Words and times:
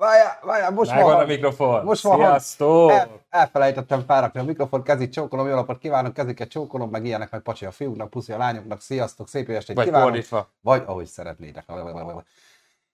Várjál, 0.00 0.38
várjál, 0.42 0.70
most 0.70 0.90
Megvan 0.90 1.12
van. 1.12 1.22
a 1.22 1.26
mikrofon. 1.26 1.84
Most 1.84 2.02
van. 2.02 2.16
Sziasztok! 2.18 2.90
El, 2.90 3.08
elfelejtettem 3.28 4.00
felrakni 4.06 4.40
a 4.40 4.44
mikrofon, 4.44 4.82
kezit 4.82 5.12
csókolom, 5.12 5.46
jó 5.48 5.54
napot 5.54 5.78
kívánok, 5.78 6.12
keziket 6.12 6.48
csókolom, 6.48 6.90
meg 6.90 7.04
ilyenek, 7.04 7.30
meg 7.30 7.40
pacsi 7.40 7.64
a 7.66 7.70
fiúknak, 7.70 8.10
puszi 8.10 8.32
a 8.32 8.38
lányoknak, 8.38 8.80
sziasztok, 8.80 9.28
szép 9.28 9.48
jó 9.48 9.54
estét 9.54 9.76
Vagy 9.76 9.84
kívánok. 9.84 10.08
fordítva. 10.08 10.48
Vagy 10.60 10.82
ahogy 10.86 11.06
szeretnétek. 11.06 11.64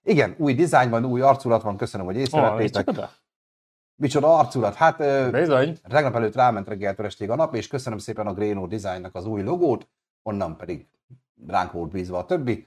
Igen, 0.03 0.35
új 0.39 0.55
dizájn 0.55 0.91
van, 0.91 1.05
új 1.05 1.21
arculat 1.21 1.63
van, 1.63 1.77
köszönöm, 1.77 2.07
hogy 2.07 2.17
észrevettétek. 2.17 2.87
micsoda? 2.87 3.11
Micsoda 3.97 4.39
arculat? 4.39 4.75
Hát 4.75 5.31
Bizony. 5.31 5.79
tegnap 5.89 6.15
előtt 6.15 6.35
ráment 6.35 6.69
reggeltől 6.69 7.07
estig 7.07 7.31
a 7.31 7.35
nap, 7.37 7.55
és 7.55 7.69
köszönöm 7.69 7.99
szépen 7.99 8.27
a 8.27 8.33
Greno 8.33 8.67
Designnak 8.67 9.15
az 9.15 9.27
új 9.27 9.43
logót, 9.43 9.89
onnan 10.23 10.57
pedig 10.57 10.87
ránk 11.47 11.73
volt 11.73 11.91
bízva 11.91 12.19
a 12.19 12.25
többi. 12.25 12.67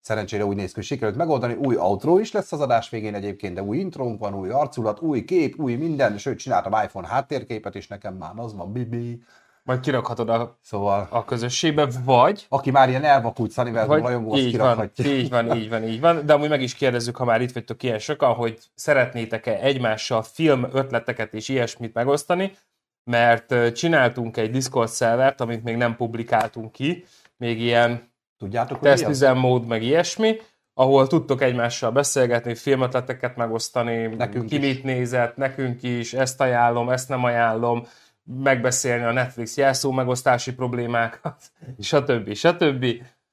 Szerencsére 0.00 0.44
úgy 0.44 0.56
néz 0.56 0.68
ki, 0.68 0.74
hogy 0.74 0.84
sikerült 0.84 1.16
megoldani. 1.16 1.54
Új 1.54 1.76
outro 1.76 2.18
is 2.18 2.32
lesz 2.32 2.52
az 2.52 2.60
adás 2.60 2.90
végén 2.90 3.14
egyébként, 3.14 3.54
de 3.54 3.62
új 3.62 3.78
intrónk 3.78 4.20
van, 4.20 4.34
új 4.34 4.50
arculat, 4.50 5.00
új 5.00 5.24
kép, 5.24 5.60
új 5.60 5.74
minden, 5.74 6.18
sőt 6.18 6.38
csináltam 6.38 6.82
iPhone 6.82 7.08
háttérképet 7.08 7.74
is, 7.74 7.86
nekem 7.86 8.14
már 8.14 8.32
az 8.36 8.54
van, 8.54 8.72
bibi. 8.72 9.22
Majd 9.62 9.80
kirakhatod 9.80 10.28
a, 10.28 10.58
Szóval, 10.62 11.08
a 11.10 11.24
közösségbe, 11.24 11.88
vagy 12.04 12.46
aki 12.48 12.70
már 12.70 12.88
ilyen 12.88 13.04
elvakult 13.04 13.52
Sunnyverzum 13.52 13.94
Vagy 13.94 14.02
rajongó, 14.02 14.32
az 14.32 14.38
így 14.38 14.56
van, 14.56 14.74
kirakhatja. 14.74 15.04
így 15.04 15.30
van, 15.30 15.56
így 15.56 15.68
van, 15.68 15.82
így 15.82 16.00
van. 16.00 16.26
De 16.26 16.32
amúgy 16.32 16.48
meg 16.48 16.62
is 16.62 16.74
kérdezzük, 16.74 17.16
ha 17.16 17.24
már 17.24 17.40
itt 17.40 17.52
vagytok 17.52 17.82
ilyen 17.82 17.98
sokan, 17.98 18.34
hogy 18.34 18.58
szeretnétek-e 18.74 19.58
egymással 19.60 20.22
film 20.22 20.66
ötleteket 20.72 21.34
és 21.34 21.48
ilyesmit 21.48 21.94
megosztani, 21.94 22.56
mert 23.04 23.72
csináltunk 23.72 24.36
egy 24.36 24.50
Discord 24.50 24.88
szervert, 24.88 25.40
amit 25.40 25.64
még 25.64 25.76
nem 25.76 25.96
publikáltunk 25.96 26.72
ki, 26.72 27.04
még 27.36 27.60
ilyen 27.60 28.09
Tudjátok, 28.40 28.78
hogy 28.78 28.88
tesztüzemmód, 28.88 29.66
meg 29.66 29.82
ilyesmi, 29.82 30.36
ahol 30.74 31.06
tudtok 31.06 31.42
egymással 31.42 31.90
beszélgetni, 31.90 32.54
filmötleteket 32.54 33.36
megosztani, 33.36 34.06
Nekünk 34.06 34.46
ki 34.46 34.54
is. 34.54 34.60
mit 34.60 34.84
nézett, 34.84 35.36
nekünk 35.36 35.82
is, 35.82 36.12
ezt 36.12 36.40
ajánlom, 36.40 36.90
ezt 36.90 37.08
nem 37.08 37.24
ajánlom, 37.24 37.86
megbeszélni 38.24 39.04
a 39.04 39.12
Netflix 39.12 39.56
jelszó 39.56 39.90
megosztási 39.90 40.54
problémákat, 40.54 41.42
stb. 41.78 42.34
stb. 42.34 42.86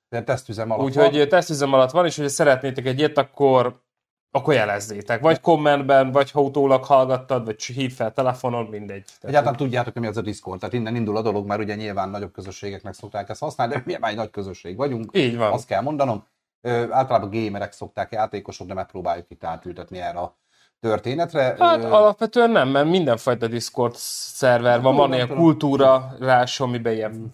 De 0.09 0.23
tesztüzem 0.23 0.71
alatt 0.71 0.85
Úgyhogy 0.85 1.27
tesztüzem 1.27 1.73
alatt 1.73 1.91
van, 1.91 2.05
és 2.05 2.15
hogyha 2.15 2.31
szeretnétek 2.31 2.85
egy 2.85 2.99
ilyet, 2.99 3.17
akkor, 3.17 3.81
akkor 4.37 4.53
jelezzétek. 4.53 5.21
Vagy 5.21 5.39
kommentben, 5.39 6.11
vagy 6.11 6.31
ha 6.31 6.41
utólag 6.41 6.83
hallgattad, 6.83 7.45
vagy 7.45 7.63
hív 7.63 7.93
fel 7.93 8.13
telefonon, 8.13 8.65
mindegy. 8.65 9.03
Egyáltalán 9.21 9.55
tudjátok, 9.55 9.93
hogy 9.93 10.01
mi 10.01 10.07
az 10.07 10.17
a 10.17 10.21
Discord, 10.21 10.59
tehát 10.59 10.75
innen 10.75 10.95
indul 10.95 11.17
a 11.17 11.21
dolog, 11.21 11.47
mert 11.47 11.61
ugye 11.61 11.75
nyilván 11.75 12.09
nagyobb 12.09 12.31
közösségeknek 12.31 12.93
szokták 12.93 13.29
ezt 13.29 13.39
használni, 13.39 13.73
de 13.73 13.81
mi 13.85 13.97
már 13.99 14.11
egy 14.11 14.17
nagy 14.17 14.29
közösség 14.29 14.77
vagyunk, 14.77 15.11
Így 15.17 15.37
van. 15.37 15.51
azt 15.51 15.67
kell 15.67 15.81
mondanom. 15.81 16.23
Ö, 16.61 16.91
általában 16.91 17.29
gamerek 17.29 17.71
szokták, 17.71 18.11
játékosok, 18.11 18.67
de 18.67 18.73
megpróbáljuk 18.73 19.25
itt 19.29 19.43
átültetni 19.43 19.99
erre 19.99 20.19
a 20.19 20.37
történetre. 20.79 21.55
Hát 21.59 21.83
Ö, 21.83 21.87
alapvetően 21.87 22.51
nem, 22.51 22.69
mert 22.69 22.89
mindenfajta 22.89 23.47
Discord 23.47 23.93
szerver 23.95 24.81
van, 24.81 24.95
van 24.95 25.13
ilyen 25.13 25.27
kultúra 25.27 26.15
rás, 26.19 26.59
amiben 26.59 26.93
ilyen, 26.93 27.33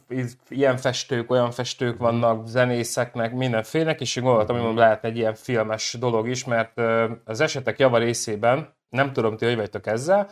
ilyen 0.50 0.78
festők, 0.78 1.32
olyan 1.32 1.52
festők 1.52 1.98
vannak, 1.98 2.48
zenészeknek, 2.48 3.34
mindenfélek, 3.34 4.02
és 4.02 4.16
én 4.16 4.24
gondoltam, 4.24 4.60
hogy 4.60 4.76
lehetne 4.76 5.10
egy 5.10 5.18
ilyen 5.18 5.36
filmes 5.36 5.96
dolog 6.00 6.28
is, 6.28 6.46
mert 6.46 6.82
az 7.26 7.40
esetek 7.40 7.80
java 7.80 7.98
részében, 7.98 8.76
nem 8.90 9.14
tudom, 9.14 9.38
ti 9.38 9.46
hogy 9.46 9.56
vagytok 9.56 9.88
ezzel, 9.88 10.30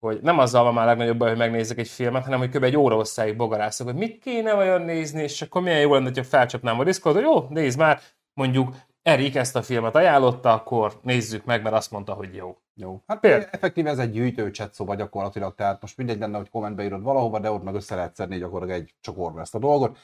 hogy 0.00 0.18
nem 0.22 0.38
azzal 0.38 0.64
van 0.64 0.74
már 0.74 0.86
legnagyobb 0.86 1.18
baj, 1.18 1.28
hogy 1.28 1.38
megnézzek 1.38 1.78
egy 1.78 1.88
filmet, 1.88 2.24
hanem 2.24 2.38
hogy 2.38 2.48
kb. 2.48 2.62
egy 2.62 2.76
óra 2.76 2.94
hosszáig 2.94 3.36
bogarászok, 3.36 3.86
hogy 3.86 3.96
mit 3.96 4.18
kéne 4.18 4.54
vajon 4.54 4.82
nézni, 4.82 5.22
és 5.22 5.42
akkor 5.42 5.62
milyen 5.62 5.80
jó 5.80 5.94
lenne, 5.94 6.10
ha 6.14 6.24
felcsapnám 6.24 6.80
a 6.80 6.84
Discordot, 6.84 7.22
hogy 7.22 7.32
jó, 7.32 7.46
nézd 7.48 7.78
már, 7.78 8.00
mondjuk 8.34 8.74
Erik 9.08 9.34
ezt 9.34 9.56
a 9.56 9.62
filmet 9.62 9.94
ajánlotta, 9.94 10.52
akkor 10.52 10.92
nézzük 11.02 11.44
meg, 11.44 11.62
mert 11.62 11.74
azt 11.74 11.90
mondta, 11.90 12.12
hogy 12.12 12.34
jó. 12.34 12.56
Jó. 12.74 13.02
Hát 13.06 13.20
Például. 13.20 13.48
effektív 13.50 13.86
ez 13.86 13.98
egy 13.98 14.10
gyűjtő 14.10 14.50
chat 14.50 14.74
szoba 14.74 14.94
gyakorlatilag, 14.94 15.54
tehát 15.54 15.80
most 15.80 15.96
mindegy 15.96 16.18
lenne, 16.18 16.36
hogy 16.36 16.50
kommentbe 16.50 16.84
írod 16.84 17.02
valahova, 17.02 17.38
de 17.38 17.50
ott 17.50 17.62
meg 17.62 17.74
össze 17.74 17.94
lehet 17.94 18.14
szedni 18.14 18.38
gyakorlatilag 18.38 18.80
egy 18.80 18.94
csokorba 19.00 19.40
ezt 19.40 19.54
a 19.54 19.58
dolgot. 19.58 19.98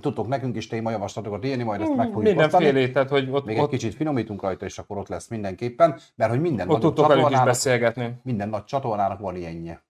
Tudtok 0.00 0.28
nekünk 0.28 0.56
is 0.56 0.66
témajavaslatokat 0.66 1.44
írni, 1.44 1.62
majd 1.62 1.80
ezt 1.80 1.94
meg 1.94 2.06
fogjuk. 2.06 2.22
Mindenfélét, 2.22 2.92
tehát 2.92 3.08
hogy 3.08 3.30
ott, 3.30 3.44
Még 3.44 3.56
egy 3.56 3.62
ott, 3.62 3.70
kicsit 3.70 3.94
finomítunk 3.94 4.42
rajta, 4.42 4.64
és 4.64 4.78
akkor 4.78 4.98
ott 4.98 5.08
lesz 5.08 5.28
mindenképpen, 5.28 6.00
mert 6.14 6.30
hogy 6.30 6.40
minden 6.40 6.68
ott 6.68 6.80
tudtok 6.80 7.30
is 7.30 7.40
beszélgetni. 7.40 8.20
minden 8.22 8.48
nagy 8.48 8.64
csatornának 8.64 9.20
van 9.20 9.36
ilyenje. 9.36 9.84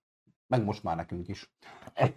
Meg 0.47 0.65
most 0.65 0.83
már 0.83 0.97
nekünk 0.97 1.29
is. 1.29 1.51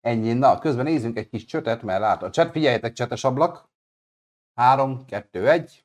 Ennyi. 0.00 0.32
Na, 0.32 0.58
közben 0.58 0.84
nézzünk 0.84 1.18
egy 1.18 1.28
kis 1.28 1.44
csötet, 1.44 1.82
mert 1.82 2.00
lát 2.00 2.22
a 2.22 2.30
chat, 2.30 2.50
figyeljetek, 2.50 2.92
csetes 2.92 3.24
ablak. 3.24 3.68
3, 4.58 5.04
2, 5.06 5.48
1. 5.48 5.84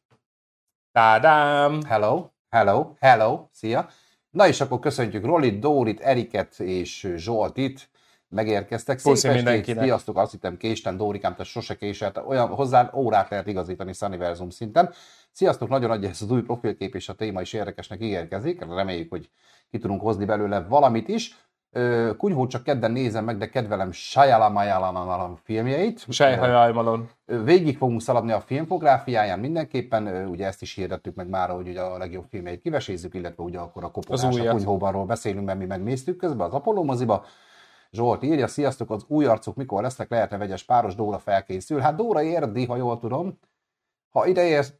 Tádám! 0.91 1.81
Hello, 1.83 2.29
hello, 2.49 2.93
hello, 2.99 3.47
szia. 3.51 3.89
Na 4.29 4.47
és 4.47 4.61
akkor 4.61 4.79
köszöntjük 4.79 5.25
Rolit, 5.25 5.59
Dórit, 5.59 5.99
Eriket 5.99 6.59
és 6.59 7.07
Zsoltit. 7.15 7.89
Megérkeztek. 8.27 8.99
Szép 8.99 9.13
Puszi 9.13 9.27
estét, 9.27 9.79
sziasztok, 9.79 10.17
azt 10.17 10.31
hittem 10.31 10.57
késtem, 10.57 10.97
Dórikám, 10.97 11.35
te 11.35 11.43
sose 11.43 11.75
késelt. 11.75 12.17
Olyan 12.17 12.47
hozzá 12.47 12.91
órát 12.93 13.29
lehet 13.29 13.47
igazítani 13.47 13.93
Sunnyversum 13.93 14.49
szinten. 14.49 14.93
Sziasztok, 15.31 15.69
nagyon 15.69 15.91
adja 15.91 16.09
ez 16.09 16.21
az 16.21 16.31
új 16.31 16.41
profilkép, 16.41 16.95
és 16.95 17.09
a 17.09 17.13
téma 17.13 17.41
is 17.41 17.53
érdekesnek 17.53 18.01
ígérkezik. 18.01 18.65
Reméljük, 18.65 19.09
hogy 19.09 19.29
ki 19.69 19.77
tudunk 19.77 20.01
hozni 20.01 20.25
belőle 20.25 20.61
valamit 20.61 21.07
is. 21.07 21.37
Ö, 21.75 22.11
Kunyhót 22.17 22.49
csak 22.49 22.63
kedden 22.63 22.91
nézem 22.91 23.23
meg, 23.23 23.37
de 23.37 23.49
kedvelem 23.49 23.91
Shyamalan 23.91 25.35
filmjeit. 25.43 26.05
Sejhajajmalon. 26.09 27.09
Ö, 27.25 27.43
Végig 27.43 27.77
fogunk 27.77 28.01
szaladni 28.01 28.31
a 28.31 28.39
filmfográfiáján 28.39 29.39
mindenképpen, 29.39 30.27
ugye 30.27 30.45
ezt 30.45 30.61
is 30.61 30.73
hirdettük 30.75 31.15
meg 31.15 31.29
már, 31.29 31.49
hogy 31.49 31.67
ugye 31.67 31.81
a 31.81 31.97
legjobb 31.97 32.25
filmjeit 32.29 32.61
kivesézzük, 32.61 33.13
illetve 33.13 33.43
ugye 33.43 33.59
akkor 33.59 33.83
a 33.83 33.91
kopogás 33.91 34.23
a 34.23 34.49
kunyhóbanról 34.49 35.05
beszélünk, 35.05 35.45
mert 35.45 35.59
mi 35.59 35.65
megnéztük 35.65 36.17
közben 36.17 36.47
az 36.47 36.53
Apollo 36.53 36.83
moziba. 36.83 37.25
Zsolt 37.91 38.23
írja, 38.23 38.47
sziasztok, 38.47 38.91
az 38.91 39.05
új 39.07 39.25
arcok 39.25 39.55
mikor 39.55 39.81
lesznek, 39.81 40.09
lehetne 40.09 40.37
vegyes 40.37 40.63
páros, 40.63 40.95
Dóra 40.95 41.19
felkészül. 41.19 41.79
Hát 41.79 41.95
Dóra 41.95 42.21
érdi, 42.21 42.65
ha 42.65 42.75
jól 42.75 42.99
tudom. 42.99 43.39
Ha 44.09 44.25
ideérsz, 44.25 44.73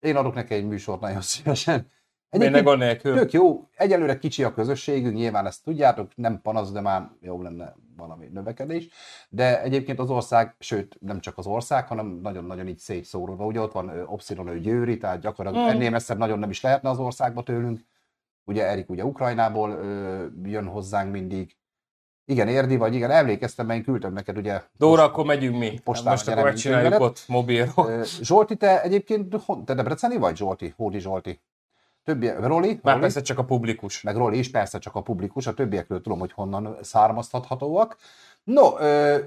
én 0.00 0.16
adok 0.16 0.34
neki 0.34 0.54
egy 0.54 0.66
műsort 0.66 1.00
nagyon 1.00 1.20
szívesen. 1.20 1.90
Miért 2.38 2.62
gond 2.62 2.78
nélkül? 2.78 3.16
Tök 3.16 3.32
jó, 3.32 3.68
egyelőre 3.76 4.18
kicsi 4.18 4.44
a 4.44 4.54
közösségünk, 4.54 5.14
nyilván 5.14 5.46
ezt 5.46 5.64
tudjátok, 5.64 6.10
nem 6.14 6.40
panasz, 6.42 6.72
de 6.72 6.80
már 6.80 7.10
jó 7.20 7.42
lenne 7.42 7.74
valami 7.96 8.26
növekedés. 8.32 8.88
De 9.28 9.62
egyébként 9.62 9.98
az 9.98 10.10
ország, 10.10 10.54
sőt, 10.58 10.96
nem 11.00 11.20
csak 11.20 11.38
az 11.38 11.46
ország, 11.46 11.86
hanem 11.86 12.18
nagyon-nagyon 12.22 12.68
így 12.68 12.78
szétszóródva. 12.78 13.44
Ugye 13.44 13.60
ott 13.60 13.72
van 13.72 13.88
ö, 13.88 14.02
Obszidon, 14.04 14.48
ő 14.48 14.60
Győri, 14.60 14.98
tehát 14.98 15.20
gyakorlatilag 15.20 15.66
Mm. 15.66 15.70
ennél 15.70 15.90
messzebb 15.90 16.18
nagyon 16.18 16.38
nem 16.38 16.50
is 16.50 16.60
lehetne 16.60 16.88
az 16.88 16.98
országba 16.98 17.42
tőlünk. 17.42 17.80
Ugye 18.44 18.66
Erik 18.66 18.90
ugye 18.90 19.04
Ukrajnából 19.04 19.70
ö, 19.70 20.26
jön 20.44 20.66
hozzánk 20.66 21.12
mindig. 21.12 21.56
Igen, 22.24 22.48
érdi 22.48 22.76
vagy, 22.76 22.94
igen, 22.94 23.10
emlékeztem, 23.10 23.66
mert 23.66 23.78
én 23.78 23.84
küldtem 23.84 24.12
neked 24.12 24.36
ugye. 24.36 24.62
Dóra, 24.78 25.02
akkor 25.02 25.24
megyünk 25.24 25.58
mi. 25.58 25.78
Postán 25.84 26.12
Most 26.12 26.28
akkor 26.28 26.42
megcsináljuk 26.42 27.00
ott 27.00 27.24
mobilról. 27.26 28.04
Zsolti, 28.04 28.56
te 28.56 28.82
egyébként, 28.82 29.36
te 29.64 29.74
Debreceni 29.74 30.16
vagy 30.16 30.36
Zsolti? 30.36 30.74
Hódi 30.76 31.00
Zsolti? 31.00 31.40
Többi, 32.04 32.28
Roli? 32.28 32.80
Már 32.82 32.94
Roli? 32.94 33.00
persze 33.00 33.20
csak 33.20 33.38
a 33.38 33.44
publikus. 33.44 34.02
meg 34.02 34.16
Roli 34.16 34.38
is, 34.38 34.50
persze 34.50 34.78
csak 34.78 34.94
a 34.94 35.02
publikus, 35.02 35.46
a 35.46 35.54
többiekről 35.54 36.00
tudom, 36.00 36.18
hogy 36.18 36.32
honnan 36.32 36.76
származtathatóak. 36.82 37.96
No, 38.44 38.68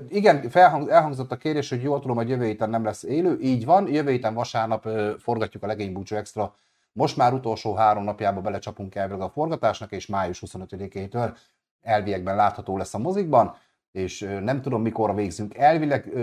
igen, 0.10 0.50
felhang, 0.50 0.90
elhangzott 0.90 1.32
a 1.32 1.38
kérdés, 1.38 1.70
hogy 1.70 1.82
jól 1.82 2.00
tudom, 2.00 2.16
hogy 2.16 2.30
jövő 2.30 2.46
héten 2.46 2.70
nem 2.70 2.84
lesz 2.84 3.04
élő, 3.04 3.38
így 3.42 3.66
van, 3.66 3.88
jövő 3.88 4.12
héten 4.12 4.34
vasárnap 4.34 4.88
forgatjuk 5.20 5.64
a 5.64 5.68
Legény 5.68 5.94
Búcsú 5.94 6.16
Extra, 6.16 6.56
most 6.92 7.18
már 7.18 7.34
utolsó 7.34 7.76
három 7.76 8.04
napjába 8.04 8.42
belecsapunk 8.42 8.96
elvileg 8.96 9.22
a 9.22 9.30
forgatásnak, 9.30 9.92
és 9.92 10.08
május 10.08 10.44
25-től 10.46 11.38
elviekben 11.82 12.36
látható 12.36 12.78
lesz 12.78 12.94
a 12.94 12.98
mozikban, 12.98 13.56
és 13.92 14.20
nem 14.42 14.62
tudom 14.62 14.82
mikor 14.82 15.16
végzünk. 15.16 15.58
Elvileg 15.58 16.14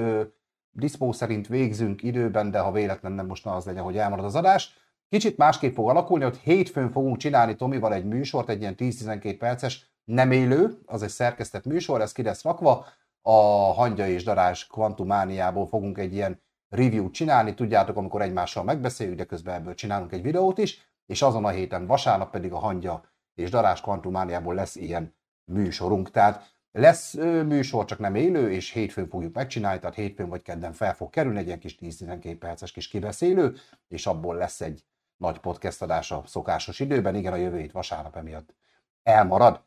diszpó 0.71 1.12
szerint 1.12 1.47
végzünk 1.47 2.03
időben, 2.03 2.50
de 2.50 2.59
ha 2.59 2.72
véletlen 2.72 3.12
nem 3.12 3.27
most 3.27 3.47
az 3.47 3.65
legyen, 3.65 3.82
hogy 3.82 3.97
elmarad 3.97 4.25
az 4.25 4.34
adás. 4.34 4.78
Kicsit 5.10 5.37
másképp 5.37 5.75
fog 5.75 5.88
alakulni, 5.88 6.25
hogy 6.25 6.37
hétfőn 6.37 6.91
fogunk 6.91 7.16
csinálni 7.16 7.56
Tomival 7.56 7.94
egy 7.94 8.05
műsort, 8.05 8.49
egy 8.49 8.61
ilyen 8.61 8.75
10-12 8.79 9.37
perces, 9.38 9.90
nem 10.05 10.31
élő, 10.31 10.79
az 10.87 11.02
egy 11.02 11.08
szerkesztett 11.08 11.64
műsor, 11.64 12.00
ez 12.00 12.12
ki 12.12 12.23
lesz 12.23 12.43
rakva. 12.43 12.87
A 13.23 13.40
Hangya 13.73 14.06
és 14.06 14.25
Darás 14.25 14.67
kvantumániából 14.67 15.67
fogunk 15.67 15.99
egy 15.99 16.14
ilyen 16.14 16.43
review 16.69 17.11
csinálni, 17.11 17.55
tudjátok, 17.55 17.96
amikor 17.96 18.23
egymással 18.23 18.64
megbeszéljük, 18.64 19.17
de 19.17 19.25
közben 19.25 19.55
ebből 19.55 19.75
csinálunk 19.75 20.12
egy 20.12 20.23
videót 20.23 20.58
is, 20.58 20.93
és 21.06 21.23
azon 21.23 21.44
a 21.44 21.49
héten 21.49 21.87
vasárnap 21.87 22.31
pedig 22.31 22.52
a 22.52 22.58
Hangya 22.58 23.05
és 23.35 23.50
Darás 23.50 23.81
kvantumániából 23.81 24.55
lesz 24.55 24.76
ilyen 24.76 25.14
műsorunk. 25.52 26.11
Tehát 26.11 26.55
lesz 26.73 27.14
műsor, 27.46 27.85
csak 27.85 27.99
nem 27.99 28.14
élő, 28.14 28.50
és 28.50 28.70
hétfőn 28.70 29.08
fogjuk 29.08 29.35
megcsinálni, 29.35 29.79
tehát 29.79 29.94
hétfőn 29.94 30.29
vagy 30.29 30.43
kedden 30.43 30.73
fel 30.73 30.94
fog 30.94 31.11
kerülni 31.11 31.38
egy 31.38 31.46
ilyen 31.46 31.58
kis 31.58 31.79
10-12 31.81 32.37
perces 32.38 32.73
kis 32.73 32.88
kibeszélő, 32.88 33.55
és 33.88 34.06
abból 34.06 34.37
lesz 34.37 34.61
egy 34.61 34.85
nagy 35.20 35.38
podcast 35.38 35.82
adás 35.82 36.11
a 36.11 36.22
szokásos 36.26 36.81
időben. 36.81 37.14
Igen, 37.14 37.32
a 37.32 37.37
jövő 37.37 37.58
hét 37.58 37.72
vasárnap 37.72 38.17
emiatt 38.17 38.55
elmarad. 39.02 39.61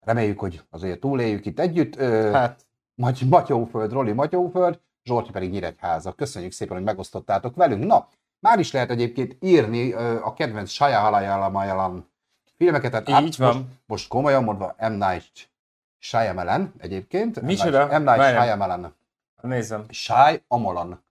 Reméljük, 0.00 0.38
hogy 0.40 0.62
azért 0.70 1.00
túléljük 1.00 1.46
itt 1.46 1.58
együtt. 1.58 1.96
Hát, 2.32 2.66
Maty- 2.94 3.28
Matyóföld, 3.28 3.92
Roli 3.92 4.12
Matyóföld, 4.12 4.80
Zsolti 5.04 5.30
pedig 5.30 5.50
Nyíregyháza. 5.50 6.12
Köszönjük 6.12 6.52
szépen, 6.52 6.76
hogy 6.76 6.84
megosztottátok 6.84 7.56
velünk. 7.56 7.84
Na, 7.84 8.08
Már 8.40 8.58
is 8.58 8.72
lehet 8.72 8.90
egyébként 8.90 9.36
írni 9.40 9.92
a 10.22 10.32
kedvenc 10.34 10.70
Shyamalan 10.70 12.08
filmeket, 12.56 12.90
tehát 12.90 13.08
Így 13.08 13.14
át- 13.14 13.36
van. 13.36 13.54
Most, 13.56 13.66
most 13.86 14.08
komolyan 14.08 14.44
mondva 14.44 14.74
M. 14.78 14.92
Night 14.92 15.50
Shyamalan 15.98 16.72
egyébként. 16.78 17.40
Micsoda? 17.40 17.98
M. 17.98 18.02
Night. 18.02 18.22
Shyamalan. 18.22 18.94
Nézem. 19.40 19.84
Shy 19.88 20.42
Amalan. 20.48 21.02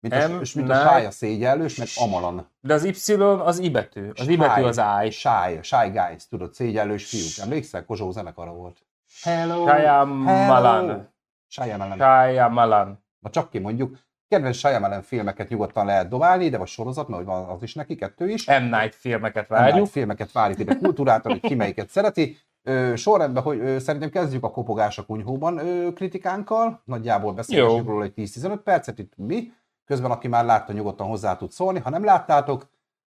Mint 0.00 0.14
a, 0.14 0.28
M. 0.28 0.40
és 0.40 0.54
mint 0.54 0.70
a 0.70 0.74
Night- 0.74 0.98
Shy 0.98 1.04
a 1.04 1.10
szégyellős, 1.10 1.76
meg 1.76 1.88
Amalan. 1.96 2.48
De 2.60 2.74
az 2.74 2.84
Y 2.84 3.12
az 3.22 3.58
I 3.58 3.70
betű. 3.70 4.08
Az 4.14 4.28
I 4.28 4.36
betű 4.36 4.62
az 4.62 4.80
I. 5.04 5.10
Shy, 5.10 5.58
Shy 5.62 5.88
Guys, 5.92 6.28
tudod, 6.28 6.54
szégyellős 6.54 7.06
fiúk. 7.08 7.46
Emlékszel? 7.46 7.84
Kozsó 7.84 8.10
zenekara 8.10 8.52
volt. 8.52 8.78
Hello. 9.22 9.66
Shyamalan. 9.66 11.08
Shyamalan. 11.48 11.98
Shyamalan. 11.98 13.04
Na 13.20 13.30
csak 13.30 13.50
ki 13.50 13.58
mondjuk. 13.58 13.98
Kedvenc 14.28 14.56
Shyamalan 14.56 15.02
filmeket 15.02 15.48
nyugodtan 15.48 15.86
lehet 15.86 16.08
dobálni, 16.08 16.48
de 16.48 16.58
vagy 16.58 16.66
sorozat, 16.68 17.08
mert 17.08 17.24
van 17.24 17.48
az 17.48 17.62
is 17.62 17.74
neki, 17.74 17.94
kettő 17.94 18.28
is. 18.28 18.46
M. 18.46 18.52
Night 18.62 18.94
filmeket 18.94 19.48
Várjuk. 19.48 19.70
várjuk. 19.70 19.86
filmeket 19.90 20.32
várjuk 20.32 20.58
ide 20.58 20.74
kultúráltan, 20.76 21.32
hogy 21.32 21.40
ki 21.40 21.54
melyiket 21.54 21.88
szereti. 21.88 22.36
Ö, 22.62 22.96
sorrendben, 22.96 23.42
hogy 23.42 23.58
ö, 23.58 23.78
szerintem 23.78 24.10
kezdjük 24.10 24.44
a 24.44 24.50
kopogás 24.50 24.98
a 24.98 25.04
kunyhóban 25.04 25.58
ö, 25.58 25.92
kritikánkkal. 25.92 26.82
Nagyjából 26.84 27.32
beszélgessünk 27.32 27.86
Jó. 27.86 27.90
róla 27.92 28.04
egy 28.04 28.12
10-15 28.16 28.58
percet, 28.64 28.98
itt 28.98 29.12
mi. 29.16 29.52
Közben, 29.90 30.10
aki 30.10 30.28
már 30.28 30.44
látta, 30.44 30.72
nyugodtan 30.72 31.06
hozzá 31.06 31.36
tud 31.36 31.50
szólni. 31.50 31.78
Ha 31.78 31.90
nem 31.90 32.04
láttátok, 32.04 32.70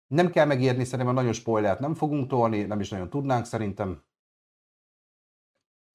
nem 0.08 0.30
kell 0.30 0.46
megérni, 0.46 0.84
szerintem 0.84 1.16
nagyon 1.16 1.34
spoilert 1.34 1.80
nem 1.80 1.94
fogunk 1.94 2.28
tolni, 2.28 2.62
nem 2.62 2.80
is 2.80 2.90
nagyon 2.90 3.10
tudnánk 3.10 3.46
szerintem. 3.46 4.04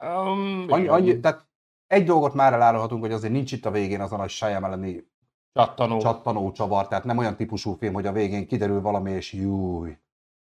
Um, 0.05 0.67
Annyi, 0.69 0.87
annyi, 0.87 1.21
tehát 1.21 1.47
egy 1.87 2.05
dolgot 2.05 2.35
már 2.35 2.53
elárulhatunk, 2.53 3.00
hogy 3.00 3.12
azért 3.12 3.32
nincs 3.32 3.53
itt 3.53 3.67
a 3.67 3.71
végén 3.71 4.00
az 4.00 4.12
a 4.12 4.17
nagy 4.17 4.29
Shyamalan 4.29 5.05
Csattanó. 5.53 5.99
csattanó 5.99 6.53
csavar, 6.53 6.88
tehát 6.88 7.05
nem 7.05 7.19
olyan 7.19 7.37
típusú 7.37 7.73
film, 7.73 7.94
hogy 7.94 8.06
a 8.06 8.12
végén 8.12 8.47
kiderül 8.47 8.81
valami, 8.81 9.11
és 9.11 9.32
júj. 9.32 9.97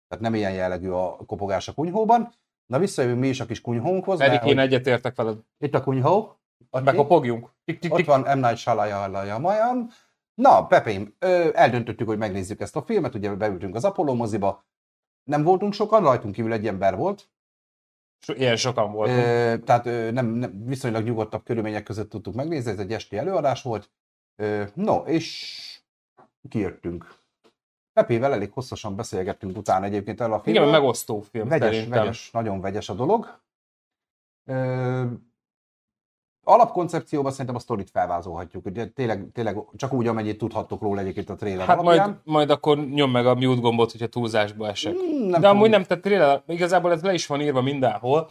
Tehát 0.08 0.24
nem 0.24 0.34
ilyen 0.34 0.52
jellegű 0.52 0.88
a 0.88 1.16
kopogás 1.26 1.68
a 1.68 1.74
kunyhóban. 1.74 2.32
Na 2.66 2.78
visszajövünk 2.78 3.20
mi 3.20 3.28
is 3.28 3.40
a 3.40 3.46
kis 3.46 3.60
kunyhónkhoz. 3.60 4.18
Pedig 4.18 4.42
én 4.44 4.58
egyetértek 4.58 5.16
veled. 5.16 5.38
Itt 5.58 5.74
a 5.74 5.82
kunyhó. 5.82 6.38
Ott, 6.70 6.84
Bekopogjunk. 6.84 7.50
Tik, 7.64 7.94
ott 7.94 8.04
van 8.04 8.38
M. 8.38 8.40
Night 8.40 8.56
Shyamalan. 8.56 9.90
Na, 10.40 10.66
Pepém, 10.66 11.14
ö, 11.18 11.50
eldöntöttük, 11.54 12.06
hogy 12.06 12.18
megnézzük 12.18 12.60
ezt 12.60 12.76
a 12.76 12.82
filmet, 12.82 13.14
ugye 13.14 13.34
beültünk 13.34 13.74
az 13.74 13.84
Apollo 13.84 14.14
moziba. 14.14 14.64
Nem 15.24 15.42
voltunk 15.42 15.72
sokan, 15.72 16.02
rajtunk 16.02 16.34
kívül 16.34 16.52
egy 16.52 16.66
ember 16.66 16.96
volt. 16.96 17.30
So- 18.22 18.38
Ilyen 18.38 18.56
sokan 18.56 18.92
voltunk. 18.92 19.18
Ö, 19.18 19.54
tehát 19.64 19.86
ö, 19.86 20.10
nem, 20.10 20.26
nem, 20.26 20.64
viszonylag 20.64 21.04
nyugodtabb 21.04 21.44
körülmények 21.44 21.82
között 21.82 22.10
tudtuk 22.10 22.34
megnézni, 22.34 22.70
ez 22.70 22.78
egy 22.78 22.92
esti 22.92 23.16
előadás 23.16 23.62
volt. 23.62 23.90
Ö, 24.36 24.64
no, 24.74 24.96
és 24.96 25.58
kijöttünk. 26.48 27.14
Pepével 27.92 28.32
elég 28.32 28.52
hosszasan 28.52 28.96
beszélgettünk 28.96 29.56
utána 29.56 29.84
egyébként 29.84 30.20
erről 30.20 30.32
a 30.34 30.40
Igen, 30.44 30.52
filmről. 30.54 30.70
megosztó 30.80 31.20
film 31.20 31.48
vegyes, 31.48 31.74
szerintem. 31.74 31.98
vegyes, 32.00 32.30
nagyon 32.30 32.60
vegyes 32.60 32.88
a 32.88 32.94
dolog. 32.94 33.40
Ö, 34.44 35.04
alapkoncepcióban 36.44 37.30
szerintem 37.30 37.54
a 37.54 37.58
sztorit 37.58 37.90
felvázolhatjuk. 37.90 38.66
Ugye 38.66 38.86
tényleg, 38.86 39.26
tényleg 39.32 39.56
csak 39.76 39.92
úgy, 39.92 40.06
amennyit 40.06 40.38
tudhattok 40.38 40.80
róla 40.82 41.00
egyébként 41.00 41.30
a 41.30 41.34
trailer 41.34 41.66
Hát 41.66 41.78
alapján. 41.78 42.06
majd, 42.08 42.20
majd 42.24 42.50
akkor 42.50 42.78
nyom 42.78 43.10
meg 43.10 43.26
a 43.26 43.34
mute 43.34 43.60
gombot, 43.60 43.90
hogyha 43.90 44.06
túlzásba 44.06 44.68
esek. 44.68 44.92
Mm, 44.94 45.28
De 45.30 45.34
tudom. 45.34 45.56
amúgy 45.56 45.70
nem, 45.70 45.82
tehát 45.82 46.02
tényleg, 46.02 46.42
igazából 46.46 46.92
ez 46.92 47.02
le 47.02 47.12
is 47.12 47.26
van 47.26 47.40
írva 47.40 47.62
mindenhol. 47.62 48.30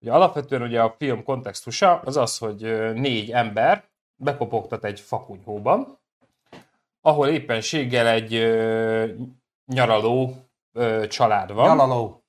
Ugye 0.00 0.12
alapvetően 0.12 0.62
ugye 0.62 0.82
a 0.82 0.94
film 0.98 1.22
kontextusa 1.24 2.00
az 2.04 2.16
az, 2.16 2.38
hogy 2.38 2.92
négy 2.94 3.30
ember 3.30 3.84
bekopogtat 4.16 4.84
egy 4.84 5.00
fakunyhóban, 5.00 5.98
ahol 7.00 7.28
éppenséggel 7.28 8.06
egy 8.06 8.34
ö, 8.34 9.04
nyaraló 9.66 10.34
ö, 10.72 11.06
család 11.06 11.52
van. 11.52 11.76
Nyalaló. 11.76 12.22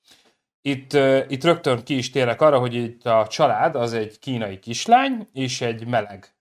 Itt, 0.68 0.92
ö, 0.92 1.18
itt 1.28 1.44
rögtön 1.44 1.82
ki 1.84 1.96
is 1.96 2.10
térek 2.10 2.40
arra, 2.40 2.58
hogy 2.58 2.74
itt 2.74 3.04
a 3.06 3.26
család 3.28 3.74
az 3.74 3.92
egy 3.92 4.18
kínai 4.18 4.58
kislány 4.58 5.28
és 5.32 5.60
egy 5.60 5.86
meleg 5.86 6.34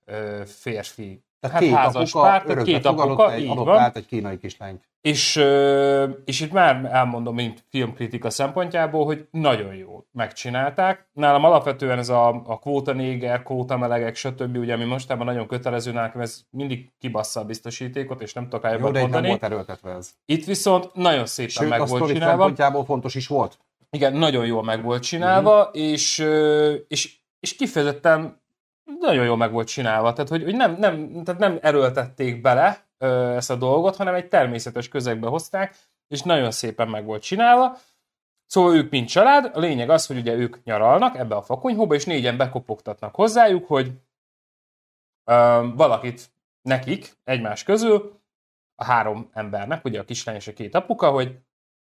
férfi. 0.45 1.23
Tehát 1.39 1.55
Hát 1.55 1.65
két 1.65 1.73
házas 1.75 2.09
apuka, 2.13 2.27
pár, 2.29 2.43
tehát 2.43 2.63
két 2.63 2.85
apuka, 2.85 3.33
egy, 3.33 3.43
így 3.43 3.55
van. 3.55 3.77
át 3.77 3.95
egy 3.97 4.05
kínai 4.05 4.37
kislányt. 4.37 4.85
És, 5.01 5.35
és 6.25 6.39
itt 6.39 6.51
már 6.51 6.89
elmondom, 6.91 7.35
mint 7.35 7.63
filmkritika 7.69 8.29
szempontjából, 8.29 9.05
hogy 9.05 9.27
nagyon 9.31 9.75
jó 9.75 10.03
megcsinálták. 10.11 11.07
Nálam 11.13 11.43
alapvetően 11.43 11.97
ez 11.97 12.09
a, 12.09 12.27
a 12.45 12.59
kvóta 12.59 12.93
néger, 12.93 13.43
kvóta 13.43 13.77
melegek, 13.77 14.15
stb. 14.15 14.57
Ugye, 14.57 14.73
ami 14.73 14.83
mostában 14.85 15.25
nagyon 15.25 15.47
kötelező 15.47 15.91
nekem, 15.91 16.21
ez 16.21 16.41
mindig 16.49 16.91
kibassza 16.99 17.39
a 17.39 17.45
biztosítékot, 17.45 18.21
és 18.21 18.33
nem 18.33 18.43
tudok 18.43 18.63
rá 18.63 18.69
Jó, 18.69 18.75
jobban 18.75 18.91
de 18.93 18.99
nem 18.99 19.09
mondani. 19.09 19.27
volt 19.27 19.43
erőltetve 19.43 19.91
ez. 19.91 20.11
Itt 20.25 20.45
viszont 20.45 20.93
nagyon 20.93 21.25
szépen 21.25 21.49
Sőt, 21.51 21.69
meg 21.69 21.81
a 21.81 21.85
volt 21.85 22.07
csinálva. 22.07 22.27
szempontjából 22.37 22.85
fontos 22.85 23.15
is 23.15 23.27
volt. 23.27 23.57
Igen, 23.89 24.13
nagyon 24.13 24.45
jól 24.45 24.63
meg 24.63 24.83
volt 24.83 25.03
csinálva, 25.03 25.63
Mhm. 25.63 25.77
és, 25.77 26.17
és, 26.87 27.17
és 27.39 27.55
kifejezetten 27.55 28.41
nagyon 28.99 29.25
jól 29.25 29.37
meg 29.37 29.51
volt 29.51 29.67
csinálva. 29.67 30.13
Tehát, 30.13 30.29
hogy, 30.29 30.43
hogy 30.43 30.55
nem, 30.55 30.75
nem, 30.75 31.23
tehát 31.23 31.39
nem 31.39 31.57
erőltették 31.61 32.41
bele 32.41 32.87
ö, 32.97 33.35
ezt 33.35 33.49
a 33.49 33.55
dolgot, 33.55 33.95
hanem 33.95 34.13
egy 34.13 34.27
természetes 34.27 34.87
közegbe 34.87 35.27
hozták, 35.27 35.75
és 36.07 36.21
nagyon 36.21 36.51
szépen 36.51 36.87
meg 36.89 37.05
volt 37.05 37.21
csinálva. 37.21 37.77
Szóval 38.45 38.75
ők 38.75 38.89
mint 38.91 39.07
család, 39.09 39.51
a 39.53 39.59
lényeg 39.59 39.89
az, 39.89 40.05
hogy 40.07 40.17
ugye 40.17 40.33
ők 40.33 40.63
nyaralnak 40.63 41.15
ebbe 41.15 41.35
a 41.35 41.41
fakunyhóba, 41.41 41.95
és 41.95 42.05
négyen 42.05 42.37
bekopogtatnak 42.37 43.15
hozzájuk, 43.15 43.67
hogy 43.67 43.91
ö, 45.23 45.65
valakit 45.75 46.29
nekik 46.61 47.11
egymás 47.23 47.63
közül, 47.63 48.15
a 48.75 48.83
három 48.83 49.29
embernek, 49.33 49.85
ugye 49.85 49.99
a 49.99 50.03
kislány 50.05 50.35
és 50.35 50.47
a 50.47 50.53
két 50.53 50.75
apuka, 50.75 51.09
hogy 51.11 51.37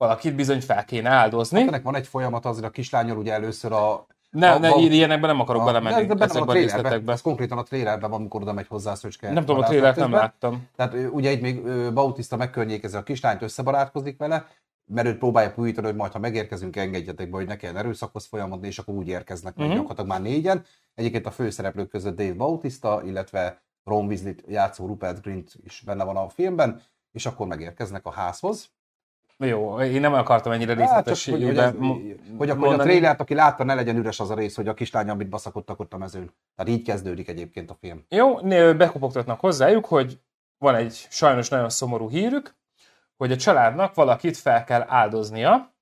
valakit 0.00 0.34
bizony 0.34 0.60
fel 0.60 0.84
kéne 0.84 1.08
áldozni. 1.08 1.60
Ennek 1.60 1.82
van 1.82 1.94
egy 1.94 2.06
folyamat 2.06 2.44
azért 2.44 2.64
a 2.66 2.70
kislányol, 2.70 3.16
ugye 3.16 3.32
először 3.32 3.72
a... 3.72 4.06
Ne, 4.30 4.52
a- 4.52 4.58
ne, 4.58 4.68
a- 4.68 4.78
ilyenekbe 4.78 5.26
nem 5.26 5.40
akarok 5.40 5.62
a, 5.62 5.64
belemenni, 5.64 6.06
de- 6.06 6.12
ezekben 6.14 6.18
a 6.20 6.24
a 6.24 6.28
trailerben, 6.28 6.62
részletekbe. 6.62 7.12
ez 7.12 7.20
konkrétan 7.20 7.58
a 7.58 7.62
trailerben 7.62 8.10
van, 8.10 8.18
amikor 8.20 8.42
oda 8.42 8.52
megy 8.52 8.66
hozzá 8.66 8.94
Szöcske. 8.94 9.32
Nem 9.32 9.44
tudom, 9.44 9.62
a 9.62 9.64
trailert 9.66 9.96
nem 9.96 10.12
láttam. 10.12 10.68
Tehát 10.76 10.94
ugye 11.12 11.30
itt 11.30 11.40
még 11.40 11.62
Bautista 11.92 12.36
megkörnyékezi 12.36 12.96
a 12.96 13.02
kislányt, 13.02 13.42
összebarátkozik 13.42 14.18
vele, 14.18 14.46
mert 14.84 15.06
őt 15.06 15.18
próbálja 15.18 15.52
pújítani, 15.52 15.86
hogy 15.86 15.96
majd 15.96 16.12
ha 16.12 16.18
megérkezünk, 16.18 16.76
engedjetek 16.76 17.30
be, 17.30 17.36
hogy 17.36 17.46
ne 17.46 17.56
kelljen 17.56 17.78
erőszakhoz 17.78 18.26
folyamodni, 18.26 18.66
és 18.66 18.78
akkor 18.78 18.94
úgy 18.94 19.08
érkeznek 19.08 19.56
meg 19.56 19.66
Mhm. 19.66 19.74
gyakorlatilag 19.74 20.10
már 20.10 20.22
négyen. 20.22 20.64
Egyébként 20.94 21.26
a 21.26 21.30
főszereplők 21.30 21.88
között 21.88 22.16
Dave 22.16 22.34
Bautista, 22.34 23.02
illetve 23.04 23.62
Ron 23.84 24.06
Weasley-t 24.06 24.42
játszó 24.48 24.86
Rupert 24.86 25.22
Grint 25.22 25.52
is 25.64 25.82
benne 25.86 26.04
van 26.04 26.16
a 26.16 26.28
filmben, 26.28 26.80
és 27.12 27.26
akkor 27.26 27.46
megérkeznek 27.46 28.06
a 28.06 28.10
házhoz. 28.10 28.70
Jó, 29.46 29.80
én 29.80 30.00
nem 30.00 30.14
akartam 30.14 30.52
ennyire 30.52 30.88
Hát, 30.88 31.06
csak, 31.06 31.34
hogy, 31.34 31.44
hogy, 31.44 32.20
hogy 32.38 32.50
akkor 32.50 32.74
a 32.74 32.76
trailert, 32.76 33.20
aki 33.20 33.34
látta, 33.34 33.64
ne 33.64 33.74
legyen 33.74 33.96
üres 33.96 34.20
az 34.20 34.30
a 34.30 34.34
rész, 34.34 34.56
hogy 34.56 34.68
a 34.68 34.74
kislány, 34.74 35.08
amit 35.08 35.28
baszakodtak 35.28 35.80
ott 35.80 35.92
a 35.92 35.98
mezőn. 35.98 36.34
Tehát 36.56 36.72
így 36.72 36.84
kezdődik 36.84 37.28
egyébként 37.28 37.70
a 37.70 37.76
film. 37.80 38.04
Jó, 38.08 38.34
bekopogtatnak 38.74 39.40
hozzájuk, 39.40 39.84
hogy 39.84 40.20
van 40.58 40.74
egy 40.74 41.06
sajnos 41.10 41.48
nagyon 41.48 41.68
szomorú 41.68 42.10
hírük, 42.10 42.54
hogy 43.16 43.32
a 43.32 43.36
családnak 43.36 43.94
valakit 43.94 44.36
fel 44.36 44.64
kell 44.64 44.84
áldoznia, 44.88 45.74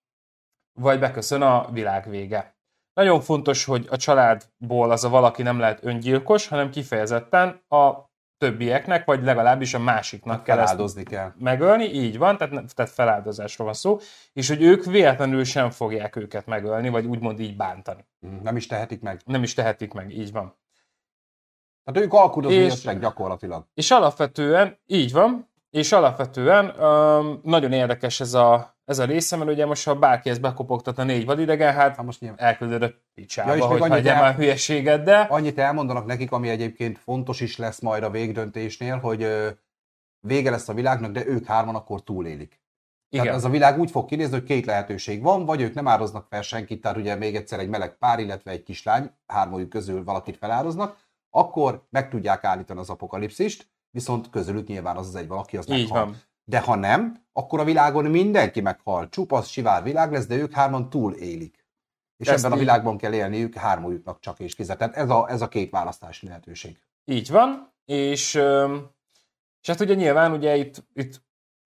vagy 0.80 0.98
beköszön 0.98 1.42
a 1.42 1.70
világ 1.70 2.10
vége. 2.10 2.56
Nagyon 2.94 3.20
fontos, 3.20 3.64
hogy 3.64 3.86
a 3.90 3.96
családból 3.96 4.90
az 4.90 5.04
a 5.04 5.08
valaki 5.08 5.42
nem 5.42 5.58
lehet 5.58 5.84
öngyilkos, 5.84 6.48
hanem 6.48 6.70
kifejezetten 6.70 7.62
a 7.68 8.07
többieknek, 8.38 9.04
vagy 9.04 9.22
legalábbis 9.22 9.74
a 9.74 9.78
másiknak 9.78 10.42
kell 10.44 10.58
ezt 10.58 10.66
Feláldozni 10.70 11.02
kell. 11.02 11.32
megölni, 11.38 11.84
így 11.84 12.18
van, 12.18 12.36
tehát, 12.36 12.74
tehát 12.74 12.90
feláldozásról 12.92 13.66
van 13.66 13.76
szó, 13.76 13.98
és 14.32 14.48
hogy 14.48 14.62
ők 14.62 14.84
véletlenül 14.84 15.44
sem 15.44 15.70
fogják 15.70 16.16
őket 16.16 16.46
megölni, 16.46 16.88
vagy 16.88 17.06
úgymond 17.06 17.40
így 17.40 17.56
bántani. 17.56 18.04
Mm, 18.26 18.36
Nem 18.42 18.56
is 18.56 18.66
tehetik 18.66 19.00
meg. 19.00 19.20
Nem 19.24 19.42
is 19.42 19.54
tehetik 19.54 19.92
meg, 19.92 20.10
így 20.10 20.32
van. 20.32 20.56
Tehát 21.84 22.02
ők 22.02 22.12
alkudozni 22.12 22.56
És- 22.56 22.84
jöttek 22.84 23.00
gyakorlatilag. 23.00 23.66
És 23.74 23.90
alapvetően, 23.90 24.78
így 24.86 25.12
van, 25.12 25.47
és 25.70 25.92
alapvetően 25.92 26.66
um, 26.66 27.40
nagyon 27.42 27.72
érdekes 27.72 28.20
ez 28.20 28.34
a, 28.34 28.76
ez 28.84 28.98
a 28.98 29.04
része, 29.04 29.36
mert 29.36 29.50
ugye 29.50 29.66
most, 29.66 29.84
ha 29.84 29.94
bárki 29.94 30.30
ezt 30.30 30.40
bekopogtat 30.40 30.98
a 30.98 31.04
négy 31.04 31.24
vadidegen, 31.24 31.72
hát 31.72 31.96
Hát 31.96 32.04
most 32.06 32.20
nyilván. 32.20 32.40
elküldöd 32.40 32.82
a 32.82 32.90
picsába, 33.14 33.54
Ja, 33.54 33.64
hogy 33.66 33.80
hagyjál 33.80 34.14
el- 34.16 34.22
már 34.22 34.34
hülyeséget, 34.34 35.02
de 35.02 35.18
Annyit 35.20 35.58
elmondanak 35.58 36.06
nekik, 36.06 36.32
ami 36.32 36.48
egyébként 36.48 36.98
fontos 36.98 37.40
is 37.40 37.56
lesz 37.56 37.80
majd 37.80 38.02
a 38.02 38.10
végdöntésnél, 38.10 38.98
hogy 38.98 39.22
ö, 39.22 39.48
vége 40.20 40.50
lesz 40.50 40.68
a 40.68 40.74
világnak, 40.74 41.12
de 41.12 41.26
ők 41.26 41.46
hárman 41.46 41.74
akkor 41.74 42.02
túlélik. 42.02 42.48
Tehát 43.10 43.26
igen, 43.26 43.38
ez 43.38 43.44
a 43.44 43.48
világ 43.48 43.78
úgy 43.78 43.90
fog 43.90 44.06
kinézni, 44.08 44.32
hogy 44.32 44.44
két 44.44 44.66
lehetőség 44.66 45.22
van, 45.22 45.44
vagy 45.44 45.60
ők 45.60 45.74
nem 45.74 45.88
áldoznak 45.88 46.26
fel 46.30 46.42
senkit, 46.42 46.80
tehát 46.80 46.96
ugye 46.96 47.14
még 47.14 47.36
egyszer 47.36 47.58
egy 47.58 47.68
meleg 47.68 47.96
pár, 47.98 48.18
illetve 48.18 48.50
egy 48.50 48.62
kislány, 48.62 49.10
hármójuk 49.26 49.68
közül 49.68 50.04
valakit 50.04 50.36
feláldoznak, 50.36 50.96
akkor 51.30 51.86
meg 51.90 52.08
tudják 52.10 52.44
állítani 52.44 52.80
az 52.80 52.90
apokalipszist, 52.90 53.66
viszont 53.90 54.30
közülük 54.30 54.66
nyilván 54.66 54.96
az 54.96 55.06
az 55.08 55.14
egy 55.14 55.28
valaki, 55.28 55.56
az 55.56 55.70
így 55.70 55.88
meghal. 55.88 56.04
van. 56.04 56.16
De 56.44 56.60
ha 56.60 56.74
nem, 56.74 57.16
akkor 57.32 57.60
a 57.60 57.64
világon 57.64 58.04
mindenki 58.04 58.60
meghal. 58.60 59.08
Csupasz, 59.08 59.48
sivár 59.48 59.82
világ 59.82 60.12
lesz, 60.12 60.26
de 60.26 60.34
ők 60.36 60.52
hárman 60.52 60.90
túl 60.90 61.12
élik. 61.12 61.66
És 62.16 62.28
Ezt 62.28 62.38
ebben 62.38 62.52
a 62.52 62.54
így- 62.54 62.60
világban 62.60 62.96
kell 62.98 63.12
élniük 63.12 63.54
hármójuknak 63.54 64.20
csak 64.20 64.40
és 64.40 64.54
kizet. 64.54 64.78
Tehát 64.78 64.96
ez 64.96 65.10
a, 65.10 65.30
ez 65.30 65.40
a 65.42 65.48
két 65.48 65.70
választási 65.70 66.26
lehetőség. 66.26 66.78
Így 67.04 67.30
van, 67.30 67.72
és, 67.84 68.34
és 69.60 69.68
hát 69.68 69.80
ugye 69.80 69.94
nyilván 69.94 70.32
ugye 70.32 70.56
itt, 70.56 70.84
itt 70.94 71.22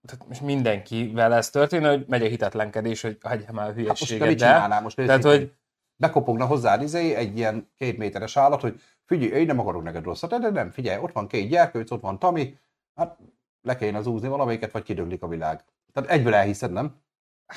tehát 0.09 0.29
most 0.29 0.41
mindenkivel 0.41 1.35
ez 1.35 1.51
történik, 1.51 1.87
hogy 1.87 2.05
megy 2.09 2.23
a 2.23 2.27
hitetlenkedés, 2.29 3.01
hogy 3.03 3.19
hagyjál 3.23 3.53
már 3.53 3.65
a 3.69 3.73
Hát 3.73 3.77
most 3.77 4.01
te 4.01 4.07
hülyeséget, 4.07 4.29
mit 4.29 4.39
csinálnál 4.39 4.83
most? 4.83 4.97
Tehát, 4.97 5.23
hogy 5.23 5.53
bekopogna 5.97 6.47
hozzá 6.47 6.83
izé, 6.83 7.15
egy 7.15 7.37
ilyen 7.37 7.71
két 7.77 7.99
méteres 7.99 8.37
állat, 8.37 8.61
hogy 8.61 8.81
figyelj, 9.05 9.41
én 9.41 9.47
nem 9.47 9.59
akarok 9.59 9.83
neked 9.83 10.05
rosszat, 10.05 10.41
de 10.41 10.51
nem, 10.51 10.71
figyelj, 10.71 11.03
ott 11.03 11.13
van 11.13 11.27
két 11.27 11.49
gyerkőc, 11.49 11.91
ott 11.91 12.01
van 12.01 12.19
Tami, 12.19 12.59
hát 12.95 13.19
le 13.63 13.77
kéne 13.77 13.99
az 13.99 14.07
úzni 14.07 14.29
valamelyiket, 14.29 14.73
vagy 14.73 14.83
kidöglik 14.83 15.23
a 15.23 15.29
világ. 15.29 15.65
Tehát 15.93 16.11
egyből 16.11 16.35
elhiszed, 16.35 16.73
nem? 16.73 17.01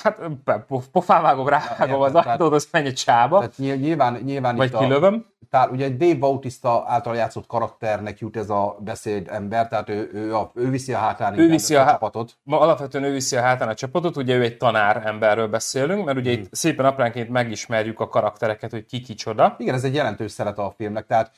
Hát 0.04 0.44
be- 0.44 0.66
pof- 0.68 0.88
pofán 0.90 1.22
vágok 1.22 1.50
rá, 1.50 1.62
vágom 1.78 2.02
az 2.02 2.12
tehát- 2.12 2.28
ajtót, 2.28 2.54
az 2.54 2.68
menj 2.72 2.88
egy 2.88 2.94
csába, 2.94 3.38
Tehát 3.38 3.58
nyilv- 3.58 3.80
nyilván, 3.82 4.14
nyilván 4.24 4.56
vagy 4.56 4.68
itt 4.68 4.74
a, 4.74 4.80
kilövöm. 4.80 5.26
tár, 5.50 5.70
ugye 5.70 5.86
egy 5.86 5.98
Dave 5.98 6.16
Bautista 6.16 6.84
által 6.88 7.16
játszott 7.16 7.48
karakternek 7.48 8.20
jut 8.20 8.38
ez 8.38 8.50
a 8.50 8.78
beszéd 8.80 9.28
ember, 9.32 9.68
tehát 9.68 9.90
ő, 9.90 10.10
ő, 10.14 10.36
a, 10.36 10.52
ő 10.56 10.70
viszi 10.70 10.94
a 10.94 10.98
hátán 10.98 11.40
Ő 11.40 11.48
viszi 11.48 11.76
a 11.76 11.80
há- 11.84 11.90
csapatot. 11.90 12.32
Ma 12.44 12.60
alapvetően 12.60 13.04
ő 13.04 13.12
viszi 13.12 13.36
a 13.36 13.42
hátán 13.42 13.68
a 13.68 13.74
csapatot, 13.74 14.18
ugye 14.18 14.36
ő 14.36 14.42
egy 14.42 14.58
tanár 14.58 15.02
emberről 15.06 15.48
beszélünk, 15.48 16.06
mert 16.06 16.18
ugye 16.18 16.32
Hmm. 16.34 16.42
itt 16.42 16.54
szépen 16.56 16.86
apránként 16.86 17.30
megismerjük 17.30 18.00
a 18.00 18.08
karaktereket, 18.08 18.72
hogy 18.72 18.86
ki 18.86 19.02
kicsoda. 19.02 19.56
Igen, 19.58 19.74
ez 19.76 19.84
egy 19.84 19.94
jelentős 19.96 20.32
szeret 20.32 20.58
a 20.58 20.74
filmnek, 20.78 21.06
tehát 21.06 21.32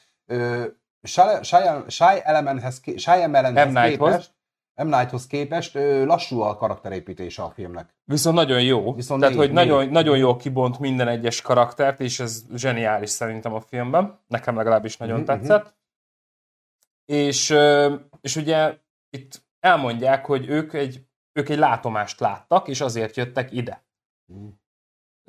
Shy- 1.04 1.44
Shy- 1.88 3.00
Shyamalanhez 3.00 3.74
M. 3.74 3.78
Nighthoz. 3.78 4.10
képest, 4.10 4.32
M. 4.84 4.88
Nighthoz 4.88 5.28
képest 5.28 5.76
ö, 5.76 6.06
lassú 6.06 6.40
a 6.42 6.56
karakterépítése 6.56 7.44
a 7.44 7.50
filmnek. 7.50 7.96
Viszont 8.04 8.36
nagyon 8.36 8.62
jó. 8.62 8.94
Viszont 8.94 9.22
Tehát, 9.22 9.36
mély, 9.36 9.46
hogy 9.46 9.56
mély. 9.56 9.66
nagyon, 9.66 9.90
nagyon 9.90 10.18
jól 10.18 10.36
kibont 10.38 10.80
minden 10.80 11.08
egyes 11.08 11.42
karaktert, 11.42 12.00
és 12.00 12.20
ez 12.20 12.46
zseniális 12.56 13.10
szerintem 13.10 13.54
a 13.54 13.60
filmben. 13.62 14.20
Nekem 14.28 14.56
legalábbis 14.56 14.98
nagyon 14.98 15.18
Mhm, 15.18 15.26
tetszett. 15.26 15.76
És, 17.06 17.56
és 18.22 18.36
ugye 18.36 18.78
itt 19.10 19.46
elmondják, 19.60 20.26
hogy 20.26 20.48
ők 20.50 20.74
egy, 20.74 21.06
ők 21.40 21.50
egy 21.50 21.58
látomást 21.58 22.20
láttak, 22.20 22.68
és 22.68 22.82
azért 22.82 23.16
jöttek 23.16 23.52
ide. 23.52 23.86
Mhm. 24.26 24.48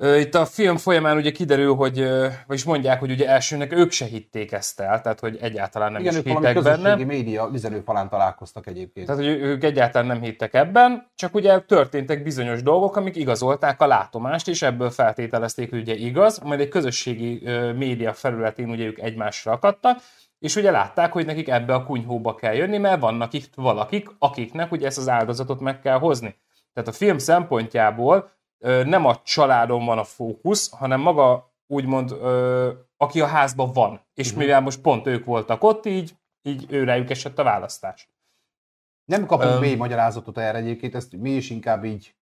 Itt 0.03 0.35
a 0.35 0.45
film 0.45 0.77
folyamán 0.77 1.17
ugye 1.17 1.31
kiderül, 1.31 1.75
hogy, 1.75 2.07
vagyis 2.47 2.63
mondják, 2.63 2.99
hogy 2.99 3.11
ugye 3.11 3.27
elsőnek 3.27 3.73
ők 3.73 3.91
se 3.91 4.05
hitték 4.05 4.51
ezt 4.51 4.79
el, 4.79 5.01
tehát 5.01 5.19
hogy 5.19 5.37
egyáltalán 5.41 5.91
nem 5.91 6.01
Igen, 6.01 6.13
is 6.13 6.21
hittek 6.23 6.61
benne. 6.61 6.95
média 6.95 7.49
üzenőfalán 7.53 8.09
találkoztak 8.09 8.67
egyébként. 8.67 9.05
Tehát, 9.05 9.21
hogy 9.21 9.31
ők 9.31 9.63
egyáltalán 9.63 10.07
nem 10.07 10.21
hittek 10.21 10.53
ebben, 10.53 11.11
csak 11.15 11.35
ugye 11.35 11.59
történtek 11.59 12.23
bizonyos 12.23 12.63
dolgok, 12.63 12.95
amik 12.95 13.15
igazolták 13.15 13.81
a 13.81 13.87
látomást, 13.87 14.47
és 14.47 14.61
ebből 14.61 14.89
feltételezték, 14.89 15.69
hogy 15.69 15.79
ugye 15.79 15.95
igaz, 15.95 16.39
majd 16.39 16.59
egy 16.59 16.69
közösségi 16.69 17.43
média 17.75 18.13
felületén 18.13 18.69
ugye 18.69 18.85
ők 18.85 18.99
egymásra 18.99 19.51
akadtak, 19.51 19.99
és 20.39 20.55
ugye 20.55 20.71
látták, 20.71 21.11
hogy 21.11 21.25
nekik 21.25 21.47
ebbe 21.47 21.73
a 21.73 21.83
kunyhóba 21.83 22.35
kell 22.35 22.53
jönni, 22.53 22.77
mert 22.77 23.01
vannak 23.01 23.33
itt 23.33 23.51
valakik, 23.55 24.09
akiknek 24.19 24.71
ugye 24.71 24.85
ezt 24.85 24.97
az 24.97 25.09
áldozatot 25.09 25.59
meg 25.59 25.79
kell 25.79 25.97
hozni. 25.97 26.35
Tehát 26.73 26.89
a 26.89 26.93
film 26.93 27.17
szempontjából 27.17 28.37
nem 28.85 29.05
a 29.05 29.21
családon 29.23 29.85
van 29.85 29.97
a 29.97 30.03
fókusz, 30.03 30.69
hanem 30.69 31.01
maga 31.01 31.53
úgymond, 31.67 32.11
aki 32.97 33.21
a 33.21 33.25
házban 33.25 33.71
van. 33.71 34.01
És 34.13 34.29
Mhm. 34.29 34.39
mivel 34.39 34.61
most 34.61 34.81
pont 34.81 35.07
ők 35.07 35.25
voltak 35.25 35.63
ott, 35.63 35.85
így, 35.85 36.15
így 36.41 36.65
őrájuk 36.69 37.09
esett 37.09 37.39
a 37.39 37.43
választás. 37.43 38.09
Nem 39.05 39.25
kapunk 39.25 39.53
Öm. 39.53 39.59
mély 39.59 39.75
magyarázatot 39.75 40.37
erre 40.37 40.57
egyébként, 40.57 40.95
ezt 40.95 41.15
mi 41.17 41.29
is 41.29 41.49
inkább 41.49 41.83
így 41.85 42.13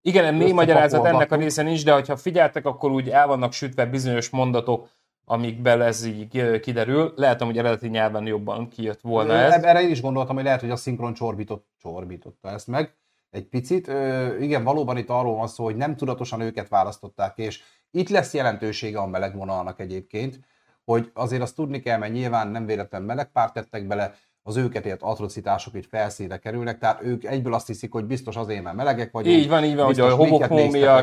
Igen, 0.00 0.34
mély 0.34 0.52
magyarázat 0.52 1.04
ennek 1.04 1.32
a 1.32 1.36
része 1.36 1.62
nincs, 1.62 1.84
de 1.84 1.92
ha 1.92 2.16
figyeltek, 2.16 2.66
akkor 2.66 2.90
úgy 2.90 3.10
el 3.10 3.26
vannak 3.26 3.52
sütve 3.52 3.86
bizonyos 3.86 4.30
mondatok, 4.30 4.88
amikből 5.24 5.82
ez 5.82 6.04
így 6.04 6.60
kiderül. 6.60 7.12
Lehet, 7.16 7.42
hogy 7.42 7.58
eredeti 7.58 7.88
nyelven 7.88 8.26
jobban 8.26 8.68
kijött 8.68 9.00
volna 9.00 9.32
ez. 9.34 9.62
Erre 9.62 9.82
én 9.82 9.90
is 9.90 10.00
gondoltam, 10.00 10.34
hogy 10.34 10.44
lehet, 10.44 10.60
hogy 10.60 10.70
a 10.70 10.76
szinkron 10.76 11.14
csorbított, 11.14 11.66
csorbította 11.78 12.48
ezt 12.48 12.66
meg 12.66 12.94
egy 13.34 13.44
picit. 13.48 13.88
Ö, 13.88 14.36
igen, 14.38 14.64
valóban 14.64 14.96
itt 14.96 15.08
arról 15.08 15.36
van 15.36 15.46
szó, 15.46 15.64
hogy 15.64 15.76
nem 15.76 15.96
tudatosan 15.96 16.40
őket 16.40 16.68
választották, 16.68 17.38
és 17.38 17.62
itt 17.90 18.08
lesz 18.08 18.34
jelentősége 18.34 18.98
a 18.98 19.06
melegvonalnak 19.06 19.80
egyébként, 19.80 20.40
hogy 20.84 21.10
azért 21.14 21.42
azt 21.42 21.54
tudni 21.54 21.80
kell, 21.80 21.98
mert 21.98 22.12
nyilván 22.12 22.48
nem 22.48 22.66
véletlen 22.66 23.02
melegpárt 23.02 23.52
tettek 23.52 23.86
bele, 23.86 24.14
az 24.46 24.56
őket 24.56 24.86
ért 24.86 25.02
atrocitások 25.02 25.74
itt 25.74 25.86
felszínre 25.86 26.38
kerülnek, 26.38 26.78
tehát 26.78 27.02
ők 27.02 27.24
egyből 27.24 27.54
azt 27.54 27.66
hiszik, 27.66 27.92
hogy 27.92 28.04
biztos 28.04 28.36
azért, 28.36 28.62
mert 28.62 28.76
melegek 28.76 29.12
vagyunk. 29.12 29.36
Így 29.36 29.48
van, 29.48 29.64
így 29.64 29.76
van, 29.76 29.84
hogy 29.84 30.00
a 30.00 30.16
ki, 30.16 30.24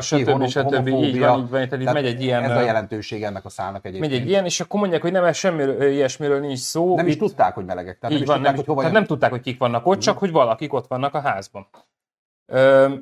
stb. 0.00 0.18
Így 0.18 0.54
homofóbia. 0.54 0.90
van, 0.90 1.04
így 1.04 1.18
van, 1.18 1.48
tehát 1.48 1.72
itt 1.72 1.92
megy 1.92 2.06
egy 2.06 2.22
ilyen, 2.22 2.42
Ez 2.42 2.56
a 2.56 2.60
jelentőség 2.60 3.22
ennek 3.22 3.44
a 3.44 3.48
szálnak 3.48 3.84
egyébként. 3.86 4.12
megy 4.12 4.20
egy 4.20 4.28
ilyen, 4.28 4.44
és 4.44 4.60
akkor 4.60 4.80
mondják, 4.80 5.02
hogy 5.02 5.12
nem, 5.12 5.24
ez 5.24 5.36
semmiről, 5.36 5.82
ilyesmiről 5.82 6.40
nincs 6.40 6.58
szó. 6.58 6.96
Nem 6.96 7.06
is 7.06 7.12
Itt- 7.12 7.18
tudták, 7.18 7.54
hogy 7.54 7.64
melegek. 7.64 7.98
Tehát 7.98 8.16
így 8.16 8.22
nem 8.22 8.22
is 8.22 8.26
van, 8.26 8.36
tudták, 8.36 8.54
nem, 8.54 8.54
hogy 8.54 8.66
hova 8.66 8.80
tehát 8.80 8.94
nem 8.94 9.06
tudták, 9.06 9.30
hogy 9.30 9.40
kik 9.40 9.58
vannak 9.58 9.86
ott, 9.86 9.98
csak 9.98 10.18
hogy 10.18 10.30
valakik 10.30 10.72
ott 10.72 10.86
vannak 10.86 11.14
a 11.14 11.20
házban. 11.20 11.66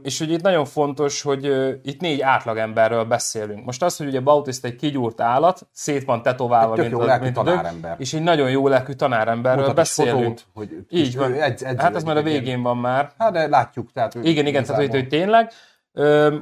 És 0.03 0.19
hogy 0.19 0.31
itt 0.31 0.43
nagyon 0.43 0.65
fontos, 0.65 1.23
hogy 1.23 1.45
itt 1.83 2.01
négy 2.01 2.21
átlagemberről 2.21 3.05
beszélünk. 3.05 3.65
Most 3.65 3.83
az, 3.83 3.97
hogy 3.97 4.07
ugye 4.07 4.21
Bautista 4.21 4.69
egy 4.69 4.77
kigyúrt 4.77 5.21
állat, 5.21 5.69
szét 5.73 6.05
van 6.05 6.23
tetoválva, 6.23 6.75
Tök 6.75 6.91
jó 6.91 7.01
a- 7.01 7.05
lelkű 7.05 7.29
a 7.29 7.33
tanárember. 7.33 7.95
és 7.99 8.15
egy 8.15 8.23
nagyon 8.23 8.51
jó 8.51 8.69
lelkű 8.69 8.93
tanáremberről 8.93 9.61
Mutat 9.61 9.75
beszélünk. 9.77 10.17
fotót, 10.23 10.45
hogy 10.55 10.87
Így 10.89 11.17
van. 11.17 11.33
edz, 11.33 11.63
edz, 11.63 11.81
Hát 11.81 11.95
ez 11.97 12.05
már 12.05 12.17
a 12.17 12.19
egy 12.19 12.25
végén 12.25 12.63
van 12.63 12.77
már. 12.77 13.13
Hát 13.19 13.33
de 13.33 13.49
látjuk, 13.49 13.93
tehát 13.93 14.15
Igen, 14.15 14.47
igen, 14.47 14.65
tehát 14.65 14.81
hogy, 14.81 14.91
hogy 14.91 15.09
tényleg. 15.09 15.51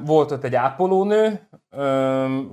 Volt 0.05 0.31
ott 0.31 0.43
egy 0.43 0.55
ápolónő, 0.55 1.47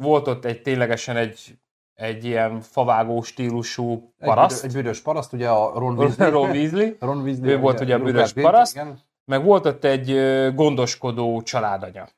volt 0.01 0.29
ott 0.29 0.45
egy 0.45 0.63
ténylegesen 0.63 1.17
egy, 1.17 1.59
egy 1.95 2.25
ilyen 2.25 2.61
favágó 2.61 3.23
stílusú 3.23 3.93
egy, 4.19 4.29
paraszt, 4.29 4.65
Egy 4.65 4.73
büdös 4.73 5.01
paraszt, 5.01 5.33
ugye 5.33 5.49
a 5.49 5.79
Ron 5.79 5.97
Weasley. 5.99 6.31
Ron 6.31 6.51
Weasley, 6.51 6.91
Ron 7.01 7.19
Weasley 7.23 7.49
Ő 7.51 7.59
volt 7.59 7.81
ugye 7.81 7.95
a 7.95 7.99
büdös 7.99 8.33
paraszt. 8.33 8.75
Igen, 8.75 8.99
meg 9.31 9.45
volt 9.45 9.67
ott 9.67 9.85
egy 9.85 10.09
gondoskodó 10.55 11.43
családanya. 11.43 12.09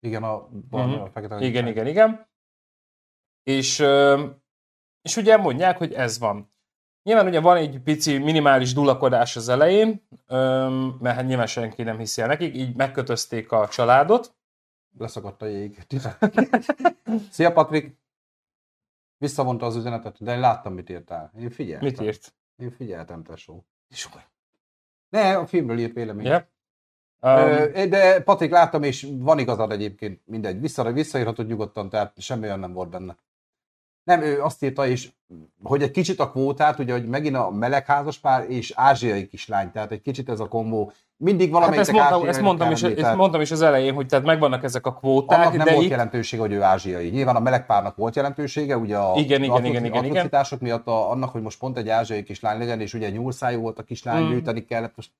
igen 0.00 0.22
a, 0.22 0.48
Mhm. 0.70 0.76
a 1.00 1.10
fekete 1.10 1.38
Igen, 1.40 1.66
igen, 1.66 1.86
igen. 1.86 2.28
És, 3.42 3.78
és 5.02 5.16
ugye 5.16 5.36
mondják, 5.36 5.78
hogy 5.78 5.92
ez 5.92 6.18
van. 6.18 6.54
Nyilván 7.02 7.26
ugye 7.26 7.40
van 7.40 7.56
egy 7.56 7.80
pici 7.80 8.18
minimális 8.18 8.72
dulakodás 8.72 9.36
az 9.36 9.48
elején, 9.48 10.06
mert 11.00 11.16
hát 11.16 11.26
nyilván 11.26 11.46
senki 11.46 11.82
nem 11.82 11.98
hiszi 11.98 12.20
el 12.22 12.26
nekik, 12.28 12.54
így 12.56 12.76
megkötözték 12.76 13.52
a 13.52 13.68
családot. 13.68 14.34
Leszakadt 14.98 15.42
a 15.42 15.46
jég. 15.46 15.86
Szia 17.30 17.52
Patrik! 17.52 17.96
Visszavonta 19.18 19.66
az 19.66 19.76
üzenetet, 19.76 20.22
de 20.22 20.32
én 20.34 20.40
láttam, 20.40 20.72
mit 20.74 20.88
írtál. 20.90 21.32
Én 21.38 21.50
figyeltem. 21.50 21.88
Mit 21.88 22.00
írt? 22.00 22.34
Én 22.56 22.70
figyeltem, 22.70 23.22
tesó. 23.22 23.64
És 23.88 24.04
akkor- 24.04 24.24
Ne, 25.08 25.36
a 25.36 25.46
filmről 25.46 25.78
írt 25.78 25.92
véleményt. 25.92 26.28
Ö, 27.20 27.66
Um, 27.84 27.90
De 27.90 28.22
Patrik, 28.22 28.50
láttam, 28.50 28.82
és 28.82 29.06
van 29.18 29.38
igazad 29.38 29.72
egyébként, 29.72 30.20
mindegy. 30.24 30.60
Vissza, 30.60 30.92
visszaírhatod 30.92 31.46
nyugodtan, 31.46 31.88
tehát 31.88 32.20
semmi 32.20 32.44
olyan 32.44 32.58
nem 32.58 32.72
volt 32.72 32.88
benne. 32.90 33.16
Nem, 34.06 34.22
ő 34.22 34.42
azt 34.42 34.62
írta 34.62 34.86
is, 34.86 35.12
hogy 35.62 35.82
egy 35.82 35.90
kicsit 35.90 36.20
a 36.20 36.30
kvótát, 36.30 36.78
ugye, 36.78 36.92
hogy 36.92 37.06
megint 37.06 37.36
a 37.36 37.50
melegházas 37.50 38.18
pár 38.18 38.50
és 38.50 38.72
ázsiai 38.74 39.26
kislány, 39.26 39.70
tehát 39.70 39.92
egy 39.92 40.02
kicsit 40.02 40.28
ez 40.28 40.40
a 40.40 40.48
kombó. 40.48 40.92
Mindig 41.16 41.46
hát 41.46 41.54
valamelyik 41.54 41.80
ezt 41.80 41.92
mondtam, 41.92 42.28
ezt, 42.28 42.40
mondtam 42.40 42.70
is, 42.70 42.80
tehát 42.80 43.16
mondtam 43.16 43.40
is 43.40 43.50
az 43.50 43.62
elején, 43.62 43.94
hogy 43.94 44.06
tehát 44.06 44.24
megvannak 44.24 44.64
ezek 44.64 44.86
a 44.86 44.94
kvóták, 44.94 45.38
annak 45.38 45.56
nem 45.56 45.66
de 45.66 45.72
volt 45.72 45.84
itt, 45.84 45.90
jelentősége, 45.90 46.42
hogy 46.42 46.52
ő 46.52 46.62
ázsiai. 46.62 47.08
Nyilván 47.08 47.36
a 47.36 47.40
melegpárnak 47.40 47.96
volt 47.96 48.16
jelentősége, 48.16 48.76
ugye 48.76 48.96
a 48.96 49.12
Igen, 49.16 49.42
igen, 49.42 49.64
igen, 49.64 49.84
igen, 49.84 50.04
igen. 50.04 50.30
miatt 50.60 50.86
a, 50.86 51.10
annak, 51.10 51.30
hogy 51.30 51.42
most 51.42 51.58
pont 51.58 51.76
egy 51.76 51.88
ázsiai 51.88 52.22
kislány 52.22 52.58
legyen, 52.58 52.80
és 52.80 52.94
ugye 52.94 53.10
nyúlszájú 53.10 53.60
volt 53.60 53.78
a 53.78 53.82
kislány, 53.82 54.22
Mm. 54.22 54.28
gyűjteni 54.28 54.64
kellett. 54.64 54.92
Most 54.96 55.10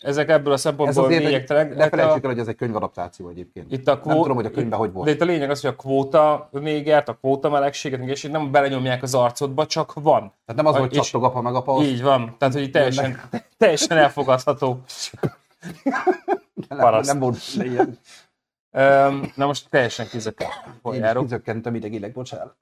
ezek 0.00 0.28
ebből 0.28 0.50
a 0.52 0.54
ez 0.54 0.60
szempontból 0.60 1.04
azért, 1.04 1.22
lényegtelen. 1.24 1.70
egy, 1.70 1.76
ne 1.76 1.84
a- 1.84 1.88
felejtsük 1.88 2.22
el, 2.24 2.30
hogy 2.30 2.38
ez 2.38 2.48
egy 2.48 2.56
könyvadaptáció 2.56 3.28
egyébként. 3.28 3.72
Itt 3.72 3.88
a 3.88 3.98
kvó... 4.00 4.08
Nem 4.10 4.20
tudom, 4.20 4.36
hogy 4.36 4.46
a 4.46 4.50
könyvben 4.50 4.78
hogy 4.78 4.92
volt. 4.92 5.06
De 5.06 5.12
itt 5.12 5.20
a 5.20 5.24
lényeg 5.24 5.50
az, 5.50 5.60
hogy 5.60 5.70
a 5.70 5.76
kvóta 5.76 6.48
négert, 6.52 7.08
a 7.08 7.14
kvóta 7.14 7.48
melegséget, 7.50 8.00
és 8.00 8.24
így 8.24 8.30
nem 8.30 8.50
belenyomják 8.50 9.02
az 9.02 9.14
arcodba, 9.14 9.66
csak 9.66 9.92
van. 9.92 10.20
Tehát 10.46 10.62
nem 10.62 10.66
az, 10.66 10.76
hogy 10.76 10.94
És- 10.96 11.00
csattog 11.10 11.24
apa 11.24 11.40
meg 11.40 11.54
apa, 11.54 11.82
Így 11.82 12.02
van. 12.02 12.34
Tehát, 12.38 12.54
hogy 12.54 12.70
teljesen, 12.70 13.20
teljesen 13.58 13.96
elfogadható. 13.98 14.80
nem, 16.68 16.78
paraszt. 16.78 17.08
nem 17.10 17.18
volt 17.18 17.38
ilyen. 17.54 17.98
Na 19.34 19.46
most 19.46 19.68
teljesen 19.70 20.06
kizökkent. 20.08 20.52
Hol 20.82 20.94
Én 20.94 21.00
járok? 21.00 21.22
kizökkentem 21.22 21.74
idegileg, 21.74 22.12
bocsánat. 22.12 22.56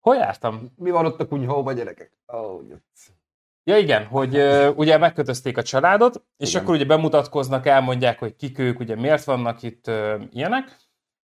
Hol 0.00 0.16
jártam? 0.16 0.72
Mi 0.76 0.90
van 0.90 1.06
ott 1.06 1.20
a 1.20 1.26
kunyhóba, 1.28 1.72
gyerekek? 1.72 2.10
Oh, 2.26 2.62
Ja 3.68 3.78
igen, 3.78 4.04
hogy 4.04 4.36
ö, 4.36 4.68
ugye 4.68 4.98
megkötözték 4.98 5.56
a 5.56 5.62
családot, 5.62 6.24
és 6.36 6.50
Igen. 6.50 6.62
akkor 6.62 6.74
ugye 6.74 6.84
bemutatkoznak, 6.84 7.66
elmondják, 7.66 8.18
hogy 8.18 8.36
kik 8.36 8.58
ők, 8.58 8.78
ugye 8.80 8.96
miért 8.96 9.24
vannak 9.24 9.62
itt 9.62 9.86
ö, 9.86 10.16
ilyenek, 10.30 10.76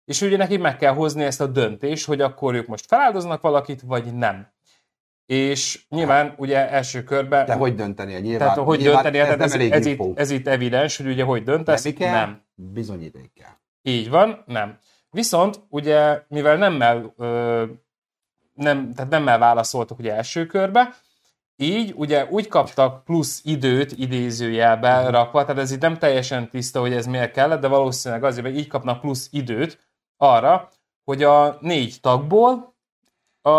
és 0.05 0.21
ugye 0.21 0.37
neki 0.37 0.57
meg 0.57 0.77
kell 0.77 0.93
hozni 0.93 1.23
ezt 1.23 1.41
a 1.41 1.47
döntést, 1.47 2.05
hogy 2.05 2.21
akkor 2.21 2.55
ők 2.55 2.67
most 2.67 2.85
feláldoznak 2.85 3.41
valakit, 3.41 3.81
vagy 3.81 4.13
nem. 4.13 4.47
És 5.25 5.85
nyilván 5.89 6.33
ugye 6.37 6.69
első 6.69 7.03
körben... 7.03 7.45
De 7.45 7.53
hogy 7.53 7.75
döntenie? 7.75 8.19
Nyilván, 8.19 8.39
tehát 8.39 8.57
hogy 8.57 8.79
nyilván 8.79 9.03
dönteni, 9.03 9.23
tehát 9.23 9.39
ez, 9.39 9.45
ez, 9.45 9.53
elég 9.53 9.71
ez, 9.71 9.85
infó. 9.85 10.09
itt, 10.09 10.19
ez 10.19 10.29
itt 10.29 10.47
evidens, 10.47 10.97
hogy 10.97 11.07
ugye 11.07 11.23
hogy 11.23 11.43
döntesz, 11.43 11.83
Nem 11.83 11.93
kell? 11.93 12.11
nem. 12.11 12.41
Bizonyíték 12.55 13.33
kell. 13.33 13.53
Így 13.81 14.09
van, 14.09 14.43
nem. 14.45 14.77
Viszont 15.09 15.59
ugye, 15.69 16.21
mivel 16.27 16.57
nemmel, 16.57 17.13
ö, 17.17 17.63
nem, 18.53 18.93
tehát 18.93 19.11
nemmel 19.11 19.37
válaszoltak 19.37 19.99
ugye 19.99 20.13
első 20.13 20.45
körbe, 20.45 20.95
így 21.57 21.93
ugye 21.95 22.25
úgy 22.29 22.47
kaptak 22.47 23.03
plusz 23.03 23.41
időt 23.43 23.91
idézőjelbe 23.91 25.09
rakva, 25.09 25.45
tehát 25.45 25.61
ez 25.61 25.71
itt 25.71 25.81
nem 25.81 25.97
teljesen 25.97 26.49
tiszta, 26.49 26.79
hogy 26.79 26.93
ez 26.93 27.05
miért 27.05 27.31
kellett, 27.31 27.61
de 27.61 27.67
valószínűleg 27.67 28.23
azért, 28.23 28.43
mert 28.43 28.57
így 28.57 28.67
kapnak 28.67 29.01
plusz 29.01 29.27
időt 29.31 29.87
arra, 30.17 30.69
hogy 31.03 31.23
a 31.23 31.57
négy 31.61 31.97
tagból 32.01 32.75
a... 33.41 33.51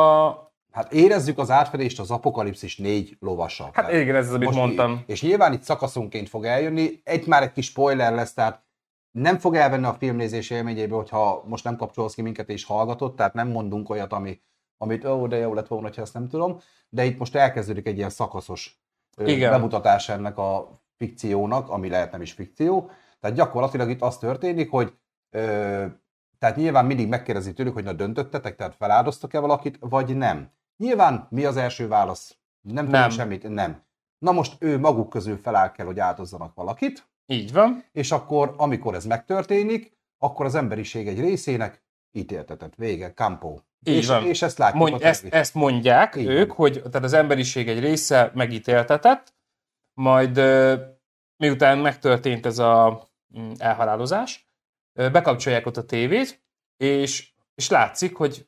Hát 0.73 0.93
érezzük 0.93 1.39
az 1.39 1.51
átfedést 1.51 2.01
az 2.01 2.11
apokalipszis 2.11 2.77
négy 2.77 3.17
lovassal. 3.21 3.71
Hát 3.73 3.93
igen, 3.93 4.17
ez 4.17 4.27
az, 4.27 4.35
amit 4.35 4.47
Most 4.47 4.59
mondtam. 4.59 5.03
És 5.07 5.23
nyilván 5.23 5.53
itt 5.53 5.63
szakaszonként 5.63 6.29
fog 6.29 6.45
eljönni, 6.45 7.01
egy 7.05 7.27
már 7.27 7.43
egy 7.43 7.53
kis 7.53 7.67
spoiler 7.67 8.15
lesz, 8.15 8.35
tehát 8.35 8.63
nem 9.11 9.39
fog 9.39 9.55
elvenni 9.55 9.87
a 9.87 9.97
filmnézés 9.99 10.51
élményéből, 10.51 10.99
hogyha 10.99 11.43
most 11.47 11.65
nem 11.65 11.77
kapcsolsz 11.77 12.15
ki 12.15 12.23
minket 12.23 12.49
és 12.49 12.65
hallgatott, 12.65 13.17
tehát 13.17 13.35
nem 13.35 13.49
mondunk 13.49 13.91
olyat, 13.91 14.13
ami, 14.13 14.41
amit 14.79 15.05
ó, 15.05 15.27
de 15.27 15.37
jó 15.37 15.55
lett 15.55 15.67
volna, 15.69 15.91
ha 15.95 16.01
ezt 16.03 16.15
nem 16.15 16.29
tudom, 16.29 16.61
de 16.89 17.05
itt 17.05 17.19
most 17.19 17.35
elkezdődik 17.35 17.87
egy 17.87 17.97
ilyen 17.97 18.11
szakaszos 18.11 18.81
Igen. 19.17 19.51
bemutatás 19.51 20.09
ennek 20.09 20.39
a 20.39 20.71
fikciónak, 20.97 21.69
ami 21.69 21.89
lehet 21.89 22.13
nem 22.13 22.23
is 22.23 22.33
fikció, 22.33 22.91
tehát 23.21 23.37
gyakorlatilag 23.37 23.91
itt 23.91 24.03
az 24.03 24.19
történik, 24.19 24.71
hogy 24.71 24.93
ö, 25.31 25.87
tehát 26.39 26.57
nyilván 26.57 26.87
mindig 26.87 27.09
megkérdezi 27.09 27.53
tőlük, 27.53 27.75
hogy 27.75 27.85
na 27.85 27.93
döntöttetek, 27.93 28.57
tehát 28.57 28.75
feláldoztak-e 28.75 29.39
valakit, 29.39 29.77
vagy 29.81 30.17
nem. 30.17 30.51
Nyilván 30.77 31.27
mi 31.31 31.45
az 31.45 31.57
első 31.57 31.89
válasz? 31.89 32.37
Nem 32.61 32.87
Nem. 32.87 33.11
semmit, 33.11 33.49
nem. 33.49 33.83
Na 34.19 34.33
most 34.33 34.57
ő 34.59 34.79
maguk 34.79 35.09
közül 35.09 35.37
feláll 35.37 35.73
kell, 35.73 35.87
hogy 35.87 36.01
áldozzanak 36.01 36.55
valakit, 36.55 37.09
Így 37.27 37.53
van. 37.53 37.85
és 37.93 38.13
akkor, 38.13 38.55
amikor 38.57 38.95
ez 38.95 39.05
megtörténik, 39.05 39.97
akkor 40.19 40.47
az 40.47 40.55
emberiség 40.55 41.09
egy 41.09 41.21
részének 41.21 41.83
ítéltetett. 42.13 42.75
Vége, 42.75 43.13
Campo. 43.13 43.59
Így 43.85 43.97
és, 43.97 44.07
van. 44.07 44.27
és 44.27 44.43
ezt 44.43 44.59
látjuk 44.59 44.89
Mondj, 44.89 45.05
a 45.05 45.07
ezt, 45.07 45.25
ezt 45.25 45.55
mondják 45.55 46.17
Így 46.17 46.27
ők, 46.27 46.47
van. 46.47 46.57
hogy 46.57 46.73
tehát 46.83 47.05
az 47.05 47.13
emberiség 47.13 47.69
egy 47.69 47.81
része 47.81 48.31
megítéltetett, 48.35 49.35
majd 49.95 50.37
miután 51.37 51.79
megtörtént 51.79 52.47
ez 52.47 52.59
a 52.59 53.09
mm, 53.39 53.51
elhalálozás, 53.59 54.49
bekapcsolják 54.93 55.67
ott 55.67 55.77
a 55.77 55.85
tévét, 55.85 56.43
és, 56.77 57.33
és 57.55 57.69
látszik, 57.69 58.17
hogy 58.17 58.47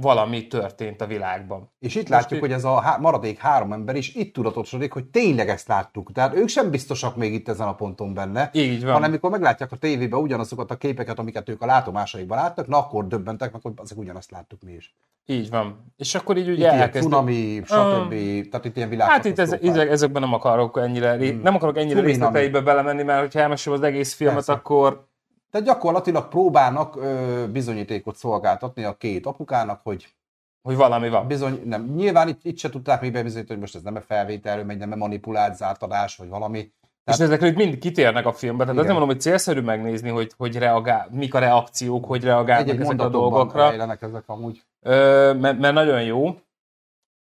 valami 0.00 0.46
történt 0.46 1.00
a 1.00 1.06
világban. 1.06 1.70
És 1.78 1.94
itt 1.94 2.08
Most 2.08 2.08
látjuk, 2.12 2.32
így- 2.32 2.40
hogy 2.40 2.52
ez 2.52 2.64
a 2.64 2.80
há- 2.80 2.98
maradék 2.98 3.38
három 3.38 3.72
ember 3.72 3.96
is 3.96 4.14
itt 4.14 4.34
tudatosodik, 4.34 4.92
hogy 4.92 5.04
tényleg 5.04 5.48
ezt 5.48 5.68
láttuk. 5.68 6.12
Tehát 6.12 6.34
ők 6.34 6.48
sem 6.48 6.70
biztosak 6.70 7.16
még 7.16 7.32
itt 7.32 7.48
ezen 7.48 7.66
a 7.66 7.74
ponton 7.74 8.14
benne, 8.14 8.50
Így 8.52 8.84
van. 8.84 8.92
hanem 8.92 9.08
amikor 9.08 9.30
meglátják 9.30 9.72
a 9.72 9.76
tévében 9.76 10.20
ugyanazokat 10.20 10.70
a 10.70 10.76
képeket, 10.76 11.18
amiket 11.18 11.48
ők 11.48 11.62
a 11.62 11.66
látomásaikban 11.66 12.38
láttak, 12.38 12.66
na 12.66 12.78
akkor 12.78 13.06
döbbentek 13.06 13.52
meg, 13.52 13.62
hogy 13.62 13.72
azok 13.76 13.98
ugyanazt 13.98 14.30
láttuk 14.30 14.62
mi 14.62 14.72
is. 14.72 14.94
Így 15.26 15.50
van. 15.50 15.92
És 15.96 16.14
akkor 16.14 16.36
így 16.36 16.46
Itt 16.46 16.52
ugye 16.52 16.62
ilyen 16.62 16.80
elkezd... 16.80 17.04
cunami, 17.04 17.62
stb. 17.64 18.10
Tehát 18.50 18.64
itt 18.64 18.76
ilyen 18.76 19.00
Hát 19.00 19.24
itt 19.24 19.38
ez, 19.38 19.52
ezek, 19.52 19.88
ezekben 19.88 20.22
nem 20.22 20.32
akarok 20.32 20.78
ennyire, 20.78 21.16
hmm. 21.16 21.40
nem 21.42 21.54
akarok 21.54 21.78
ennyire 21.78 22.00
részleteibe 22.00 22.60
belemenni, 22.60 23.02
mert 23.02 23.20
hogyha 23.20 23.40
elmesélem 23.40 23.78
az 23.78 23.84
egész 23.84 24.14
filmet, 24.14 24.34
Persze. 24.36 24.52
akkor 24.52 25.08
Tehát 25.50 25.66
gyakorlatilag 25.66 26.28
próbálnak 26.28 26.96
ö, 26.96 27.44
bizonyítékot 27.52 28.16
szolgáltatni 28.16 28.84
a 28.84 28.96
két 28.96 29.26
apukának, 29.26 29.80
hogy 29.82 30.16
hogy 30.62 30.76
valami 30.76 31.08
van. 31.08 31.26
bizony, 31.26 31.62
nem, 31.64 31.84
nyilván 31.94 32.28
itt, 32.28 32.44
itt 32.44 32.58
se 32.58 32.70
tudták 32.70 33.00
még 33.00 33.12
bebizonyítani, 33.12 33.52
hogy 33.52 33.60
most 33.60 33.74
ez 33.74 33.82
nem 33.82 33.96
a 33.96 34.00
felvételről 34.00 34.64
megy, 34.64 34.78
nem 34.78 34.92
a 34.92 34.96
manipulált 34.96 35.56
zártadás, 35.56 36.16
vagy 36.16 36.28
valami. 36.28 36.58
És 36.58 36.70
Tehát- 37.04 37.20
ezekről 37.20 37.48
itt 37.48 37.56
mind 37.56 37.78
kitérnek 37.78 38.26
a 38.26 38.32
filmben, 38.32 38.66
tehát 38.66 38.82
nem 38.82 38.90
mondom, 38.90 39.08
hogy 39.08 39.20
célszerű 39.20 39.60
megnézni, 39.60 40.08
hogy, 40.08 40.32
hogy 40.36 40.56
reagál, 40.56 41.08
mik 41.10 41.34
a 41.34 41.38
reakciók, 41.38 42.04
hogy 42.04 42.24
reagálnak 42.24 42.68
Egy-egy 42.68 42.80
ezekre 42.80 43.04
a 43.04 43.08
dolgokra, 43.08 43.72
ezek 44.00 44.22
amúgy. 44.26 44.62
Ö, 44.80 45.32
mert, 45.32 45.58
mert 45.58 45.74
nagyon 45.74 46.02
jó. 46.02 46.40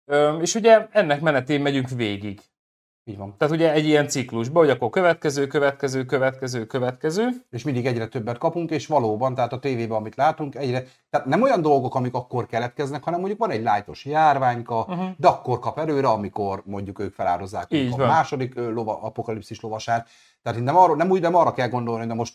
Ö, 0.04 0.38
és 0.40 0.54
ugye 0.54 0.86
ennek 0.90 1.20
menetén 1.20 1.60
megyünk 1.60 1.88
végig. 1.88 2.40
Így 3.04 3.16
van. 3.16 3.34
Tehát 3.38 3.54
ugye 3.54 3.72
egy 3.72 3.84
ilyen 3.86 4.08
ciklusba, 4.08 4.58
hogy 4.58 4.70
akkor 4.70 4.90
következő, 4.90 5.46
következő, 5.46 6.04
következő, 6.04 6.66
következő. 6.66 7.28
És 7.50 7.62
mindig 7.62 7.86
egyre 7.86 8.06
többet 8.06 8.38
kapunk, 8.38 8.70
és 8.70 8.86
valóban, 8.86 9.34
tehát 9.34 9.52
a 9.52 9.58
tévében, 9.58 9.96
amit 9.96 10.16
látunk, 10.16 10.54
egyre, 10.54 10.84
tehát 11.10 11.26
nem 11.26 11.42
olyan 11.42 11.62
dolgok, 11.62 11.94
amik 11.94 12.14
akkor 12.14 12.46
keletkeznek, 12.46 13.04
hanem 13.04 13.18
mondjuk 13.18 13.40
van 13.40 13.50
egy 13.50 13.62
lájtos 13.62 14.04
járványka, 14.04 14.78
uh-huh. 14.78 15.10
de 15.16 15.28
akkor 15.28 15.58
kap 15.58 15.78
erőre, 15.78 16.08
amikor 16.08 16.62
mondjuk 16.66 16.98
ők 16.98 17.14
feláldozzák 17.14 17.66
Így 17.68 17.92
a 17.92 17.96
van. 17.96 18.06
második 18.06 18.54
lova, 18.54 19.00
apokalipszis 19.02 19.60
lovasát. 19.60 20.08
Tehát 20.42 20.60
nem, 20.60 20.76
arra, 20.76 20.94
nem 20.94 21.10
úgy, 21.10 21.20
nem 21.20 21.34
arra 21.34 21.52
kell 21.52 21.68
gondolni, 21.68 21.98
hogy 22.00 22.08
na 22.08 22.14
most 22.14 22.34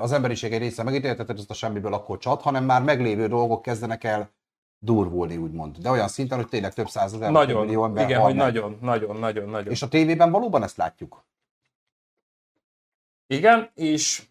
az 0.00 0.12
emberiség 0.12 0.52
egy 0.52 0.60
része 0.60 0.82
megítéltetett, 0.82 1.38
ezt 1.38 1.50
a 1.50 1.54
semmiből 1.54 1.94
akkor 1.94 2.18
csat, 2.18 2.42
hanem 2.42 2.64
már 2.64 2.82
meglévő 2.82 3.26
dolgok 3.28 3.62
kezdenek 3.62 4.04
el 4.04 4.30
durvulni, 4.84 5.36
úgymond. 5.36 5.76
De 5.78 5.90
olyan 5.90 6.08
szinten, 6.08 6.38
hogy 6.38 6.48
tényleg 6.48 6.72
több 6.74 6.88
százezer, 6.88 7.32
több 7.32 7.46
millió 7.46 7.58
Nagyon, 7.64 7.84
ember 7.84 8.04
igen, 8.04 8.20
hogy 8.20 8.34
meg. 8.34 8.44
nagyon, 8.44 8.78
nagyon, 8.80 9.16
nagyon, 9.16 9.48
nagyon. 9.48 9.72
És 9.72 9.82
a 9.82 9.88
tévében 9.88 10.30
valóban 10.30 10.62
ezt 10.62 10.76
látjuk. 10.76 11.24
Igen, 13.26 13.70
és 13.74 14.22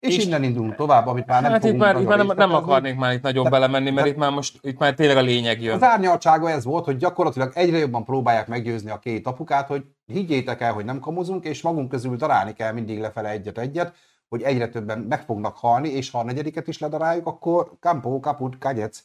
És, 0.00 0.16
És- 0.16 0.24
innen 0.24 0.42
indulunk 0.42 0.74
tovább, 0.74 1.06
amit 1.06 1.26
már 1.26 1.42
nem 1.42 1.50
hát 1.50 1.64
itt 1.64 1.76
már, 1.76 2.00
itt 2.00 2.06
nagyon 2.06 2.26
már 2.26 2.36
nem, 2.36 2.48
nem 2.48 2.54
akarnék 2.62 2.96
már 2.96 3.12
itt 3.12 3.22
nagyon 3.22 3.44
De- 3.44 3.50
belemenni, 3.50 3.90
mert 3.90 4.06
de- 4.06 4.12
itt 4.12 4.18
már 4.18 4.30
most, 4.30 4.58
itt 4.62 4.78
már 4.78 4.94
tényleg 4.94 5.16
a 5.16 5.20
lényeg 5.20 5.62
jön. 5.62 5.74
Az 5.74 5.82
árnyaltsága 5.82 6.50
ez 6.50 6.64
volt, 6.64 6.84
hogy 6.84 6.96
gyakorlatilag 6.96 7.52
egyre 7.54 7.78
jobban 7.78 8.04
próbálják 8.04 8.46
meggyőzni 8.48 8.90
a 8.90 8.98
két 8.98 9.26
apukát, 9.26 9.66
hogy 9.68 9.84
higgyétek 10.06 10.60
el, 10.60 10.72
hogy 10.72 10.84
nem 10.84 11.00
kamuzunk, 11.00 11.44
és 11.44 11.62
magunk 11.62 11.88
közül 11.88 12.16
darálni 12.16 12.52
kell 12.52 12.72
mindig 12.72 13.00
lefele 13.00 13.28
egyet-egyet, 13.30 13.94
hogy 14.28 14.42
egyre 14.42 14.68
többen 14.68 14.98
meg 14.98 15.22
fognak 15.22 15.56
halni, 15.56 15.88
és 15.88 16.10
ha 16.10 16.18
a 16.18 16.24
negyediket 16.24 16.68
is 16.68 16.78
ledaráljuk, 16.78 17.26
akkor 17.26 17.72
kampó, 17.80 18.20
kaput, 18.20 18.58
kagyec. 18.58 19.02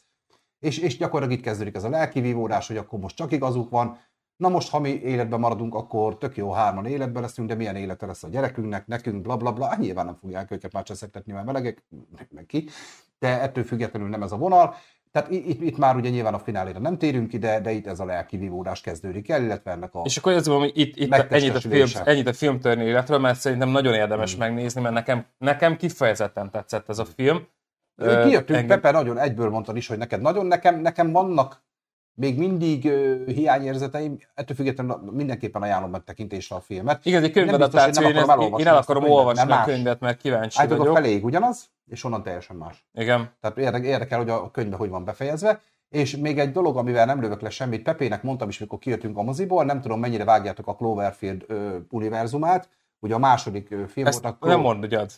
És, 0.60 0.78
és 0.78 0.96
gyakorlatilag 0.96 1.38
itt 1.38 1.44
kezdődik 1.44 1.74
ez 1.74 1.84
a 1.84 1.88
lelkivívódás, 1.88 2.66
hogy 2.66 2.76
akkor 2.76 2.98
most 2.98 3.16
csak 3.16 3.32
igazuk 3.32 3.70
van, 3.70 3.98
na 4.36 4.48
most, 4.48 4.70
ha 4.70 4.78
mi 4.78 4.88
életben 4.88 5.40
maradunk, 5.40 5.74
akkor 5.74 6.18
tök 6.18 6.36
jó 6.36 6.52
hárman 6.52 6.86
életben 6.86 7.22
leszünk, 7.22 7.48
de 7.48 7.54
milyen 7.54 7.76
élete 7.76 8.06
lesz 8.06 8.22
a 8.22 8.28
gyerekünknek, 8.28 8.86
nekünk, 8.86 9.22
bla 9.22 9.36
bla 9.36 9.52
bla. 9.52 9.66
Hát 9.66 9.78
nyilván 9.78 10.04
nem 10.04 10.14
fogják 10.14 10.50
őket 10.50 10.72
már 10.72 10.82
cseszektetni, 10.82 11.32
mert 11.32 11.46
melegek, 11.46 11.84
meg 12.30 12.46
ki, 12.46 12.68
de 13.18 13.40
ettől 13.40 13.64
függetlenül 13.64 14.08
nem 14.08 14.22
ez 14.22 14.32
a 14.32 14.36
vonal. 14.36 14.74
Tehát 15.12 15.30
itt, 15.30 15.62
itt 15.62 15.76
már 15.76 15.96
ugye 15.96 16.08
nyilván 16.08 16.34
a 16.34 16.38
finálére 16.38 16.78
nem 16.78 16.98
térünk 16.98 17.28
ki, 17.28 17.38
de, 17.38 17.70
itt 17.70 17.86
ez 17.86 18.00
a 18.00 18.04
lelkivívódás 18.04 18.80
kezdődik 18.80 19.28
el, 19.28 19.42
illetve 19.42 19.70
ennek 19.70 19.94
a... 19.94 20.02
És 20.04 20.16
akkor 20.16 20.32
azt 20.32 20.46
mondom, 20.46 20.64
hogy 20.64 20.78
itt, 20.78 20.96
itt 20.96 21.12
ennyit, 21.12 21.54
a 21.54 21.60
film, 21.60 21.86
ennyit 22.04 22.26
a 22.26 22.32
film 22.32 22.60
életről, 22.64 23.18
mert 23.18 23.40
szerintem 23.40 23.68
nagyon 23.68 23.94
érdemes 23.94 24.30
Hmm. 24.34 24.40
megnézni, 24.40 24.80
mert 24.80 24.94
nekem, 24.94 25.26
nekem 25.38 25.76
kifejezetten 25.76 26.50
tetszett 26.50 26.88
ez 26.88 26.98
a 26.98 27.04
film. 27.04 27.46
Kijöttünk, 27.98 28.58
engem- 28.58 28.80
Pepe 28.80 28.90
nagyon 28.90 29.18
egyből 29.18 29.50
mondtad 29.50 29.76
is, 29.76 29.88
hogy 29.88 29.98
neked 29.98 30.20
nagyon, 30.20 30.46
nekem, 30.46 30.80
nekem 30.80 31.12
vannak 31.12 31.62
még 32.14 32.38
mindig 32.38 32.84
ö, 32.86 33.24
hiányérzeteim, 33.26 34.18
ettől 34.34 34.56
függetlenül 34.56 35.00
mindenképpen 35.12 35.62
ajánlom 35.62 35.90
megtekintésre 35.90 36.56
a 36.56 36.60
filmet. 36.60 37.06
Igen, 37.06 37.22
egy 37.22 37.32
könyvadaptáció, 37.32 38.04
hogy 38.04 38.14
én, 38.14 38.20
nem 38.20 38.28
akarom 38.28 38.58
én, 38.58 38.66
el 38.66 38.76
a 38.76 38.78
akarom 38.78 39.02
könyvet, 39.02 39.18
olvasni 39.18 39.48
nem 39.48 39.58
a 39.60 39.64
könyvet, 39.64 40.00
mert 40.00 40.20
kíváncsi 40.20 40.58
Állítok, 40.58 40.76
a 40.76 40.80
vagyok. 40.80 40.94
feléig 40.94 41.24
ugyanaz, 41.24 41.70
és 41.86 42.04
onnan 42.04 42.22
teljesen 42.22 42.56
más. 42.56 42.86
Igen. 42.92 43.30
Tehát 43.40 43.58
érdekel, 43.58 43.88
érdekel, 43.88 44.18
hogy 44.18 44.30
a 44.30 44.50
könyvbe 44.50 44.76
hogy 44.76 44.88
van 44.88 45.04
befejezve. 45.04 45.60
És 45.88 46.16
még 46.16 46.38
egy 46.38 46.52
dolog, 46.52 46.76
amivel 46.76 47.06
nem 47.06 47.20
lövök 47.20 47.40
le 47.40 47.50
semmit, 47.50 47.82
Pepének 47.82 48.22
mondtam 48.22 48.48
is, 48.48 48.58
mikor 48.58 48.78
kijöttünk 48.78 49.18
a 49.18 49.22
moziból, 49.22 49.64
nem 49.64 49.80
tudom 49.80 50.00
mennyire 50.00 50.24
vágjátok 50.24 50.66
a 50.66 50.74
Cloverfield 50.74 51.44
ö, 51.46 51.76
univerzumát, 51.90 52.68
ugye 52.98 53.14
a 53.14 53.18
második 53.18 53.74
film 53.88 54.06
Ezt 54.06 54.22
volt 54.22 54.36
a 54.40 54.46
nem 54.46 54.60
mondjad. 54.60 55.10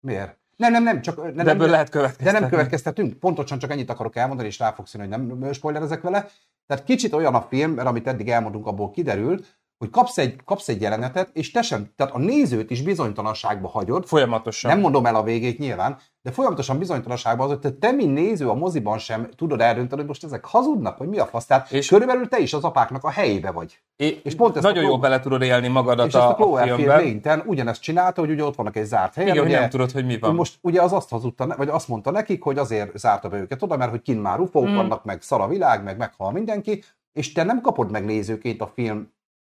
Miért? 0.00 0.40
Nem, 0.62 0.72
nem, 0.72 0.82
nem, 0.82 1.00
csak 1.02 1.16
nem, 1.16 1.34
De 1.34 1.42
nem, 1.42 1.48
ebből 1.54 1.68
lehet 1.68 1.86
de 1.86 1.92
következtetni. 1.98 2.40
nem 2.40 2.48
következtetünk. 2.48 3.12
Pontosan 3.18 3.58
csak 3.58 3.70
ennyit 3.70 3.90
akarok 3.90 4.16
elmondani, 4.16 4.48
és 4.48 4.58
rá 4.58 4.72
fogsz 4.72 4.94
jönni, 4.94 5.08
hogy 5.08 5.26
nem 5.26 5.52
spoilerezek 5.52 6.00
vele. 6.00 6.28
Tehát 6.66 6.84
kicsit 6.84 7.12
olyan 7.12 7.34
a 7.34 7.46
film, 7.50 7.70
mert 7.70 7.88
amit 7.88 8.06
eddig 8.06 8.28
elmondunk, 8.28 8.66
abból 8.66 8.90
kiderül, 8.90 9.44
hogy 9.82 9.90
kapsz 9.90 10.18
egy, 10.18 10.36
kapsz 10.44 10.68
egy 10.68 10.80
jelenetet, 10.80 11.30
és 11.32 11.50
te 11.50 11.62
sem, 11.62 11.86
tehát 11.96 12.14
a 12.14 12.18
nézőt 12.18 12.70
is 12.70 12.82
bizonytalanságba 12.82 13.68
hagyod, 13.68 14.06
Folyamatosan. 14.06 14.70
nem 14.70 14.80
mondom 14.80 15.06
el 15.06 15.14
a 15.14 15.22
végét 15.22 15.58
nyilván, 15.58 15.96
de 16.22 16.30
folyamatosan 16.30 16.78
bizonytalanságban 16.78 17.46
az, 17.46 17.52
hogy 17.52 17.60
te, 17.60 17.70
te 17.78 17.90
mint 17.92 18.12
néző 18.14 18.48
a 18.48 18.54
moziban 18.54 18.98
sem 18.98 19.28
tudod 19.36 19.60
eldönteni, 19.60 20.00
hogy 20.00 20.08
most 20.08 20.24
ezek 20.24 20.44
hazudnak, 20.44 20.98
vagy 20.98 21.08
mi 21.08 21.18
a 21.18 21.26
fasz. 21.26 21.46
Tehát 21.46 21.70
És- 21.72 21.88
körülbelül 21.88 22.28
te 22.28 22.38
is 22.38 22.52
az 22.52 22.64
apáknak 22.64 23.04
a 23.04 23.10
helyébe 23.10 23.50
vagy. 23.50 23.78
É, 23.96 24.20
és 24.24 24.34
pont 24.34 24.56
ezt 24.56 24.64
nagyon 24.64 24.84
jól 24.84 24.98
bele 24.98 25.20
tudod 25.20 25.42
élni 25.42 25.68
magadat 25.68 26.06
és 26.06 26.14
ezt 26.14 26.24
a, 26.24 26.28
a 26.28 26.30
a 26.30 26.34
Cloverfield. 26.34 26.86
Lane-ten 27.04 27.42
ugyanezt 27.46 27.82
csinálta, 27.82 28.20
hogy 28.20 28.30
ugye 28.30 28.44
ott 28.44 28.54
vannak 28.54 28.76
egy 28.76 28.84
zárt 28.84 29.14
helyen. 29.14 29.30
Igen, 29.30 29.42
hogy 29.42 29.50
ugye, 29.52 29.60
nem 29.60 29.70
tudod, 29.70 29.90
hogy 29.90 30.06
mi 30.06 30.18
van. 30.18 30.34
most 30.34 30.58
ugye 30.60 30.82
az 30.82 30.92
azt 30.92 31.10
hazudta, 31.10 31.54
vagy 31.56 31.68
azt 31.68 31.88
mondta 31.88 32.10
nekik, 32.10 32.42
hogy 32.42 32.58
azért 32.58 32.98
zárta 32.98 33.28
be 33.28 33.38
őket 33.38 33.62
oda, 33.62 33.76
mert 33.76 33.90
hogy 33.90 34.02
kint 34.02 34.22
már 34.22 34.40
ufók 34.40 34.68
Mm. 34.68 34.74
vannak, 34.74 35.04
meg 35.04 35.22
szar 35.22 35.40
a 35.40 35.48
világ, 35.48 35.82
meg 35.82 35.96
meghal 35.96 36.32
mindenki, 36.32 36.82
és 37.12 37.32
te 37.32 37.42
nem 37.42 37.60
kapod 37.60 37.90
meg 37.90 38.04
nézőként 38.04 38.60
a 38.60 38.66
film 38.74 39.12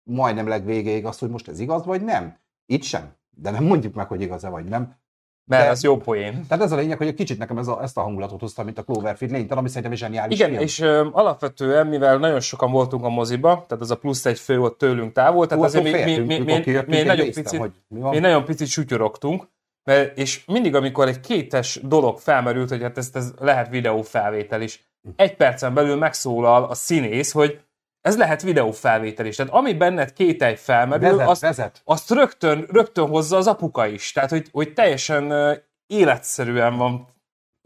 majdnem 0.02 0.48
legvégéig 0.48 1.04
azt, 1.04 1.20
hogy 1.20 1.30
most 1.30 1.48
ez 1.48 1.60
igaz, 1.60 1.84
vagy 1.84 2.02
nem. 2.02 2.36
Itt 2.66 2.82
sem. 2.82 3.12
De 3.30 3.50
nem 3.50 3.64
mondjuk 3.64 3.94
meg, 3.94 4.08
hogy 4.08 4.20
igaz-e, 4.20 4.48
vagy 4.48 4.64
nem. 4.64 5.00
Mert 5.44 5.62
de- 5.62 5.68
ez 5.68 5.82
jó 5.82 5.96
poén. 5.96 6.46
Tehát 6.48 6.64
ez 6.64 6.72
a 6.72 6.76
lényeg, 6.76 6.98
hogy 6.98 7.06
egy 7.06 7.14
kicsit 7.14 7.38
nekem 7.38 7.58
ez 7.58 7.68
a, 7.68 7.82
ezt 7.82 7.96
a 7.96 8.00
hangulatot 8.00 8.40
hozta, 8.40 8.62
mint 8.62 8.78
a 8.78 8.82
Cloverfield 8.82 9.34
Lane, 9.34 9.54
ami 9.54 9.68
szerintem 9.68 9.94
zseniális 9.94 10.38
Igen, 10.38 10.50
film. 10.50 10.62
és 10.62 10.80
ö, 10.80 11.08
alapvetően, 11.12 11.86
mivel 11.86 12.18
nagyon 12.18 12.40
sokan 12.40 12.70
voltunk 12.70 13.04
a 13.04 13.08
moziba, 13.08 13.64
tehát 13.68 13.82
az 13.82 13.90
a 13.90 13.96
plusz 13.96 14.26
egy 14.26 14.38
fő 14.38 14.60
ott 14.60 14.78
tőlünk 14.78 15.12
távol, 15.12 15.46
tehát 15.46 15.62
Hú, 15.64 15.68
azért 15.68 15.84
mi, 15.84 16.12
mi, 16.12 16.18
mi, 16.18 16.38
mi, 16.38 16.82
mi, 16.86 16.96
én 16.96 17.06
nagyon 17.06 17.24
néztem, 17.24 17.42
picit, 17.42 17.58
hogy 17.60 17.72
mi 17.88 18.00
mi 18.00 18.18
nagyon 18.18 18.44
picit 18.44 18.66
sütyorogtunk, 18.66 19.48
mert, 19.84 20.18
és 20.18 20.44
mindig, 20.44 20.74
amikor 20.74 21.08
egy 21.08 21.20
kétes 21.20 21.80
dolog 21.82 22.18
felmerült, 22.18 22.68
hogy 22.68 22.82
hát 22.82 22.98
ez, 22.98 23.10
ez 23.12 23.32
lehet 23.38 23.68
videófelvétel 23.68 24.60
is, 24.60 24.90
egy 25.16 25.36
percen 25.36 25.74
belül 25.74 25.96
megszólal 25.96 26.64
a 26.64 26.74
színész, 26.74 27.32
hogy 27.32 27.60
ez 28.02 28.16
lehet 28.16 28.42
videófelvétel 28.42 29.26
is. 29.26 29.36
Tehát 29.36 29.52
ami 29.52 29.74
benned 29.74 30.12
kételj 30.12 30.54
felmerül, 30.54 31.08
Vezet, 31.10 31.28
azt, 31.28 31.40
vezet. 31.40 31.80
azt 31.84 32.10
rögtön, 32.10 32.66
rögtön 32.72 33.08
hozza 33.08 33.36
az 33.36 33.46
apuka 33.46 33.86
is. 33.86 34.12
Tehát, 34.12 34.30
hogy, 34.30 34.48
hogy 34.52 34.72
teljesen 34.72 35.32
életszerűen 35.86 36.76
van 36.76 37.06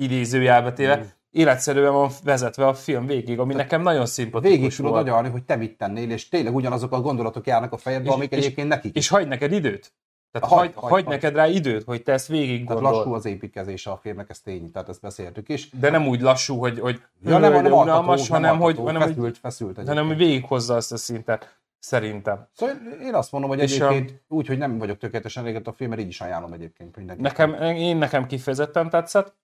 idézőjelbe 0.03 0.73
téve, 0.73 0.97
Mm. 0.97 1.03
életszerűen 1.31 1.93
van 1.93 2.11
vezetve 2.25 2.67
a 2.67 2.75
film 2.75 3.07
végig, 3.07 3.39
ami 3.39 3.55
nekem 3.55 3.83
nagyon 3.83 4.07
szimpatikus 4.07 4.57
Végig 4.59 4.75
tudod 4.77 4.95
agyalni, 4.97 5.29
hogy 5.29 5.45
te 5.45 5.57
mit 5.57 5.77
tennél, 5.77 6.11
és 6.11 6.29
tényleg 6.29 6.55
ugyanazok 6.55 6.93
a 6.93 7.01
gondolatok 7.01 7.47
járnak 7.47 7.73
a 7.73 7.77
fejedbe, 7.77 8.09
És- 8.09 8.15
amik 8.15 8.31
és- 8.33 8.39
egyébként 8.39 8.69
nekik. 8.69 8.97
És 8.97 9.09
hagy 9.09 9.29
neked 9.29 9.53
időt. 9.53 9.93
Tehát 10.41 10.55
Hagy, 10.55 10.73
hagy, 10.75 10.75
hagy, 10.75 10.91
hagy, 10.91 11.05
neked 11.07 11.35
rá 11.35 11.47
időt, 11.47 11.85
hogy 11.85 12.03
te 12.03 12.13
ezt 12.13 12.27
végig 12.29 12.67
Tehát 12.67 12.83
lassú 12.83 12.97
gondold. 12.97 13.17
az 13.17 13.25
építkezése 13.25 13.91
a 13.91 13.97
filmnek, 13.97 14.31
ez 14.31 14.41
tény, 14.41 14.71
tehát 14.71 14.89
ezt 14.89 15.01
beszéltük 15.01 15.49
is. 15.49 15.71
De 15.71 15.91
nem 15.91 16.07
úgy 16.07 16.21
lassú, 16.21 16.59
hogy, 16.59 16.79
hogy 16.79 17.01
Ja, 17.25 17.39
nem, 17.39 17.53
hanem 17.53 17.73
unalmas, 17.73 18.29
hanem, 18.29 18.59
hogy, 18.59 18.63
alkató, 18.79 18.85
hanem, 18.87 19.01
hogy, 19.03 19.11
feszült, 19.11 19.39
feszült 19.39 19.77
hanem 19.77 19.91
egyébként. 19.91 20.19
hogy 20.19 20.27
végighozza 20.27 20.75
azt 20.75 20.93
a 20.93 20.97
szintet. 20.97 21.59
Szerintem. 21.79 22.47
Szóval 22.53 22.75
én 23.03 23.15
azt 23.15 23.33
mondom, 23.33 23.51
hogy 23.51 23.61
És 23.61 23.81
a- 23.81 23.89
egyébként 23.89 24.23
úgy, 24.29 24.47
hogy 24.47 24.59
nem 24.59 24.79
vagyok 24.79 24.99
tökéletesen 24.99 25.43
elégedett 25.43 25.67
a 25.67 25.73
film, 25.73 25.91
mert 25.91 26.03
így 26.03 26.09
is 26.09 26.21
ajánlom 26.21 26.53
egyébként 26.53 26.97
mindenkinek. 26.97 27.37
Nekem, 27.37 27.75
én 27.77 27.97
nekem 27.97 28.27
kifejezetten 28.27 28.91
tetszett. 28.91 29.35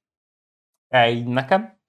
Egy 0.89 1.27
nekem. 1.27 1.81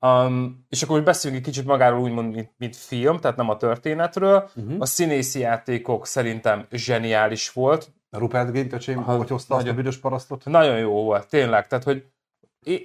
Um, 0.00 0.66
és 0.68 0.82
akkor 0.82 0.96
hogy 0.96 1.04
beszéljünk 1.04 1.46
egy 1.46 1.52
kicsit 1.52 1.66
magáról 1.68 2.00
úgymond, 2.00 2.34
mint, 2.34 2.50
mint 2.56 2.76
film, 2.76 3.18
tehát 3.18 3.36
nem 3.36 3.48
a 3.48 3.56
történetről. 3.56 4.50
Uh-huh. 4.56 4.74
A 4.78 4.86
színészi 4.86 5.38
játékok 5.40 6.06
szerintem 6.06 6.66
zseniális 6.70 7.52
volt. 7.52 7.90
Rupert 8.10 8.50
Grint 8.50 8.72
öcsém, 8.72 9.02
hogy 9.02 9.16
hozta 9.16 9.34
azt 9.34 9.50
a 9.50 9.56
nagyon- 9.56 9.74
büdös 9.74 9.96
parasztot. 9.96 10.44
Nagyon 10.44 10.78
jó 10.78 11.02
volt, 11.02 11.28
tényleg. 11.28 11.66
Tehát, 11.66 11.84
hogy 11.84 12.04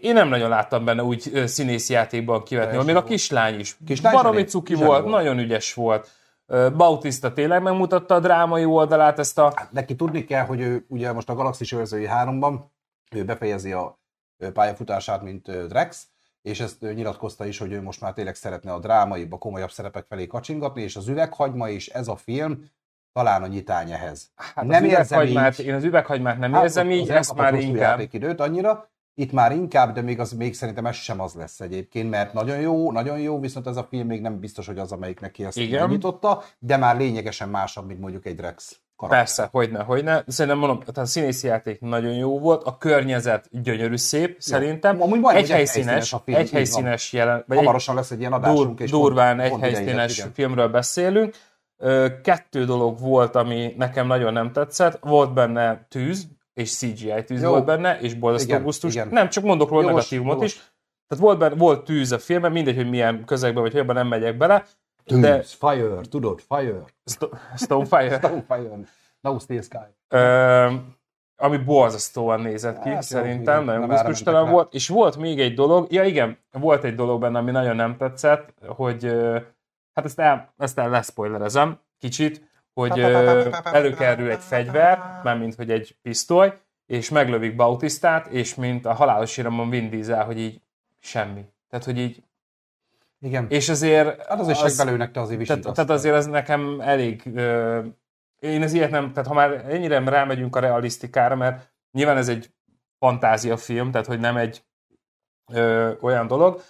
én 0.02 0.14
nem 0.14 0.28
nagyon 0.28 0.50
láttam 0.50 0.86
benne 0.86 1.04
úgy 1.04 1.30
ö, 1.34 1.46
színészi 1.46 1.94
játékban 1.94 2.44
kivetni, 2.44 2.84
még 2.84 2.96
a 2.96 3.04
kislány 3.04 3.60
is. 3.60 3.78
Kislány 3.86 4.14
Baromi 4.14 4.44
cuki 4.44 4.74
volt, 4.74 4.88
volt. 5.02 5.06
nagyon 5.06 5.40
ügyes 5.40 5.74
volt. 5.74 6.10
Bautista 6.78 7.34
tényleg 7.34 7.62
megmutatta 7.62 8.16
a 8.16 8.20
drámai 8.20 8.66
oldalát, 8.66 9.20
ezt 9.20 9.38
a... 9.38 9.52
Hát 9.56 9.72
neki 9.72 9.96
tudni 9.96 10.24
kell, 10.24 10.46
hogy 10.46 10.62
ő 10.62 10.86
ugye 10.88 11.12
most 11.12 11.30
a 11.30 11.36
Galaxis 11.36 11.72
őrzői 11.72 12.08
3-ban 12.10 12.60
ő 13.12 13.26
befejezi 13.26 13.72
a 13.72 14.00
pályafutását, 14.54 15.22
mint 15.22 15.68
Drex, 15.68 16.08
és 16.42 16.60
ezt 16.60 16.84
ő 16.84 16.94
nyilatkozta 16.94 17.46
is, 17.46 17.58
hogy 17.58 17.72
ő 17.72 17.82
most 17.82 18.02
már 18.02 18.14
tényleg 18.14 18.36
szeretne 18.36 18.74
a 18.74 18.80
drámaibb, 18.80 19.32
a 19.32 19.38
komolyabb 19.38 19.72
szerepek 19.72 20.06
felé 20.06 20.28
kacsingatni, 20.28 20.82
és 20.82 20.96
az 20.96 21.08
üveghagyma 21.08 21.70
és 21.70 21.88
ez 21.88 22.08
a 22.08 22.16
film 22.16 22.66
talán 23.14 23.44
a 23.44 23.48
nyitány 23.48 23.92
ehhez. 23.92 24.32
Hát 24.36 24.66
Nem 24.66 24.84
az 24.84 24.90
érzem 24.90 25.22
így. 25.22 25.60
én 25.66 25.74
az 25.74 25.84
üveghagymát 25.84 26.38
nem 26.40 26.54
Hát, 26.54 26.64
érzem 26.64 26.92
így, 26.92 27.10
ezt 27.10 27.30
elkapott 27.30 27.52
már 27.52 27.54
inkább. 27.54 27.82
játékidőt 27.82 28.40
annyira, 28.40 28.92
itt 29.16 29.32
már 29.32 29.52
inkább, 29.52 29.94
de 29.94 30.02
még, 30.02 30.20
az, 30.20 30.32
még 30.32 30.54
szerintem 30.54 30.86
ez 30.86 30.96
sem 30.96 31.20
az 31.20 31.34
lesz 31.34 31.60
egyébként, 31.60 32.10
mert 32.10 32.34
nagyon 32.34 32.60
jó, 32.60 32.92
nagyon 32.92 33.20
jó, 33.20 33.40
viszont 33.40 33.68
ez 33.68 33.78
a 33.78 33.84
film 33.90 34.08
még 34.08 34.22
nem 34.22 34.40
biztos, 34.40 34.68
hogy 34.68 34.78
az, 34.78 34.92
amelyik 34.92 35.20
neki 35.20 35.46
ezt 35.46 35.58
Igen. 35.58 35.90
nyitotta, 35.90 36.44
de 36.60 36.78
már 36.78 36.98
lényegesen 36.98 37.50
másabb, 37.50 37.88
mint 37.88 38.00
mondjuk 38.00 38.26
egy 38.26 38.36
Drex 38.36 38.78
karakter. 38.96 39.24
Persze, 39.24 39.48
hogyne, 39.52 39.84
hogyne. 39.84 40.24
Szerintem 40.28 40.60
mondom, 40.60 40.80
tehát 40.80 40.98
a 40.98 41.06
színészi 41.06 41.48
játék 41.48 41.80
nagyon 41.82 42.14
jó 42.14 42.40
volt, 42.40 42.64
a 42.64 42.78
környezet 42.78 43.48
gyönyörű 43.52 43.98
szép, 43.98 44.36
szerintem. 44.40 45.02
Amúgy 45.02 45.20
majdnem, 45.20 45.36
egy 45.36 45.42
hogy 45.42 45.50
helyszínes, 45.50 46.14
a 46.14 46.22
film, 46.26 46.38
egy 46.38 46.52
helyszínes 46.52 47.14
jelen, 47.14 47.44
vagy 47.48 47.58
Hamarosan 47.58 47.96
lesz 47.96 48.12
egy 48.12 48.20
ilyen 48.20 48.32
dur, 48.32 48.40
adásunk, 48.44 48.80
és 48.80 48.92
durván 48.92 49.36
pont- 49.38 49.44
egy 49.44 49.50
pont 49.50 49.64
helyszínes 49.64 50.26
filmről 50.34 50.68
beszélünk. 50.68 51.36
Kettő 52.24 52.66
dolog 52.66 53.00
volt, 53.00 53.36
ami 53.36 53.74
nekem 53.78 54.08
nagyon 54.08 54.34
nem 54.34 54.52
tetszett. 54.52 55.00
Volt 55.02 55.34
benne 55.34 55.86
tűz, 55.90 56.28
és 56.54 56.78
CGI 56.78 57.24
tűz 57.26 57.42
Jó. 57.42 57.50
volt 57.50 57.66
benne, 57.66 58.00
és 58.00 58.14
borzasztó 58.14 58.58
gusztus. 58.58 58.94
Nem, 59.10 59.30
csak 59.30 59.44
mondok 59.44 59.70
róla 59.70 59.82
Jogos, 59.82 59.96
negatívumot 59.96 60.34
jogos. 60.34 60.54
is. 60.54 60.72
Tehát 61.08 61.24
volt, 61.24 61.38
benne, 61.38 61.56
volt 61.56 61.84
tűz 61.84 62.12
a 62.12 62.20
filmben, 62.20 62.52
mindegy, 62.52 62.76
hogy 62.76 62.90
milyen 62.90 63.26
közegben, 63.26 63.62
vagy 63.64 63.72
hogyan 63.72 63.96
nem 63.96 64.08
megyek 64.08 64.38
bele. 64.38 64.66
De 65.06 65.38
Tűz, 65.38 65.52
fire, 65.52 66.02
tudod, 66.10 66.42
fire, 66.48 66.84
Sto- 67.06 67.34
Stonefire. 67.56 68.20
fire, 68.48 68.70
no 69.22 69.40
steel 69.40 69.62
sky. 69.62 69.78
Ö, 70.08 70.72
ami 71.36 71.58
borzasztóan 71.58 72.40
nézett 72.42 72.80
ki, 72.82 72.88
Hát 72.90 72.94
jó, 72.96 73.02
szerintem, 73.02 73.64
igen, 73.64 73.80
nagyon 73.80 73.88
gusztustalan 73.88 74.50
volt. 74.50 74.74
És 74.74 74.88
volt 74.88 75.18
még 75.18 75.40
egy 75.40 75.54
dolog, 75.54 75.92
ja 75.92 76.04
igen, 76.04 76.38
volt 76.52 76.84
egy 76.84 76.96
dolog 76.96 77.22
benne, 77.22 77.38
ami 77.38 77.52
nagyon 77.52 77.76
nem 77.76 77.98
tetszett, 77.98 78.54
hogy 78.68 79.16
hát 79.94 80.06
ezt 80.06 80.20
el, 80.20 80.54
ezt 80.58 80.80
el 80.80 80.90
leszpoilerezem 80.90 81.80
kicsit, 82.00 82.52
hogy 82.74 83.00
előkerül 83.64 84.30
egy 84.30 84.42
fegyver, 84.42 85.20
mármint 85.24 85.56
hogy 85.56 85.72
egy 85.72 85.98
pisztoly, 86.02 86.58
és 86.86 87.10
meglövik 87.10 87.56
Bautistát, 87.56 88.28
és 88.28 88.56
mint 88.56 88.86
a 88.86 88.94
halálos 88.94 89.38
iramon 89.38 89.70
Vin 89.70 89.90
Diesel, 89.90 90.26
hogy 90.26 90.40
így 90.40 90.62
semmi. 91.00 91.46
Tehát, 91.70 91.86
hogy 91.86 91.98
így, 91.98 92.24
Igen. 93.20 93.46
és 93.50 93.70
azért... 93.70 94.26
Hát 94.28 94.40
azért 94.40 94.62
az, 94.62 94.78
belőnek 94.78 95.12
te 95.12 95.22
azért 95.22 95.46
tehát, 95.46 95.56
visítasz. 95.56 95.76
tehát 95.76 95.90
azért 95.90 96.16
ez 96.16 96.26
nekem 96.26 96.82
elég... 96.82 97.32
Ö, 97.36 97.80
én 98.40 98.62
az 98.62 98.74
ilyet 98.74 98.92
nem... 98.92 99.14
Tehát 99.14 99.28
ha 99.30 99.36
már 99.36 99.66
ennyire 99.68 100.00
rámegyünk 100.00 100.56
a 100.56 100.60
realisztikára, 100.60 101.36
mert 101.36 101.72
nyilván 101.92 102.18
ez 102.18 102.30
egy 102.30 102.54
fantáziafilm, 103.00 103.92
tehát 103.92 104.08
hogy 104.08 104.20
nem 104.20 104.38
egy 104.38 104.66
ö, 105.52 105.92
olyan 106.02 106.28
dolog. 106.28 106.62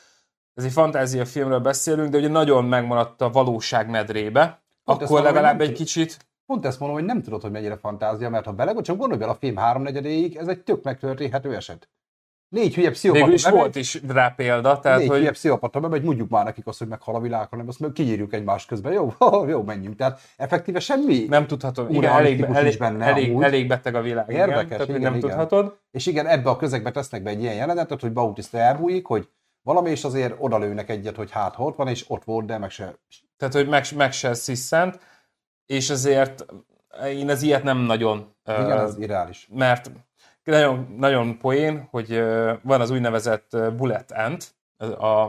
Ez 0.53 0.63
egy 0.63 0.71
fantáziafilmről 0.71 1.59
beszélünk, 1.59 2.09
de 2.09 2.17
ugye 2.17 2.27
nagyon 2.27 2.65
megmaradt 2.65 3.21
a 3.21 3.29
valóság 3.29 3.89
medrébe. 3.89 4.41
Ezt 4.41 4.61
Akkor 4.83 5.07
valahogy 5.07 5.33
legalább 5.33 5.61
egy 5.61 5.71
kicsit... 5.71 6.17
Pont 6.45 6.65
ezt 6.65 6.79
mondom, 6.79 6.97
hogy 6.97 7.07
nem 7.07 7.21
tudod, 7.21 7.41
hogy 7.41 7.51
mennyire 7.51 7.77
fantázia, 7.77 8.29
mert 8.29 8.45
ha 8.45 8.51
belegondolsz, 8.51 8.87
csak 8.87 8.97
gondolj 8.97 9.19
bele 9.19 9.31
a 9.31 9.35
film 9.35 9.55
háromnegyedéig, 9.55 10.35
ez 10.35 10.47
egy 10.47 10.59
tök 10.59 10.83
megtörténhető 10.83 11.55
eset. 11.55 11.89
Négy 12.53 12.75
hülye 12.75 12.91
pszichopata 12.91 13.25
Végül 13.25 13.33
is 13.33 13.43
bemegy, 13.43 13.59
volt 13.59 13.75
is 13.75 14.01
rá 14.07 14.29
példa, 14.29 14.79
tehát 14.79 14.99
négy 14.99 15.07
hogy... 15.07 15.17
hülye 15.17 15.31
pszichopata 15.31 15.79
bemegy, 15.79 16.03
mondjuk 16.03 16.29
már 16.29 16.43
nekik 16.43 16.67
azt, 16.67 16.79
hogy 16.79 16.87
meghal 16.87 17.15
a 17.15 17.19
világ, 17.19 17.47
hanem 17.49 17.67
azt 17.67 17.79
meg 17.79 17.91
kinyírjuk 17.91 18.33
egymás 18.33 18.65
közben. 18.65 18.93
Jó, 18.93 19.13
jó, 19.53 19.63
menjünk. 19.63 19.95
Tehát 19.95 20.19
effektíve 20.37 20.79
semmi. 20.79 21.25
Nem 21.29 21.47
tudhatom. 21.47 21.89
Igen, 21.89 22.11
elég, 22.11 22.41
elég, 22.41 22.77
benne 22.77 23.05
elég, 23.05 23.29
amúgy. 23.29 23.43
elég 23.43 23.67
beteg 23.67 23.95
a 23.95 24.01
világ. 24.01 24.29
igen, 24.29 24.49
Érdekes, 24.49 24.69
tehát, 24.69 24.85
hogy 24.85 24.95
igen, 24.95 25.01
nem 25.01 25.15
igen. 25.15 25.29
tudhatod. 25.29 25.77
És 25.91 26.05
igen, 26.05 26.27
ebbe 26.27 26.49
a 26.49 26.55
közegbe 26.55 26.91
tesznek 26.91 27.23
be 27.23 27.29
egy 27.29 27.41
ilyen 27.41 27.55
jelenetet, 27.55 28.01
hogy 28.01 28.13
Bautista 28.13 28.57
elbújik, 28.57 29.05
hogy 29.05 29.29
valami, 29.63 29.89
és 29.89 30.04
azért 30.04 30.36
odalőnek 30.38 30.89
egyet, 30.89 31.15
hogy 31.15 31.32
hát 31.32 31.56
ott 31.58 31.76
van, 31.76 31.88
és 31.88 32.06
ott 32.08 32.23
volt, 32.23 32.45
de 32.45 32.58
meg 32.58 32.69
se. 32.69 32.95
Tehát, 33.38 33.54
hogy 33.54 33.67
meg, 33.67 33.86
meg 33.95 34.12
se 34.12 34.34
sziszent, 34.34 34.99
és 35.65 35.89
azért 35.89 36.45
én 37.06 37.30
az 37.30 37.41
ilyet 37.41 37.63
nem 37.63 37.78
nagyon... 37.78 38.36
Igen, 38.45 38.78
az 38.78 38.97
irreális. 38.97 39.47
mert 39.52 39.91
nagyon, 40.43 40.95
nagyon 40.97 41.38
poén, 41.38 41.88
hogy 41.91 42.12
ö, 42.12 42.54
van 42.62 42.82
az 42.82 42.89
úgynevezett 42.89 43.58
bullet 43.76 44.12
ant, 44.12 44.56
a, 44.78 44.86
a, 44.86 45.23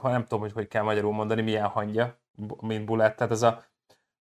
a, 0.00 0.08
nem 0.08 0.22
tudom, 0.22 0.40
hogy 0.40 0.52
hogy 0.52 0.68
kell 0.68 0.82
magyarul 0.82 1.12
mondani, 1.12 1.42
milyen 1.42 1.66
hangja, 1.66 2.18
mint 2.60 2.84
bullet, 2.84 3.16
tehát 3.16 3.32
ez 3.32 3.42
a 3.42 3.64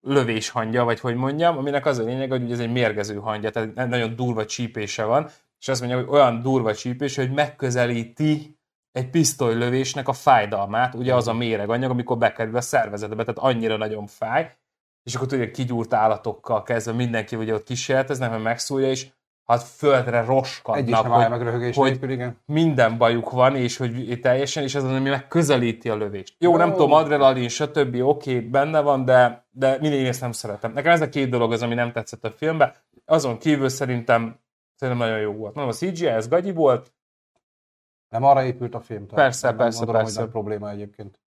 lövés 0.01 0.49
hangja, 0.49 0.83
vagy 0.83 0.99
hogy 0.99 1.15
mondjam, 1.15 1.57
aminek 1.57 1.85
az 1.85 1.99
a 1.99 2.03
lényeg, 2.03 2.29
hogy 2.29 2.51
ez 2.51 2.59
egy 2.59 2.71
mérgező 2.71 3.15
hangja, 3.15 3.49
tehát 3.49 3.89
nagyon 3.89 4.15
durva 4.15 4.45
csípése 4.45 5.03
van, 5.03 5.29
és 5.59 5.67
azt 5.67 5.79
mondja, 5.79 5.99
hogy 5.99 6.09
olyan 6.09 6.41
durva 6.41 6.73
csípés, 6.75 7.15
hogy 7.15 7.31
megközelíti 7.31 8.59
egy 8.91 9.09
pisztolylövésnek 9.09 10.07
a 10.07 10.13
fájdalmát, 10.13 10.95
ugye 10.95 11.15
az 11.15 11.27
a 11.27 11.33
méreganyag, 11.33 11.91
amikor 11.91 12.17
bekerül 12.17 12.55
a 12.55 12.61
szervezetbe, 12.61 13.23
tehát 13.23 13.37
annyira 13.37 13.77
nagyon 13.77 14.07
fáj, 14.07 14.55
és 15.03 15.15
akkor 15.15 15.27
tudja, 15.27 15.51
kigyúrt 15.51 15.93
állatokkal 15.93 16.63
kezdve 16.63 16.93
mindenki 16.93 17.35
ugye 17.35 17.53
ott 17.53 17.63
kísérleteznek, 17.63 18.29
mert 18.29 18.43
megszólja, 18.43 18.89
és 18.89 19.07
hát 19.45 19.63
földre 19.63 20.23
roskadnak, 20.23 21.07
hogy 21.07 21.29
meg 21.29 21.75
hogy- 21.75 21.89
nélkül, 21.89 22.09
igen. 22.09 22.37
minden 22.45 22.97
bajuk 22.97 23.31
van, 23.31 23.55
és 23.55 23.77
hogy 23.77 24.19
teljesen, 24.21 24.63
és 24.63 24.75
ez 24.75 24.83
az, 24.83 24.91
ami 24.91 25.09
megközelíti 25.09 25.89
a 25.89 25.95
lövést. 25.95 26.35
Jó, 26.37 26.51
Jó. 26.51 26.57
nem 26.57 26.71
tudom, 26.71 26.91
adrenalin, 26.91 27.47
stb. 27.47 27.95
oké, 27.95 28.01
okay, 28.01 28.39
benne 28.39 28.81
van, 28.81 29.05
de, 29.05 29.45
de 29.51 29.77
mindig 29.81 30.05
ezt 30.05 30.21
nem 30.21 30.31
szeretem. 30.31 30.73
Nekem 30.73 30.91
ez 30.91 31.01
a 31.01 31.09
két 31.09 31.29
dolog 31.29 31.51
az, 31.51 31.61
ami 31.61 31.73
nem 31.73 31.91
tetszett 31.91 32.25
a 32.25 32.31
filmben. 32.31 32.73
Azon 33.05 33.37
kívül 33.37 33.69
szerintem, 33.69 34.39
szerintem 34.75 35.07
nagyon 35.07 35.21
jó 35.21 35.31
volt. 35.31 35.55
Mondom, 35.55 35.73
a 35.73 35.85
CGI, 35.85 36.07
ez 36.07 36.27
gagyi 36.27 36.51
volt, 36.51 36.91
Nem 38.11 38.23
arra 38.23 38.43
épült 38.43 38.75
a 38.75 38.79
film. 38.79 39.07
tehát 39.07 39.23
Persze, 39.25 39.47
nem 39.47 39.57
persze, 39.57 39.77
gondolom, 39.77 40.01
persze. 40.01 40.19
hogy 40.19 40.23
nagy 40.29 40.33
probléma 40.41 40.69
egyébként. 40.69 41.19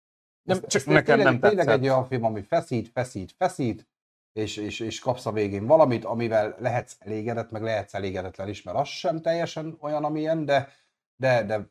nem, 0.42 0.56
Ez- 0.56 0.66
csak 0.70 0.80
ez 0.80 0.86
nekem 0.86 1.04
tényleg, 1.04 1.24
nem 1.24 1.40
Tényleg 1.40 1.64
tetszett. 1.64 1.82
egy 1.82 1.88
olyan 1.88 2.06
film, 2.06 2.24
ami 2.24 2.42
feszít, 2.42 2.88
feszít, 2.88 3.34
feszít, 3.38 3.88
és, 4.32 4.56
és, 4.56 4.80
és 4.80 4.98
kapsz 5.00 5.26
a 5.26 5.32
végén 5.32 5.66
valamit, 5.66 6.04
amivel 6.04 6.54
lehetsz 6.58 6.96
elégedett, 6.98 7.50
meg 7.50 7.62
lehetsz 7.62 7.94
elégedetlen 7.94 8.48
is, 8.48 8.62
mert 8.62 8.78
az 8.78 8.88
sem 8.88 9.20
teljesen 9.20 9.76
olyan, 9.80 10.04
amilyen, 10.04 10.44
de, 10.44 10.68
de, 11.16 11.42
de 11.44 11.68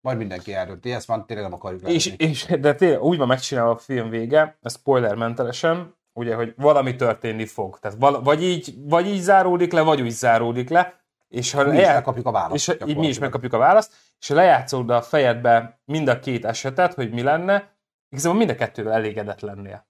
majd 0.00 0.18
mindenki 0.18 0.54
eldönti, 0.54 0.92
ezt 0.92 1.08
már 1.08 1.24
tényleg 1.26 1.44
nem 1.48 1.54
akarjuk 1.58 1.88
És, 1.88 2.08
látni. 2.08 2.24
és, 2.24 2.44
de 2.60 2.74
tényleg 2.74 3.02
úgy 3.02 3.18
van 3.18 3.26
megcsinálva 3.26 3.70
a 3.70 3.76
film 3.76 4.08
vége, 4.08 4.58
ez 4.62 4.72
spoilermentesen, 4.72 5.94
ugye, 6.12 6.34
hogy 6.34 6.54
valami 6.56 6.96
történni 6.96 7.46
fog. 7.46 7.78
Tehát 7.78 7.98
val, 8.00 8.22
vagy, 8.22 8.42
így, 8.42 8.74
vagy 8.78 9.06
így 9.06 9.20
záródik 9.20 9.72
le, 9.72 9.80
vagy 9.82 10.00
úgy 10.00 10.10
záródik 10.10 10.68
le, 10.68 11.00
és 11.28 11.52
ha 11.52 11.64
mi 11.64 11.70
is 11.70 11.76
lejár- 11.76 11.94
megkapjuk 11.94 12.26
a 12.26 12.30
választ. 12.30 12.68
és 12.68 12.76
így 12.86 12.96
mi 12.96 13.06
is 13.08 13.18
megkapjuk 13.18 13.52
a 13.52 13.58
választ, 13.58 13.92
és 14.20 14.28
ha 14.28 14.34
lejátszod 14.34 14.90
a 14.90 15.02
fejedbe 15.02 15.80
mind 15.84 16.08
a 16.08 16.18
két 16.18 16.44
esetet, 16.44 16.94
hogy 16.94 17.10
mi 17.10 17.22
lenne, 17.22 17.76
igazából 18.08 18.38
mind 18.38 18.50
a 18.50 18.54
kettővel 18.54 18.92
elégedett 18.92 19.40
lennél. 19.40 19.86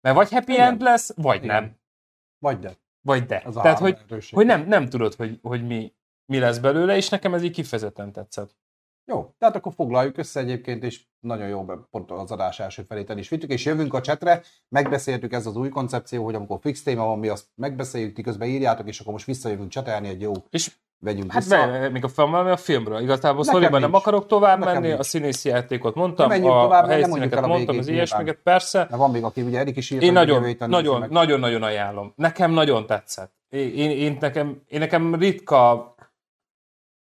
Mert 0.00 0.16
vagy 0.16 0.30
happy 0.30 0.52
Igen. 0.52 0.66
end 0.66 0.80
lesz, 0.80 1.14
vagy 1.16 1.44
Igen. 1.44 1.62
nem. 1.62 1.80
Vagy 2.38 2.58
de. 2.58 2.76
Vagy 3.00 3.26
de. 3.26 3.42
Az 3.44 3.54
Tehát, 3.54 3.78
hogy, 3.78 3.98
hogy 4.30 4.46
nem, 4.46 4.66
nem 4.66 4.88
tudod, 4.88 5.14
hogy, 5.14 5.38
hogy 5.42 5.66
mi, 5.66 5.94
mi 6.24 6.38
lesz 6.38 6.58
belőle, 6.58 6.96
és 6.96 7.08
nekem 7.08 7.34
ez 7.34 7.42
így 7.42 7.52
kifejezetten 7.52 8.12
tetszett. 8.12 8.56
Jó, 9.06 9.34
tehát 9.38 9.56
akkor 9.56 9.72
foglaljuk 9.76 10.18
össze 10.18 10.40
egyébként, 10.40 10.82
és 10.82 11.00
nagyon 11.20 11.48
jó, 11.48 11.64
pont 11.90 12.10
az 12.10 12.30
adás 12.30 12.60
első 12.60 12.82
felét 12.82 13.10
el 13.10 13.18
is 13.18 13.28
vittük, 13.28 13.50
és 13.50 13.64
jövünk 13.64 13.94
a 13.94 14.00
csetre, 14.00 14.42
megbeszéltük 14.68 15.32
ez 15.32 15.46
az 15.46 15.56
új 15.56 15.68
koncepció, 15.68 16.24
hogy 16.24 16.34
amikor 16.34 16.58
fix 16.60 16.82
téma 16.82 17.04
van, 17.06 17.18
mi 17.18 17.28
azt 17.28 17.46
megbeszéljük, 17.54 18.14
ti 18.14 18.22
közben 18.22 18.48
írjátok, 18.48 18.88
és 18.88 19.00
akkor 19.00 19.12
most 19.12 19.26
visszajövünk 19.26 19.70
csetelni 19.70 20.08
egy 20.08 20.20
jó, 20.20 20.32
És 20.50 20.72
vegyünk 20.98 21.32
hát 21.32 21.42
vissza. 21.42 21.66
be, 21.66 21.88
még 21.88 22.04
a 22.04 22.08
film, 22.08 22.34
a 22.34 22.56
filmről. 22.56 23.00
Igazából 23.00 23.44
szóliban 23.44 23.80
nem 23.80 23.94
akarok 23.94 24.26
tovább 24.26 24.58
Nekem 24.58 24.74
menni, 24.74 24.86
nincs. 24.86 24.98
a 24.98 25.02
színészi 25.02 25.48
játékot 25.48 25.94
mondtam, 25.94 26.28
Nem 26.28 26.44
a, 26.44 26.62
tovább, 26.62 26.84
a 26.84 26.86
nem 26.86 26.90
helyszíneket 26.90 27.38
el 27.38 27.44
a 27.44 27.46
mondtam, 27.46 27.78
az 27.78 27.88
ilyesmiket 27.88 28.38
persze. 28.42 28.78
Mert 28.78 28.96
van 28.96 29.10
még, 29.10 29.24
aki 29.24 29.42
ugye 29.42 29.58
Erik 29.58 29.76
is 29.76 29.90
írt, 29.90 30.02
Én 30.02 30.12
nagyon, 30.12 30.56
nagyon, 30.58 31.00
meg. 31.00 31.10
nagyon, 31.10 31.40
nagyon 31.40 31.62
ajánlom. 31.62 32.12
Nekem 32.16 32.50
nagyon 32.50 32.86
tetszett. 32.86 33.32
Én, 33.48 33.74
én, 33.74 33.90
én, 33.90 34.16
nekem, 34.20 34.62
én 34.68 34.78
nekem 34.78 35.14
ritka, 35.14 35.91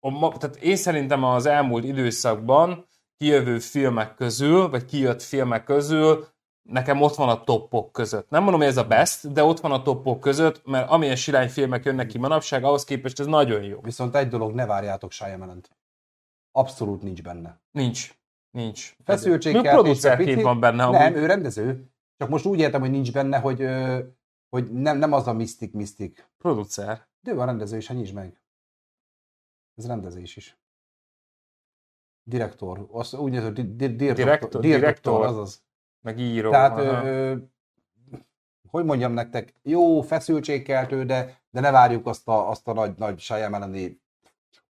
a, 0.08 0.38
tehát 0.38 0.56
én 0.56 0.76
szerintem 0.76 1.24
az 1.24 1.46
elmúlt 1.46 1.84
időszakban 1.84 2.88
kijövő 3.18 3.60
filmek 3.60 4.16
közül, 4.16 4.70
vagy 4.70 4.86
kijött 4.86 5.22
filmek 5.22 5.64
közül, 5.64 6.28
nekem 6.70 7.02
ott 7.02 7.16
van 7.16 7.30
a 7.30 7.44
toppok 7.44 7.92
között. 7.92 8.30
Nem 8.30 8.42
mondom, 8.42 8.60
hogy 8.60 8.70
ez 8.70 8.78
a 8.78 8.88
best, 8.88 9.32
de 9.32 9.44
ott 9.44 9.60
van 9.60 9.72
a 9.72 9.82
toppok 9.82 10.20
között, 10.20 10.66
mert 10.66 10.90
amilyen 10.90 11.16
sirány 11.16 11.50
filmek 11.50 11.86
jönnek 11.86 12.08
ki 12.08 12.18
manapság, 12.18 12.64
ahhoz 12.64 12.84
képest 12.84 13.20
ez 13.20 13.26
nagyon 13.26 13.64
jó. 13.64 13.80
Viszont 13.82 14.16
egy 14.16 14.28
dolog, 14.28 14.54
ne 14.54 14.66
várjátok 14.66 15.12
Shyamalan-t. 15.12 15.70
Abszolút 16.52 17.02
nincs 17.02 17.24
benne. 17.24 17.60
Nincs. 17.72 18.16
Nincs. 18.52 18.96
Feszültségkeltés, 19.04 19.72
Még 19.72 19.82
producerként 19.82 20.42
van 20.42 20.60
benne. 20.60 20.90
Nem, 20.90 21.02
amúgy. 21.02 21.18
ő 21.18 21.26
rendező. 21.26 21.92
Csak 22.18 22.30
most 22.30 22.46
úgy 22.46 22.60
értem, 22.60 22.82
hogy 22.82 22.92
nincs 22.92 23.12
benne, 23.12 23.38
hogy, 23.38 23.66
hogy 24.50 24.72
nem, 24.72 24.98
nem 24.98 25.14
az 25.14 25.28
a 25.28 25.34
misztik 25.34 25.74
misztik. 25.74 26.30
Producer. 26.38 27.08
De 27.22 27.32
ő 27.32 27.40
a 27.40 27.46
rendező 27.46 27.78
is, 27.78 27.88
hát 27.88 27.98
nyisd 27.98 28.14
meg. 28.14 28.42
Ez 29.78 29.88
rendezés 29.88 30.36
is. 30.36 30.58
Direktor. 32.24 32.88
Az 32.92 33.14
úgy 33.14 33.32
néző, 33.32 33.52
di, 33.52 33.76
di, 33.76 33.96
di, 33.96 34.12
Direktor, 34.12 34.62
direktor, 34.62 35.26
azaz. 35.26 35.64
Meg 36.02 36.20
író. 36.20 36.50
Tehát, 36.50 36.78
ö, 36.78 37.08
ö, 37.08 37.36
hogy 38.68 38.86
mondjam 38.86 39.12
nektek, 39.12 39.54
jó, 39.64 40.02
feszültségkeltő, 40.02 41.06
de, 41.06 41.42
de 41.50 41.60
ne 41.60 41.72
várjuk 41.72 42.08
azt 42.08 42.28
a, 42.28 42.50
azt 42.50 42.68
a 42.68 42.74
nagy, 42.74 42.98
nagy 42.98 43.20
Shyamalan-i 43.20 44.02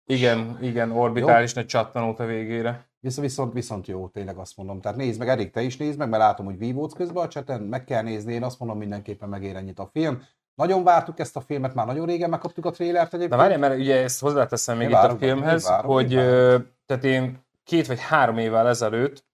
Igen, 0.05 0.57
igen, 0.61 0.91
orbitális 0.91 1.53
nagy 1.53 1.65
csattanót 1.65 2.19
a 2.19 2.25
végére. 2.25 2.87
Viszont, 2.99 3.27
viszont, 3.27 3.53
viszont 3.53 3.87
jó, 3.87 4.07
tényleg 4.07 4.37
azt 4.37 4.57
mondom. 4.57 4.81
Tehát 4.81 4.97
nézd 4.97 5.19
meg, 5.19 5.27
Erik, 5.27 5.51
te 5.51 5.61
is 5.61 5.77
nézd 5.77 5.97
meg, 5.97 6.09
mert 6.09 6.21
látom, 6.21 6.45
hogy 6.45 6.57
vívódsz 6.57 6.93
közben 6.93 7.23
a 7.23 7.27
cseten, 7.27 7.61
meg 7.61 7.83
kell 7.83 8.01
nézni, 8.01 8.33
én 8.33 8.43
azt 8.43 8.59
mondom, 8.59 8.77
mindenképpen 8.77 9.29
megér 9.29 9.55
ennyit 9.55 9.79
a 9.79 9.89
film. 9.93 10.21
Nagyon 10.57 10.83
vártuk 10.83 11.19
ezt 11.19 11.35
a 11.35 11.41
filmet, 11.41 11.73
már 11.73 11.85
nagyon 11.85 12.05
régen 12.05 12.29
megkaptuk 12.29 12.65
a 12.65 12.71
trélert 12.71 13.13
egyébként. 13.13 13.29
Na 13.29 13.37
várjál, 13.37 13.59
mert 13.59 13.79
ugye 13.79 14.03
ezt 14.03 14.21
hozzáteszem 14.21 14.77
még 14.77 14.85
Én 14.85 14.91
itt 14.91 14.97
a 14.97 15.01
várom, 15.01 15.17
filmhez, 15.17 15.67
várom, 15.67 15.91
hogy 15.91 16.15
ö, 16.15 16.57
tehát 16.85 17.03
én 17.03 17.45
két 17.63 17.87
vagy 17.87 17.99
három 17.99 18.37
évvel 18.37 18.67
ezelőtt, 18.67 19.25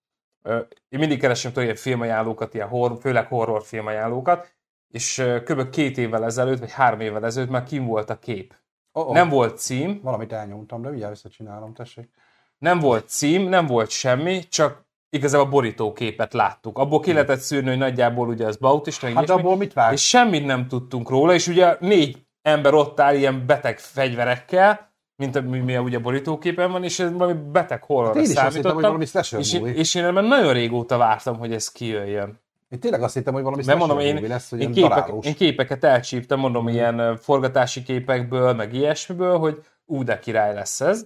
én 0.90 1.00
mindig 1.00 1.20
keresem 1.20 1.52
ilyen 1.56 1.76
filmajánlókat, 1.76 2.54
ilyen 2.54 2.68
horror, 2.68 2.98
főleg 3.00 3.28
horror 3.28 3.64
filmajánlókat, 3.64 4.54
és 4.88 5.24
kb. 5.46 5.70
két 5.70 5.98
évvel 5.98 6.26
ezelőtt, 6.26 6.60
vagy 6.60 6.72
három 6.72 7.00
évvel 7.00 7.26
ezelőtt 7.26 7.50
már 7.50 7.64
kim 7.64 7.86
volt 7.86 8.10
a 8.10 8.20
kép. 8.20 8.56
Oh, 8.92 9.08
oh. 9.08 9.14
Nem 9.14 9.30
volt 9.30 9.58
cím, 9.58 10.00
Valamit 10.04 10.34
elnyomtam, 10.34 10.82
de 10.82 10.90
ugye 10.90 11.10
összecsinálom, 11.10 11.74
tessék. 11.74 12.10
nem 12.58 12.80
volt 12.80 13.10
cím, 13.10 13.50
nem 13.50 13.66
volt 13.66 13.90
semmi, 13.90 14.48
csak 14.48 14.86
igazából 15.14 15.50
borítóképet 15.50 16.34
láttuk. 16.34 16.78
Abból 16.78 17.00
ki 17.00 17.14
lehetett 17.14 17.40
szűrni, 17.40 17.70
hogy 17.70 17.78
nagyjából 17.78 18.28
ugye 18.28 18.46
az 18.46 18.56
Bautista, 18.58 19.08
Hát 19.16 19.30
abból 19.30 19.58
mit 19.58 19.74
vág? 19.74 19.94
és 19.94 20.08
semmit 20.08 20.46
nem 20.46 20.68
tudtunk 20.68 21.10
róla, 21.10 21.34
és 21.34 21.48
ugye 21.48 21.76
négy 21.80 22.18
ember 22.42 22.74
ott 22.74 23.00
áll 23.00 23.16
ilyen 23.16 23.44
beteg 23.46 23.80
fegyverekkel, 23.80 24.92
mint 25.16 25.36
ami 25.36 25.60
mi 25.60 25.78
ugye 25.78 26.00
borítóképen 26.00 26.72
van, 26.72 26.84
és 26.84 27.00
ez 27.00 27.12
valami 27.12 27.40
beteg 27.52 27.84
horrorra 27.84 28.08
Hát 28.08 28.16
én 28.16 28.22
is 28.24 28.28
azt 28.30 28.38
hittem, 28.38 28.52
számítottam. 28.52 28.76
hogy 28.76 28.84
valami 28.84 29.42
és, 29.44 29.54
én, 29.54 29.66
és 29.66 29.96
én 29.96 30.04
ebben 30.04 30.26
nagyon 30.26 30.54
régóta 30.54 30.98
vártam, 30.98 31.38
hogy 31.38 31.54
ez 31.54 31.72
kijöjjön. 31.72 32.42
Én 32.70 32.80
tényleg 32.80 33.04
azt 33.04 33.14
hittem, 33.14 33.34
hogy 33.34 33.44
valami 33.44 33.64
Mert 33.66 33.80
mondom, 33.80 34.00
én, 34.00 34.28
lesz, 34.28 34.50
hogy 34.50 34.60
én, 34.62 34.70
ilyen 34.74 34.84
képek, 34.90 35.04
darálós. 35.04 35.26
én 35.26 35.36
képeket 35.36 35.84
elcsíptem, 35.84 36.40
mondom, 36.40 36.68
ilyen 36.68 37.00
ö, 37.00 37.14
forgatási 37.20 37.84
képekből, 37.84 38.54
meg 38.54 38.74
ilyesmiből, 38.74 39.38
hogy 39.38 39.62
ú, 39.86 40.04
de 40.04 40.20
király 40.20 40.54
lesz 40.54 40.82
ez. 40.82 41.06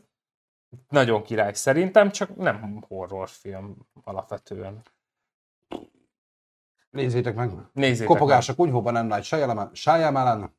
Nagyon 0.90 1.24
király 1.24 1.54
szerintem, 1.54 2.12
csak 2.12 2.36
nem 2.36 2.84
horrorfilm 2.88 3.76
alapvetően. 4.04 4.82
Nézzétek 6.90 7.36
meg. 7.36 7.52
Nézzétek 7.74 8.08
Kopogás 8.08 8.50
a 8.50 8.56
kunyhóban 8.56 9.06
M. 9.06 9.08
Night 9.08 9.24
Shyamalan. 9.24 9.70
Shyamalan. 9.74 10.56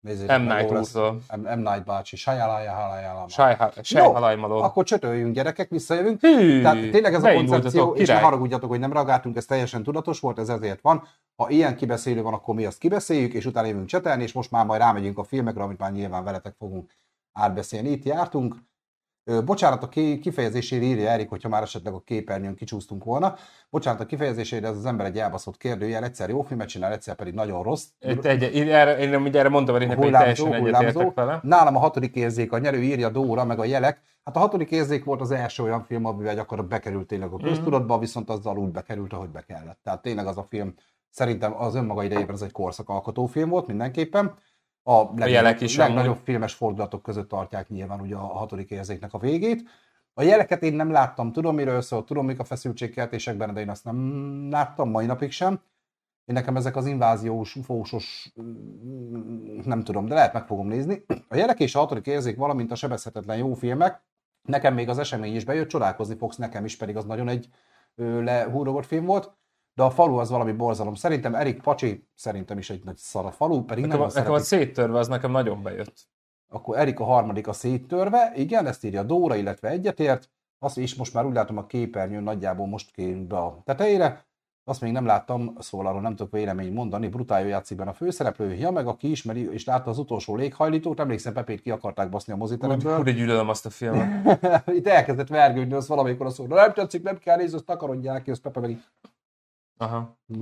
Nézzétek 0.00 0.38
M. 0.38 0.42
meg, 0.42 0.70
Night 0.70 0.78
úrtól. 0.78 1.12
M. 1.36 1.40
M. 1.40 1.58
Night 1.58 1.84
bácsi. 1.84 2.16
Shyamalan, 2.16 2.60
Shyamalan. 3.28 3.58
meg. 3.58 3.84
Sajhalajmalom. 3.84 4.62
Akkor 4.62 4.84
csötöljünk 4.84 5.34
gyerekek, 5.34 5.68
visszajövünk. 5.68 6.20
Hű, 6.20 6.62
Tehát 6.62 6.90
tényleg 6.90 7.14
ez 7.14 7.24
a 7.24 7.32
koncepció, 7.32 7.94
és 7.94 8.08
ne 8.08 8.20
haragudjatok, 8.20 8.70
hogy 8.70 8.78
nem 8.78 8.92
reagáltunk, 8.92 9.36
ez 9.36 9.44
teljesen 9.44 9.82
tudatos 9.82 10.20
volt, 10.20 10.38
ez 10.38 10.48
ezért 10.48 10.80
van. 10.80 11.06
Ha 11.36 11.50
ilyen 11.50 11.76
kibeszélő 11.76 12.22
van, 12.22 12.34
akkor 12.34 12.54
mi 12.54 12.64
azt 12.64 12.78
kibeszéljük, 12.78 13.32
és 13.32 13.46
utána 13.46 13.66
jövünk 13.66 13.86
csetelni, 13.86 14.22
és 14.22 14.32
most 14.32 14.50
már 14.50 14.66
majd 14.66 14.80
rámegyünk 14.80 15.18
a 15.18 15.24
filmekre, 15.24 15.62
amit 15.62 15.78
már 15.78 15.92
nyilván 15.92 16.24
veletek 16.24 16.54
fogunk 16.58 16.90
átbeszélni. 17.32 17.90
Itt 17.90 18.04
jártunk. 18.04 18.54
Bocsánat 19.44 19.82
a 19.82 19.88
ki- 19.88 20.18
kifejezésére 20.18 20.84
írja 20.84 21.08
Erik, 21.08 21.28
hogyha 21.28 21.48
már 21.48 21.62
esetleg 21.62 21.94
a 21.94 22.00
képernyőn 22.00 22.54
kicsúsztunk 22.54 23.04
volna. 23.04 23.34
Bocsánat 23.70 24.00
a 24.00 24.06
kifejezésére, 24.06 24.68
ez 24.68 24.76
az 24.76 24.84
ember 24.86 25.06
egy 25.06 25.18
elbaszott 25.18 25.56
kérdőjel, 25.56 26.04
egyszer 26.04 26.28
jó 26.28 26.42
filmet 26.42 26.68
csinál, 26.68 26.92
egyszer 26.92 27.14
pedig 27.14 27.34
nagyon 27.34 27.62
rossz. 27.62 27.84
Itt 28.00 28.24
egy, 28.24 28.54
én, 28.54 28.68
erre, 28.68 28.98
én 28.98 29.08
nem 29.08 29.26
erre 29.32 29.48
mondtam, 29.48 29.74
hogy 29.74 30.10
teljesen 30.10 30.52
egyetértek 30.54 31.14
vele. 31.14 31.40
Nálam 31.42 31.76
a 31.76 31.78
hatodik 31.78 32.14
érzék 32.14 32.52
a 32.52 32.58
nyerő, 32.58 32.82
írja 32.82 33.08
Dóra, 33.08 33.44
meg 33.44 33.58
a 33.58 33.64
jelek. 33.64 34.00
Hát 34.24 34.36
a 34.36 34.38
hatodik 34.38 34.70
érzék 34.70 35.04
volt 35.04 35.20
az 35.20 35.30
első 35.30 35.62
olyan 35.62 35.82
film, 35.84 36.04
amivel 36.04 36.34
gyakorlatilag 36.34 36.80
bekerült 36.80 37.06
tényleg 37.06 37.28
Mhm. 37.30 37.44
a 37.44 37.48
köztudatba, 37.48 37.98
viszont 37.98 38.30
azzal 38.30 38.58
úgy 38.58 38.70
bekerült, 38.70 39.12
ahogy 39.12 39.28
be 39.30 39.40
kellett. 39.40 39.78
Tehát 39.82 40.02
tényleg 40.02 40.26
az 40.26 40.36
a 40.38 40.46
film 40.48 40.74
szerintem 41.10 41.54
az 41.60 41.74
önmaga 41.74 42.02
idejében 42.04 42.34
az 42.34 42.42
egy 42.42 42.52
korszakalkotó 42.52 43.26
film 43.26 43.48
volt 43.48 43.66
mindenképpen. 43.66 44.34
A, 44.82 44.96
legnagyobb, 44.98 45.28
jelek 45.28 45.60
is 45.60 45.76
legnagyobb 45.76 46.12
amúgy. 46.12 46.24
filmes 46.24 46.54
fordulatok 46.54 47.02
között 47.02 47.28
tartják 47.28 47.68
nyilván 47.68 48.00
ugye 48.00 48.14
a 48.14 48.26
hatodik 48.26 48.70
érzéknek 48.70 49.14
a 49.14 49.18
végét. 49.18 49.68
A 50.14 50.22
jeleket 50.22 50.62
én 50.62 50.74
nem 50.74 50.90
láttam, 50.90 51.32
tudom 51.32 51.54
miről 51.54 51.80
szól, 51.80 52.04
tudom 52.04 52.26
mik 52.26 52.38
a 52.38 52.44
feszültségkeltésekben, 52.44 53.54
de 53.54 53.60
én 53.60 53.68
azt 53.68 53.84
nem 53.84 54.48
láttam 54.50 54.90
mai 54.90 55.06
napig 55.06 55.30
sem. 55.30 55.60
Én 56.24 56.34
nekem 56.34 56.56
ezek 56.56 56.76
az 56.76 56.86
inváziós, 56.86 57.56
ufósos, 57.56 58.32
mm, 58.42 59.60
nem 59.64 59.84
tudom, 59.84 60.06
de 60.06 60.14
lehet 60.14 60.32
meg 60.32 60.46
fogom 60.46 60.66
nézni. 60.66 61.04
A 61.28 61.36
jelek 61.36 61.60
és 61.60 61.74
a 61.74 61.78
hatodik 61.78 62.06
érzék, 62.06 62.36
valamint 62.36 62.70
a 62.70 62.74
sebezhetetlen 62.74 63.36
jó 63.36 63.54
filmek, 63.54 64.02
nekem 64.42 64.74
még 64.74 64.88
az 64.88 64.98
esemény 64.98 65.34
is 65.34 65.44
bejött, 65.44 65.68
csodálkozni 65.68 66.16
fogsz 66.16 66.36
nekem 66.36 66.64
is, 66.64 66.76
pedig 66.76 66.96
az 66.96 67.04
nagyon 67.04 67.28
egy 67.28 67.48
lehúrogott 67.94 68.86
film 68.86 69.04
volt, 69.04 69.32
de 69.74 69.82
a 69.82 69.90
falu 69.90 70.16
az 70.16 70.30
valami 70.30 70.52
borzalom. 70.52 70.94
Szerintem 70.94 71.34
Erik 71.34 71.60
Pacsi 71.62 72.08
szerintem 72.14 72.58
is 72.58 72.70
egy 72.70 72.84
nagy 72.84 72.96
szar 72.96 73.26
a 73.26 73.30
falu, 73.30 73.64
pedig 73.64 73.84
Nekem, 73.84 73.98
nagyon 73.98 74.14
a- 74.16 74.18
nekem 74.18 74.32
a 74.34 74.38
széttörve 74.38 74.98
az 74.98 75.08
nekem 75.08 75.30
nagyon 75.30 75.62
bejött. 75.62 75.94
Akkor 76.48 76.78
Erik 76.78 77.00
a 77.00 77.04
harmadik 77.04 77.48
a 77.48 77.52
széttörve, 77.52 78.32
igen, 78.34 78.66
ezt 78.66 78.84
írja 78.84 79.02
Dóra, 79.02 79.34
illetve 79.34 79.68
egyetért. 79.68 80.30
Azt 80.58 80.78
is 80.78 80.94
most 80.94 81.14
már 81.14 81.24
úgy 81.26 81.34
látom 81.34 81.56
a 81.56 81.66
képernyőn 81.66 82.22
nagyjából 82.22 82.66
most 82.66 82.92
kén 82.92 83.28
be 83.28 83.36
a 83.36 83.60
tetejére. 83.64 84.24
Azt 84.64 84.80
még 84.80 84.92
nem 84.92 85.06
láttam, 85.06 85.54
szóval 85.58 85.86
arról 85.86 86.00
nem 86.00 86.16
tudok 86.16 86.32
véleményt 86.32 86.74
mondani. 86.74 87.08
Brutál 87.08 87.42
jó 87.42 87.48
játszik 87.48 87.76
benne 87.76 87.90
a 87.90 87.94
főszereplő. 87.94 88.52
Ja, 88.54 88.70
meg 88.70 88.86
aki 88.86 89.10
ismeri 89.10 89.52
és 89.52 89.64
látta 89.64 89.90
az 89.90 89.98
utolsó 89.98 90.36
léghajlítót, 90.36 91.00
emlékszem, 91.00 91.32
Pepét 91.32 91.60
ki 91.60 91.70
akarták 91.70 92.08
baszni 92.08 92.32
a 92.32 92.36
moziteremből. 92.36 92.96
Hú, 92.96 93.02
de 93.02 93.10
gyűlölöm 93.10 93.48
azt 93.48 93.66
a 93.66 93.70
filmet. 93.70 94.38
Itt 94.76 94.86
elkezdett 94.86 95.28
vergődni, 95.28 95.74
az 95.74 95.88
valamikor 95.88 96.26
azt 96.26 96.38
mondta, 96.38 96.56
nem 96.56 96.72
tetszik, 96.72 97.02
nem 97.02 97.18
kell 97.18 97.36
nézni, 97.36 97.56
azt 97.56 97.64
takarodják 97.64 98.22
ki, 98.22 98.30
az 98.30 98.40
Pepe 98.40 98.60
meg 98.60 98.70
így. 98.70 98.82
Aha. 99.82 100.16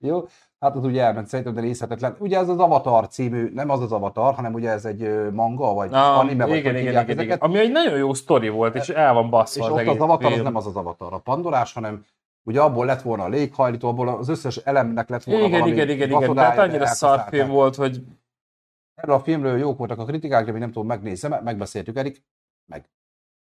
Jó, 0.00 0.24
hát 0.58 0.76
az 0.76 0.84
ugye 0.84 1.02
elment 1.02 1.26
szerintem, 1.26 1.54
de 1.54 1.60
nézhetetlen. 1.60 2.16
Ugye 2.18 2.38
ez 2.38 2.48
az 2.48 2.58
Avatar 2.58 3.08
című, 3.08 3.50
nem 3.54 3.70
az 3.70 3.80
az 3.80 3.92
Avatar, 3.92 4.34
hanem 4.34 4.54
ugye 4.54 4.70
ez 4.70 4.84
egy 4.84 5.30
manga, 5.32 5.72
vagy 5.74 5.92
Ah, 5.92 6.18
anime, 6.18 6.46
vagy 6.46 6.56
igen, 6.56 6.76
igen, 6.76 7.02
igen, 7.02 7.20
igen. 7.20 7.38
Ami 7.38 7.58
egy 7.58 7.70
nagyon 7.70 7.98
jó 7.98 8.14
sztori 8.14 8.48
volt, 8.48 8.74
és 8.74 8.88
el 8.88 9.14
van 9.14 9.30
baszva 9.30 9.64
És 9.64 9.70
az 9.70 9.76
ott 9.80 9.94
az 9.94 10.00
Avatar 10.00 10.26
az 10.26 10.32
film. 10.32 10.44
nem 10.44 10.56
az 10.56 10.66
az 10.66 10.76
Avatar, 10.76 11.12
a 11.12 11.18
Pandorás, 11.18 11.72
hanem 11.72 12.04
ugye 12.42 12.60
abból 12.60 12.86
lett 12.86 13.02
volna 13.02 13.22
a 13.24 13.28
léghajlító, 13.28 13.88
abból 13.88 14.08
az 14.08 14.28
összes 14.28 14.56
elemnek 14.56 15.08
lett 15.08 15.24
volna 15.24 15.40
Igen, 15.46 15.58
valami 15.58 15.70
igen, 15.72 15.88
igen, 15.88 16.10
igen. 16.10 16.34
Tehát 16.34 16.58
annyira 16.58 16.78
elkaszálták. 16.78 17.20
szar 17.24 17.32
film 17.34 17.48
volt, 17.48 17.74
hogy 17.74 18.02
Erről 18.94 19.14
a 19.14 19.20
filmről 19.20 19.58
jók 19.58 19.78
voltak 19.78 19.98
a 19.98 20.04
kritikák, 20.04 20.44
de 20.44 20.50
még 20.52 20.60
nem 20.60 20.72
tudom, 20.72 20.86
megnézem, 20.86 21.42
megbeszéltük, 21.44 21.96
Erik, 21.96 22.22
meg 22.70 22.88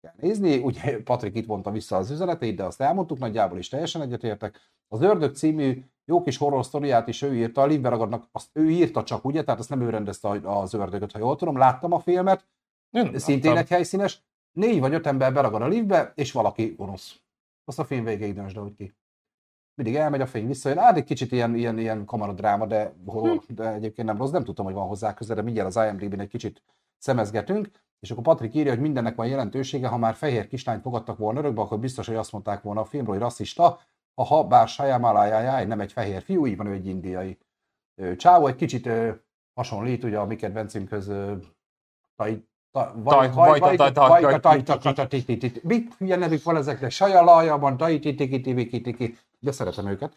kell 0.03 0.13
nézni. 0.17 0.57
Ugye 0.57 1.03
Patrik 1.03 1.35
itt 1.35 1.47
mondta 1.47 1.71
vissza 1.71 1.97
az 1.97 2.11
üzenetét, 2.11 2.55
de 2.55 2.63
azt 2.63 2.81
elmondtuk, 2.81 3.19
nagyjából 3.19 3.57
is 3.57 3.69
teljesen 3.69 4.01
egyetértek. 4.01 4.59
Az 4.87 5.01
Ördög 5.01 5.35
című 5.35 5.83
jó 6.05 6.21
kis 6.21 6.37
horror 6.37 6.65
sztoriát 6.65 7.07
is 7.07 7.21
ő 7.21 7.35
írta, 7.35 7.61
a 7.61 7.89
Ragadnak, 7.89 8.27
azt 8.31 8.49
ő 8.53 8.69
írta 8.69 9.03
csak, 9.03 9.25
ugye, 9.25 9.43
tehát 9.43 9.59
azt 9.59 9.69
nem 9.69 9.81
ő 9.81 9.89
rendezte 9.89 10.29
az 10.43 10.73
ördögöt, 10.73 11.11
ha 11.11 11.19
jól 11.19 11.35
tudom. 11.35 11.57
Láttam 11.57 11.91
a 11.91 11.99
filmet, 11.99 12.47
én 12.91 13.19
szintén 13.19 13.51
láttam. 13.51 13.57
egy 13.57 13.69
helyszínes. 13.69 14.23
Négy 14.51 14.79
vagy 14.79 14.93
öt 14.93 15.07
ember 15.07 15.33
beragad 15.33 15.61
a 15.61 15.67
liftbe, 15.67 16.11
és 16.15 16.31
valaki 16.31 16.73
gonosz. 16.77 17.19
Azt 17.65 17.79
a 17.79 17.85
film 17.85 18.03
végéig 18.03 18.33
döntsd, 18.33 18.57
hogy 18.57 18.75
ki. 18.75 18.95
Mindig 19.75 19.95
elmegy 19.95 20.21
a 20.21 20.27
fény, 20.27 20.47
visszajön. 20.47 20.77
Hát 20.77 20.97
egy 20.97 21.03
kicsit 21.03 21.31
ilyen, 21.31 21.55
ilyen, 21.55 21.77
ilyen 21.77 22.05
kamaradráma, 22.05 22.65
de, 22.65 22.93
horror, 23.05 23.43
de 23.47 23.73
egyébként 23.73 24.07
nem 24.07 24.17
rossz. 24.17 24.31
Nem 24.31 24.43
tudtam, 24.43 24.65
hogy 24.65 24.73
van 24.73 24.87
hozzá 24.87 25.13
köze, 25.13 25.33
de 25.33 25.41
mindjárt 25.41 25.75
az 25.75 25.87
IMDb-n 25.87 26.19
egy 26.19 26.29
kicsit 26.29 26.63
szemezgetünk. 26.97 27.69
És 28.03 28.11
akkor 28.11 28.23
Patrik 28.23 28.55
írja, 28.55 28.71
hogy 28.71 28.81
mindennek 28.81 29.15
van 29.15 29.27
jelentősége, 29.27 29.87
ha 29.87 29.97
már 29.97 30.13
fehér 30.13 30.47
kislányt 30.47 30.81
fogadtak 30.81 31.17
volna 31.17 31.39
örökbe, 31.39 31.61
akkor 31.61 31.79
biztos, 31.79 32.07
hogy 32.07 32.15
azt 32.15 32.31
mondták 32.31 32.61
volna 32.61 32.81
a 32.81 32.85
filmről, 32.85 33.13
hogy 33.13 33.23
rasszista, 33.23 33.79
ha 34.15 34.43
bár 34.43 34.67
Sajámálájájáj 34.67 35.65
nem 35.65 35.79
egy 35.79 35.91
fehér 35.91 36.21
fiú, 36.21 36.45
így 36.45 36.57
van, 36.57 36.67
ő 36.67 36.71
egy 36.71 36.87
indiai. 36.87 37.37
Csávó, 38.17 38.47
egy 38.47 38.55
kicsit 38.55 38.89
hasonlít 39.53 40.03
ugye 40.03 40.17
a 40.17 40.25
mi 40.25 40.35
kedvencünkhöz, 40.35 41.11
Mit? 45.63 45.99
Milyen 45.99 46.19
nevük 46.19 46.43
van 46.43 46.55
ezeknek? 46.55 46.91
Sajalajában, 46.91 47.77
tajtitikitiviki, 47.77 49.17
de 49.39 49.51
szeretem 49.51 49.87
őket. 49.87 50.13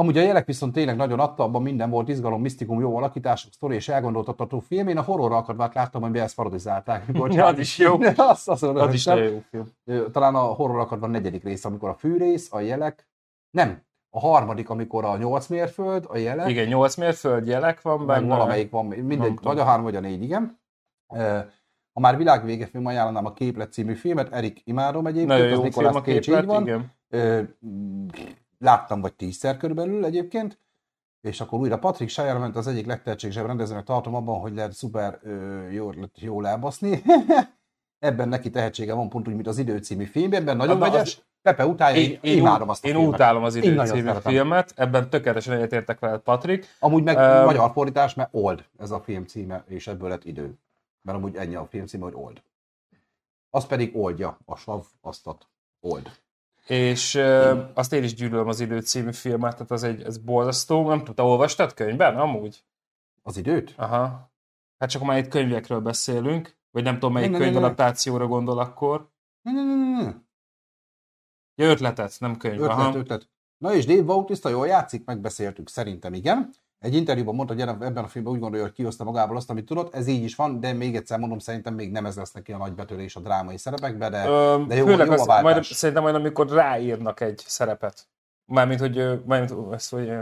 Amúgy 0.00 0.18
a 0.18 0.22
jelek 0.22 0.46
viszont 0.46 0.72
tényleg 0.72 0.96
nagyon 0.96 1.20
adta, 1.20 1.42
abban 1.42 1.62
minden 1.62 1.90
volt, 1.90 2.08
izgalom, 2.08 2.40
misztikum, 2.40 2.80
jó 2.80 2.96
alakítások, 2.96 3.52
sztori 3.52 3.74
és 3.74 3.88
elgondoltatható 3.88 4.58
film. 4.58 4.88
Én 4.88 4.96
a 4.96 5.02
horror 5.02 5.32
akadvát 5.32 5.74
láttam, 5.74 6.02
amiben 6.02 6.22
ezt 6.22 6.34
parodizálták. 6.34 7.04
Ja, 7.28 7.46
az 7.46 7.58
is 7.58 7.78
jó. 7.78 8.00
az, 8.16 8.48
az, 8.48 8.62
az, 8.62 8.62
az 8.62 8.94
is 8.94 9.06
jó 9.06 9.42
film. 9.50 9.66
Talán 10.12 10.34
a 10.34 10.38
horror 10.38 10.78
akadban 10.78 11.10
negyedik 11.10 11.42
rész, 11.42 11.64
amikor 11.64 11.88
a 11.88 11.94
fűrész, 11.94 12.52
a 12.52 12.60
jelek, 12.60 13.08
nem, 13.50 13.82
a 14.10 14.20
harmadik, 14.20 14.70
amikor 14.70 15.04
a 15.04 15.16
nyolc 15.16 15.46
mérföld, 15.46 16.04
a 16.08 16.16
jelek. 16.16 16.48
Igen, 16.48 16.66
nyolc 16.66 16.96
mérföld, 16.96 17.46
jelek 17.46 17.82
van 17.82 18.06
benne. 18.06 18.26
valamelyik 18.26 18.70
van, 18.70 18.86
mindegy, 18.86 19.38
vagy 19.42 19.58
a 19.58 19.64
három, 19.64 19.84
vagy 19.84 19.96
a 19.96 20.00
négy, 20.00 20.22
igen. 20.22 20.60
Ha 21.92 22.00
már 22.00 22.16
világvége 22.16 22.66
film, 22.66 22.86
ajánlanám 22.86 23.26
a 23.26 23.32
Képlet 23.32 23.72
című 23.72 23.94
filmet, 23.94 24.32
Erik 24.32 24.60
imádom 24.64 25.06
egyébként, 25.06 25.28
Nagyon 25.28 25.48
jó 25.48 25.62
az 25.62 25.74
film 25.74 25.94
a 25.94 26.00
képlet, 26.00 26.44
van. 26.44 26.62
Igen. 26.62 26.92
Láttam 28.64 29.00
vagy 29.00 29.14
tízszer 29.14 29.56
körülbelül 29.56 30.04
egyébként, 30.04 30.58
és 31.20 31.40
akkor 31.40 31.58
újra 31.58 31.78
Patrick 31.78 32.10
Shire 32.10 32.38
ment 32.38 32.56
az 32.56 32.66
egyik 32.66 32.86
legtehetségesebb 32.86 33.46
rendezőnek 33.46 33.84
tartom 33.84 34.14
abban, 34.14 34.40
hogy 34.40 34.54
lehet 34.54 34.72
szuper 34.72 35.20
jó, 35.70 35.90
jól 36.14 36.46
elbaszni. 36.46 37.02
Ebben 37.98 38.28
neki 38.28 38.50
tehetsége 38.50 38.94
van, 38.94 39.08
pont 39.08 39.28
úgy, 39.28 39.34
mint 39.34 39.46
az 39.46 39.58
Idő 39.58 39.78
című 39.78 40.04
filmben, 40.04 40.40
ebben 40.40 40.56
nagyon 40.56 40.78
vegyes. 40.78 41.16
Az... 41.16 41.22
Pepe 41.42 41.66
utálja, 41.66 42.00
én, 42.00 42.18
én, 42.22 42.36
imádom 42.36 42.68
azt 42.68 42.84
a 42.84 42.88
Én 42.88 42.94
filmet. 42.94 43.12
utálom 43.12 43.42
az 43.42 43.54
Idő 43.54 43.84
című 43.84 44.10
filmet, 44.20 44.72
ebben 44.76 45.10
tökéletesen 45.10 45.54
egyetértek 45.54 45.98
veled, 45.98 46.20
Patrik. 46.20 46.66
Amúgy 46.78 47.02
meg 47.02 47.16
um, 47.16 47.44
magyar 47.44 47.70
fordítás, 47.72 48.14
mert 48.14 48.28
Old 48.32 48.64
ez 48.78 48.90
a 48.90 49.00
film 49.00 49.24
címe, 49.24 49.64
és 49.66 49.86
ebből 49.86 50.08
lett 50.08 50.24
Idő. 50.24 50.58
Mert 51.02 51.18
amúgy 51.18 51.36
ennyi 51.36 51.54
a 51.54 51.66
film 51.66 51.86
címe, 51.86 52.04
hogy 52.04 52.14
Old. 52.16 52.42
Az 53.50 53.66
pedig 53.66 53.96
oldja 53.96 54.38
a 54.44 54.56
sav, 54.56 54.84
asztat. 55.00 55.48
Old. 55.80 56.10
És 56.70 57.14
uh, 57.14 57.70
azt 57.74 57.92
én 57.92 58.02
is 58.02 58.14
gyűlölöm 58.14 58.48
az 58.48 58.60
Idő 58.60 58.80
című 58.80 59.12
filmet, 59.12 59.52
tehát 59.52 59.70
az 59.70 59.82
egy 59.82 60.02
ez 60.02 60.18
borzasztó. 60.18 60.88
Nem 60.88 61.04
tudta, 61.04 61.26
olvastad 61.26 61.74
könyvben 61.74 62.16
amúgy? 62.16 62.64
Az 63.22 63.36
időt? 63.36 63.74
Aha. 63.76 64.32
Hát 64.78 64.90
csak 64.90 65.02
már 65.02 65.18
itt 65.18 65.28
könyvekről 65.28 65.80
beszélünk, 65.80 66.56
vagy 66.70 66.82
nem 66.82 66.94
tudom, 66.94 67.12
melyik 67.12 67.32
könyvadaptációra 67.32 68.26
gondol 68.26 68.58
akkor. 68.58 69.10
Ne, 69.42 69.52
ne, 69.52 69.62
ne, 69.62 70.02
ne. 70.02 70.12
Ja, 71.54 71.70
ötletet, 71.70 72.16
nem 72.18 72.36
könyv. 72.36 72.60
Ötlet, 72.60 72.78
aha. 72.78 72.96
ötlet. 72.96 73.28
Na 73.58 73.74
és 73.74 73.86
Dave 73.86 74.02
Bautista 74.02 74.48
jól 74.48 74.66
játszik, 74.66 75.04
megbeszéltük, 75.04 75.68
szerintem 75.68 76.14
igen. 76.14 76.54
Egy 76.80 76.94
interjúban 76.94 77.34
mondta, 77.34 77.54
hogy 77.54 77.62
ebben 77.62 78.04
a 78.04 78.06
filmben 78.06 78.32
úgy 78.32 78.40
gondolja, 78.40 78.64
hogy 78.64 78.74
kihozta 78.74 79.04
magából 79.04 79.36
azt, 79.36 79.50
amit 79.50 79.64
tudott. 79.64 79.94
Ez 79.94 80.06
így 80.06 80.24
is 80.24 80.34
van, 80.34 80.60
de 80.60 80.72
még 80.72 80.96
egyszer 80.96 81.18
mondom, 81.18 81.38
szerintem 81.38 81.74
még 81.74 81.90
nem 81.90 82.06
ez 82.06 82.16
lesz 82.16 82.32
neki 82.32 82.52
a 82.52 82.56
nagy 82.56 82.72
betörés 82.72 83.16
a 83.16 83.20
drámai 83.20 83.58
szerepekbe, 83.58 84.08
de, 84.08 84.26
Ö, 84.26 84.62
de 84.66 84.74
jó, 84.74 84.88
jó 84.88 84.98
az, 84.98 85.28
a 85.28 85.42
majd, 85.42 85.64
Szerintem 85.64 86.02
majd, 86.02 86.14
amikor 86.14 86.48
ráírnak 86.48 87.20
egy 87.20 87.42
szerepet. 87.46 88.08
Mármint, 88.44 88.80
hogy, 88.80 89.24
mármint, 89.26 89.72
ezt, 89.72 89.90
hogy, 89.90 90.12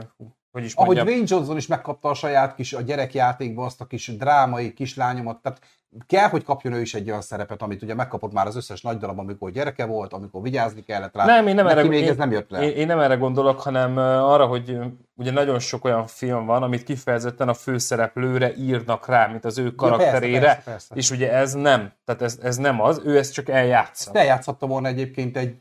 hogy 0.50 0.64
is 0.64 0.74
mondjam. 0.74 0.98
Ahogy 0.98 1.10
Wayne 1.10 1.26
Johnson 1.28 1.56
is 1.56 1.66
megkapta 1.66 2.08
a 2.08 2.14
saját 2.14 2.54
kis 2.54 2.72
a 2.72 2.80
gyerekjátékba 2.80 3.64
azt 3.64 3.80
a 3.80 3.86
kis 3.86 4.16
drámai 4.16 4.72
kislányomat, 4.72 5.42
tehát 5.42 5.60
kell, 6.06 6.28
hogy 6.28 6.44
kapjon 6.44 6.72
ő 6.72 6.80
is 6.80 6.94
egy 6.94 7.08
olyan 7.08 7.20
szerepet, 7.20 7.62
amit 7.62 7.82
ugye 7.82 7.94
megkapott 7.94 8.32
már 8.32 8.46
az 8.46 8.56
összes 8.56 8.80
nagy 8.80 8.96
darab, 8.96 9.18
amikor 9.18 9.50
gyereke 9.50 9.84
volt, 9.84 10.12
amikor 10.12 10.42
vigyázni 10.42 10.82
kellett 10.82 11.16
rá. 11.16 11.24
Nem, 11.24 11.46
én 11.46 11.54
nem, 11.54 11.66
erre, 11.66 11.82
még 11.82 12.02
én, 12.02 12.08
ez 12.08 12.16
nem 12.16 12.30
jött 12.30 12.50
le. 12.50 12.62
Én, 12.62 12.76
én, 12.76 12.86
nem 12.86 12.98
erre 12.98 13.14
gondolok, 13.14 13.60
hanem 13.60 13.96
arra, 13.96 14.46
hogy 14.46 14.78
ugye 15.14 15.30
nagyon 15.30 15.58
sok 15.58 15.84
olyan 15.84 16.06
film 16.06 16.46
van, 16.46 16.62
amit 16.62 16.82
kifejezetten 16.82 17.48
a 17.48 17.54
főszereplőre 17.54 18.54
írnak 18.56 19.06
rá, 19.06 19.26
mint 19.26 19.44
az 19.44 19.58
ő 19.58 19.74
karakterére, 19.74 20.34
ja, 20.34 20.40
persze, 20.40 20.54
persze, 20.54 20.88
persze. 20.88 20.94
és 20.94 21.10
ugye 21.10 21.32
ez 21.32 21.52
nem, 21.52 21.92
tehát 22.04 22.22
ez, 22.22 22.38
ez 22.42 22.56
nem 22.56 22.80
az, 22.80 23.00
ő 23.04 23.18
ezt 23.18 23.32
csak 23.32 23.48
eljátsza. 23.48 24.10
eljátszhatta 24.12 24.66
volna 24.66 24.88
egyébként 24.88 25.36
egy 25.36 25.56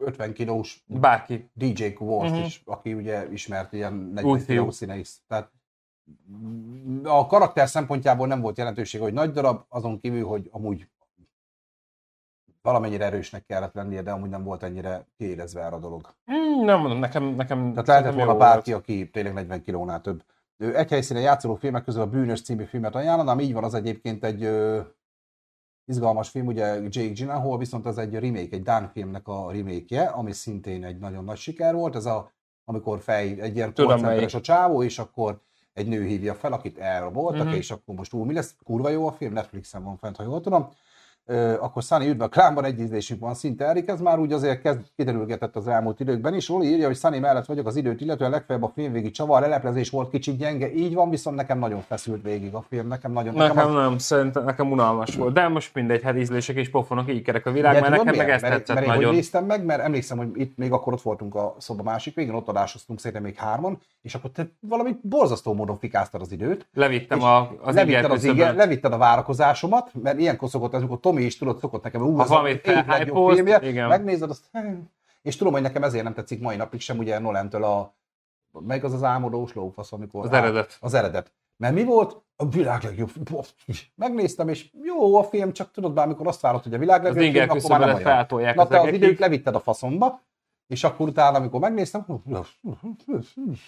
50 0.00 0.32
kilós 0.32 0.84
Bárki. 0.86 1.50
DJ 1.52 1.92
Kuvost 1.92 2.30
uh-huh. 2.30 2.46
is, 2.46 2.62
aki 2.64 2.94
ugye 2.94 3.32
ismert 3.32 3.72
ilyen 3.72 3.94
40 3.94 4.44
kiló 4.44 4.70
színész. 4.70 5.20
Tehát 5.28 5.50
a 7.02 7.26
karakter 7.26 7.68
szempontjából 7.68 8.26
nem 8.26 8.40
volt 8.40 8.58
jelentőség, 8.58 9.00
hogy 9.00 9.12
nagy 9.12 9.30
darab, 9.30 9.64
azon 9.68 10.00
kívül, 10.00 10.26
hogy 10.26 10.48
amúgy 10.50 10.88
valamennyire 12.62 13.04
erősnek 13.04 13.46
kellett 13.46 13.74
lennie, 13.74 14.02
de 14.02 14.10
amúgy 14.10 14.28
nem 14.28 14.44
volt 14.44 14.62
ennyire 14.62 15.06
kiélezve 15.16 15.60
erre 15.60 15.74
a 15.74 15.78
dolog. 15.78 16.14
Mm, 16.32 16.64
nem 16.64 16.80
mondom, 16.80 16.98
nekem, 16.98 17.24
nekem 17.24 17.70
Tehát 17.70 17.86
lehetett 17.86 18.14
volna 18.14 18.36
bárki, 18.36 18.72
aki 18.72 19.10
tényleg 19.10 19.32
40 19.32 19.62
kilónál 19.62 20.00
több. 20.00 20.22
Ő 20.56 20.76
egy 20.76 20.90
helyszínen 20.90 21.22
játszoló 21.22 21.54
filmek 21.54 21.84
közül 21.84 22.00
a 22.00 22.06
Bűnös 22.06 22.42
című 22.42 22.64
filmet 22.64 22.94
ajánlanám, 22.94 23.40
így 23.40 23.52
van 23.52 23.64
az 23.64 23.74
egyébként 23.74 24.24
egy 24.24 24.48
izgalmas 25.84 26.28
film, 26.28 26.46
ugye 26.46 26.74
Jake 26.74 27.12
Gyllenhaal, 27.12 27.58
viszont 27.58 27.86
az 27.86 27.98
egy 27.98 28.14
remake, 28.14 28.56
egy 28.56 28.62
Dán 28.62 28.88
filmnek 28.88 29.28
a 29.28 29.50
remake 29.52 30.02
ami 30.02 30.32
szintén 30.32 30.84
egy 30.84 30.98
nagyon 30.98 31.24
nagy 31.24 31.36
siker 31.36 31.74
volt, 31.74 31.96
ez 31.96 32.06
a, 32.06 32.32
amikor 32.64 33.00
fej, 33.00 33.40
egy 33.40 33.56
ilyen 33.56 33.72
a 34.34 34.40
csávó, 34.40 34.82
és 34.82 34.98
akkor 34.98 35.40
egy 35.72 35.88
nő 35.88 36.04
hívja 36.04 36.34
fel, 36.34 36.52
akit 36.52 36.78
elraboltak, 36.78 37.46
mm-hmm. 37.46 37.54
és 37.54 37.70
akkor 37.70 37.94
most 37.94 38.12
úr, 38.12 38.26
mi 38.26 38.32
lesz? 38.32 38.54
Kurva 38.64 38.88
jó 38.88 39.06
a 39.06 39.12
film, 39.12 39.32
Netflixen 39.32 39.84
van 39.84 39.96
fent, 39.96 40.16
ha 40.16 40.22
jól 40.22 40.40
tudom 40.40 40.68
akkor 41.60 41.82
Sunny 41.82 42.08
üdv 42.08 42.22
a 42.22 42.28
klámban 42.28 42.64
egy 42.64 42.80
ízlésünk 42.80 43.20
van 43.20 43.34
szinte 43.34 43.64
Erik, 43.64 43.88
ez 43.88 44.00
már 44.00 44.18
úgy 44.18 44.32
azért 44.32 44.60
kezd, 44.60 44.80
kiderülgetett 44.96 45.56
az 45.56 45.68
elmúlt 45.68 46.00
időkben 46.00 46.34
is. 46.34 46.48
Roli 46.48 46.66
írja, 46.66 46.86
hogy 46.86 46.96
Sunny 46.96 47.20
mellett 47.20 47.46
vagyok 47.46 47.66
az 47.66 47.76
időt, 47.76 48.00
illetően 48.00 48.30
legfeljebb 48.30 48.64
a 48.64 48.72
filmvégi 48.74 49.10
csavar, 49.10 49.40
leleplezés 49.40 49.90
volt 49.90 50.10
kicsit 50.10 50.36
gyenge, 50.36 50.72
így 50.72 50.94
van, 50.94 51.10
viszont 51.10 51.36
nekem 51.36 51.58
nagyon 51.58 51.80
feszült 51.80 52.22
végig 52.22 52.54
a 52.54 52.64
film, 52.68 52.86
nekem 52.86 53.12
nagyon... 53.12 53.34
Nekem, 53.34 53.56
nekem 53.56 53.76
az... 53.76 53.82
nem, 53.82 53.98
szerintem 53.98 54.44
nekem 54.44 54.70
unalmas 54.70 55.14
volt, 55.16 55.34
de 55.34 55.48
most 55.48 55.74
mindegy, 55.74 56.02
hát 56.02 56.16
ízlések 56.16 56.56
és 56.56 56.70
pofonok, 56.70 57.10
így 57.10 57.22
kerek 57.22 57.46
a 57.46 57.52
világ, 57.52 57.80
mert 57.80 57.90
nekem 57.90 58.16
meg 58.16 58.30
ezt 58.30 58.42
mert, 58.42 58.54
tetszett 58.54 58.74
mert 58.74 58.86
nagyon. 58.86 59.02
Én 59.02 59.14
néztem 59.14 59.44
meg, 59.44 59.64
mert 59.64 59.82
emlékszem, 59.82 60.18
hogy 60.18 60.30
itt 60.34 60.56
még 60.56 60.72
akkor 60.72 60.92
ott 60.92 61.02
voltunk 61.02 61.34
a 61.34 61.54
szoba 61.58 61.82
másik 61.82 62.14
végén, 62.14 62.34
ott 62.34 62.48
adásoztunk 62.48 62.98
szerintem 62.98 63.22
még 63.22 63.36
hárman, 63.36 63.78
és 64.02 64.14
akkor 64.14 64.30
te 64.30 64.48
valami 64.60 64.96
borzasztó 65.02 65.54
módon 65.54 65.78
fikáztad 65.78 66.20
az 66.20 66.32
időt. 66.32 66.66
Levittem 66.74 67.22
a, 67.22 67.50
az 67.62 67.74
levitted, 67.74 68.10
az 68.10 68.24
igen, 68.24 68.54
levitted 68.54 68.92
a 68.92 68.98
várakozásomat, 68.98 69.90
mert 70.02 70.18
ilyenkor 70.18 70.48
szokott, 70.48 70.74
amikor 70.74 71.00
Tomi 71.10 71.24
is 71.24 71.38
tudott, 71.38 71.60
szokott 71.60 71.82
nekem, 71.82 72.02
ú, 72.02 72.16
ha 72.16 72.22
ez 72.22 72.30
a 72.30 72.42
legjobb 72.86 73.32
filmje, 73.32 73.68
igen. 73.68 73.88
megnézed 73.88 74.30
azt, 74.30 74.50
és 75.22 75.36
tudom, 75.36 75.52
hogy 75.52 75.62
nekem 75.62 75.82
ezért 75.82 76.04
nem 76.04 76.14
tetszik 76.14 76.40
mai 76.40 76.56
napig 76.56 76.80
sem, 76.80 76.98
ugye 76.98 77.18
Nolentől 77.18 77.64
a, 77.64 77.94
meg 78.60 78.84
az 78.84 78.92
az 78.92 79.02
álmodós 79.02 79.52
lófasz, 79.52 79.92
amikor... 79.92 80.24
Az 80.24 80.32
eredet. 80.32 80.78
Az 80.80 80.94
eredet. 80.94 81.32
Mert 81.56 81.74
mi 81.74 81.84
volt? 81.84 82.22
A 82.36 82.48
világ 82.48 82.82
legjobb. 82.82 83.10
Megnéztem, 83.94 84.48
és 84.48 84.70
jó 84.82 85.16
a 85.16 85.24
film, 85.24 85.52
csak 85.52 85.70
tudod, 85.70 85.92
bármikor 85.92 86.26
azt 86.26 86.40
várod, 86.40 86.62
hogy 86.62 86.74
a 86.74 86.78
világ 86.78 87.02
legjobb 87.02 87.32
film, 87.32 87.50
akkor 87.50 87.70
már 87.70 88.02
nem 88.02 88.26
olyan. 88.30 88.54
Na, 88.54 88.66
te 88.66 88.80
az 88.80 88.92
időt 88.92 89.18
levitted 89.18 89.54
a 89.54 89.60
faszomba, 89.60 90.20
és 90.66 90.84
akkor 90.84 91.08
utána, 91.08 91.36
amikor 91.36 91.60
megnéztem, 91.60 92.06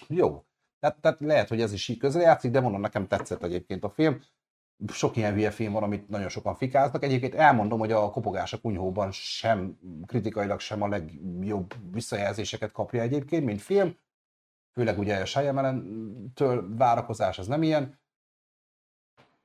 jó. 0.07 0.43
Tehát, 0.79 0.97
tehát 1.01 1.19
lehet, 1.19 1.49
hogy 1.49 1.61
ez 1.61 1.73
is 1.73 1.87
így 1.87 1.97
közrejátszik, 1.97 2.51
de 2.51 2.59
mondom, 2.59 2.81
nekem 2.81 3.07
tetszett 3.07 3.43
egyébként 3.43 3.83
a 3.83 3.89
film 3.89 4.21
sok 4.91 5.15
ilyen 5.15 5.33
hülye 5.33 5.51
film 5.51 5.73
van, 5.73 5.83
amit 5.83 6.09
nagyon 6.09 6.29
sokan 6.29 6.55
fikáznak. 6.55 7.03
Egyébként 7.03 7.35
elmondom, 7.35 7.79
hogy 7.79 7.91
a 7.91 8.09
kopogás 8.09 8.53
a 8.53 8.57
kunyhóban 8.57 9.11
sem 9.11 9.77
kritikailag 10.05 10.59
sem 10.59 10.81
a 10.81 10.87
legjobb 10.87 11.73
visszajelzéseket 11.91 12.71
kapja 12.71 13.01
egyébként, 13.01 13.45
mint 13.45 13.61
film. 13.61 13.95
Főleg 14.73 14.99
ugye 14.99 15.17
a 15.17 15.25
Shyamalan-től 15.25 16.75
várakozás 16.77 17.39
az 17.39 17.47
nem 17.47 17.63
ilyen. 17.63 18.01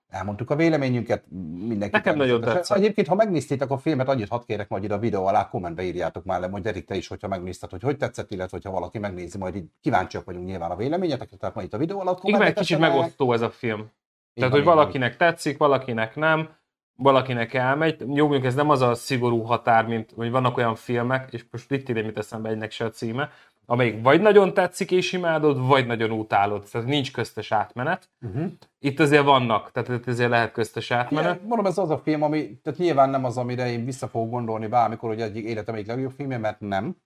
Elmondtuk 0.08 0.50
a 0.50 0.56
véleményünket, 0.56 1.24
mindenki. 1.68 1.96
Nekem 1.96 2.16
nagyon 2.16 2.40
tetszett. 2.40 2.76
Egyébként, 2.76 3.06
ha 3.06 3.14
megnéztétek 3.14 3.70
a 3.70 3.78
filmet, 3.78 4.08
annyit 4.08 4.28
hadd 4.28 4.42
kérek 4.46 4.68
majd 4.68 4.84
ide 4.84 4.94
a 4.94 4.98
videó 4.98 5.26
alá, 5.26 5.48
kommentbe 5.48 5.82
írjátok 5.82 6.24
már 6.24 6.40
le, 6.40 6.48
majd 6.48 6.66
Erik, 6.66 6.84
te 6.84 6.94
is, 6.94 7.08
hogyha 7.08 7.28
megnézted, 7.28 7.70
hogy 7.70 7.82
hogy 7.82 7.96
tetszett, 7.96 8.30
illetve 8.30 8.56
hogyha 8.56 8.78
valaki 8.78 8.98
megnézi, 8.98 9.38
majd 9.38 9.56
így 9.56 9.70
kíváncsiak 9.80 10.24
vagyunk 10.24 10.46
nyilván 10.46 10.70
a 10.70 10.76
véleményetekre, 10.76 11.36
tehát 11.36 11.54
majd 11.54 11.66
itt 11.66 11.74
a 11.74 11.78
videó 11.78 12.00
alatt 12.00 12.22
Igen, 12.22 12.42
egy 12.42 12.54
kicsit 12.54 12.78
megosztó 12.78 13.32
ez 13.32 13.40
a 13.40 13.50
film. 13.50 13.90
Tehát, 14.38 14.54
hogy 14.54 14.64
valakinek 14.64 15.16
tetszik, 15.16 15.58
valakinek 15.58 16.16
nem, 16.16 16.48
valakinek 16.96 17.54
elmegy. 17.54 18.00
Jó, 18.00 18.24
mondjuk 18.24 18.44
ez 18.44 18.54
nem 18.54 18.70
az 18.70 18.80
a 18.80 18.94
szigorú 18.94 19.42
határ, 19.42 19.86
mint 19.86 20.12
hogy 20.16 20.30
vannak 20.30 20.56
olyan 20.56 20.74
filmek, 20.74 21.32
és 21.32 21.44
most 21.50 21.70
itt 21.70 21.88
ide 21.88 22.02
mit 22.02 22.18
eszembe 22.18 22.48
egynek 22.48 22.70
se 22.70 22.84
a 22.84 22.90
címe, 22.90 23.30
amelyik 23.66 24.02
vagy 24.02 24.20
nagyon 24.20 24.54
tetszik 24.54 24.90
és 24.90 25.12
imádod, 25.12 25.66
vagy 25.66 25.86
nagyon 25.86 26.10
utálod. 26.10 26.68
Tehát 26.70 26.86
nincs 26.86 27.12
köztes 27.12 27.52
átmenet. 27.52 28.10
Uh-huh. 28.20 28.52
Itt 28.78 29.00
azért 29.00 29.24
vannak, 29.24 29.70
tehát 29.72 29.88
itt 29.88 30.06
azért 30.06 30.30
lehet 30.30 30.52
köztes 30.52 30.90
átmenet. 30.90 31.34
Igen, 31.34 31.46
mondom, 31.46 31.66
ez 31.66 31.78
az 31.78 31.90
a 31.90 31.98
film, 31.98 32.22
ami, 32.22 32.60
tehát 32.60 32.78
nyilván 32.78 33.10
nem 33.10 33.24
az, 33.24 33.36
amire 33.36 33.70
én 33.70 33.84
vissza 33.84 34.08
fogok 34.08 34.30
gondolni 34.30 34.66
bármikor, 34.66 35.08
hogy 35.08 35.20
egyik 35.20 35.44
életem 35.44 35.74
egyik 35.74 35.86
legjobb 35.86 36.12
filmje, 36.12 36.38
mert 36.38 36.60
nem. 36.60 36.96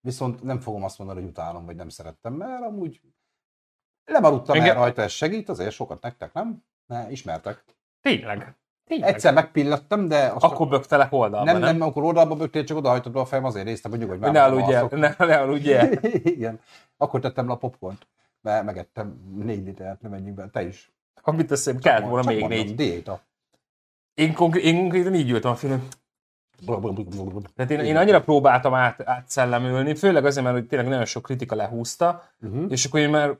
Viszont 0.00 0.42
nem 0.42 0.60
fogom 0.60 0.84
azt 0.84 0.98
mondani, 0.98 1.20
hogy 1.20 1.28
utálom, 1.28 1.64
vagy 1.64 1.76
nem 1.76 1.88
szerettem, 1.88 2.32
mert 2.32 2.62
amúgy 2.62 3.00
lemarudtam 4.08 4.56
Engem... 4.56 4.76
el 4.76 4.82
rajta, 4.82 5.02
ez 5.02 5.12
segít, 5.12 5.48
azért 5.48 5.70
sokat 5.70 6.02
nektek, 6.02 6.32
nem? 6.32 6.64
Ne, 6.86 7.10
ismertek. 7.10 7.64
Tényleg. 8.00 8.54
Tényleg. 8.86 9.08
Egyszer 9.08 9.32
megpillettem, 9.32 10.08
de 10.08 10.26
azt 10.34 10.44
Akkor 10.44 10.68
böktelek 10.68 11.12
oldalba, 11.12 11.44
nem, 11.52 11.58
nem? 11.58 11.76
nem, 11.76 11.88
akkor 11.88 12.02
oldalba 12.02 12.34
bögtél, 12.34 12.64
csak 12.64 12.76
odahajtad 12.76 13.12
be 13.12 13.20
a 13.20 13.24
fejem, 13.24 13.44
azért 13.44 13.64
néztem, 13.64 13.90
hogy 13.90 14.00
nyugodj 14.00 14.20
már. 14.20 14.32
Ne 14.32 14.42
aludj 14.42 14.72
el, 14.72 14.88
ne, 14.90 15.14
ne 15.18 15.36
aludj 15.36 15.72
el. 15.72 15.92
Igen. 16.34 16.60
Akkor 16.96 17.20
tettem 17.20 17.46
le 17.46 17.52
a 17.52 17.56
popcornt. 17.56 18.06
Mert 18.40 18.64
megettem 18.64 19.20
négy 19.44 19.64
litert, 19.64 20.00
nem 20.00 20.10
menjünk 20.10 20.36
be. 20.36 20.48
Te 20.52 20.66
is. 20.66 20.92
Amit 21.22 21.46
teszem, 21.46 21.78
kellett 21.78 22.08
volna 22.08 22.22
Csak 22.22 22.32
még 22.32 22.40
mondom, 22.40 22.58
négy. 22.58 22.74
Diéta. 22.74 23.20
Én, 24.14 24.34
konkrét, 24.34 24.64
én 24.64 24.76
konkrétan 24.78 25.14
így 25.14 25.30
ültem 25.30 25.50
a 25.50 25.54
film. 25.54 25.88
Tehát 27.54 27.70
én, 27.70 27.80
én 27.80 27.96
annyira 27.96 28.20
próbáltam 28.20 28.74
át, 28.74 29.08
átszellemülni, 29.08 29.94
főleg 29.94 30.24
azért, 30.24 30.44
mert 30.44 30.58
hogy 30.58 30.66
tényleg 30.66 30.88
nagyon 30.88 31.04
sok 31.04 31.22
kritika 31.22 31.54
lehúzta, 31.54 32.22
Uh-huh. 32.40 32.64
és 32.68 32.84
akkor 32.84 33.00
én 33.00 33.08
már 33.08 33.36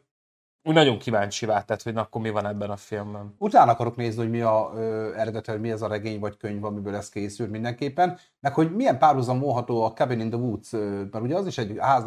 úgy 0.69 0.75
nagyon 0.75 0.99
kíváncsi 0.99 1.47
váltett, 1.47 1.83
hogy 1.83 1.93
na, 1.95 2.01
akkor 2.01 2.21
mi 2.21 2.31
van 2.31 2.47
ebben 2.47 2.71
a 2.71 2.77
filmben. 2.77 3.35
Utána 3.39 3.71
akarok 3.71 3.97
nézni, 3.97 4.21
hogy 4.23 4.31
mi 4.31 4.41
a 4.41 4.71
ö, 4.75 5.15
eredete, 5.17 5.53
hogy 5.53 5.61
mi 5.61 5.71
ez 5.71 5.83
a 5.83 5.89
regény 5.89 6.21
vagy 6.21 6.37
könyv, 6.37 6.65
amiből 6.65 6.95
ez 6.95 7.09
készült 7.09 7.51
mindenképpen, 7.51 8.19
meg 8.41 8.55
hogy 8.55 8.75
milyen 8.77 8.99
párhuzam 8.99 9.39
volható 9.41 9.83
a 9.85 9.93
Cabin 9.93 10.21
in 10.21 10.31
the 10.31 10.39
Woods, 10.39 10.73
ö, 10.73 11.03
mert 11.11 11.25
ugye 11.25 11.37
az 11.37 11.47
is 11.47 11.59
egy 11.59 11.77
ház 11.79 12.05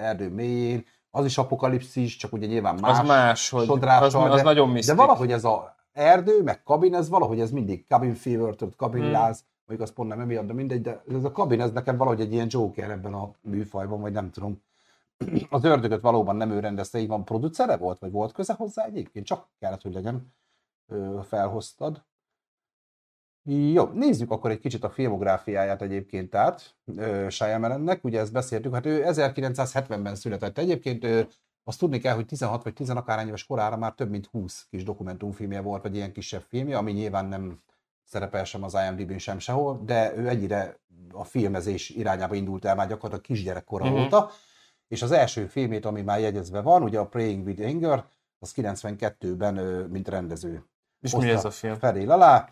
erdő 0.00 0.28
mélyén, 0.30 0.84
az 1.10 1.24
is 1.24 1.38
apokalipszis, 1.38 2.16
csak 2.16 2.32
ugye 2.32 2.46
nyilván 2.46 2.78
más. 2.80 2.98
Az 2.98 3.06
más, 3.06 3.50
hogy 3.50 3.68
az, 3.70 4.14
az 4.14 4.34
de- 4.34 4.42
nagyon 4.42 4.66
De 4.66 4.72
misztik. 4.72 4.94
valahogy 4.96 5.32
ez 5.32 5.44
a 5.44 5.74
erdő, 5.92 6.42
meg 6.42 6.62
kabin, 6.62 6.94
ez 6.94 7.08
valahogy 7.08 7.40
ez 7.40 7.50
mindig 7.50 7.84
cabin 7.88 8.14
fever, 8.14 8.54
tudod, 8.54 8.74
cabin 8.76 9.02
Hmm. 9.02 9.10
láz, 9.12 9.44
mondjuk 9.66 9.88
az 9.88 9.94
pont 9.94 10.08
nem 10.08 10.20
emiatt, 10.20 10.46
de 10.46 10.52
mindegy, 10.52 10.80
de 10.82 11.02
ez 11.16 11.24
a 11.24 11.32
kabin, 11.32 11.60
ez 11.60 11.72
nekem 11.72 11.96
valahogy 11.96 12.20
egy 12.20 12.32
ilyen 12.32 12.46
Joker 12.50 12.90
ebben 12.90 13.14
a 13.14 13.30
műfajban, 13.40 14.00
vagy 14.00 14.12
nem 14.12 14.30
tudom. 14.30 14.62
Az 15.50 15.64
ördögöt 15.64 16.00
valóban 16.00 16.36
nem 16.36 16.50
ő 16.50 16.60
rendezte, 16.60 16.98
így 16.98 17.08
van, 17.08 17.24
producere 17.24 17.76
volt, 17.76 17.98
vagy 17.98 18.10
volt 18.10 18.32
köze 18.32 18.52
hozzá 18.52 18.84
egyébként? 18.84 19.26
Csak 19.26 19.48
kellett, 19.58 19.82
hogy 19.82 19.94
legyen, 19.94 20.34
felhoztad. 21.22 22.04
Jó, 23.48 23.84
nézzük 23.84 24.30
akkor 24.30 24.50
egy 24.50 24.58
kicsit 24.58 24.84
a 24.84 24.90
filmográfiáját 24.90 25.82
egyébként 25.82 26.34
át 26.34 26.76
Shyamalannek, 27.28 28.04
ugye 28.04 28.20
ezt 28.20 28.32
beszéltük, 28.32 28.74
hát 28.74 28.86
ő 28.86 29.04
1970-ben 29.06 30.14
született 30.14 30.58
egyébként, 30.58 31.04
ő, 31.04 31.28
azt 31.64 31.78
tudni 31.78 31.98
kell, 31.98 32.14
hogy 32.14 32.26
16 32.26 32.62
vagy 32.62 32.72
10 32.72 32.90
akárhány 32.90 33.26
éves 33.26 33.46
korára 33.46 33.76
már 33.76 33.92
több 33.92 34.10
mint 34.10 34.26
20 34.26 34.66
kis 34.70 34.84
dokumentumfilmje 34.84 35.60
volt, 35.60 35.82
vagy 35.82 35.94
ilyen 35.94 36.12
kisebb 36.12 36.42
filmje, 36.48 36.76
ami 36.76 36.92
nyilván 36.92 37.26
nem 37.26 37.60
szerepel 38.04 38.44
sem 38.44 38.62
az 38.62 38.76
IMDb-n 38.88 39.18
sem 39.18 39.38
sehol, 39.38 39.80
de 39.84 40.16
ő 40.16 40.28
egyre 40.28 40.78
a 41.12 41.24
filmezés 41.24 41.90
irányába 41.90 42.34
indult 42.34 42.64
el 42.64 42.74
már 42.74 42.88
gyakorlatilag 42.88 43.24
kisgyerekkora 43.24 43.84
Mhm. 43.84 43.92
uh-huh. 43.92 44.06
óta, 44.06 44.30
és 44.88 45.02
az 45.02 45.10
első 45.10 45.46
filmét, 45.46 45.84
ami 45.84 46.02
már 46.02 46.20
jegyezve 46.20 46.60
van, 46.60 46.82
ugye 46.82 46.98
a 46.98 47.06
Praying 47.06 47.46
with 47.46 47.62
Anger, 47.66 48.04
az 48.38 48.52
92-ben, 48.56 49.56
ö, 49.56 49.86
mint 49.86 50.08
rendező. 50.08 50.64
És 51.00 51.14
mi 51.14 51.30
ez 51.30 51.44
a 51.44 51.50
film? 51.50 51.74
Felél 51.74 52.10
alá. 52.10 52.48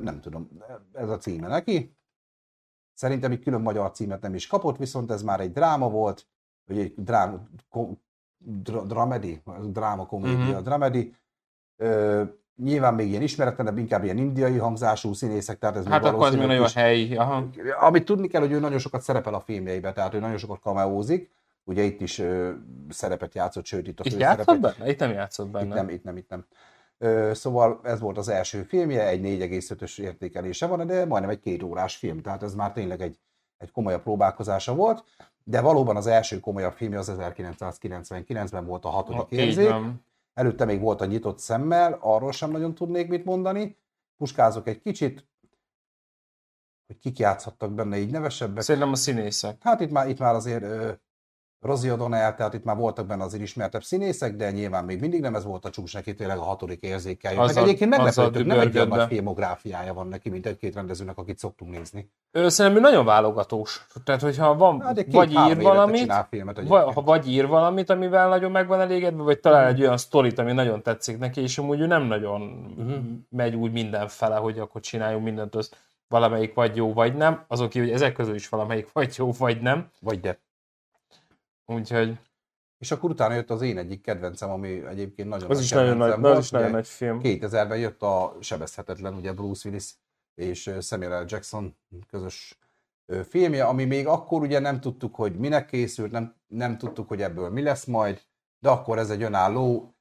Nem 0.00 0.20
tudom, 0.20 0.48
ez 0.92 1.08
a 1.08 1.16
címe 1.18 1.48
neki. 1.48 1.96
Szerintem 2.94 3.30
egy 3.32 3.42
külön 3.42 3.60
magyar 3.60 3.90
címet 3.90 4.20
nem 4.22 4.34
is 4.34 4.46
kapott, 4.46 4.76
viszont 4.76 5.10
ez 5.10 5.22
már 5.22 5.40
egy 5.40 5.52
dráma 5.52 5.88
volt, 5.88 6.26
vagy 6.68 6.78
egy 6.78 6.94
drám, 6.96 7.48
kom, 7.68 8.00
dra, 8.38 8.82
dramedy, 8.84 9.42
dráma, 9.66 10.06
komédia, 10.06 10.38
Mhm. 10.38 10.48
uh-huh. 10.48 10.62
dramedy. 10.64 11.14
Ö, 11.76 12.22
nyilván 12.56 12.94
még 12.94 13.08
ilyen 13.08 13.22
ismeretlenebb, 13.22 13.78
inkább 13.78 14.04
ilyen 14.04 14.18
indiai 14.18 14.56
hangzású 14.58 15.12
színészek, 15.12 15.58
tehát 15.58 15.76
ez 15.76 15.86
Hát 15.86 16.04
akkor 16.04 16.26
az 16.26 16.34
még 16.34 16.46
nagyon 16.46 16.68
helyi. 16.68 17.16
Aha. 17.16 17.48
amit 17.80 18.04
tudni 18.04 18.28
kell, 18.28 18.40
hogy 18.40 18.52
ő 18.52 18.58
nagyon 18.58 18.78
sokat 18.78 19.00
szerepel 19.02 19.34
a 19.34 19.40
filmjeiben, 19.40 19.94
tehát 19.94 20.14
ő 20.14 20.18
nagyon 20.18 20.38
sokat 20.38 20.60
kameózik. 20.60 21.30
Ugye 21.64 21.82
itt 21.82 22.00
is 22.00 22.18
ö, 22.18 22.52
szerepet 22.88 23.34
játszott, 23.34 23.64
sőt 23.64 23.86
itt 23.88 24.00
a 24.00 24.02
Itt 24.06 24.18
játszott 24.18 24.60
benne? 24.60 24.90
Itt 24.90 24.98
nem 24.98 25.10
játszott 25.10 25.48
benne. 25.48 25.66
itt 25.66 25.72
nem, 25.74 25.88
itt 25.88 26.02
nem, 26.04 26.16
itt 26.16 26.28
nem. 26.28 26.46
Ö, 26.98 27.30
szóval 27.34 27.80
ez 27.82 28.00
volt 28.00 28.18
az 28.18 28.28
első 28.28 28.62
filmje, 28.62 29.06
egy 29.06 29.20
4,5-ös 29.22 30.00
értékelése 30.00 30.66
van, 30.66 30.86
de 30.86 31.04
majdnem 31.04 31.30
egy 31.30 31.40
két 31.40 31.62
órás 31.62 31.96
film, 31.96 32.20
tehát 32.22 32.42
ez 32.42 32.54
már 32.54 32.72
tényleg 32.72 33.00
egy, 33.00 33.18
egy 33.58 33.70
komolyabb 33.70 34.02
próbálkozása 34.02 34.74
volt, 34.74 35.04
de 35.44 35.60
valóban 35.60 35.96
az 35.96 36.06
első 36.06 36.40
komolyabb 36.40 36.72
filmje 36.72 36.98
az 36.98 37.12
1999-ben 37.18 38.66
volt 38.66 38.84
a 38.84 38.88
hatodik 38.88 39.20
Ha, 39.20 39.26
érzék. 39.30 39.68
van. 39.68 40.04
Előtte 40.34 40.64
még 40.64 40.80
volt 40.80 41.00
a 41.00 41.04
nyitott 41.04 41.38
szemmel, 41.38 41.98
arról 42.00 42.32
sem 42.32 42.50
nagyon 42.50 42.74
tudnék 42.74 43.08
mit 43.08 43.24
mondani. 43.24 43.76
Puskázok 44.16 44.68
egy 44.68 44.80
kicsit, 44.80 45.26
hogy 46.86 46.98
kik 46.98 47.18
játszhattak 47.18 47.72
benne 47.72 47.96
így 47.98 48.10
nevesebbek. 48.10 48.62
Szerintem 48.62 48.92
a 48.92 48.96
színészek. 48.96 49.56
Hát 49.60 49.80
itt 49.80 49.90
már, 49.90 50.08
itt 50.08 50.18
már 50.18 50.34
azért 50.34 50.62
ö, 50.62 50.92
Rosie 51.62 51.92
O'Donnell, 51.94 52.34
tehát 52.34 52.54
itt 52.54 52.64
már 52.64 52.76
voltak 52.76 53.06
benne 53.06 53.24
azért 53.24 53.42
ismertebb 53.42 53.82
színészek, 53.82 54.36
de 54.36 54.50
nyilván 54.50 54.84
még 54.84 55.00
mindig 55.00 55.20
nem 55.20 55.34
ez 55.34 55.44
volt 55.44 55.64
a 55.64 55.70
csúcs 55.70 55.94
neki, 55.94 56.14
tényleg 56.14 56.38
a 56.38 56.42
hatodik 56.42 56.82
érzékel. 56.82 57.34
Meg 57.34 57.56
egyébként 57.56 57.90
meglepődtök, 57.90 58.46
nem 58.46 58.60
egy 58.60 58.76
olyan 58.76 58.88
nagy 58.88 59.06
filmográfiája 59.06 59.94
van 59.94 60.06
neki, 60.06 60.28
mint 60.30 60.46
egy-két 60.46 60.74
rendezőnek, 60.74 61.18
akit 61.18 61.38
szoktunk 61.38 61.70
nézni. 61.70 62.10
Ő 62.30 62.48
szerintem 62.48 62.82
ő 62.82 62.86
nagyon 62.86 63.04
válogatós. 63.04 63.86
Tehát, 64.04 64.20
hogyha 64.20 64.56
van, 64.56 64.80
Hát 64.80 65.06
vagy 65.12 65.30
ír 65.32 65.62
valamit, 65.62 66.12
filmet 66.28 66.60
vagy, 66.66 66.94
ha 66.94 67.02
vagy 67.02 67.28
ír 67.30 67.46
valamit, 67.46 67.90
amivel 67.90 68.28
nagyon 68.28 68.50
meg 68.50 68.66
van 68.66 68.80
elégedve, 68.80 69.22
vagy 69.22 69.40
talál 69.40 69.66
egy 69.66 69.80
olyan 69.80 69.96
sztorit, 69.96 70.38
ami 70.38 70.52
nagyon 70.52 70.82
tetszik 70.82 71.18
neki, 71.18 71.40
és 71.40 71.58
amúgy 71.58 71.80
ő 71.80 71.86
nem 71.86 72.02
nagyon 72.02 72.40
Mhm. 72.76 72.94
megy 73.28 73.54
úgy 73.54 73.72
mindenfele, 73.72 74.36
hogy 74.36 74.58
akkor 74.58 74.80
csináljunk 74.80 75.24
mindent, 75.24 75.54
az 75.54 75.70
valamelyik 76.08 76.54
vagy 76.54 76.76
jó, 76.76 76.92
vagy 76.92 77.14
nem. 77.14 77.44
Azon 77.48 77.68
kívül, 77.68 77.86
hogy 77.88 77.96
ezek 77.96 78.12
közül 78.12 78.34
is 78.34 78.48
valamelyik 78.48 78.88
vagy 78.92 79.14
jó, 79.16 79.32
vagy 79.38 79.60
nem. 79.60 79.88
Vagy 80.00 80.20
de. 80.20 80.38
Úgyhogy 81.66 82.18
És 82.78 82.90
akkor 82.90 83.10
utána 83.10 83.34
jött 83.34 83.50
az 83.50 83.62
én 83.62 83.78
egyik 83.78 84.00
kedvencem, 84.00 84.50
ami 84.50 84.86
egyébként 84.86 85.28
nagyon 85.28 85.50
az 85.50 85.56
nagy 85.56 85.64
is 85.64 85.70
nagyon 85.70 85.96
nagy, 85.96 86.10
kedvencem 86.10 86.38
az 86.38 86.44
is 86.44 86.50
nagyon 86.50 86.70
nagy 86.70 86.86
film. 86.86 87.20
2000-ben 87.22 87.78
jött 87.78 88.02
a 88.02 88.36
Sebezhetetlen, 88.40 89.14
ugye 89.14 89.32
Bruce 89.32 89.68
Willis 89.68 89.94
és 90.34 90.70
Samuel 90.80 91.22
L. 91.22 91.24
Jackson 91.28 91.76
közös 92.10 92.58
filmje, 93.28 93.64
ami 93.64 93.84
még 93.84 94.06
akkor 94.06 94.42
ugye 94.42 94.58
nem 94.58 94.80
tudtuk, 94.80 95.14
hogy 95.14 95.38
minek 95.38 95.66
készült, 95.66 96.10
nem, 96.10 96.34
nem 96.46 96.78
tudtuk, 96.78 97.08
hogy 97.08 97.22
ebből 97.22 97.50
mi 97.50 97.62
lesz 97.62 97.84
majd, 97.84 98.22
de 98.58 98.68
akkor 98.68 98.98
ez 98.98 99.10
egy 99.10 99.22
önálló 99.22 99.94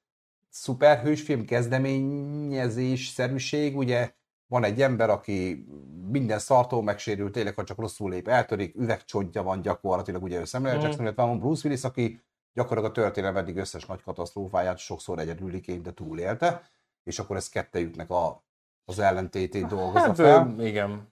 szuperhősfilm 0.50 1.46
kezdeményezés 1.46 3.08
szerűség, 3.08 3.78
ugye 3.78 4.14
van 4.52 4.64
egy 4.64 4.82
ember, 4.82 5.10
aki 5.10 5.66
minden 6.10 6.40
szartól 6.40 6.84
megsérült, 6.84 7.32
tényleg, 7.32 7.56
ha 7.56 7.64
csak 7.64 7.78
rosszul 7.78 8.10
lép, 8.10 8.28
eltörik, 8.28 8.76
üvegcsontja 8.76 9.44
van 9.44 9.62
gyakorlatilag, 9.62 10.24
ugye 10.24 10.40
ő 10.40 10.46
Samuel 10.46 10.74
L. 10.74 10.76
Mhm. 10.76 10.86
Jackson, 10.86 11.06
illetve 11.06 11.24
van 11.24 11.40
Bruce 11.40 11.68
Willis, 11.68 11.84
aki 11.84 12.22
gyakorlatilag 12.54 12.98
a 12.98 13.02
történelem 13.02 13.38
eddig 13.38 13.58
összes 13.58 13.86
nagy 13.86 14.02
katasztrófáját 14.02 14.78
sokszor 14.78 15.20
egyedüliként, 15.20 15.82
de 15.82 15.92
túlélte, 15.92 16.62
és 17.04 17.20
akkor 17.20 17.36
ez 17.36 17.50
kettejüknek 17.50 18.10
a, 18.10 18.44
az 18.86 19.00
ellentétét 19.00 19.68
dolgozza 19.68 20.00
Hát, 20.00 20.16
fel 20.16 20.56
ö, 20.58 20.66
igen. 20.66 21.08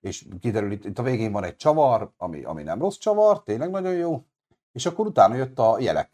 és 0.00 0.26
kiderül, 0.40 0.72
itt, 0.72 0.84
itt 0.84 0.98
a 0.98 1.02
végén 1.02 1.32
van 1.32 1.44
egy 1.44 1.56
csavar, 1.56 2.12
ami, 2.16 2.42
ami 2.42 2.62
nem 2.62 2.78
rossz 2.78 2.98
csavar, 2.98 3.42
tényleg 3.42 3.70
nagyon 3.70 3.94
jó, 3.94 4.24
és 4.72 4.86
akkor 4.86 5.06
utána 5.06 5.34
jött 5.34 5.58
a 5.58 5.76
jelek, 5.80 6.10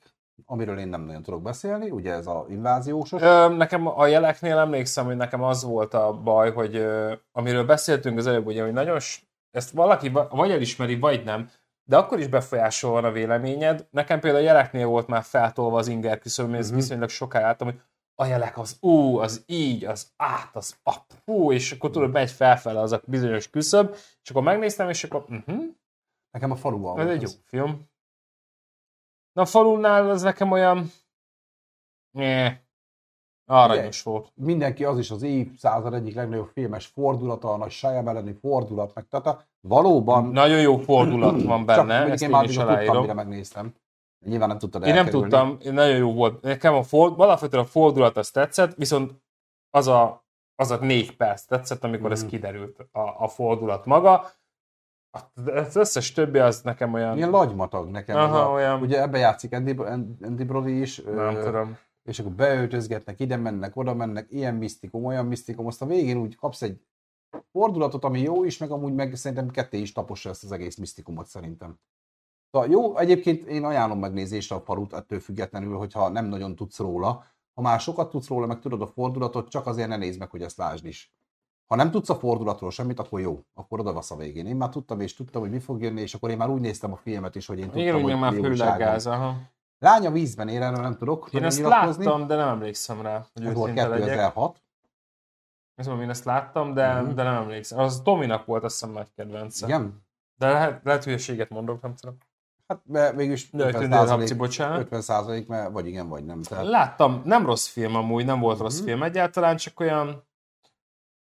amiről 0.47 0.79
én 0.79 0.89
nem 0.89 1.01
nagyon 1.03 1.23
tudok 1.23 1.43
beszélni, 1.43 1.91
ugye 1.91 2.13
ez 2.13 2.27
a 2.27 2.47
inváziósos. 2.49 3.23
Ö, 3.23 3.49
nekem 3.49 3.87
a 3.87 4.07
jeleknél 4.07 4.59
emlékszem, 4.59 5.05
hogy 5.05 5.17
nekem 5.17 5.43
az 5.43 5.65
volt 5.65 5.95
a 5.95 6.13
baj, 6.13 6.53
hogy 6.53 6.77
ö, 6.77 7.13
amiről 7.33 7.65
beszéltünk 7.65 8.19
az 8.19 8.27
előbb, 8.27 8.47
ugye, 8.47 8.63
hogy 8.63 8.73
nagyon, 8.73 8.99
ezt 9.51 9.71
valaki 9.71 10.09
va- 10.09 10.31
vagy 10.31 10.51
elismeri, 10.51 10.99
vagy 10.99 11.25
nem, 11.25 11.51
de 11.85 11.97
akkor 11.97 12.19
is 12.19 12.27
befolyásol 12.27 12.91
van 12.91 13.05
a 13.05 13.11
véleményed. 13.11 13.87
Nekem 13.91 14.21
például 14.21 14.43
a 14.43 14.47
jeleknél 14.47 14.87
volt 14.87 15.07
már 15.07 15.23
feltolva 15.23 15.79
az 15.79 15.89
inger 15.89 16.19
küszöb, 16.19 16.55
ez 16.55 16.69
Mhm. 16.69 16.77
viszonylag 16.77 17.09
soká 17.09 17.41
álltam, 17.43 17.67
hogy 17.69 17.81
a 18.15 18.25
jelek 18.25 18.59
az 18.59 18.77
ú, 18.81 19.17
az 19.19 19.43
így, 19.47 19.85
az 19.85 20.07
át, 20.17 20.57
az 20.57 20.77
a 20.85 20.93
fú, 21.25 21.53
és 21.53 21.73
akkor 21.73 21.91
tudod, 21.91 22.11
megy 22.13 22.31
felfele 22.31 22.81
az 22.81 22.93
a 22.93 23.01
bizonyos 23.07 23.51
küszöb, 23.51 23.95
és 24.23 24.31
akkor 24.31 24.43
megnéztem, 24.43 24.89
és 24.89 25.05
akkor 25.05 25.25
uh-huh, 25.29 25.65
Nekem 26.31 26.51
a 26.51 26.57
faluval 26.57 27.01
ez 27.01 27.09
egy 27.09 27.23
jó 27.23 27.29
film. 27.45 27.81
Na 29.39 29.45
a 29.45 29.47
falunál 29.47 30.11
az 30.11 30.23
nekem 30.23 30.51
olyan... 30.51 30.93
Nyeh. 32.13 32.57
Aranyos 33.47 34.03
volt. 34.03 34.33
Mindenki 34.35 34.85
az 34.85 34.99
is 34.99 35.11
az 35.11 35.23
évszázad 35.23 35.95
egyik 35.95 36.15
legnagyobb 36.15 36.51
filmes 36.53 36.87
fordulata, 36.87 37.53
a 37.53 37.57
nagy 37.57 37.71
Shyamalan-i 37.71 38.33
fordulat, 38.33 38.95
meg 38.95 39.07
tata. 39.09 39.43
Valóban, 39.61 40.25
Nagyon 40.25 40.61
jó 40.61 40.79
fordulat 40.79 41.43
van 41.53 41.65
benne, 41.67 41.95
mondjuk 41.95 42.13
ezt 42.13 42.23
én 42.23 42.31
én 42.35 42.41
is 42.43 42.47
tudtam, 42.55 42.69
aláírom. 42.69 43.01
mire 43.01 43.13
megnéztem. 43.13 43.75
Nyilván 44.27 44.49
nem 44.49 44.59
tudtad 44.59 44.83
Én 44.87 44.89
nem 44.95 44.99
elkerülni. 45.05 45.29
tudtam, 45.31 45.57
én 45.61 45.73
nagyon 45.73 45.97
jó 45.97 46.13
volt. 46.13 46.43
Nekem 46.43 46.75
a 46.75 46.83
for, 46.83 47.15
alapvetően 47.17 47.63
a 47.63 47.67
fordulat 47.67 48.17
az 48.17 48.31
tetszett, 48.31 48.75
viszont 48.75 49.13
az 49.71 49.87
a, 49.87 50.25
az 50.55 50.71
a 50.71 50.77
négy 50.77 51.17
perc 51.17 51.45
tetszett, 51.45 51.85
amikor 51.85 52.11
ez 52.13 52.21
Mhm. 52.21 52.31
kiderült 52.31 52.79
a, 52.93 53.01
a 53.25 53.29
fordulat 53.29 53.85
maga. 53.85 54.31
Az 55.11 55.77
összes 55.77 56.13
többi 56.13 56.39
az 56.39 56.61
nekem 56.63 56.93
olyan... 56.93 57.17
Ilyen 57.17 57.31
lagymatag 57.31 57.89
nekem. 57.89 58.17
Aha, 58.17 58.39
a, 58.39 58.53
olyan- 58.53 58.81
Ugye 58.81 59.03
ebbe 59.03 59.19
játszik 59.19 59.53
Andy, 59.53 59.77
Andy 60.23 60.45
Brody 60.45 60.81
is. 60.81 60.97
nem 61.03 61.35
ö, 61.37 61.45
tudom. 61.45 61.77
és 62.05 62.19
akkor 62.19 62.33
beöltözgetnek, 62.33 63.21
ide 63.21 63.37
mennek, 63.37 63.77
oda 63.77 63.95
mennek, 63.95 64.27
ilyen 64.31 64.55
misztikum, 64.55 65.05
olyan 65.05 65.27
misztikum, 65.27 65.67
azt 65.67 65.83
a 65.83 65.87
végén 65.87 66.17
úgy 66.17 66.37
kapsz 66.37 66.63
egy 66.63 66.81
fordulatot, 67.53 68.05
ami 68.05 68.21
jó 68.21 68.45
is, 68.45 68.59
meg 68.59 68.71
amúgy 68.71 68.95
meg 68.95 69.15
szerintem 69.15 69.51
ketté 69.51 69.79
is 69.79 69.93
tapossa 69.93 70.29
ezt 70.31 70.45
az 70.45 70.53
egész 70.53 70.77
misztikumot 70.77 71.27
szerintem. 71.27 71.79
Szóval 72.51 72.69
jó, 72.71 72.97
egyébként 72.97 73.45
én 73.45 73.65
ajánlom 73.65 73.99
megnézésre 73.99 74.57
a 74.57 74.63
palut, 74.63 74.93
ettől 74.93 75.21
függetlenül, 75.21 75.77
hogyha 75.77 76.09
nem 76.09 76.27
nagyon 76.27 76.57
tudsz 76.57 76.79
róla. 76.79 77.25
Ha 77.55 77.63
már 77.63 77.81
sokat 77.81 78.11
tudsz 78.11 78.29
róla, 78.29 78.47
meg 78.47 78.61
tudod 78.61 78.83
a 78.83 78.87
fordulatot, 78.87 79.49
csak 79.49 79.67
azért 79.67 79.89
ne 79.89 79.97
nézd 79.97 80.19
meg, 80.19 80.31
hogy 80.31 80.43
ezt 80.43 80.57
lásd 80.57 80.85
is. 80.87 81.13
Ha 81.69 81.77
nem 81.77 81.91
tudsz 81.91 82.09
a 82.11 82.15
fordulatról 82.15 82.71
semmit, 82.71 82.99
akkor 82.99 83.21
jó, 83.21 83.41
akkor 83.55 83.81
odavasz 83.81 84.11
a 84.11 84.17
végén. 84.17 84.47
Én 84.47 84.57
már 84.57 84.69
tudtam, 84.69 85.01
és 85.01 85.15
tudtam, 85.15 85.41
hogy 85.43 85.51
mi 85.51 85.59
fog 85.59 85.83
jönni, 85.83 86.01
és 86.01 86.15
akkor 86.15 86.31
én 86.31 86.37
már 86.37 86.49
úgy 86.49 86.61
néztem 86.61 86.93
a 86.93 86.97
filmet 86.97 87.35
is, 87.35 87.47
hogy 87.47 87.59
én 87.59 87.65
tudtam, 87.65 87.81
Igen, 87.83 88.03
hogy 88.03 88.19
már 88.19 88.31
mi 88.31 88.37
főleg 88.37 88.51
újság 88.51 88.69
van. 88.69 88.79
gáz, 88.79 89.07
aha. 89.07 89.35
Lánya 89.79 90.11
vízben 90.11 90.49
ér, 90.49 90.63
erről 90.63 90.81
nem 90.83 90.97
tudok. 90.97 91.29
Én 91.33 91.45
ezt 91.45 91.59
nyilatkozni. 91.59 92.05
láttam, 92.05 92.27
de 92.27 92.37
nem 92.37 92.49
emlékszem 92.49 93.01
rá, 93.03 93.27
hogy 93.35 93.47
Ez 93.47 93.55
volt 93.55 93.71
őszinte 93.71 93.89
legyek. 93.89 94.07
2006. 94.09 94.63
Ezt 95.75 95.89
mondom, 95.89 96.05
én 96.05 96.11
ezt 96.11 96.25
láttam, 96.25 96.75
de, 96.75 97.01
Mhm. 97.01 97.15
de 97.15 97.23
nem 97.23 97.35
emlékszem. 97.35 97.79
Az 97.79 98.01
Tominak 98.05 98.45
volt 98.47 98.65
azt 98.65 98.75
hiszem 98.79 98.95
nagy 98.95 99.09
kedvence. 99.17 99.67
Igen? 99.67 100.03
De 100.39 100.53
lehet, 100.53 100.81
lehet 100.85 101.05
hülyeséget 101.05 101.49
mondok, 101.51 101.83
nem 101.83 101.95
tudom. 101.95 102.17
Hát 102.67 102.81
mert 102.87 103.17
De 103.17 103.23
50 103.23 103.49
tündérhabci, 103.51 103.91
százalék, 103.91 104.37
bocsánat. 104.37 104.79
50 104.81 105.01
százalék, 105.01 105.47
mert 105.47 105.73
vagy 105.73 105.87
igen, 105.87 106.09
vagy 106.09 106.25
nem. 106.25 106.43
Tehát 106.43 106.67
Láttam, 106.67 107.21
nem 107.25 107.47
rossz 107.47 107.67
film 107.67 107.95
amúgy, 107.95 108.25
nem 108.25 108.41
volt 108.41 108.59
rossz 108.59 108.79
Mhm. 108.79 108.87
film 108.87 109.03
egyáltalán, 109.03 109.57
csak 109.57 109.81
olyan... 109.81 110.27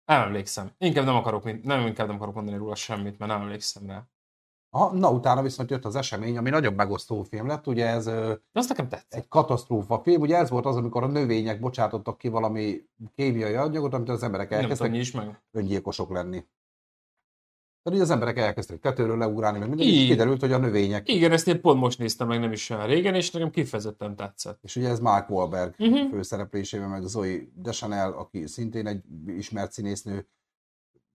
Nem 0.05 0.21
emlékszem. 0.21 0.71
Inkább 0.77 1.05
nem 1.05 1.15
akarok, 1.15 1.63
nem, 1.63 1.87
inkább 1.87 2.07
nem 2.07 2.15
akarok 2.15 2.35
mondani 2.35 2.57
róla 2.57 2.75
semmit, 2.75 3.19
mert 3.19 3.31
nem 3.31 3.41
emlékszem 3.41 3.87
rá. 3.87 4.03
Aha, 4.69 4.93
na 4.93 5.11
utána 5.11 5.41
viszont 5.41 5.69
jött 5.69 5.85
az 5.85 5.95
esemény, 5.95 6.37
ami 6.37 6.49
nagyobb 6.49 6.75
megosztó 6.75 7.23
film 7.23 7.47
lett, 7.47 7.67
ugye 7.67 7.87
ez 7.87 8.07
azt 8.51 8.69
nekem 8.69 8.89
tetszett. 8.89 9.13
egy 9.13 9.27
katasztrófa 9.27 9.99
film, 9.99 10.21
ugye 10.21 10.37
ez 10.37 10.49
volt 10.49 10.65
az, 10.65 10.75
amikor 10.75 11.03
a 11.03 11.07
növények 11.07 11.59
bocsátottak 11.59 12.17
ki 12.17 12.27
valami 12.27 12.81
kémiai 13.15 13.53
anyagot, 13.53 13.93
amit 13.93 14.09
az 14.09 14.23
emberek 14.23 14.49
Nem 14.49 14.59
tudom, 14.59 14.85
elkezdtek 14.85 15.25
meg. 15.25 15.41
öngyilkosok 15.51 16.09
lenni. 16.09 16.45
Tehát 17.83 17.99
ugye 17.99 18.01
az 18.01 18.09
emberek 18.09 18.37
elkezdtek 18.37 18.79
tetőről 18.79 19.17
leugrálni, 19.17 19.59
meg 19.59 19.67
minden, 19.67 19.87
és 19.87 19.93
Így. 19.93 20.07
kiderült, 20.07 20.39
hogy 20.39 20.51
a 20.51 20.57
növények. 20.57 21.09
Igen, 21.09 21.31
ezt 21.31 21.47
én 21.47 21.61
pont 21.61 21.79
most 21.79 21.99
néztem 21.99 22.27
meg 22.27 22.39
nem 22.39 22.51
is 22.51 22.69
olyan 22.69 22.87
régen, 22.87 23.15
és 23.15 23.31
nekem 23.31 23.49
kifejezetten 23.49 24.15
tetszett. 24.15 24.59
És 24.63 24.75
ugye 24.75 24.89
ez 24.89 24.99
Mark 24.99 25.29
Wahlberg 25.29 25.73
Mhm. 25.77 26.09
főszereplésével, 26.09 26.87
meg 26.87 27.01
Zoe 27.03 27.37
Deschanel, 27.55 28.11
aki 28.13 28.47
szintén 28.47 28.87
egy 28.87 29.01
ismert 29.27 29.71
színésznő. 29.71 30.27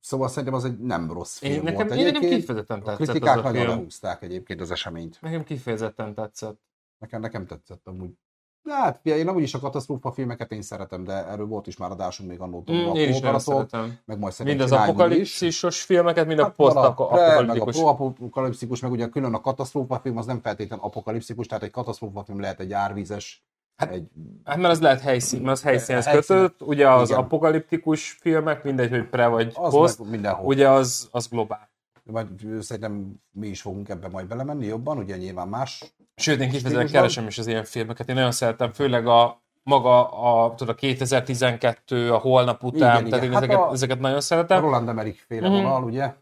Szóval 0.01 0.29
szerintem 0.29 0.55
az 0.55 0.64
egy 0.64 0.79
nem 0.79 1.12
rossz 1.12 1.39
film 1.39 1.53
Én, 1.53 1.62
nekem, 1.62 1.87
volt 1.87 1.99
én 1.99 2.05
nekem 2.05 2.21
kifejezetten 2.21 2.79
A 2.79 2.83
tetszett 2.83 3.07
kritikák 3.09 3.37
az 3.37 3.41
a 3.45 3.47
nagyon 3.47 3.61
film. 3.64 3.77
lehúzták 3.77 4.23
egyébként 4.23 4.61
az 4.61 4.71
eseményt. 4.71 5.19
Nekem 5.21 5.45
kifejezetten 5.45 6.14
tetszett. 6.14 6.61
Nekem, 6.99 7.21
nekem 7.21 7.47
tetszett 7.47 7.87
amúgy. 7.87 8.11
De 8.63 8.75
Hát, 8.75 8.99
figyelj, 9.03 9.21
én 9.21 9.29
amúgy 9.29 9.43
is 9.43 9.55
a 9.55 9.59
katasztrófa 9.59 10.13
filmeket 10.13 10.53
én 10.53 10.63
szeretem, 10.63 11.05
de 11.05 11.13
erről 11.27 11.47
volt 11.47 11.67
is 11.67 11.77
már 11.77 11.91
adásunk 11.91 12.31
még 12.31 12.41
annól 12.41 12.63
Mm, 12.71 12.75
én 12.75 12.79
is 12.85 12.95
nagyon 12.95 13.15
Apokalasszok, 13.15 13.55
szeretem. 13.71 13.99
meg 14.05 14.19
majd 14.19 14.35
Mind 14.45 14.61
az 14.61 14.73
apokalipszisos 14.73 15.83
filmeket, 15.83 16.27
mind 16.27 16.39
a 16.39 16.43
Hát 16.43 16.57
van 16.57 16.77
a 16.77 16.95
pre, 16.95 17.41
meg 17.41 17.61
a 17.61 17.65
proapokalipszikus, 17.65 18.81
meg 18.81 18.91
ugye 18.91 19.09
külön 19.09 19.35
a 19.35 19.41
katasztrófa 19.41 19.99
film, 20.03 20.17
az 20.17 20.27
nem 20.27 20.41
feltétlenül 20.41 20.85
apokalipszikus, 20.85 21.47
tehát 21.47 21.65
egy 21.65 21.71
katasztrófa 21.71 22.23
film 22.25 22.41
lehet 22.41 22.61
egy 22.61 22.73
árvízes, 22.73 23.47
Hát, 23.77 23.91
egy 23.91 24.09
Hát 24.45 24.57
mert 24.57 24.73
az 24.73 24.81
lehet 24.81 25.01
helyszín, 25.01 25.41
mert 25.41 25.53
az 25.57 25.63
helyszínhez 25.63 26.05
Helyszín. 26.07 26.37
kötött, 26.37 26.63
ugye 26.63 26.91
az 26.91 27.09
Igen. 27.09 27.21
apokaliptikus 27.23 28.11
filmek, 28.11 28.65
mindegy, 28.65 28.91
hogy 28.91 29.09
pre 29.09 29.27
vagy 29.27 29.53
az 29.55 29.73
poszt, 29.73 30.11
mindenhol. 30.11 30.47
ugye 30.47 30.69
az, 30.69 31.09
az 31.11 31.29
globál. 31.29 31.69
Majd 32.05 32.29
szerintem 32.61 33.15
mi 33.31 33.47
is 33.47 33.61
fogunk 33.61 33.89
ebbe 33.89 34.09
majd 34.09 34.27
belemenni 34.27 34.67
jobban, 34.67 34.99
ugye 34.99 35.17
nyilván 35.17 35.49
más. 35.49 35.95
Sőt, 36.19 36.41
én 36.41 36.51
kifejezetten 36.51 36.87
keresem 36.87 37.27
is 37.27 37.39
az 37.39 37.47
ilyen 37.47 37.64
filmeket. 37.64 38.09
Én 38.09 38.14
nagyon 38.14 38.33
szeretem, 38.33 38.73
főleg 38.73 39.07
a 39.07 39.43
maga 39.62 40.09
a, 40.11 40.55
tudod, 40.55 40.75
a 40.75 40.79
2012, 40.79 42.12
a 42.12 42.16
holnap 42.19 42.62
után, 42.64 42.99
Igen, 42.99 43.11
tehát 43.11 43.25
igen. 43.25 43.25
én 43.25 43.33
Hát 43.33 43.43
ezeket, 43.43 43.59
a- 43.59 43.73
ezeket 43.73 44.01
nagyon 44.01 44.16
A 44.16 44.21
szeretem. 44.21 44.61
Roland 44.61 44.89
Emmerich 44.89 45.19
féle 45.29 45.49
Mhm. 45.49 45.57
vonal, 45.57 45.83
ugye? 45.85 46.12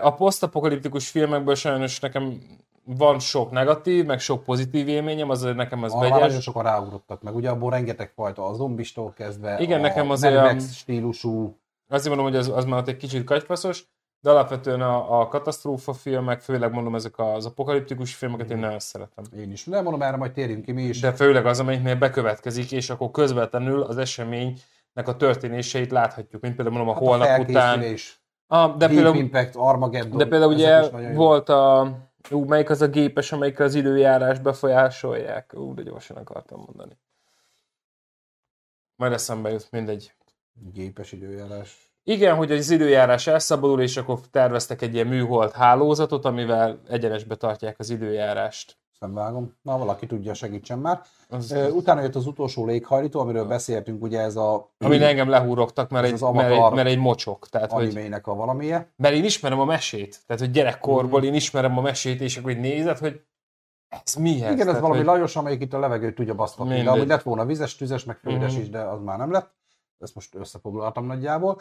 A 0.00 0.14
posztapokaliptikus 0.14 1.08
filmekből 1.08 1.54
sajnos 1.54 2.00
nekem 2.00 2.38
van 2.84 3.18
sok 3.18 3.50
negatív, 3.50 4.04
meg 4.04 4.18
sok 4.20 4.42
pozitív 4.44 4.88
élményem, 4.88 5.30
az 5.30 5.42
nekem 5.42 5.82
Arra 5.82 5.94
már 5.98 6.10
nagyon 6.10 6.28
vegyes. 6.28 6.42
sokan 6.42 6.62
ráugrottak 6.62 7.22
meg, 7.22 7.34
ugye 7.34 7.50
abból 7.50 7.70
rengeteg 7.70 8.12
fajta, 8.14 8.46
a 8.46 8.54
zombistól 8.54 9.12
kezdve, 9.12 9.58
Igen, 9.58 9.78
a 9.78 9.82
nekem 9.82 10.10
az 10.10 10.20
Mad 10.20 10.32
olyan- 10.32 10.44
Max 10.54 10.72
stílusú, 10.74 11.58
Azért 11.88 12.14
mondom, 12.14 12.26
hogy 12.32 12.36
az, 12.36 12.48
az 12.54 12.64
már 12.64 12.78
ott 12.80 12.88
egy 12.88 12.96
kicsit 12.96 13.24
kagyfaszos, 13.24 13.84
de 14.20 14.30
alapvetően 14.30 14.80
a, 14.80 15.20
a 15.20 15.28
katasztrófa 15.28 15.92
filmek, 15.92 16.40
főleg 16.40 16.72
mondom 16.72 16.94
ezek 16.94 17.18
az 17.18 17.46
apokaliptikus 17.46 18.14
filmeket 18.14 18.50
én 18.50 18.58
nagyon 18.58 18.78
szeretem. 18.78 19.24
én 19.36 19.52
is. 19.52 19.64
Nem 19.64 19.82
mondom, 19.82 20.02
erre 20.02 20.16
majd 20.16 20.32
térjünk 20.32 20.64
ki 20.64 20.72
mi 20.72 20.82
is. 20.82 21.00
De 21.00 21.12
főleg 21.12 21.46
az, 21.46 21.60
amelyiknél 21.60 21.96
bekövetkezik, 21.96 22.72
és 22.72 22.90
akkor 22.90 23.10
közvetlenül 23.10 23.82
az 23.82 23.96
eseménynek 23.98 24.58
a 25.04 25.16
történéseit 25.16 25.90
láthatjuk, 25.90 26.42
mint 26.42 26.54
például 26.54 26.76
mondom 26.76 26.94
a 26.94 26.98
Hát 26.98 27.08
holnap 27.08 27.26
után. 27.48 27.62
felkészülés, 27.62 28.20
Ah, 28.48 28.70
de 28.70 28.76
Deep 28.76 28.90
például, 28.90 29.16
Impact, 29.16 29.54
Armageddon. 29.56 30.18
de 30.18 30.26
például 30.26 30.52
ugye 30.52 30.88
volt 31.14 31.48
a... 31.48 31.92
Ú, 32.30 32.44
melyik 32.44 32.70
az 32.70 32.80
a 32.82 32.86
gépes, 32.88 33.32
amelyik 33.32 33.60
az 33.60 33.74
időjárás 33.74 34.38
befolyásolják? 34.38 35.52
Ú, 35.56 35.74
de 35.74 35.82
gyorsan 35.82 36.16
akartam 36.16 36.62
mondani. 36.66 36.98
Majd 38.96 39.12
eszembe 39.12 39.50
jut, 39.50 39.70
mindegy. 39.70 40.14
Gépes 40.72 41.12
időjárás. 41.12 41.90
Igen, 42.08 42.36
hogy 42.36 42.52
az 42.52 42.70
időjárás 42.70 43.26
elszabadul, 43.26 43.80
és 43.82 43.96
akkor 43.96 44.18
terveztek 44.30 44.82
egy 44.82 44.94
ilyen 44.94 45.06
műhold 45.06 45.52
hálózatot, 45.52 46.24
amivel 46.24 46.80
egyenesbe 46.88 47.34
tartják 47.34 47.78
az 47.78 47.90
időjárást. 47.90 48.76
Ezt 48.92 49.00
nem 49.00 49.14
vágom. 49.14 49.52
Na, 49.62 49.78
valaki 49.78 50.06
tudja, 50.06 50.34
segítsen 50.34 50.78
már. 50.78 51.00
Az, 51.28 51.54
Utána 51.72 52.00
jött 52.00 52.14
az 52.14 52.26
utolsó 52.26 52.66
léghajlító, 52.66 53.20
amiről 53.20 53.44
beszéltünk, 53.44 54.02
ugye 54.02 54.20
ez 54.20 54.36
a 54.36 54.70
ami 54.78 55.02
engem 55.02 55.28
lehúrogtak, 55.28 55.90
mert 55.90 56.06
egy, 56.06 56.20
mert, 56.20 56.50
egy, 56.50 56.72
mert 56.72 56.88
egy 56.88 56.98
mocsok. 56.98 57.48
Tehát, 57.48 57.72
hogy, 57.72 57.84
animének 57.84 58.26
a 58.26 58.34
valamije. 58.34 58.92
mert 58.96 59.14
én 59.14 59.24
ismerem 59.24 59.60
a 59.60 59.64
mesét. 59.64 60.18
Tehát, 60.26 60.42
hogy 60.42 60.50
gyerekkorból 60.50 61.18
Mhm. 61.18 61.28
én 61.28 61.34
ismerem 61.34 61.78
a 61.78 61.80
mesét, 61.80 62.20
és 62.20 62.36
akkor 62.36 62.50
így 62.50 62.60
nézed, 62.60 62.98
hogy 62.98 63.20
ez 64.04 64.14
mi 64.14 64.30
ez? 64.30 64.36
Igen, 64.36 64.50
ez 64.58 64.64
Tehát, 64.64 64.80
valami 64.80 64.96
hogy, 64.98 65.06
Lajos, 65.06 65.36
amelyik 65.36 65.60
itt 65.62 65.72
a 65.72 65.78
levegőt 65.78 66.14
tudja 66.14 66.34
basztatni. 66.34 66.82
De 66.82 66.90
amúgy 66.90 67.06
lett 67.06 67.22
volna 67.22 67.44
vizes, 67.44 67.76
tüzes, 67.76 68.04
meg 68.04 68.16
földes 68.16 68.52
Mhm. 68.52 68.60
is, 68.60 68.68
de 68.70 68.78
az 68.80 69.00
már 69.02 69.18
nem 69.18 69.30
lett. 69.32 69.54
Ezt 69.98 70.14
most 70.14 70.34
összefoglaltam 70.34 71.06
nagyjából. 71.06 71.60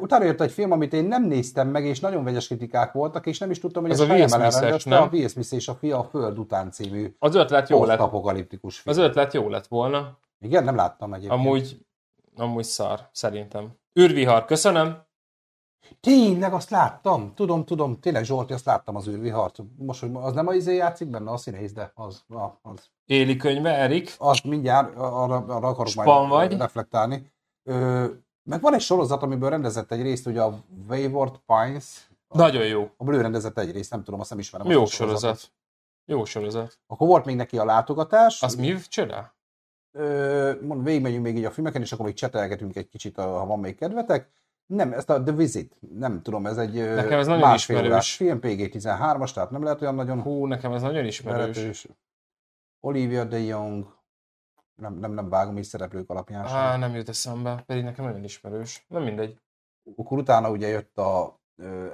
Utána 0.00 0.24
jött 0.24 0.40
egy 0.40 0.52
film, 0.52 0.72
amit 0.72 0.92
én 0.92 1.04
nem 1.04 1.24
néztem 1.24 1.68
meg, 1.68 1.84
és 1.84 2.00
nagyon 2.00 2.24
vegyes 2.24 2.46
kritikák 2.46 2.92
voltak, 2.92 3.26
és 3.26 3.38
nem 3.38 3.50
is 3.50 3.58
tudtam, 3.58 3.82
hogy 3.82 3.90
ez 3.90 4.00
a 4.00 4.06
Will 4.06 4.28
Smith-es, 4.28 4.84
nem? 4.84 5.02
a 5.02 5.08
Will 5.12 5.28
Smith 5.28 5.52
és 5.52 5.68
a 5.68 5.74
fia 5.74 5.98
a 5.98 6.04
Föld 6.04 6.38
után 6.38 6.70
című 6.70 7.14
Az 7.18 7.34
ötlet 7.34 7.68
jó 7.68 7.84
lett. 7.84 7.96
posztapokaliptikus 7.96 8.78
film. 8.78 8.96
Az 8.98 9.02
ötlet 9.04 9.32
jó 9.32 9.48
lett 9.48 9.66
volna. 9.66 10.18
Igen, 10.40 10.64
nem 10.64 10.76
láttam 10.76 11.14
egyébként. 11.14 11.40
Amúgy, 11.40 11.86
amúgy 12.36 12.64
szar, 12.64 13.08
szerintem. 13.12 13.72
Űrvihar, 14.00 14.44
köszönöm. 14.44 15.08
Tényleg, 16.00 16.52
azt 16.52 16.70
láttam. 16.70 17.34
Tudom, 17.34 17.64
tudom. 17.64 18.00
Tényleg, 18.00 18.24
Zsolti, 18.24 18.52
azt 18.52 18.64
láttam 18.64 18.96
az 18.96 19.08
űrvihart. 19.08 19.58
Most, 19.78 20.00
hogy 20.00 20.10
az 20.14 20.32
nem 20.34 20.46
a 20.46 20.52
izé 20.54 20.74
játszik 20.76 21.08
benne, 21.08 21.30
a 21.30 21.36
színész, 21.36 21.72
de 21.72 21.92
az, 21.94 22.24
az. 22.62 22.90
Éli 23.04 23.36
könyve, 23.36 23.74
Erik. 23.76 24.14
Azt 24.18 24.44
mindjárt, 24.44 24.96
arra, 24.96 25.36
arra 25.36 25.68
akarok 25.68 25.86
Span 25.86 26.26
majd 26.26 26.50
vagy? 26.50 26.58
reflektálni. 26.58 27.32
Ö, 27.62 28.06
meg 28.42 28.60
van 28.60 28.74
egy 28.74 28.80
sorozat, 28.80 29.22
amiből 29.22 29.50
rendezett 29.50 29.92
egy 29.92 30.02
részt, 30.02 30.26
ugye 30.26 30.42
a 30.42 30.58
Wayward 30.88 31.36
Pines, 31.46 32.10
Nagyon 32.28 32.66
jó. 32.66 32.90
abból 32.96 33.14
ő 33.14 33.20
rendezett 33.20 33.58
egy 33.58 33.72
részt, 33.72 33.90
nem 33.90 34.02
tudom, 34.02 34.20
azt 34.20 34.30
nem 34.30 34.38
ismerem. 34.38 34.70
Jó 34.70 34.82
a 34.82 34.86
sorozat. 34.86 35.52
Jó 36.04 36.24
sorozat. 36.24 36.78
Akkor 36.86 37.06
volt 37.08 37.24
még 37.24 37.36
neki 37.36 37.58
a 37.58 37.64
látogatás. 37.64 38.42
Az 38.42 38.54
mi 38.54 38.74
csinál? 38.88 39.34
Ö, 39.92 40.52
mondom, 40.60 40.84
végigmegyünk 40.84 41.22
még 41.24 41.36
így 41.36 41.44
a 41.44 41.50
filmeken, 41.50 41.82
és 41.82 41.92
akkor 41.92 42.04
még 42.04 42.14
csetelgetünk 42.14 42.76
egy 42.76 42.88
kicsit, 42.88 43.16
ha 43.16 43.46
van 43.46 43.58
még 43.58 43.76
kedvetek. 43.76 44.30
Nem, 44.66 44.92
ezt 44.92 45.10
a 45.10 45.22
The 45.22 45.32
Visit, 45.34 45.76
nem 45.94 46.22
tudom, 46.22 46.46
ez 46.46 46.56
egy 46.58 46.74
Nekem 46.74 47.18
ez 47.18 47.26
nagyon 47.26 47.54
ismerős. 47.54 48.16
film, 48.16 48.38
PG-13-as, 48.40 49.32
tehát 49.32 49.50
nem 49.50 49.62
lehet 49.62 49.80
olyan 49.82 49.94
nagyon 49.94 50.22
Hú, 50.22 50.46
nekem 50.46 50.72
ez 50.72 50.82
nagyon 50.82 51.04
ismerős. 51.04 51.56
Ismerős. 51.56 51.86
Olivia 52.80 53.24
de 53.24 53.38
Jong, 53.38 53.98
nem, 54.80 54.98
nem, 54.98 55.12
nem 55.12 55.28
vágom 55.28 55.58
így 55.58 55.64
szereplők 55.64 56.10
alapján 56.10 56.46
sem. 56.46 56.56
Á, 56.56 56.76
nem 56.76 56.94
jut 56.94 57.08
eszembe, 57.08 57.62
pedig 57.66 57.84
nekem 57.84 58.04
nagyon 58.04 58.24
ismerős. 58.24 58.84
Nem 58.88 59.02
mindegy. 59.02 59.38
Akkor 59.96 60.18
utána 60.18 60.50
ugye 60.50 60.68
jött 60.68 60.98
a, 60.98 61.40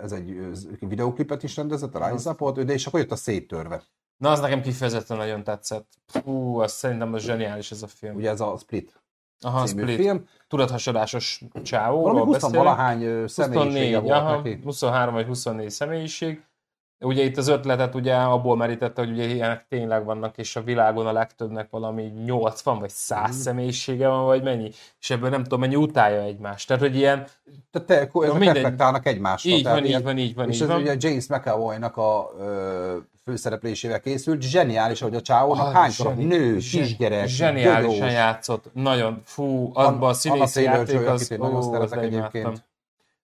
ez 0.03 0.13
egy 0.13 0.31
ö, 0.31 0.53
videóklipet 0.81 1.43
is 1.43 1.57
rendezett, 1.57 1.95
a 1.95 2.09
Rise 2.11 2.31
Up-ot, 2.31 2.65
de 2.65 2.73
és 2.73 2.87
akkor 2.87 3.01
jött 3.01 3.11
a 3.11 3.17
Széttörve. 3.17 3.83
Na, 4.17 4.31
az 4.31 4.41
nekem 4.41 4.63
kifejezetten 4.63 5.17
nagyon 5.17 5.45
tetszett. 5.45 5.93
Hú, 6.25 6.59
az 6.59 6.73
szerintem 6.73 7.13
az 7.15 7.23
zseniális 7.23 7.71
ez 7.71 7.83
a 7.83 7.87
film. 7.87 8.15
Ugye 8.17 8.31
ez 8.31 8.41
a 8.41 8.57
Split 8.57 9.01
Aha, 9.41 9.67
című 9.67 9.83
Split. 9.83 9.97
film. 9.97 10.29
Tudathasadásos 10.49 11.43
Valami 11.53 11.69
csávóról 11.69 12.25
20 12.25 12.33
beszélünk. 12.33 12.57
valahány 12.65 13.21
24, 13.21 13.93
volt 13.93 14.11
aha, 14.11 14.37
neki. 14.37 14.61
23 14.63 15.15
vagy 15.15 15.27
24 15.27 15.71
személyiség. 15.71 16.46
Ugye 17.01 17.23
itt 17.25 17.37
az 17.37 17.49
ötletet 17.49 17.95
ugye 17.95 18.15
abból 18.15 18.57
merítette, 18.57 19.01
hogy 19.03 19.11
ugye 19.11 19.25
ilyenek 19.25 19.67
tényleg 19.69 20.05
vannak, 20.05 20.39
és 20.39 20.57
a 20.57 20.63
világon 20.63 21.07
a 21.07 21.13
legtöbbnek 21.13 21.71
valami 21.71 22.03
80 22.25 22.79
vagy 22.79 22.89
100 22.91 23.21
Mhm. 23.31 23.31
személyisége 23.39 24.09
van, 24.09 24.25
vagy 24.25 24.43
mennyi, 24.43 24.71
és 25.01 25.11
ebből 25.11 25.31
nem 25.31 25.43
tudom 25.43 25.61
mennyi 25.61 25.77
utálja 25.77 26.21
egymást. 26.23 26.67
Tehát, 26.67 26.83
hogy 26.83 26.97
ilyen, 26.97 27.27
Tehát 27.71 27.89
te, 27.89 27.95
ezek 27.95 28.13
mindegy. 28.33 28.55
reflektálnak 28.55 29.07
egymásra. 29.07 29.51
így 29.51 29.65
van, 29.65 29.85
így 29.85 30.03
van, 30.03 30.19
így 30.19 30.35
van, 30.35 30.49
És 30.49 30.57
így 30.57 30.63
ez 30.63 30.69
van. 30.69 30.81
ugye 30.81 30.95
James 30.99 31.27
McAvoy-nak 31.27 31.97
a 31.97 32.31
ö, 32.39 32.97
főszereplésével 33.25 34.01
készült. 34.01 34.43
Zseniális, 34.43 35.01
hogy 35.01 35.15
a 35.15 35.21
csávónak 35.21 35.73
hány 35.73 35.91
zseni- 35.91 36.27
darab 36.27 36.41
nő, 36.41 36.57
kisgyerek, 36.57 37.27
Zseniálisan 37.27 37.99
gödós. 37.99 38.13
játszott, 38.13 38.71
nagyon, 38.73 39.21
fú, 39.25 39.71
abban 39.75 40.09
a 40.11 40.13
színészi 40.13 40.63
játék, 40.63 41.07
az, 41.09 41.29
nagyon 41.29 41.55
ó, 41.55 41.59
az 41.59 41.65
szeretek 41.67 42.01
leimádtam. 42.11 42.55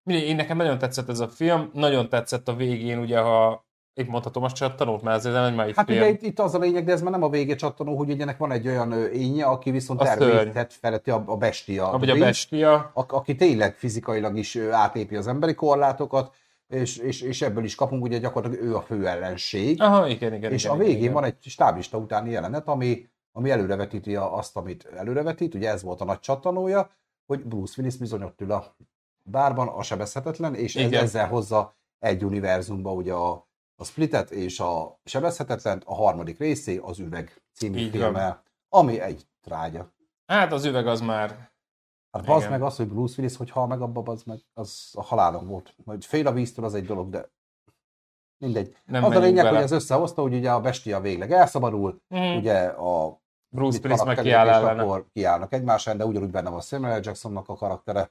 Mindegy, 0.02 0.26
én 0.28 0.36
nekem 0.36 0.56
nagyon 0.56 0.78
tetszett 0.78 1.08
ez 1.08 1.20
a 1.20 1.28
film, 1.28 1.70
nagyon 1.72 2.08
tetszett 2.08 2.48
a 2.48 2.54
végén, 2.54 2.98
ugye, 2.98 3.18
ha 3.20 3.64
Itt 3.94 4.08
mondhatom 4.08 4.42
a 4.42 4.50
csattanót, 4.50 5.02
mert 5.02 5.16
ezért 5.16 5.34
nem 5.34 5.60
egy 5.60 5.76
Hát 5.76 5.86
film. 5.86 5.98
ugye 5.98 6.08
itt, 6.08 6.22
itt 6.22 6.38
az 6.38 6.54
a 6.54 6.58
lényeg, 6.58 6.84
de 6.84 6.92
ez 6.92 7.02
már 7.02 7.10
nem 7.12 7.22
a 7.22 7.28
vége 7.28 7.54
csattanó, 7.54 7.96
hogy 7.96 8.10
ugye 8.10 8.22
ennek 8.22 8.36
van 8.38 8.52
egy 8.52 8.66
olyan 8.68 8.92
énje, 9.12 9.44
aki 9.44 9.70
viszont 9.70 10.00
A 10.00 10.04
természet 10.04 10.72
feletti 10.72 11.10
a, 11.10 11.22
a 11.26 11.36
bestia. 11.36 11.90
Vagy 11.98 12.10
a 12.10 12.16
bestia. 12.18 12.72
a- 12.94 13.04
aki 13.08 13.34
tényleg 13.34 13.74
fizikailag 13.74 14.36
is 14.36 14.56
átépi 14.70 15.16
az 15.16 15.26
emberi 15.26 15.54
korlátokat, 15.54 16.34
és, 16.68 16.96
és, 16.96 17.20
és 17.20 17.42
ebből 17.42 17.64
is 17.64 17.74
kapunk, 17.74 18.02
ugye 18.02 18.18
gyakorlatilag 18.18 18.64
ő 18.64 18.76
a 18.76 18.80
fő 18.80 19.06
ellenség. 19.06 19.82
Aha, 19.82 20.06
igen, 20.08 20.34
igen. 20.34 20.52
és 20.52 20.64
igen, 20.64 20.76
a 20.76 20.78
végén 20.78 20.96
igen, 21.00 21.12
van 21.12 21.24
egy 21.24 21.36
stáblista 21.40 21.98
utáni 21.98 22.30
jelenet, 22.30 22.68
ami, 22.68 23.06
ami 23.32 23.50
előrevetíti 23.50 24.16
a- 24.16 24.36
azt, 24.36 24.56
amit 24.56 24.88
előrevetít, 24.96 25.54
ugye 25.54 25.68
ez 25.70 25.82
volt 25.82 26.00
a 26.00 26.04
nagy 26.04 26.20
csattanója, 26.20 26.90
hogy 27.26 27.44
Bruce 27.44 27.74
Willis 27.76 27.96
bizony 27.96 28.22
ott 28.22 28.40
ül 28.40 28.52
a 28.52 28.76
bárban, 29.22 29.68
a 29.68 29.82
sebezhetetlen, 29.82 30.54
és 30.54 30.76
ez, 30.76 30.86
Igen. 30.86 31.02
ezzel 31.02 31.28
hozza 31.28 31.76
egy 31.98 32.24
univerzumba 32.24 32.92
ugye 32.92 33.12
a, 33.12 33.30
a 33.76 33.84
Splitet 33.84 34.30
és 34.30 34.60
a 34.60 35.00
sebezhetetlent, 35.04 35.82
a 35.86 35.94
harmadik 35.94 36.38
részé 36.38 36.76
az 36.76 36.98
Üveg 36.98 37.42
című 37.54 37.78
Így 37.78 37.90
van. 37.90 38.00
filmmel, 38.00 38.42
ami 38.68 39.00
egy 39.00 39.26
trágya. 39.40 39.92
Hát 40.26 40.52
az 40.52 40.64
üveg 40.64 40.86
az 40.86 41.00
már... 41.00 41.50
Hát 42.10 42.24
bazd 42.24 42.50
meg 42.50 42.62
az, 42.62 42.76
hogy 42.76 42.88
Bruce 42.88 43.14
Willis, 43.18 43.36
hogy 43.36 43.50
hal 43.50 43.66
meg 43.66 43.80
abba, 43.80 44.02
az, 44.12 44.22
meg, 44.22 44.38
az 44.54 44.90
a 44.94 45.02
halálom 45.02 45.46
volt. 45.46 45.74
Hogy 45.84 46.04
fél 46.06 46.26
a 46.26 46.32
víztől 46.32 46.64
az 46.64 46.74
egy 46.74 46.84
dolog, 46.86 47.10
de 47.10 47.30
mindegy. 48.38 48.76
Nem 48.84 49.04
az 49.04 49.16
a 49.16 49.18
lényeg, 49.18 49.44
bele. 49.44 49.54
hogy 49.56 49.64
ez 49.64 49.70
összehozta, 49.70 50.22
hogy 50.22 50.34
ugye 50.34 50.52
a 50.52 50.60
bestia 50.60 51.00
végleg 51.00 51.32
elszabadul, 51.32 52.02
Mhm. 52.08 52.36
ugye 52.36 52.58
a 52.64 53.20
Bruce 53.54 53.78
Willis 53.84 54.02
meg 54.02 54.18
kiáll 54.18 54.48
ellene. 54.48 54.82
akkor 54.82 55.06
kiállnak 55.12 55.52
egymás 55.52 55.86
ellen, 55.86 55.98
de 55.98 56.06
ugyanúgy 56.06 56.30
benne 56.30 56.50
van 56.50 56.60
Samuel. 56.60 57.00
Jacksonnak 57.02 57.48
a 57.48 57.54
karaktere. 57.54 58.10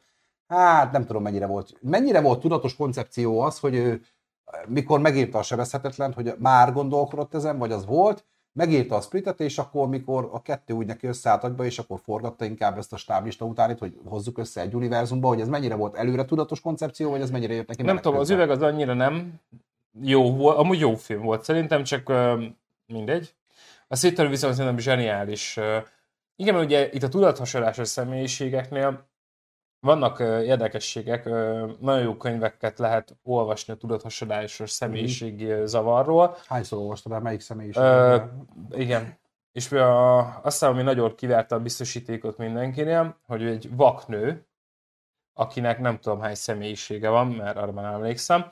Hát 0.52 0.92
nem 0.92 1.06
tudom 1.06 1.22
mennyire 1.22 1.46
volt. 1.46 1.74
Mennyire 1.82 2.22
volt 2.22 2.40
tudatos 2.40 2.76
koncepció 2.76 3.40
az, 3.40 3.60
hogy 3.60 3.76
ő 3.76 4.02
mikor 4.68 5.00
megírta 5.00 5.38
a 5.38 5.44
sebezhetetlen, 5.44 6.14
hogy 6.14 6.34
már 6.38 6.74
gondolkodott 6.74 7.34
ezen, 7.34 7.58
vagy 7.58 7.72
az 7.72 7.86
volt, 7.86 8.26
megírta 8.54 8.96
a 8.96 9.02
splitet, 9.02 9.40
és 9.40 9.58
akkor 9.58 9.88
mikor 9.88 10.30
a 10.32 10.42
kettő 10.42 10.74
úgy 10.74 10.86
neki 10.86 11.08
összeállt 11.08 11.44
agyba, 11.44 11.66
és 11.66 11.80
akkor 11.80 12.00
forgatta 12.04 12.46
inkább 12.46 12.78
ezt 12.78 12.94
a 12.94 12.98
stáblista 12.98 13.46
utánit, 13.46 13.80
hogy 13.80 13.98
hozzuk 14.06 14.38
össze 14.38 14.62
egy 14.62 14.74
univerzumba, 14.74 15.28
hogy 15.28 15.42
ez 15.42 15.48
mennyire 15.48 15.76
volt 15.76 15.96
előre 15.96 16.26
tudatos 16.26 16.62
koncepció, 16.62 17.10
vagy 17.10 17.22
ez 17.22 17.32
mennyire 17.32 17.54
jött 17.54 17.68
neki 17.68 17.82
Nem 17.82 17.96
tudom, 17.98 18.20
az 18.20 18.28
közben. 18.28 18.46
üveg 18.46 18.58
az 18.58 18.64
annyira 18.64 18.94
nem 18.94 19.34
jó 20.02 20.36
volt, 20.36 20.58
amúgy 20.58 20.80
jó 20.80 20.96
film 20.96 21.22
volt 21.22 21.44
szerintem, 21.44 21.84
csak 21.84 22.14
mindegy. 22.88 23.34
A 23.88 23.96
Széttől 23.96 24.30
viszont 24.30 24.54
szerintem 24.54 24.80
zseniális. 24.80 25.60
Igen, 26.36 26.54
mert 26.54 26.66
ugye 26.66 26.90
itt 26.92 27.04
a 27.04 27.10
tudathasadásos 27.10 27.88
személyiségeknél 27.88 29.10
vannak 29.82 30.20
érdekességek, 30.20 31.26
nagyon 31.80 32.02
jó 32.02 32.18
könyveket 32.18 32.80
lehet 32.80 33.18
olvasni 33.24 33.74
a 33.74 33.78
tudathasadásos 33.78 34.72
személyiség 34.72 35.50
ö, 35.50 35.66
zavarról. 35.66 36.38
Hányszor 36.46 36.80
olvastad 36.80 37.12
el, 37.12 37.20
melyik 37.20 37.40
személyiség? 37.40 37.84
Ö, 37.84 38.18
igen. 38.72 39.20
És 39.52 39.72
a, 39.72 40.42
aztán, 40.44 40.72
ami 40.72 40.82
nagyon 40.82 41.16
kiverte 41.16 41.56
a 41.56 41.60
biztosítékot 41.60 42.38
mindenkinél, 42.38 43.18
hogy 43.28 43.44
egy 43.44 43.76
vaknő, 43.76 44.46
akinek 45.34 45.80
nem 45.80 46.00
tudom 46.00 46.20
hány 46.20 46.36
személyisége 46.36 47.10
van, 47.10 47.28
mert 47.28 47.58
arra 47.58 47.72
már 47.72 47.94
emlékszem, 47.94 48.52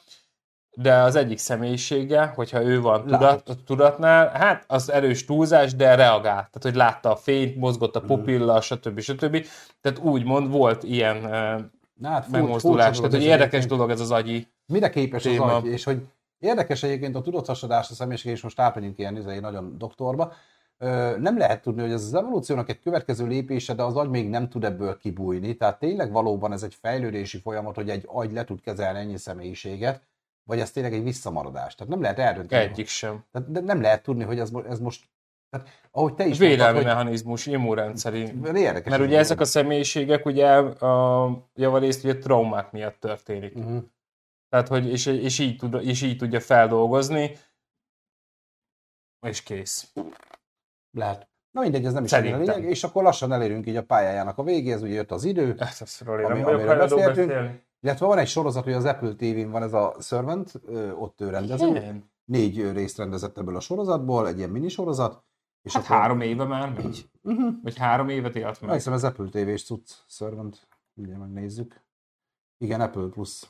de 0.74 0.96
az 0.96 1.16
egyik 1.16 1.38
személyisége, 1.38 2.26
hogyha 2.26 2.62
ő 2.64 2.82
van 2.82 3.06
tudat, 3.06 3.58
tudatnál, 3.66 4.30
hát 4.30 4.64
az 4.68 4.92
erős 4.92 5.26
túlzás, 5.26 5.76
de 5.76 5.96
reagált. 5.96 6.24
Tehát, 6.24 6.62
hogy 6.62 6.76
látta 6.76 7.12
a 7.12 7.16
fényt, 7.16 7.56
mozgott 7.56 7.96
Mhm. 7.96 8.04
a 8.04 8.16
pupilla, 8.16 8.62
stb. 8.62 9.00
stb. 9.00 9.46
Tehát 9.82 10.00
úgymond 10.00 10.52
volt 10.52 10.84
ilyen 10.84 11.18
Na, 12.00 12.10
hát 12.10 12.30
megmozdulás. 12.30 12.98
Tehát, 12.98 13.12
hogy 13.12 13.24
érdekes 13.24 13.66
dolog 13.66 13.90
ez 13.90 14.00
az 14.00 14.12
agyi. 14.12 14.48
Mire 14.66 14.90
képes 14.90 15.24
téma. 15.24 15.46
az 15.46 15.64
agy, 15.64 15.66
és 15.72 15.84
hogy 15.84 16.02
érdekes 16.38 16.84
egyébként 16.84 17.16
a 17.16 17.22
tudathasadás 17.22 17.90
a 17.90 17.94
személyiség, 17.94 18.32
és 18.32 18.42
most 18.42 18.60
átmegyünk 18.60 18.98
ilyen 19.00 19.16
izé, 19.18 19.40
nagyon 19.40 19.78
doktorba, 19.78 20.34
nem 21.20 21.38
lehet 21.38 21.62
tudni, 21.62 21.82
hogy 21.82 21.92
ez 21.92 22.04
az 22.04 22.14
evolúciónak 22.14 22.70
egy 22.70 22.80
következő 22.80 23.28
lépése, 23.28 23.74
de 23.74 23.84
az 23.84 23.96
agy 23.96 24.10
még 24.10 24.30
nem 24.30 24.50
tud 24.50 24.64
ebből 24.64 24.98
kibújni. 24.98 25.56
Tehát 25.56 25.80
tényleg 25.80 26.12
valóban 26.12 26.52
ez 26.52 26.64
egy 26.64 26.76
fejlődési 26.82 27.40
folyamat, 27.40 27.76
hogy 27.76 27.90
egy 27.90 28.04
agy 28.08 28.32
le 28.32 28.44
tud 28.44 28.62
kezelni 28.62 29.00
ennyi 29.00 29.18
személyiséget, 29.18 30.02
vagy 30.50 30.60
ez 30.60 30.72
tényleg 30.72 30.94
egy 30.94 31.04
visszamaradás. 31.04 31.76
Tehát 31.76 31.92
nem 31.92 32.02
lehet 32.02 32.20
eldönteni. 32.20 32.64
Egyik 32.64 32.88
sem. 32.88 33.26
Tehát 33.32 33.48
nem 33.48 33.82
lehet 33.82 34.04
tudni, 34.04 34.24
hogy 34.24 34.40
ez, 34.40 34.52
ez 34.70 34.80
most... 34.80 35.06
Tehát, 35.50 35.68
ahogy 35.92 36.14
te 36.14 36.26
is 36.26 36.38
Védelmi 36.38 36.74
mondtad, 36.74 36.96
mechanizmus, 36.96 37.46
immunrendszeri. 37.46 38.32
hogy 38.42 38.56
érdekes. 38.56 38.90
Mert 38.92 39.04
ugye 39.04 39.18
ezek 39.18 39.40
a 39.40 39.46
személyiségek 39.46 40.26
ugye 40.26 40.48
a 40.58 41.32
javarészt 41.56 42.04
ugye 42.04 42.18
traumák 42.18 42.72
miatt 42.72 43.00
történik. 43.00 43.56
Uh-huh. 43.56 43.84
Tehát, 44.50 44.68
hogy 44.68 44.90
és, 44.90 45.06
és, 45.06 45.40
így 45.40 45.58
tud, 45.58 45.74
és 45.84 46.02
így 46.02 46.18
tudja 46.18 46.40
feldolgozni, 46.40 47.38
és 49.28 49.44
kész. 49.44 49.94
Lehet. 50.98 51.30
Na 51.52 51.62
mindegy, 51.62 51.86
ez 51.86 51.94
nem 51.94 52.04
is 52.04 52.10
Szerintem. 52.10 52.40
annyira 52.40 52.56
lényeg, 52.56 52.70
és 52.70 52.84
akkor 52.84 53.04
lassan 53.04 53.32
elérünk 53.32 53.68
így 53.68 53.76
a 53.76 53.84
pályájának 53.84 54.38
a 54.38 54.44
végéhez, 54.44 54.82
ugye 54.82 54.94
jött 54.94 55.12
az 55.12 55.24
idő, 55.24 55.58
Roli, 56.00 56.24
Ami- 56.24 56.42
amiről 56.42 56.78
beszéltünk. 56.78 57.28
beszélni. 57.28 57.68
Illetve 57.82 58.06
van 58.06 58.18
egy 58.18 58.28
sorozat, 58.28 58.64
hogy 58.64 58.74
az 58.74 58.86
Apple 58.86 59.14
TV-n 59.16 59.50
van 59.52 59.64
ez 59.64 59.74
a 59.74 59.96
Servant, 60.00 60.52
ott 61.00 61.22
ő 61.22 61.30
rendező, 61.30 61.68
Igen. 61.68 62.12
négy 62.26 62.72
részt 62.72 62.98
rendezett 62.98 63.38
ebből 63.38 63.56
a 63.56 63.60
sorozatból, 63.60 64.28
egy 64.28 64.38
ilyen 64.38 64.50
minisorozat, 64.50 65.24
és 65.62 65.74
Hát 65.74 65.86
három 65.86 66.22
éve 66.22 66.44
már 66.44 66.74
megy. 66.74 67.10
Uh-huh. 67.24 67.54
Vagy 67.64 67.78
három 67.78 68.10
évet 68.10 68.36
élt 68.36 68.62
meg. 68.62 68.70
Megszem, 68.70 68.94
ez 68.94 69.04
Apple 69.04 69.30
TV-s 69.30 69.64
cucc, 69.64 69.92
Servant, 70.08 70.68
ugye 70.96 71.18
megnézzük. 71.18 71.84
Igen, 72.58 72.82
Apple 72.82 73.08
Plus. 73.08 73.44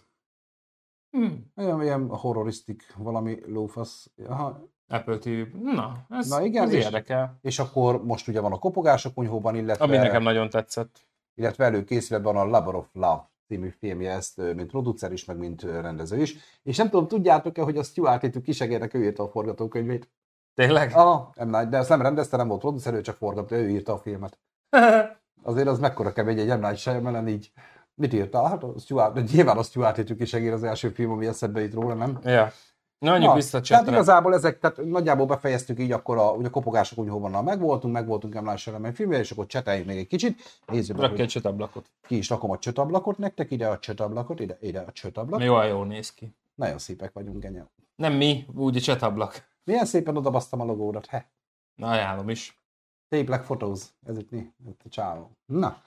Hm. 1.12 1.28
Olyan, 1.56 1.82
ilyen 1.82 2.08
horrorisztik, 2.10 2.94
valami 2.98 3.40
lófasz. 3.46 4.12
Aha. 4.28 4.60
Apple 4.88 5.18
TV. 5.18 5.56
Na, 5.62 6.06
ez, 6.10 6.30
Na 6.30 6.42
igen, 6.44 6.64
ez 6.64 6.74
és- 6.74 6.84
érdekel. 6.84 7.38
És 7.42 7.60
akkor 7.60 8.04
most 8.06 8.28
ugye 8.28 8.40
van 8.40 8.52
a 8.52 8.60
kopogás 8.60 9.06
a 9.06 9.14
kunyhóban, 9.14 9.56
illetve... 9.56 9.84
Ami 9.84 9.98
nekem 9.98 10.24
nagyon 10.24 10.50
tetszett. 10.50 11.08
illetve 11.36 11.66
előkészületben 11.66 12.36
a 12.36 12.46
Labor 12.46 12.76
of 12.76 12.90
Love 12.94 13.29
című 13.50 13.70
filmje 13.80 14.12
ezt, 14.12 14.38
mint 14.38 14.70
producer 14.70 15.12
is, 15.12 15.26
meg 15.26 15.38
mint 15.38 15.62
rendező 15.62 16.22
is. 16.22 16.36
És 16.64 16.78
nem 16.78 16.90
tudom, 16.90 17.08
tudjátok-e, 17.08 17.62
hogy 17.62 17.78
a 17.78 17.84
Stuart 17.84 18.22
Little 18.22 18.42
kisegérnek 18.42 18.94
ő 18.94 19.04
írta 19.04 19.24
a 19.24 19.30
forgatókönyvét? 19.30 20.10
Tényleg? 20.54 20.92
Ah, 20.94 21.28
nem, 21.36 21.50
nagy, 21.50 21.68
de 21.70 21.78
ezt 21.78 21.90
nem 21.90 22.02
rendezte, 22.02 22.38
nem 22.38 22.48
volt 22.48 22.60
producer, 22.60 22.94
ő 22.94 23.02
csak 23.02 23.16
forgatta, 23.16 23.56
ő 23.56 23.70
írta 23.70 23.94
a 23.94 23.98
filmet. 23.98 24.40
Azért 25.44 25.68
az 25.68 25.80
mekkora 25.80 26.14
kemény 26.14 26.40
egy 26.40 26.60
M. 26.60 26.66
Night 26.66 26.78
Shyamalan 26.78 27.28
így. 27.28 27.52
Mit 27.96 28.14
írta? 28.14 28.48
Hát 28.48 28.64
a 28.64 28.74
Stuart, 28.80 29.32
nyilván 29.32 29.58
a 29.58 29.64
Stuart 29.64 29.98
Little 29.98 30.16
kisegér 30.16 30.54
az 30.54 30.64
első 30.64 30.90
film, 30.90 31.12
ami 31.12 31.26
eszedbe 31.26 31.62
jut 31.62 31.74
róla, 31.74 31.94
nem? 31.94 32.20
ja. 32.24 32.52
Na, 33.00 33.12
menjünk 33.12 33.34
vissza 33.34 33.62
tehát 33.62 33.88
igazából 33.88 34.34
ezek, 34.34 34.60
tehát 34.60 34.78
nagyjából 34.86 35.26
befejeztük 35.26 35.80
így 35.80 35.92
akkor 35.92 36.18
a, 36.18 36.32
ugye 36.32 36.48
a 36.48 36.50
kopogások 36.50 36.98
kunyhóban 36.98 37.44
megvoltunk, 37.44 37.94
megvoltunk 37.94 38.34
M. 38.34 38.44
Night 38.44 38.58
Shyamalan 38.58 38.94
filmje, 38.94 39.20
és 39.20 39.32
akkor 39.32 39.46
cseteljünk 39.46 39.88
még 39.88 39.98
egy 39.98 40.08
kicsit. 40.08 40.62
Nézzük 40.66 40.96
meg, 40.96 41.02
Rakj 41.02 41.14
hogy 41.16 41.24
egy 41.24 41.30
csötablakot. 41.32 41.90
ki 42.08 42.18
is 42.18 42.30
rakom 42.30 42.52
a 42.52 42.58
csötablakot 42.58 43.18
nektek, 43.18 43.52
ide 43.52 43.68
a 43.68 43.80
csötablakot, 43.80 44.40
ide, 44.40 44.58
ide 44.62 44.80
a 44.80 44.92
csötablak. 44.92 45.44
Jól, 45.44 45.66
jól 45.66 45.86
néz 45.86 46.14
ki. 46.14 46.36
Nagyon 46.56 46.78
szépek 46.78 47.14
vagyunk, 47.14 47.42
genya. 47.42 47.70
Nem 47.96 48.14
mi, 48.14 48.46
úgy 48.56 48.78
a 48.78 48.80
csetablak. 48.80 49.48
Milyen 49.64 49.86
szépen 49.86 50.18
odabasztam 50.18 50.62
a 50.62 50.66
logódat, 50.66 51.06
he. 51.06 51.32
Na, 51.76 51.90
ajánlom 51.90 52.30
is. 52.30 52.62
Tape 53.10 53.40
Photos, 53.40 53.82
ez 54.06 54.18
itt 54.18 54.32
mi? 54.32 54.54
Itt 54.68 54.82
a 54.86 54.90
csávó. 54.90 55.32
Na. 55.46 55.82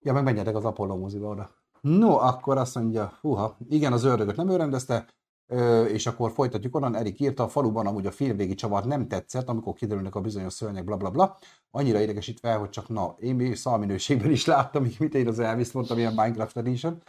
Ja, 0.00 0.12
meg 0.12 0.22
menjetek 0.22 0.56
az 0.56 0.64
Apollo 0.64 0.96
moziba 0.96 1.28
oda. 1.28 1.50
No, 1.80 2.18
akkor 2.18 2.56
azt 2.56 2.74
mondja, 2.74 3.18
húha, 3.20 3.56
igen, 3.68 3.92
az 3.92 4.04
ördögöt 4.04 4.36
nem 4.36 4.48
ő 4.48 4.56
rendezte, 4.56 5.06
ö, 5.46 5.84
és 5.84 6.06
akkor 6.06 6.30
folytatjuk 6.30 6.76
onnan, 6.76 6.96
Erik 6.96 7.20
írta, 7.20 7.42
a 7.42 7.48
faluban 7.48 7.86
amúgy 7.86 8.06
a 8.06 8.10
filmvégi 8.10 8.54
csavar 8.54 8.84
nem 8.84 9.08
tetszett, 9.08 9.48
amikor 9.48 9.74
kiderülnek 9.74 10.14
a 10.14 10.20
bizonyos 10.20 10.52
szörnyek, 10.52 10.84
bla 10.84 10.96
bla 10.96 11.10
bla. 11.10 11.38
Annyira 11.70 12.00
idegesítve, 12.00 12.54
hogy 12.54 12.68
csak 12.68 12.88
na, 12.88 13.16
én 13.18 13.34
még 13.34 13.56
szalminőségben 13.56 14.30
is 14.30 14.46
láttam, 14.46 14.84
így 14.84 14.96
mit 14.98 15.14
én 15.14 15.28
az 15.28 15.38
elvis 15.38 15.72
mondtam, 15.72 15.98
ilyen 15.98 16.14
Minecraft 16.14 16.56
Edition. 16.56 17.02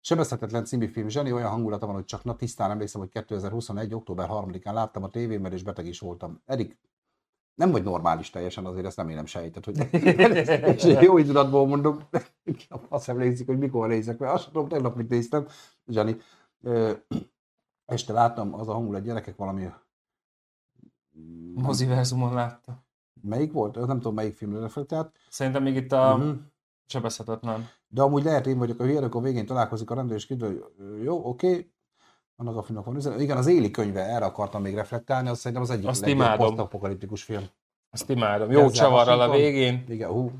Sebezhetetlen 0.00 0.64
című 0.64 0.86
film 0.86 1.08
zseni, 1.08 1.32
olyan 1.32 1.50
hangulata 1.50 1.86
van, 1.86 1.94
hogy 1.94 2.04
csak 2.04 2.24
na 2.24 2.36
tisztán 2.36 2.70
emlékszem, 2.70 3.00
hogy 3.00 3.10
2021. 3.10 3.94
október 3.94 4.28
3-án 4.30 4.72
láttam 4.72 5.02
a 5.02 5.10
tévében, 5.10 5.52
és 5.52 5.62
beteg 5.62 5.86
is 5.86 5.98
voltam. 5.98 6.42
Erik, 6.44 6.78
nem 7.54 7.70
vagy 7.70 7.82
normális 7.82 8.30
teljesen, 8.30 8.66
azért 8.66 8.86
ezt 8.86 8.96
nem 8.96 9.08
én 9.08 9.16
nem 9.16 9.26
sejtett, 9.26 9.64
hogy 9.64 9.88
és 10.64 10.84
jó 11.06 11.18
indulatból 11.18 11.66
mondom, 11.66 11.98
azt 12.88 13.08
emlékszik, 13.08 13.46
hogy 13.46 13.58
mikor 13.58 13.88
nézek, 13.88 14.18
mert 14.18 14.32
azt 14.32 14.46
tudom, 14.46 14.68
tegnap 14.68 14.96
mit 14.96 15.08
néztem, 15.08 15.46
Zsani. 15.86 16.16
Este 17.86 18.12
láttam, 18.12 18.54
az 18.54 18.68
a 18.68 18.72
hangulat 18.72 19.02
gyerekek 19.02 19.36
valami 19.36 19.68
Moziverzumon 21.54 22.34
látta. 22.34 22.84
melyik 23.22 23.52
volt? 23.52 23.74
Nem 23.86 23.96
tudom, 23.96 24.14
melyik 24.14 24.34
filmre 24.36 24.60
reflektált. 24.60 25.16
Szerintem 25.28 25.62
még 25.62 25.76
itt 25.76 25.92
a 25.92 26.16
Mhm. 26.16 26.30
sebezhetetlen. 26.86 27.68
De 27.88 28.02
amúgy 28.02 28.24
lehet 28.24 28.46
én 28.46 28.58
vagyok 28.58 28.80
a 28.80 28.84
hülye, 28.84 29.00
akkor 29.04 29.22
végén 29.22 29.46
találkozik 29.46 29.90
a 29.90 29.94
rendőr, 29.94 30.16
és 30.16 30.26
kiderül, 30.26 30.72
hogy 30.78 31.02
jó, 31.02 31.28
oké, 31.28 31.70
annak 32.36 32.56
a 32.56 32.62
filmnek 32.62 32.84
van 32.86 32.96
üzenet. 32.96 33.20
Igen, 33.20 33.36
az 33.36 33.46
Éli 33.46 33.70
könyve, 33.70 34.04
erre 34.04 34.24
akartam 34.24 34.62
még 34.62 34.74
reflektálni, 34.74 35.28
az 35.28 35.38
szerintem 35.38 35.62
az 35.62 35.70
egyik 35.70 35.88
Azt 35.88 36.00
legjobb 36.06 36.36
posztapokaliptikus 36.36 37.22
film. 37.22 37.44
Azt 37.90 38.10
imádom. 38.10 38.50
Jó 38.50 38.58
Ezzel 38.60 38.70
csavarral 38.70 39.20
a 39.20 39.30
végén. 39.30 39.84
Igen, 39.88 40.10
hú. 40.10 40.30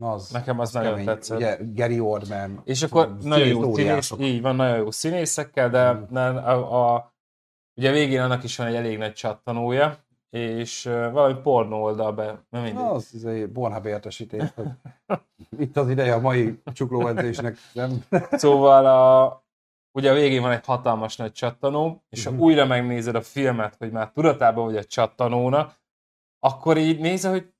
Na 0.00 0.12
az, 0.12 0.30
Nekem 0.30 0.58
az 0.58 0.72
nagyon 0.72 0.90
kemény. 0.90 1.04
tetszett. 1.06 1.36
Ugye 1.36 1.58
Gary 1.74 2.00
Oldman. 2.00 2.60
És 2.64 2.82
akkor 2.82 3.16
nagyon 3.22 3.46
jó 3.46 3.74
színész, 3.74 4.12
így 4.18 4.40
van, 4.42 4.56
nagyon 4.56 4.76
jó 4.76 4.90
színészekkel, 4.90 5.70
de 5.70 5.92
Mm. 5.92 6.16
a, 6.36 6.94
a, 6.94 7.12
ugye 7.78 7.90
végén 7.90 8.20
annak 8.20 8.44
is 8.44 8.56
van 8.56 8.66
egy 8.66 8.74
elég 8.74 8.98
nagy 8.98 9.12
csattanója, 9.12 9.96
és 10.30 10.86
uh, 10.86 11.10
valami 11.12 11.40
pornó 11.42 11.82
oldalba, 11.82 12.24
nem 12.50 12.62
mindegy. 12.62 12.84
Az, 12.84 13.10
az 13.14 13.24
egy 13.24 13.46
Pornhub 13.48 13.86
értesítés, 13.86 14.42
hogy 14.54 14.68
itt 15.58 15.76
az 15.76 15.88
ideje 15.90 16.14
a 16.14 16.20
mai 16.20 16.60
csuklóedzésnek, 16.72 17.56
nem? 17.72 18.04
Szóval 18.30 18.86
a, 18.86 19.42
ugye 19.92 20.10
a 20.10 20.14
végén 20.14 20.42
van 20.42 20.50
egy 20.52 20.64
hatalmas 20.64 21.16
nagy 21.16 21.32
csattanó, 21.32 22.02
és 22.08 22.24
ha 22.24 22.30
Mhm. 22.30 22.40
újra 22.40 22.64
megnézed 22.66 23.14
a 23.14 23.22
filmet, 23.22 23.74
hogy 23.78 23.90
már 23.90 24.10
tudatában 24.10 24.64
vagy 24.64 24.76
a 24.76 24.84
csattanónak, 24.84 25.80
akkor 26.38 26.76
így 26.76 26.98
nézed, 27.00 27.30
hogy 27.30 27.52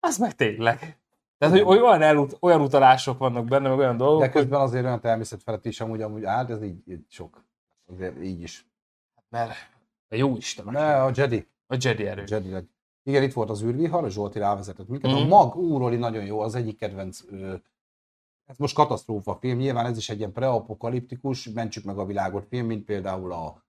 az 0.00 0.18
meg 0.18 0.34
tényleg. 0.34 1.00
Tehát, 1.50 1.60
hogy 1.62 1.78
olyan, 1.78 2.02
elut, 2.02 2.36
olyan 2.40 2.60
utalások 2.60 3.18
vannak 3.18 3.44
benne, 3.44 3.68
meg 3.68 3.78
olyan 3.78 3.96
dolgok, 3.96 4.18
De 4.20 4.24
hogy 4.24 4.34
közben 4.34 4.60
azért 4.60 4.84
olyan 4.84 5.00
természetfelett 5.00 5.66
is 5.66 5.80
amúgy, 5.80 6.02
amúgy 6.02 6.24
állt, 6.24 6.50
ez 6.50 6.62
így, 6.62 6.82
így 6.88 7.04
sok. 7.08 7.44
Azért 7.86 8.22
így 8.22 8.40
is. 8.40 8.66
mert 9.28 9.52
a 10.08 10.14
jó 10.14 10.36
Isten, 10.36 10.64
Ne, 10.70 11.02
a 11.02 11.10
Jedi. 11.14 11.46
a 11.66 11.76
Jedi 11.80 12.04
A 12.06 12.08
erő. 12.08 12.24
Jedi 12.26 12.50
leg. 12.50 12.64
Igen, 13.02 13.22
itt 13.22 13.32
volt 13.32 13.50
az 13.50 13.62
űrvihar, 13.62 14.04
a 14.04 14.08
Zsolti 14.08 14.38
rávezetett 14.38 14.88
minket. 14.88 15.10
Mhm. 15.10 15.20
A 15.20 15.24
mag 15.26 15.56
úroli 15.56 15.96
nagyon 15.96 16.24
jó, 16.24 16.40
az 16.40 16.54
egyik 16.54 16.78
kedvenc 16.78 17.20
ö, 17.30 17.54
ez 18.46 18.56
most 18.58 18.74
katasztrófa 18.74 19.34
film, 19.34 19.58
nyilván 19.58 19.86
ez 19.86 19.96
is 19.96 20.08
egy 20.08 20.18
ilyen 20.18 20.32
preapokaliptikus, 20.32 21.48
mentsük 21.48 21.84
meg 21.84 21.98
a 21.98 22.04
világot 22.06 22.46
film, 22.48 22.66
mint 22.66 22.84
például 22.84 23.32
a 23.32 23.64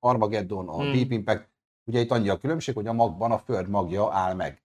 Armageddon, 0.00 0.68
a 0.68 0.74
Hmm. 0.82 0.92
Deep 0.92 1.10
Impact. 1.10 1.48
Ugye 1.84 2.00
itt 2.00 2.10
annyi 2.10 2.28
a 2.28 2.38
különbség, 2.38 2.74
hogy 2.74 2.86
a 2.86 2.92
magban 2.92 3.32
a 3.32 3.38
föld 3.38 3.68
magja 3.68 4.12
áll 4.12 4.34
meg. 4.34 4.64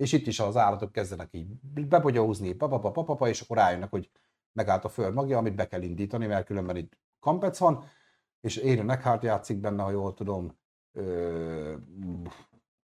És 0.00 0.12
itt 0.12 0.26
is 0.26 0.40
az 0.40 0.56
állatok 0.56 0.92
kezdenek 0.92 1.28
így 1.30 1.46
bebogyózni, 1.88 2.52
papapa, 2.52 2.90
papapa, 2.90 3.28
és 3.28 3.40
akkor 3.40 3.56
rájönnek, 3.56 3.90
hogy 3.90 4.10
megállt 4.52 4.84
a 4.84 4.88
föld 4.88 5.14
magja, 5.14 5.38
amit 5.38 5.54
be 5.54 5.66
kell 5.66 5.82
indítani, 5.82 6.26
mert 6.26 6.46
különben 6.46 6.76
itt 6.76 6.98
kampec 7.18 7.58
van, 7.58 7.84
és 8.40 8.56
Aaron 8.56 8.90
Eckhart 8.90 9.22
játszik 9.22 9.56
benne, 9.56 9.82
ha 9.82 9.90
jól 9.90 10.14
tudom, 10.14 10.58
ö, 10.92 11.74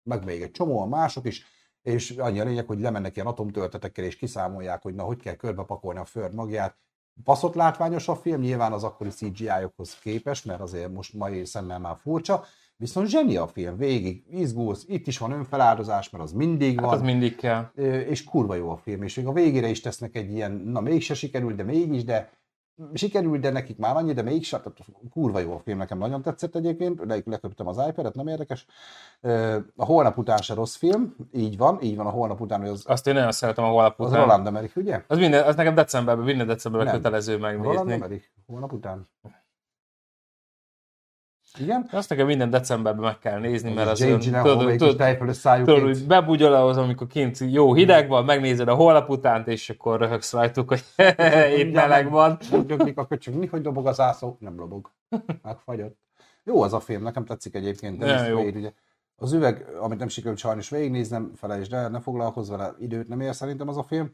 meg 0.03 0.25
még 0.25 0.41
egy 0.41 0.51
csomóan 0.51 0.89
mások 0.89 1.25
is, 1.25 1.45
és 1.81 2.09
annyi 2.11 2.39
a 2.39 2.43
lényeg, 2.43 2.67
hogy 2.67 2.79
lemennek 2.79 3.15
ilyen 3.15 3.27
atomtöltetekkel, 3.27 4.05
és 4.05 4.15
kiszámolják, 4.15 4.81
hogy 4.81 4.95
na, 4.95 5.03
hogy 5.03 5.19
kell 5.19 5.35
körbepakolni 5.35 5.99
a 5.99 6.05
föld 6.05 6.33
magját. 6.33 6.77
Baszott 7.23 7.53
látványos 7.53 8.07
a 8.07 8.15
film, 8.15 8.41
nyilván 8.41 8.73
az 8.73 8.83
akkori 8.83 9.09
CGI-okhoz 9.09 9.99
képes, 9.99 10.43
mert 10.43 10.61
azért 10.61 10.91
most 10.91 11.13
mai 11.13 11.45
szemmel 11.45 11.79
már 11.79 11.97
furcsa, 11.97 12.45
viszont 12.79 13.07
zseni 13.07 13.35
a 13.37 13.47
film, 13.47 13.77
végig 13.77 14.23
izgulsz, 14.29 14.85
itt 14.87 15.07
is 15.07 15.17
van 15.17 15.31
önfeláldozás, 15.31 16.09
mert 16.09 16.23
az 16.23 16.31
mindig 16.31 16.75
Hát 16.75 16.85
van, 16.85 16.93
az 16.93 17.01
mindig 17.01 17.35
kell. 17.35 17.71
És 18.07 18.23
kurva 18.23 18.55
jó 18.55 18.69
a 18.69 18.77
film, 18.77 19.03
és 19.03 19.15
még 19.15 19.27
a 19.27 19.31
végére 19.31 19.67
is 19.67 19.81
tesznek 19.81 20.15
egy 20.15 20.31
ilyen, 20.31 20.51
na 20.51 20.79
mégse 20.79 21.13
sikerült, 21.13 21.55
de 21.55 21.63
mégis, 21.63 22.03
de 22.03 22.29
sikerült, 22.93 23.41
de 23.41 23.49
nekik 23.49 23.77
már 23.77 23.95
annyi, 23.95 24.13
de 24.13 24.21
mégis, 24.21 24.49
tehát 24.49 24.73
kurva 25.09 25.39
jó 25.39 25.53
a 25.53 25.59
film, 25.59 25.77
nekem 25.77 25.97
nagyon 25.97 26.21
tetszett 26.21 26.55
egyébként, 26.55 27.01
le, 27.05 27.17
leköptem 27.25 27.67
az 27.67 27.81
iPad-et, 27.87 28.15
nem 28.15 28.27
érdekes. 28.27 28.65
A 29.75 29.85
holnap 29.85 30.17
után 30.17 30.37
se 30.37 30.53
rossz 30.53 30.75
film, 30.75 31.15
így 31.31 31.57
van, 31.57 31.81
így 31.81 31.95
van 31.95 32.05
a 32.05 32.09
holnap 32.09 32.41
után, 32.41 32.59
hogy 32.59 32.69
az, 32.69 32.83
Azt 32.87 33.07
én 33.07 33.13
nagyon 33.13 33.31
szeretem 33.31 33.63
a 33.63 33.67
holnap 33.67 33.99
az 33.99 34.07
után. 34.07 34.21
Roland 34.21 34.47
Emmerich, 34.47 34.77
ugye? 34.77 35.03
Az, 35.07 35.17
minden, 35.17 35.43
az 35.45 35.55
nekem 35.55 35.75
decemberben, 35.75 36.25
minden 36.25 36.47
decemberben 36.47 36.87
Nem. 36.87 37.01
kötelező 37.01 37.35
Roland 37.35 37.59
megnézni. 37.59 37.91
Emmerich, 37.91 38.25
holnap 38.45 38.73
után. 38.73 39.09
Igen? 41.57 41.89
Azt 41.91 42.09
nekem 42.09 42.25
minden 42.25 42.49
decemberben 42.49 43.03
meg 43.03 43.19
kell 43.19 43.39
nézni, 43.39 43.73
mert 43.73 43.89
az 43.89 43.99
Gyllenhaal 43.99 44.57
tudod, 44.57 44.77
tudod, 44.77 45.65
tudod, 45.65 46.07
bebugyol 46.07 46.53
ahhoz, 46.53 46.77
amikor 46.77 47.07
kint 47.07 47.37
jó 47.39 47.73
hideg 47.73 48.07
van, 48.07 48.25
megnézed 48.25 48.67
a 48.67 48.73
holnap 48.73 49.09
utánt, 49.09 49.47
és 49.47 49.69
akkor 49.69 49.99
röhögsz 49.99 50.33
rajtuk, 50.33 50.67
hogy 50.67 50.83
itt 51.59 51.73
meleg 51.73 52.09
van. 52.09 52.37
Döglik 52.65 52.97
a 52.97 53.07
köcsög, 53.07 53.33
mi, 53.33 53.45
hogy 53.45 53.61
dobog 53.61 53.87
a 53.87 53.91
zászló? 53.91 54.37
Nem 54.39 54.57
lobog. 54.57 54.91
Megfagyott. 55.43 55.97
Jó 56.43 56.61
az 56.61 56.73
a 56.73 56.79
film, 56.79 57.03
nekem 57.03 57.25
tetszik 57.25 57.55
egyébként. 57.55 57.97
Dennis 57.97 58.27
jó. 58.27 58.41
Ugye. 58.41 58.71
Az 59.15 59.33
üveg, 59.33 59.65
amit 59.79 59.99
nem 59.99 60.07
sikerült 60.07 60.39
sajnos 60.39 60.69
végignéznem, 60.69 61.31
felejtsd 61.35 61.73
el, 61.73 61.89
ne 61.89 61.99
foglalkozz 61.99 62.49
vele, 62.49 62.75
időt 62.79 63.07
nem 63.07 63.21
ér 63.21 63.35
szerintem 63.35 63.67
az 63.67 63.77
a 63.77 63.83
film. 63.83 64.11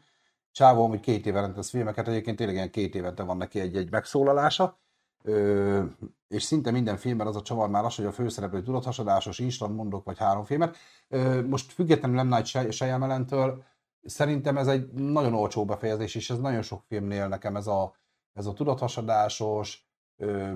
Csávó, 0.51 0.87
hogy 0.87 0.99
két 0.99 1.25
éve 1.25 1.39
rendez 1.39 1.69
filmeket, 1.69 2.07
egyébként 2.07 2.37
tényleg 2.37 2.55
ilyen 2.55 2.71
két 2.71 2.95
évente 2.95 3.23
van 3.23 3.37
neki 3.37 3.59
egy-egy 3.59 3.91
megszólalása. 3.91 4.79
Ö, 5.25 5.83
és 6.27 6.43
szinte 6.43 6.71
minden 6.71 6.97
filmben 6.97 7.27
az 7.27 7.35
a 7.35 7.41
csavar 7.41 7.69
már 7.69 7.85
az, 7.85 7.95
hogy 7.95 8.05
a 8.05 8.11
főszereplő 8.11 8.61
tudathasadásos, 8.61 9.39
instant 9.39 9.75
mondok, 9.75 10.05
vagy 10.05 10.17
három 10.17 10.43
filmet. 10.43 10.75
Ö, 11.09 11.47
most 11.47 11.71
függetlenül 11.71 12.15
nem 12.15 12.27
Night 12.27 12.71
Shyamalan-től, 12.71 13.63
szerintem 14.03 14.57
ez 14.57 14.67
egy 14.67 14.91
nagyon 14.93 15.33
olcsó 15.33 15.65
befejezés, 15.65 16.15
és 16.15 16.29
ez 16.29 16.39
nagyon 16.39 16.61
sok 16.61 16.83
filmnél 16.87 17.27
nekem 17.27 17.55
ez 17.55 17.67
a, 17.67 17.95
ez 18.33 18.45
a 18.45 18.53
tudathasadásos 18.53 19.87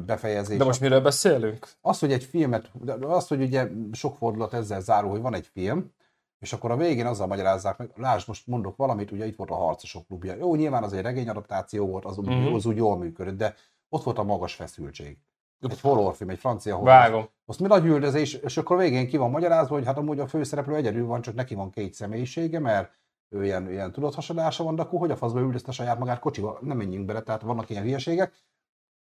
befejezés. 0.05 0.57
De 0.57 0.63
most 0.63 0.81
miről 0.81 1.01
beszélünk? 1.01 1.67
Az, 1.81 1.99
hogy 1.99 2.11
egy 2.11 2.23
filmet, 2.23 2.71
az, 3.01 3.27
hogy 3.27 3.41
ugye 3.41 3.69
sok 3.91 4.15
fordulat 4.17 4.53
ezzel 4.53 4.81
zárul, 4.81 5.09
hogy 5.09 5.21
van 5.21 5.33
egy 5.33 5.47
film, 5.47 5.91
és 6.39 6.53
akkor 6.53 6.71
a 6.71 6.77
végén 6.77 7.05
azzal 7.05 7.27
magyarázzák 7.27 7.77
meg, 7.77 7.91
lásd, 7.95 8.27
most 8.27 8.47
mondok 8.47 8.75
valamit, 8.75 9.11
ugye 9.11 9.25
itt 9.25 9.35
volt 9.37 9.49
a 9.49 9.55
Harcosok 9.55 10.07
klubja. 10.07 10.35
Jó, 10.35 10.55
nyilván 10.55 10.83
az 10.83 10.93
egy 10.93 11.01
regényadaptáció 11.01 11.87
volt, 11.87 12.05
az, 12.05 12.17
Mhm. 12.17 12.29
mm-hmm. 12.29 12.53
az 12.53 12.65
úgy 12.65 12.77
jól 12.77 12.97
működött, 12.97 13.37
de 13.37 13.55
ott 13.89 14.03
volt 14.03 14.17
a 14.17 14.23
magas 14.23 14.55
feszültség. 14.55 15.17
Egy 15.59 15.81
horrorfilm, 15.81 16.29
egy 16.29 16.39
francia 16.39 16.75
horror. 16.75 16.93
Vágom. 16.93 17.29
Azt 17.45 17.59
mi 17.59 17.67
nagy 17.67 17.85
üldözés, 17.85 18.33
és 18.33 18.57
akkor 18.57 18.77
végén 18.77 19.07
ki 19.07 19.17
van 19.17 19.29
magyarázva, 19.29 19.75
hogy 19.75 19.85
hát 19.85 19.97
amúgy 19.97 20.19
a 20.19 20.27
főszereplő 20.27 20.75
egyedül 20.75 21.05
van, 21.05 21.21
csak 21.21 21.35
neki 21.35 21.55
van 21.55 21.69
két 21.69 21.93
személyisége, 21.93 22.59
mert 22.59 22.93
ő 23.29 23.43
ilyen, 23.43 23.69
ilyen 23.69 23.91
tudathasadása 23.91 24.63
van, 24.63 24.75
de 24.75 24.81
akkor 24.81 24.99
hogy 24.99 25.11
a 25.11 25.15
faszba 25.15 25.39
üldözte 25.39 25.71
saját 25.71 25.99
magát 25.99 26.19
kocsival? 26.19 26.57
Nem 26.61 26.77
menjünk 26.77 27.05
bele, 27.05 27.21
tehát 27.21 27.41
vannak 27.41 27.69
ilyen 27.69 27.83
hülyeségek. 27.83 28.33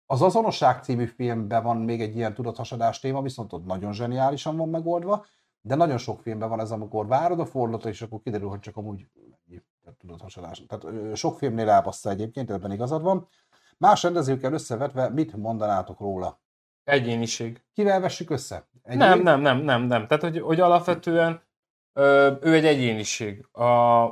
Az 0.06 0.22
Azonosság 0.22 0.84
című 0.84 1.06
filmben 1.06 1.64
van 1.64 1.78
még 1.78 2.02
egy 2.02 2.16
ilyen 2.16 2.34
tudathasadás 2.34 3.00
téma, 3.00 3.22
viszont 3.22 3.54
ott 3.54 3.66
nagyon 3.66 3.94
zseniálisan 3.94 4.58
van 4.58 4.70
megoldva, 4.70 5.26
de 5.62 5.76
nagyon 5.76 5.98
sok 5.98 6.22
filmben 6.22 6.50
van 6.50 6.60
ez, 6.60 6.72
amikor 6.72 7.08
várod 7.08 7.40
a 7.40 7.46
fordulatot, 7.46 7.92
és 7.92 8.02
akkor 8.02 8.22
kiderül, 8.22 8.50
hogy 8.50 8.60
csak 8.60 8.78
amúgy 8.78 9.08
tudathasadás. 9.98 10.66
Tehát 10.68 11.16
sok 11.16 11.38
filmnél 11.38 11.70
elbassza 11.70 12.10
egyébként, 12.10 12.52
ebben 12.52 12.72
igazad 12.72 13.02
van. 13.02 13.28
Más 13.78 14.04
rendezőkkel 14.04 14.54
összevetve 14.54 15.10
mit 15.10 15.36
mondanátok 15.36 16.00
róla? 16.00 16.42
Egyéniség. 16.84 17.62
Kivel 17.74 18.00
vessük 18.00 18.30
össze? 18.30 18.68
Egy 18.84 18.98
Nem, 18.98 19.22
nem, 19.22 19.42
nem, 19.42 19.58
nem, 19.58 19.82
nem. 19.82 20.08
Tehát, 20.08 20.24
hogy, 20.24 20.40
hogy 20.40 20.60
alapvetően 20.60 21.42
ö, 21.94 22.32
ő 22.42 22.54
egy 22.54 22.66
egyéniség. 22.66 23.46
A, 23.52 24.06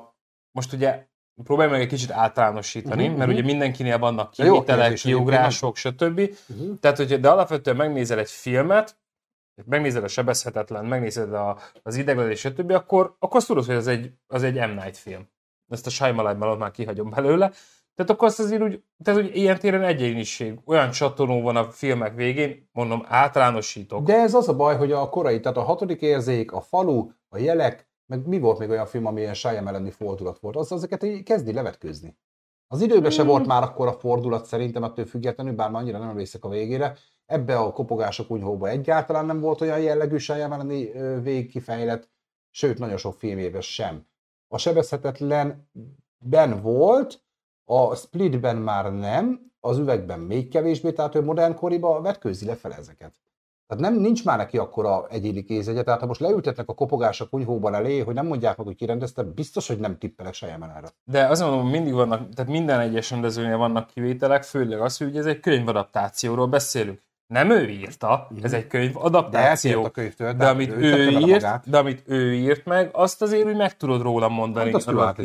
most 0.51 0.74
ugye 0.74 1.07
próbálj 1.43 1.70
meg 1.70 1.82
egy 1.82 1.88
kicsit 1.88 2.11
általánosítani, 2.11 3.03
uh-huh, 3.03 3.18
mert 3.18 3.30
mhm. 3.30 3.38
ugye 3.38 3.47
mindenkinél 3.47 3.97
vannak 3.97 4.34
egyébként, 4.38 4.93
kiugrások, 4.93 5.76
stb. 5.76 6.20
Uh-huh. 6.47 6.80
Tehát, 6.80 6.97
hogy 6.97 7.20
de 7.20 7.30
alapvetően 7.30 7.76
megnézel 7.76 8.20
egy 8.20 8.30
filmet, 8.30 8.97
megnézed 9.66 10.03
a 10.03 10.07
Sebezhetetlen, 10.07 10.86
megnézed 10.86 11.34
a, 11.34 11.59
az 11.84 11.95
Ideglenés, 11.95 12.39
stb., 12.39 12.72
akkor, 12.72 13.16
akkor 13.20 13.38
azt 13.38 13.47
tudod, 13.47 13.66
hogy 13.66 13.76
az 13.76 13.88
egy, 13.88 14.11
az 14.28 14.43
egy 14.43 14.55
M. 14.55 14.72
Night 14.72 14.97
film. 14.97 15.30
Ezt 15.68 15.86
a 15.86 15.89
Shyamalan 15.89 16.57
már 16.57 16.72
kihagyom 16.72 17.09
belőle. 17.09 17.51
Tehát 17.95 18.11
akkor 18.11 18.27
azt 18.27 18.39
azért 18.39 18.61
úgy, 18.61 18.83
tehát 19.03 19.21
hogy 19.21 19.35
ilyen 19.35 19.59
téren 19.59 19.83
egyéniség, 19.83 20.59
olyan 20.65 20.91
csatoló 20.91 21.41
van 21.41 21.55
a 21.55 21.63
filmek 21.63 22.15
végén, 22.15 22.69
mondom, 22.71 23.05
általánosítok. 23.07 24.05
De 24.05 24.13
ez 24.13 24.33
az 24.33 24.49
a 24.49 24.55
baj, 24.55 24.77
hogy 24.77 24.91
a 24.91 25.09
korai, 25.09 25.39
tehát 25.39 25.57
a 25.57 25.63
hatodik 25.63 26.01
érzék, 26.01 26.51
a 26.51 26.61
falu, 26.61 27.09
a 27.29 27.37
jelek, 27.37 27.87
meg 28.05 28.27
mi 28.27 28.39
volt 28.39 28.59
még 28.59 28.69
olyan 28.69 28.85
film, 28.85 29.05
ami 29.05 29.21
ilyen 29.21 29.33
Shyamalan 29.33 29.89
fordulat 29.89 30.39
volt, 30.39 30.55
az 30.55 30.71
ezeket 30.71 31.03
így 31.03 31.23
kezdi 31.23 31.53
levetkőzni. 31.53 32.17
Az 32.67 32.81
időben 32.81 33.11
se 33.11 33.23
volt 33.23 33.45
már 33.45 33.63
akkor 33.63 33.87
a 33.87 33.93
fordulat 33.93 34.45
szerintem 34.45 34.83
ettől 34.83 35.05
függetlenül, 35.05 35.53
bár 35.53 35.69
már 35.69 35.81
annyira 35.81 35.97
nem 35.97 36.09
emlékszek 36.09 36.45
a 36.45 36.49
végére. 36.49 36.97
Ebbe 37.25 37.57
a 37.57 37.71
kopogások 37.71 38.27
kunyhóba 38.27 38.67
egyáltalán 38.67 39.25
nem 39.25 39.39
volt 39.39 39.61
olyan 39.61 39.79
jellegű 39.79 40.17
Shyamalan 40.17 40.67
végkifejlet, 41.21 42.09
sőt, 42.51 42.79
nagyon 42.79 42.97
sok 42.97 43.13
filmében 43.13 43.61
sem. 43.61 44.05
A 44.47 44.57
sebezhetetlenben 44.57 46.61
volt, 46.61 47.23
a 47.66 47.95
Splitben 47.95 48.55
már 48.55 48.93
nem, 48.93 49.51
az 49.59 49.78
üvegben 49.78 50.20
még 50.20 50.49
kevésbé, 50.49 50.91
tehát 50.91 51.16
ő 51.16 51.24
modern 51.24 51.55
koriba 51.55 52.01
vetkőzi 52.01 52.45
lefele 52.45 52.76
ezeket. 52.76 53.13
Tehát 53.68 53.84
nem, 53.84 54.01
nincs 54.01 54.26
már 54.26 54.38
neki 54.38 54.57
akkora 54.57 55.07
egyéni 55.09 55.43
kézegye, 55.43 55.84
tehát 55.84 55.99
ha 55.99 56.05
most 56.05 56.20
leültetnek 56.20 56.70
a 56.70 56.74
kopogás 56.74 57.22
a 57.22 57.30
kunyhóban 57.30 57.76
elé, 57.76 57.99
hogy 57.99 58.13
nem 58.13 58.26
mondják 58.26 58.57
meg, 58.57 58.66
hogy 58.66 58.76
kirendezte, 58.76 59.24
biztos, 59.24 59.68
hogy 59.68 59.80
nem 59.80 59.97
tippelek 59.97 60.34
Shyamalanra. 60.34 60.88
De 61.03 61.26
azt 61.26 61.41
mondom, 61.41 61.70
mindig 61.70 61.93
vannak, 61.93 62.30
tehát 62.34 62.51
minden 62.51 62.80
egyes 62.80 63.11
rendezőnél 63.11 63.57
vannak 63.57 63.88
kivételek, 63.88 64.43
főleg 64.43 64.82
az, 64.82 64.97
hogy 64.97 65.18
ez 65.18 65.26
egy 65.26 65.39
könyvadaptációról 65.39 66.47
beszélünk. 66.47 67.03
Nem 67.28 67.49
ő 67.49 67.70
írta, 67.70 68.28
ez 68.41 68.53
egy 68.53 68.61
De 68.61 68.68
könyvadaptáció. 68.68 69.72
eltért 69.72 69.86
a 69.86 69.91
könyvtől, 69.91 70.32
De 70.32 70.38
tehát 70.38 70.53
amit 70.53 70.72
ő 70.72 70.82
ő 70.82 71.09
írt, 71.09 71.70
de 71.70 71.78
amit 71.78 72.03
ő 72.05 72.34
írt 72.34 72.66
meg, 72.66 72.89
azt 72.93 73.22
azért 73.22 73.45
úgy 73.45 73.55
meg 73.55 73.78
tudod 73.78 74.01
róla 74.01 74.30
mondani. 74.30 74.72
Hát 74.72 74.88
az 74.88 74.88
a 74.88 75.16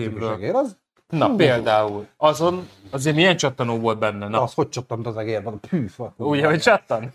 az, 0.54 0.76
Na 1.10 1.34
például, 1.34 2.06
azon 2.16 2.68
azért 2.90 3.16
milyen 3.16 3.36
csattanó 3.36 3.78
volt 3.78 3.98
benne? 3.98 4.28
Na, 4.28 4.42
az 4.42 4.54
hogy 4.54 4.68
csattant 4.68 5.06
az 5.06 5.16
egérben, 5.16 5.60
pű, 5.60 5.86
fa- 5.86 6.12
ugye, 6.16 6.46
hogy 6.46 6.60
csattan? 6.60 7.12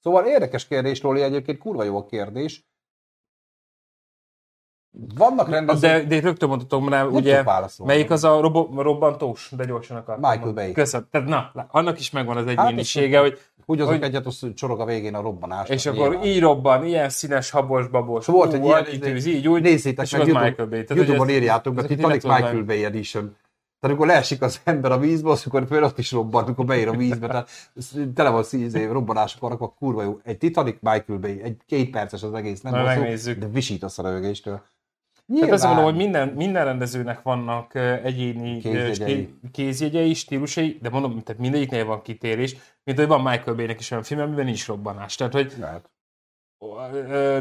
Szóval 0.00 0.26
érdekes 0.26 0.66
kérdés, 0.66 1.00
Lóli, 1.00 1.22
egyébként 1.22 1.58
kurva 1.58 1.82
jó 1.82 1.96
a 1.96 2.06
kérdés. 2.06 2.64
Vannak 5.14 5.48
rendezők, 5.48 5.90
De, 5.90 6.04
de 6.04 6.20
rögtön 6.20 6.48
mondhatom 6.48 6.88
rá, 6.88 7.04
ugye, 7.04 7.44
melyik 7.84 8.10
az 8.10 8.24
a 8.24 8.40
robo, 8.40 8.82
robbantós, 8.82 9.52
de 9.56 9.64
gyorsan 9.64 9.96
akartam. 9.96 10.30
Michael. 10.30 10.52
Bay. 10.52 10.72
Köszönöm. 10.72 11.06
Tehát 11.10 11.28
na, 11.28 11.66
annak 11.70 11.98
is 11.98 12.10
megvan 12.10 12.36
az 12.36 12.46
Hát, 12.46 12.66
egyénisége, 12.66 13.18
hogy 13.20 13.38
Úgy 13.66 13.80
azok 13.80 13.92
Hogy- 13.92 14.02
egyet, 14.02 14.26
az 14.26 14.46
csorog 14.54 14.80
a 14.80 14.84
végén 14.84 15.14
a 15.14 15.20
robbanás. 15.20 15.68
És 15.68 15.86
akkor 15.86 16.08
nyilván. 16.08 16.26
így 16.26 16.40
robban, 16.40 16.84
ilyen 16.84 17.08
színes, 17.08 17.50
habos, 17.50 17.88
babos, 17.88 18.26
Volt 18.26 18.52
egy 18.52 18.64
ilyen, 18.64 18.84
tűz, 19.00 19.26
így 19.26 19.48
úgy, 19.48 19.62
Nézzétek 19.62 20.04
és 20.04 20.12
meg 20.12 20.20
YouTube, 20.20 20.44
Michael 20.48 20.68
Bay. 20.68 20.84
Tehát, 20.84 21.02
YouTube-on 21.02 21.30
írjátok 21.30 21.78
ezeket 21.78 21.96
Titanic 21.96 22.24
Michael 22.24 22.62
Bay 22.62 22.84
Edition. 22.84 23.22
Tehát 23.80 23.96
amikor 23.96 24.06
leesik 24.06 24.42
az 24.42 24.60
ember 24.64 24.92
a 24.92 24.98
vízbe, 24.98 25.30
az 25.30 25.44
akkor 25.46 25.66
föl 25.68 25.82
ott 25.82 25.98
is 25.98 26.12
robban, 26.12 26.44
amikor 26.44 26.64
beér 26.64 26.88
a 26.88 26.96
vízbe. 26.96 27.26
Tehát 27.26 27.48
tele 28.14 28.28
van 28.28 28.42
szíz 28.42 28.74
év 28.74 28.90
robbanások 28.90 29.40
vannak, 29.40 29.60
akkor 29.60 29.74
kurva 29.78 30.02
jó. 30.02 30.18
Egy 30.22 30.38
Titanic 30.38 30.76
Michael 30.80 31.18
Bay, 31.18 31.40
egy 31.42 31.56
két 31.66 31.90
perces 31.90 32.22
az 32.22 32.32
egész, 32.32 32.60
nem 32.60 32.72
Majd 32.72 32.98
hosszú, 32.98 33.38
de 33.38 33.46
visítasz 33.46 33.98
a 33.98 34.20
rögéstől. 35.26 35.48
Tehát 35.48 35.52
azt 35.52 35.64
mondom, 35.64 35.84
hogy 35.84 35.96
minden, 35.96 36.28
minden 36.28 36.64
rendezőnek 36.64 37.22
vannak 37.22 37.74
egyéni 38.04 38.58
Kézjegyei. 38.58 39.14
ké- 39.16 39.50
kézjegyei, 39.52 40.14
stílusai, 40.14 40.78
de 40.82 40.88
mondom, 40.90 41.22
tehát 41.22 41.40
mindegyiknél 41.40 41.84
van 41.84 42.02
kitérés, 42.02 42.56
mint 42.84 42.98
hogy 42.98 43.06
van 43.08 43.22
Michael 43.22 43.56
Bay-nek 43.56 43.80
is 43.80 43.90
olyan 43.90 44.02
film, 44.02 44.20
amiben 44.20 44.44
nincs 44.44 44.66
robbanás. 44.66 45.14
Tehát, 45.14 45.32
hogy 45.32 45.52
Lehet. 45.60 45.90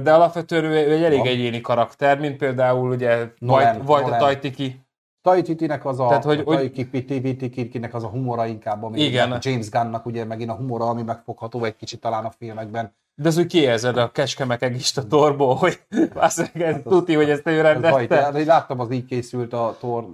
de 0.04 0.14
alapvetően 0.14 0.64
ő, 0.64 0.92
egy 0.92 1.04
elég 1.04 1.18
Van. 1.18 1.28
egyéni 1.28 1.62
karakter, 1.62 2.20
mint 2.20 2.38
például 2.38 2.90
ugye 2.90 3.28
Nolan, 3.38 3.64
Vajt, 3.74 3.84
Vajt 3.88 4.04
a 4.04 4.06
Nolan. 4.06 4.20
Tajtiki. 4.20 4.82
Taititinek 5.22 5.86
az 5.86 6.00
a, 6.00 6.08
Tehát, 6.08 6.24
hogy- 6.24 6.44
hogy- 6.44 6.88
Taititinek 7.08 7.94
az 7.94 8.04
a 8.04 8.08
humora 8.08 8.46
inkább, 8.46 8.84
ami 8.84 9.02
Igen. 9.02 9.38
James 9.42 9.70
Gunnnak 9.70 10.06
ugye 10.06 10.26
megint 10.26 10.50
a 10.50 10.56
humora, 10.56 10.86
ami 10.86 11.02
megfogható 11.02 11.64
egy 11.64 11.76
kicsit 11.76 12.00
talán 12.00 12.26
a 12.26 12.30
filmekben. 12.32 12.94
De 13.16 13.28
az 13.28 13.38
úgy 13.38 13.46
kiérzed 13.46 13.98
a 13.98 14.12
keskemekegist 14.12 14.98
a 14.98 15.08
torból, 15.08 15.56
hogy 15.56 15.82
azt 16.14 16.52
ez 16.54 16.82
tuti, 16.84 17.14
hogy 17.14 17.30
ezt 17.30 17.48
ő 17.48 17.58
Ez 17.58 17.62
rendezte. 17.62 18.32
De 18.32 18.40
én 18.40 18.46
láttam, 18.46 18.80
az 18.80 18.92
így 18.92 19.06
készült 19.06 19.54
a 19.54 19.76
Thor 19.80 20.06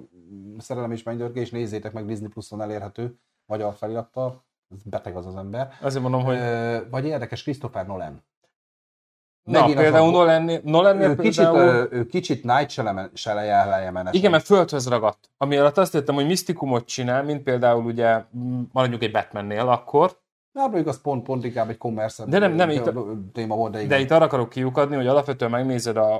Szerelem 0.57 0.91
és 0.91 1.03
Mennydörgés, 1.03 1.49
nézzétek 1.49 1.93
meg 1.93 2.05
Disney 2.05 2.27
Plus-on 2.27 2.61
elérhető 2.61 3.15
magyar 3.45 3.73
felirattal. 3.73 4.43
Ez 4.69 4.81
beteg 4.83 5.15
az 5.15 5.25
az 5.25 5.35
ember. 5.35 5.71
Azért 5.81 6.03
mondom, 6.03 6.23
hogy 6.23 6.37
vagy 6.89 7.05
érdekes, 7.05 7.43
Christopher 7.43 7.87
Nolan. 7.87 8.23
na, 9.43 9.59
megint 9.59 9.79
például 9.79 10.11
Nolan, 10.11 10.51
Nolan 10.63 11.01
Ő 11.01 11.15
kicsit, 11.15 11.43
például... 11.43 11.87
ő 11.91 12.05
kicsit 12.05 12.43
Night 12.43 12.69
Shyamalan 13.13 14.07
Igen, 14.11 14.31
mert 14.31 14.45
földhöz 14.45 14.87
ragadt. 14.87 15.29
Ami 15.37 15.57
alatt 15.57 15.77
azt 15.77 15.95
értem, 15.95 16.15
hogy 16.15 16.25
misztikumot 16.25 16.85
csinál, 16.85 17.23
mint 17.23 17.43
például 17.43 17.85
ugye, 17.85 18.23
m, 18.31 18.61
maradjunk 18.71 19.03
egy 19.03 19.11
Batmannél 19.11 19.67
akkor, 19.67 20.17
Hát 20.53 20.65
mondjuk 20.67 20.87
az 20.87 21.01
pont, 21.01 21.23
pont 21.23 21.45
inkább 21.45 21.69
egy 21.69 21.77
commerce 21.77 22.25
De 22.25 22.39
nem- 22.39 22.53
nem, 22.53 22.69
itt 22.69 22.91
téma 23.33 23.55
volt, 23.55 23.71
de 23.71 23.77
igen. 23.77 23.89
de 23.89 23.99
itt 23.99 24.11
arra 24.11 24.25
akarok 24.25 24.49
kiukadni, 24.49 24.95
hogy 24.95 25.07
alapvetően 25.07 25.51
megnézed 25.51 25.97
a, 25.97 26.13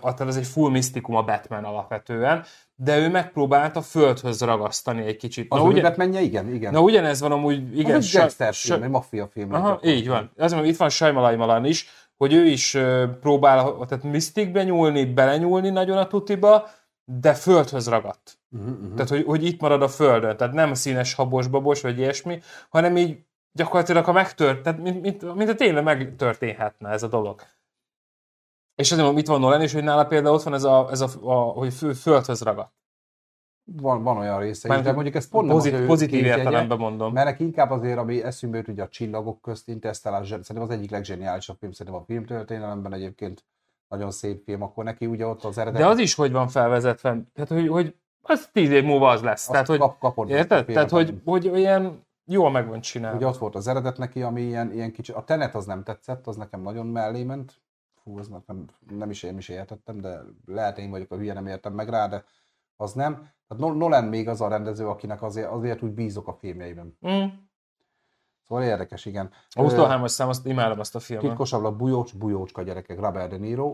a 0.00 0.14
tehát 0.14 0.20
ez 0.32 0.36
egy 0.36 0.46
full 0.46 0.70
misztikum 0.70 1.16
a 1.16 1.22
Batman 1.22 1.64
alapvetően, 1.64 2.44
de 2.74 2.98
ő 2.98 3.08
megpróbálta 3.10 3.82
földhöz 3.82 4.40
ragasztani 4.40 5.02
egy 5.04 5.16
kicsit. 5.16 5.52
az 5.52 5.58
Na, 5.58 5.64
új 5.64 5.72
ugye, 5.72 5.82
Batmanje, 5.82 6.20
igen, 6.20 6.54
igen. 6.54 6.72
na 6.72 6.80
ugyanez 6.80 7.20
van 7.20 7.32
amúgy, 7.32 7.78
igen, 7.78 7.96
az 7.96 8.04
egy 8.14 8.20
gangster 8.20 8.52
sa- 8.54 8.72
film, 8.72 8.82
egy 8.82 8.90
maffia 8.90 9.26
film. 9.26 9.52
Aha, 9.54 9.80
így 9.82 10.08
van. 10.08 10.30
Azért 10.36 10.52
mondom, 10.52 10.70
itt 10.70 10.76
van 10.78 10.88
Shyamalan 10.88 11.64
is, 11.64 11.88
hogy 12.16 12.32
ő 12.32 12.44
is 12.46 12.74
ö, 12.74 13.04
próbál 13.20 13.76
tehát 13.88 14.04
misztikbe 14.04 14.64
nyúlni, 14.64 15.04
belenyúlni 15.04 15.70
nagyon 15.70 15.96
a 15.98 16.06
tutiba, 16.06 16.68
de 17.04 17.34
földhöz 17.34 17.88
ragadt. 17.88 18.38
Uh-huh, 18.50 18.70
uh-huh. 18.70 18.94
Tehát, 18.94 19.08
hogy, 19.08 19.24
hogy 19.24 19.44
itt 19.44 19.60
marad 19.60 19.82
a 19.82 19.88
földön. 19.88 20.36
Tehát 20.36 20.54
nem 20.54 20.74
színes 20.74 21.14
habos 21.14 21.46
babos, 21.46 21.80
vagy 21.80 21.98
ilyesmi, 21.98 22.40
hanem 22.68 22.96
így 22.96 23.18
gyakorlatilag, 23.56 24.04
ha 24.04 24.12
megtört, 24.12 24.62
tehát 24.62 24.80
mint, 24.80 25.00
mint, 25.02 25.34
mint 25.34 25.48
a 25.50 25.54
tényleg 25.54 25.84
megtörténhetne 25.84 26.88
ez 26.88 27.02
a 27.02 27.08
dolog. 27.08 27.40
És 28.74 28.90
azért 28.92 29.02
mondom, 29.02 29.18
itt 29.22 29.28
van 29.28 29.40
Nolan 29.40 29.62
is, 29.62 29.72
hogy 29.72 29.84
nála 29.84 30.06
például 30.06 30.34
ott 30.34 30.42
van 30.42 30.54
ez 30.54 30.64
a, 30.64 30.88
ez 30.90 31.00
a, 31.00 31.08
a 31.22 31.34
hogy 31.34 31.74
fő, 31.74 31.92
földhöz 31.92 32.42
ragadt. 32.42 32.74
Van, 33.72 34.02
van 34.02 34.16
olyan 34.16 34.40
része 34.40 34.68
Mármint 34.68 34.88
de 34.88 34.94
mondjuk 34.94 35.14
ez 35.16 35.28
pont 35.28 35.46
nem 35.46 35.56
Pozit, 35.56 35.72
az 35.72 35.80
ő 35.80 35.86
pozitív 35.86 36.24
értelemben 36.24 36.78
mondom. 36.78 37.12
Mert 37.12 37.26
neki 37.26 37.44
inkább 37.44 37.70
azért, 37.70 37.98
ami 37.98 38.22
eszünkbe 38.22 38.58
jut, 38.58 38.68
ugye 38.68 38.82
a 38.82 38.88
csillagok 38.88 39.40
közt 39.40 39.68
Interstellar, 39.68 40.26
szerintem 40.26 40.62
az 40.62 40.70
egyik 40.70 40.90
leggeniálisabb 40.90 41.56
film, 41.58 41.72
szerintem 41.72 42.02
a 42.02 42.04
filmtörténelemben 42.04 42.92
egyébként 42.92 43.44
nagyon 43.88 44.10
szép 44.10 44.42
film, 44.44 44.62
akkor 44.62 44.84
neki 44.84 45.06
ugye 45.06 45.26
ott 45.26 45.44
az 45.44 45.58
eredet. 45.58 45.80
De 45.80 45.86
az 45.86 45.98
is 45.98 46.14
hogy 46.14 46.32
van 46.32 46.48
felvezetve, 46.48 47.18
tehát 47.34 47.48
hogy, 47.48 47.68
hogy 47.68 47.94
az 48.20 48.48
tíz 48.52 48.70
év 48.70 48.84
múlva 48.84 49.10
az 49.10 49.22
lesz. 49.22 49.40
azt 49.40 49.50
Tehát, 49.50 49.66
hogy, 49.66 49.78
kap, 49.78 49.98
kapod 49.98 50.30
érted? 50.30 50.68
a 50.68 50.72
Tehát, 50.72 50.90
hogy, 50.90 51.20
hogy 51.24 51.48
olyan 51.48 52.05
jól 52.26 52.50
meg 52.50 52.68
van 52.68 52.80
csinálva. 52.80 53.16
Ugye 53.16 53.26
ott 53.26 53.38
volt 53.38 53.54
az 53.54 53.66
eredet 53.66 53.98
neki, 53.98 54.22
ami 54.22 54.42
ilyen, 54.42 54.72
ilyen 54.72 54.92
kicsi, 54.92 55.12
a 55.12 55.24
Tenet 55.24 55.54
az 55.54 55.66
nem 55.66 55.82
tetszett, 55.82 56.26
az 56.26 56.36
nekem 56.36 56.60
nagyon 56.60 56.86
mellé 56.86 57.24
ment. 57.24 57.60
Fú, 58.02 58.18
az 58.18 58.28
nekem 58.28 58.64
nem 58.88 59.10
is 59.10 59.22
én 59.22 59.36
is 59.36 59.48
értettem, 59.48 60.00
de 60.00 60.20
lehet 60.46 60.78
én 60.78 60.90
vagyok 60.90 61.10
a 61.12 61.16
hülye, 61.16 61.32
nem 61.32 61.46
értem 61.46 61.72
meg 61.72 61.88
rá, 61.88 62.08
de 62.08 62.24
az 62.76 62.92
nem. 62.92 63.14
Tehát 63.14 63.64
Nol- 63.64 63.76
Nolan 63.76 64.04
még 64.04 64.28
az 64.28 64.40
a 64.40 64.48
rendező, 64.48 64.88
akinek 64.88 65.22
azért, 65.22 65.50
azért 65.50 65.82
úgy 65.82 65.92
bízok 65.92 66.28
a 66.28 66.32
filmjeiben. 66.32 66.98
Mm. 67.08 67.24
Szóval 68.46 68.64
érdekes, 68.64 69.04
igen. 69.04 69.30
A 69.50 69.62
23-as 69.62 70.06
szám, 70.08 70.28
azt 70.28 70.46
imádom 70.46 70.78
azt 70.80 70.94
a 70.94 71.00
filmet. 71.00 71.26
Titkosabb 71.26 71.64
a 71.64 71.76
bujócs, 71.76 72.16
bujócska 72.16 72.62
gyerekek, 72.62 73.00
Robert 73.00 73.30
De 73.30 73.36
Niro. 73.36 73.72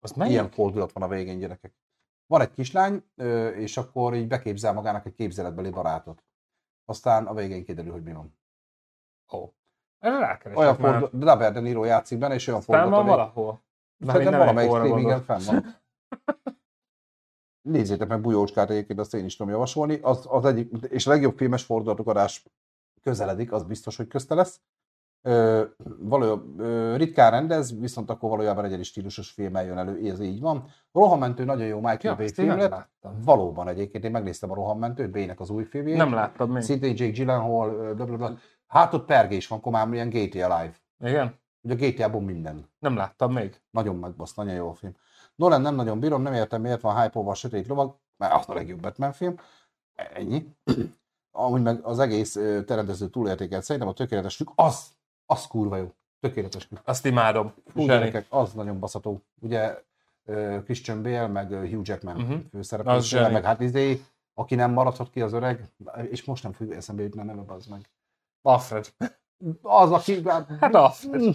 Azt 0.00 0.16
melyik? 0.16 0.32
Ilyen 0.32 0.50
fordulat 0.50 0.92
van 0.92 1.02
a 1.02 1.08
végén, 1.08 1.38
gyerekek. 1.38 1.74
Van 2.26 2.40
egy 2.40 2.50
kislány, 2.50 3.02
és 3.56 3.76
akkor 3.76 4.14
így 4.14 4.28
beképzel 4.28 4.72
magának 4.72 5.06
egy 5.06 5.14
képzeletbeli 5.14 5.70
barátot. 5.70 6.24
Aztán 6.88 7.26
a 7.26 7.34
végén 7.34 7.64
kiderül, 7.64 7.92
hogy 7.92 8.02
mi 8.02 8.12
van. 8.12 8.38
Ó. 9.32 9.52
Erre 9.98 10.18
rákeresek 10.18 10.58
Olyan 10.58 10.76
már. 10.80 11.00
fordulat, 11.00 11.32
Robert 11.32 11.54
De 11.54 11.60
Niro 11.60 11.84
játszik 11.84 12.18
benne, 12.18 12.34
és 12.34 12.46
olyan 12.46 12.60
Fenn 12.60 12.90
van 12.90 13.06
valahol? 13.06 13.62
Szerintem 13.98 14.38
valamelyik 14.38 14.70
streamingen 14.70 15.22
fenn 15.22 15.40
van. 15.44 15.76
Nézzétek 17.74 18.08
meg 18.08 18.20
Bujócskát 18.20 18.70
egyébként, 18.70 18.98
azt 18.98 19.14
én 19.14 19.24
is 19.24 19.36
tudom 19.36 19.52
javasolni. 19.52 19.98
Az, 20.02 20.26
az 20.30 20.44
egyik, 20.44 20.72
és 20.88 21.06
a 21.06 21.10
legjobb 21.10 21.36
filmes 21.36 21.64
fordulatok 21.64 22.08
adás 22.08 22.44
közeledik, 23.02 23.52
az 23.52 23.62
biztos, 23.62 23.96
hogy 23.96 24.08
közte 24.08 24.34
lesz. 24.34 24.60
Ö, 25.22 25.64
való, 25.98 26.42
ö, 26.58 26.96
ritkán 26.96 27.30
rendez, 27.30 27.78
viszont 27.80 28.10
akkor 28.10 28.30
valójában 28.30 28.64
egyedi 28.64 28.82
stílusos 28.82 29.30
filmmel 29.30 29.64
jön 29.64 29.78
elő, 29.78 30.10
ez 30.10 30.20
így 30.20 30.40
van. 30.40 30.64
Rohanmentő 30.92 31.44
nagyon 31.44 31.66
jó 31.66 31.76
Michael 31.76 31.98
Ja, 32.02 32.14
Bay 32.14 32.32
film 32.32 32.56
lett. 32.56 32.88
Valóban 33.24 33.68
egyébként, 33.68 34.04
én 34.04 34.10
megnéztem 34.10 34.50
a 34.50 34.54
Rohanmentőt, 34.54 35.10
Bének 35.10 35.40
az 35.40 35.50
új 35.50 35.64
filmjét. 35.64 35.96
Nem 35.96 36.12
láttad 36.12 36.50
még. 36.50 36.62
Szintén 36.62 36.94
Jake 36.96 37.10
Gyllenhaal, 37.10 37.74
ö, 37.74 37.94
bla, 37.94 38.04
bla, 38.04 38.16
bla. 38.16 38.38
Hát 38.66 38.94
ott 38.94 39.04
pergés 39.06 39.48
van, 39.48 39.60
komám 39.60 39.92
ilyen 39.92 40.08
GTA 40.08 40.58
Live. 40.58 40.74
Igen? 41.04 41.34
Ugye 41.60 41.74
a 41.74 41.76
GTA-ból 41.76 42.20
minden. 42.20 42.70
Nem 42.78 42.96
láttam 42.96 43.32
még. 43.32 43.60
Nagyon 43.70 43.96
megbasz, 43.96 44.34
nagyon 44.34 44.54
jó 44.54 44.68
a 44.68 44.74
film. 44.74 44.96
Nolan 45.34 45.60
nem 45.60 45.74
nagyon 45.74 46.00
bírom, 46.00 46.22
nem 46.22 46.32
értem 46.32 46.60
miért 46.60 46.80
van 46.80 47.00
hype 47.00 47.18
a 47.18 47.34
Sötét 47.34 47.66
Lovag, 47.66 47.96
mert 48.16 48.34
az 48.34 48.48
a 48.48 48.54
legjobb 48.54 48.80
Batman 48.80 49.12
film. 49.12 49.34
Ennyi. 49.94 50.46
Amúgy 51.30 51.62
meg 51.62 51.84
az 51.84 51.98
egész 51.98 52.32
terendező 52.66 53.08
túlértékelt, 53.08 53.62
szerintem 53.62 53.90
a 53.90 53.92
tökéletes 53.92 54.42
az, 54.54 54.97
az 55.30 55.46
kurva 55.46 55.76
jó. 55.76 55.92
Tökéletes 56.20 56.66
trükk. 56.66 56.80
Azt 56.84 57.06
imádom. 57.06 57.52
Zseni. 57.74 57.86
gyerekek, 57.86 58.26
az 58.28 58.52
nagyon 58.52 58.78
baszató. 58.78 59.22
Ugye 59.40 59.82
Christian 60.64 61.02
Bale, 61.02 61.26
meg 61.26 61.48
Hugh 61.52 61.88
Jackman 61.88 62.14
Mhm. 62.14 62.22
uh-huh. 62.22 62.38
Az 62.38 62.48
főszereplősége, 62.50 63.28
meg 63.28 63.44
hát 63.44 63.60
izé, 63.60 64.02
aki 64.34 64.54
nem 64.54 64.72
maradhat 64.72 65.10
ki 65.10 65.20
az 65.20 65.32
öreg, 65.32 65.68
és 66.10 66.24
most 66.24 66.42
nem 66.42 66.52
fog 66.52 66.72
eszembe 66.72 67.02
jutni 67.02 67.20
a 67.20 67.24
neve, 67.24 67.52
az 67.52 67.66
meg. 67.66 67.90
Alfred. 68.42 68.86
Az, 69.62 69.92
aki... 69.92 70.22
Hát 70.60 70.74
Alfred. 70.74 71.22
Mm. 71.22 71.30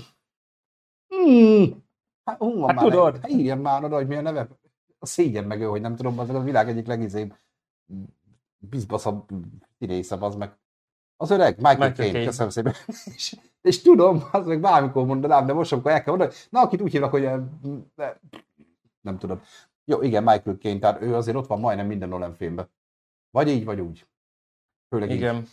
Mm. 1.29 1.63
Hát, 2.23 2.37
hú, 2.37 2.59
van 2.59 2.67
Hát 2.67 2.75
már 2.75 2.85
tudod. 2.85 3.17
Hát 3.17 3.29
írjam 3.29 3.59
már 3.59 3.83
oda, 3.83 3.95
hogy 3.95 4.07
mi 4.07 4.15
a 4.15 4.21
neve. 4.21 4.47
A 4.99 5.05
szégyen 5.05 5.43
meg 5.43 5.61
ő, 5.61 5.65
hogy 5.65 5.81
nem 5.81 5.95
tudom, 5.95 6.19
az 6.19 6.29
a 6.29 6.39
világ 6.39 6.69
egyik 6.69 6.87
legizébb 6.87 7.33
bizbaszabb 8.57 9.29
része, 9.79 10.17
az 10.19 10.35
meg. 10.35 10.57
Az 11.17 11.31
öreg, 11.31 11.55
Michael, 11.55 11.75
Michael 11.75 11.93
Caine, 11.93 12.11
Caine. 12.11 12.25
köszönöm 12.25 12.49
szépen. 12.51 12.73
és, 13.15 13.35
és, 13.61 13.81
tudom, 13.81 14.23
az 14.31 14.45
meg 14.45 14.59
bármikor 14.59 15.05
mondanám, 15.05 15.45
de 15.45 15.53
most, 15.53 15.71
amikor 15.71 15.91
el 15.91 16.03
kell 16.03 16.15
mondani, 16.15 16.39
na, 16.49 16.61
akit 16.61 16.81
úgy 16.81 16.91
hívnak, 16.91 17.11
hogy 17.11 17.23
eh, 17.23 17.39
de, 17.95 18.19
nem 19.01 19.17
tudom. 19.17 19.41
Jó, 19.85 20.01
igen, 20.01 20.23
Michael 20.23 20.57
Caine, 20.57 20.79
tehát 20.79 21.01
ő 21.01 21.15
azért 21.15 21.37
ott 21.37 21.47
van 21.47 21.59
majdnem 21.59 21.87
minden 21.87 22.09
Nolan 22.09 22.33
filmben. 22.33 22.69
Vagy 23.31 23.47
így, 23.47 23.65
vagy 23.65 23.79
úgy. 23.79 24.07
Főleg 24.89 25.09
így. 25.09 25.15
Igen. 25.15 25.47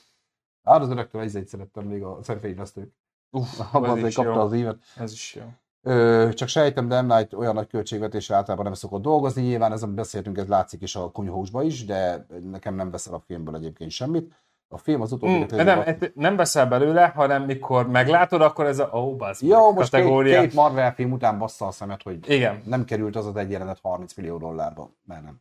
Hát 0.63 0.81
az 0.81 0.91
öregtől 0.91 1.23
ezért 1.23 1.49
szerettem 1.49 1.85
még 1.85 2.03
a 2.03 2.19
szemfényvesztők. 2.23 2.93
Uff, 3.31 3.75
Abban 3.75 3.91
azért 3.91 4.15
kapta 4.15 4.33
jó. 4.33 4.41
az 4.41 4.53
ívet. 4.53 4.77
Ez 4.97 5.13
is 5.13 5.35
jó. 5.35 5.43
Ö, 5.83 6.29
csak 6.35 6.49
sejtem, 6.49 6.89
de 6.89 7.01
M. 7.01 7.07
Night 7.07 7.33
olyan 7.33 7.55
nagy 7.55 7.67
költségvetésre 7.67 8.35
általában 8.35 8.65
nem 8.65 8.75
szokott 8.75 9.03
dolgozni. 9.03 9.43
Nyilván 9.43 9.73
ezen 9.73 9.95
beszéltünk, 9.95 10.39
ez 10.39 10.49
látszik 10.49 10.83
is 10.83 10.97
a 10.97 11.11
kunyhósba 11.11 11.63
is, 11.63 11.85
de 11.85 12.27
nekem 12.43 12.75
nem 12.75 12.91
veszel 12.91 13.15
a 13.15 13.21
filmből 13.21 13.57
egyébként 13.57 13.91
semmit. 13.91 14.35
A 14.73 14.79
film 14.79 15.01
az 15.01 15.13
utóbbi... 15.13 15.33
Mm, 15.39 15.47
de 15.47 15.63
nem, 15.63 15.81
et- 15.85 16.13
nem 16.15 16.37
veszel 16.37 16.67
belőle, 16.67 17.07
hanem 17.07 17.43
mikor 17.43 17.89
meglátod, 17.89 18.41
akkor 18.41 18.67
ez 18.67 18.79
a 18.79 18.89
oh, 18.93 19.17
bazd 19.17 19.43
Jó, 19.43 19.73
most 19.73 19.91
két, 19.91 20.01
kategória. 20.01 20.41
két 20.41 20.55
Marvel 20.55 20.95
film 20.95 21.13
után 21.13 21.39
bassza 21.39 21.67
a 21.67 21.71
szemet, 21.71 22.03
hogy 22.03 22.31
Igen. 22.31 22.63
nem 22.65 22.85
került 22.85 23.17
az 23.17 23.27
az 23.27 23.37
egy 23.37 23.51
jelenet 23.51 23.79
30 23.83 24.15
millió 24.15 24.39
dollárba, 24.39 24.91
mert 25.05 25.23
nem. 25.23 25.41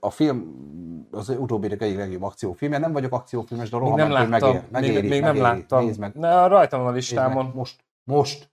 A 0.00 0.10
film 0.10 0.54
az 1.10 1.28
utóbbi 1.28 1.66
egyik 1.78 1.96
legjobb 1.96 2.22
akciófilmje. 2.22 2.78
Nem 2.78 2.92
vagyok 2.92 3.12
akciófilmes, 3.12 3.70
de 3.70 3.78
Még 3.78 3.92
nem 3.92 4.10
láttam. 4.10 4.28
megér, 4.30 4.62
megéri, 4.70 4.92
még, 5.00 5.10
még 5.10 5.20
nem 5.20 5.36
megéri. 5.36 5.58
láttam. 5.58 5.84
Nézd 5.84 6.00
meg, 6.00 6.14
Na, 6.14 6.46
rajtam 6.46 6.80
van 6.80 6.88
a 6.88 6.94
listámon. 6.94 7.52
Most, 7.54 7.84
most, 8.04 8.50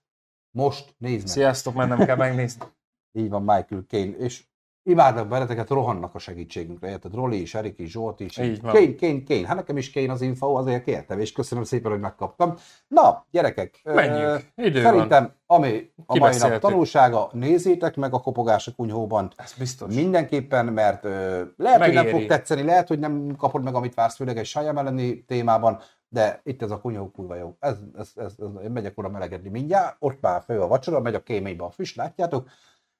most, 0.50 0.94
nézd 0.98 1.18
meg. 1.18 1.26
Sziasztok, 1.32 1.74
mert 1.74 1.88
nem 1.88 2.06
kell 2.06 2.16
megnézni. 2.16 2.64
Így 3.12 3.30
van, 3.30 3.40
Michael 3.42 3.84
Caine. 3.88 4.16
És 4.16 4.44
imádnak 4.84 5.28
benneteket, 5.28 5.68
rohannak 5.68 6.14
a 6.14 6.18
segítségünkre, 6.18 6.88
érted? 6.88 7.14
Roli 7.14 7.40
is, 7.40 7.54
Erik 7.54 7.78
is, 7.78 7.90
Zsolt 7.90 8.20
is. 8.20 8.36
Van. 8.36 8.72
Kén, 8.72 8.96
Kén, 8.96 9.24
Kén. 9.24 9.44
Hát 9.44 9.56
nekem 9.56 9.76
is 9.76 9.90
Kén 9.90 10.10
az 10.10 10.20
info, 10.20 10.54
azért 10.54 10.84
kértem, 10.84 11.20
és 11.20 11.32
köszönöm 11.32 11.64
szépen, 11.64 11.90
hogy 11.90 12.00
megkaptam. 12.00 12.54
Na, 12.88 13.26
gyerekek, 13.30 13.80
Menjünk. 13.84 14.52
Idő 14.56 14.82
szerintem, 14.82 15.32
ami 15.46 15.92
a 16.06 16.18
mai 16.18 16.38
nap 16.38 16.58
tanulsága, 16.58 17.28
nézzétek 17.32 17.96
meg 17.96 18.14
a 18.14 18.20
kopogás 18.20 18.68
a 18.68 18.72
kunyhóban. 18.76 19.32
Ez 19.36 19.52
biztos. 19.58 19.94
Mindenképpen, 19.94 20.66
mert 20.66 21.04
ö, 21.04 21.42
lehet, 21.56 21.84
hogy 21.84 21.92
nem 21.92 22.04
Megéri. 22.04 22.18
fog 22.18 22.28
tetszeni, 22.28 22.62
lehet, 22.62 22.88
hogy 22.88 22.98
nem 22.98 23.34
kapod 23.36 23.62
meg, 23.62 23.74
amit 23.74 23.94
vársz, 23.94 24.16
főleg 24.16 24.38
egy 24.38 24.46
Sajam 24.46 24.78
elleni 24.78 25.24
témában, 25.24 25.78
de 26.08 26.40
itt 26.44 26.62
ez 26.62 26.70
a 26.70 26.80
kunyhó 26.80 27.10
kurva 27.10 27.34
jó. 27.34 27.56
Ez, 27.58 27.76
ez, 27.98 28.12
ez, 28.14 28.34
ez, 28.38 28.62
én 28.62 28.70
megyek 28.70 28.98
oda 28.98 29.08
melegedni 29.08 29.48
mindjárt, 29.48 29.96
ott 29.98 30.20
már 30.20 30.42
fő 30.42 30.60
a 30.60 30.66
vacsora, 30.66 31.00
megy 31.00 31.14
a 31.14 31.22
kéménybe 31.22 31.64
a 31.64 31.70
füst, 31.70 31.96
látjátok, 31.96 32.48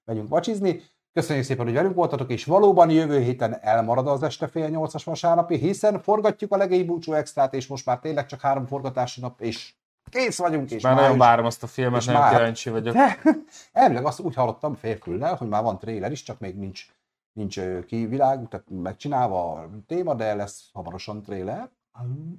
megyünk 0.04 0.28
vacsizni. 0.28 0.82
Köszönjük 1.14 1.44
szépen, 1.44 1.64
hogy 1.64 1.74
velünk 1.74 1.94
voltatok, 1.94 2.30
és 2.30 2.44
valóban 2.44 2.90
jövő 2.90 3.20
héten 3.20 3.58
elmarad 3.60 4.06
az 4.06 4.22
este 4.22 4.46
fél 4.46 4.68
nyolcas 4.68 5.04
vasárnapi, 5.04 5.56
hiszen 5.56 6.00
forgatjuk 6.02 6.52
a 6.52 6.56
legény 6.56 6.86
búcsú 6.86 7.12
extrát, 7.12 7.54
és 7.54 7.66
most 7.66 7.86
már 7.86 7.98
tényleg 7.98 8.26
csak 8.26 8.40
három 8.40 8.66
forgatási 8.66 9.20
nap, 9.20 9.40
és 9.40 9.74
kész 10.10 10.38
vagyunk, 10.38 10.70
és 10.70 10.82
Már 10.82 10.94
nagyon 10.94 11.18
várom 11.18 11.44
azt 11.44 11.62
a 11.62 11.66
filmet, 11.66 12.00
és 12.00 12.06
nagyon 12.06 12.20
már- 12.20 12.32
kíváncsi 12.36 12.70
vagyok. 12.70 12.94
de, 12.94 13.18
elvileg 13.72 14.04
azt 14.06 14.20
úgy 14.20 14.34
hallottam 14.34 14.74
férfüllel, 14.74 15.34
hogy 15.34 15.48
már 15.48 15.62
van 15.62 15.78
trailer 15.78 16.12
is, 16.12 16.22
csak 16.22 16.38
még 16.38 16.56
nincs, 16.56 16.86
nincs 17.32 17.60
kivilág, 17.86 18.48
tehát 18.48 18.66
megcsinálva 18.70 19.52
a 19.52 19.68
téma, 19.86 20.14
de 20.14 20.34
lesz 20.34 20.68
hamarosan 20.72 21.22
trailer. 21.22 21.70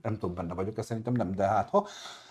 Nem 0.01 0.13
tudom, 0.13 0.35
benne 0.35 0.53
vagyok, 0.53 0.77
ezt 0.77 0.87
szerintem 0.87 1.13
nem, 1.13 1.31
de 1.31 1.47
hát 1.47 1.69
ha. 1.69 1.87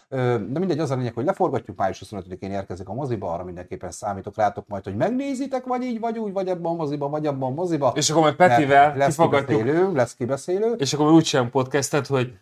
De 0.09 0.59
mindegy, 0.59 0.78
az 0.78 0.90
a 0.90 0.96
lényeg, 0.96 1.14
hogy 1.14 1.24
leforgatjuk, 1.24 1.76
május 1.76 2.02
25-én 2.07 2.50
érkezik 2.50 2.88
a 2.88 2.94
moziba, 2.94 3.32
arra 3.32 3.44
mindenképpen 3.44 3.90
számítok 3.90 4.36
rátok 4.36 4.66
majd, 4.68 4.84
hogy 4.84 4.96
megnézitek, 4.96 5.64
vagy 5.64 5.82
így, 5.82 6.00
vagy 6.00 6.18
úgy, 6.18 6.32
vagy 6.32 6.48
ebben 6.48 6.72
a 6.72 6.74
moziba, 6.74 7.09
vagy 7.09 7.26
abban 7.26 7.50
a 7.50 7.55
moziba. 7.55 7.92
És 7.96 8.11
akkor 8.11 8.22
majd 8.22 8.34
Petivel 8.34 8.96
lesz 8.96 9.16
kibeszélő, 9.16 9.92
lesz 9.92 10.14
kibeszélő. 10.14 10.72
és 10.72 10.92
akkor 10.92 11.12
úgy 11.12 11.24
sem 11.24 11.50
podcastet, 11.50 12.07
hogy 12.07 12.32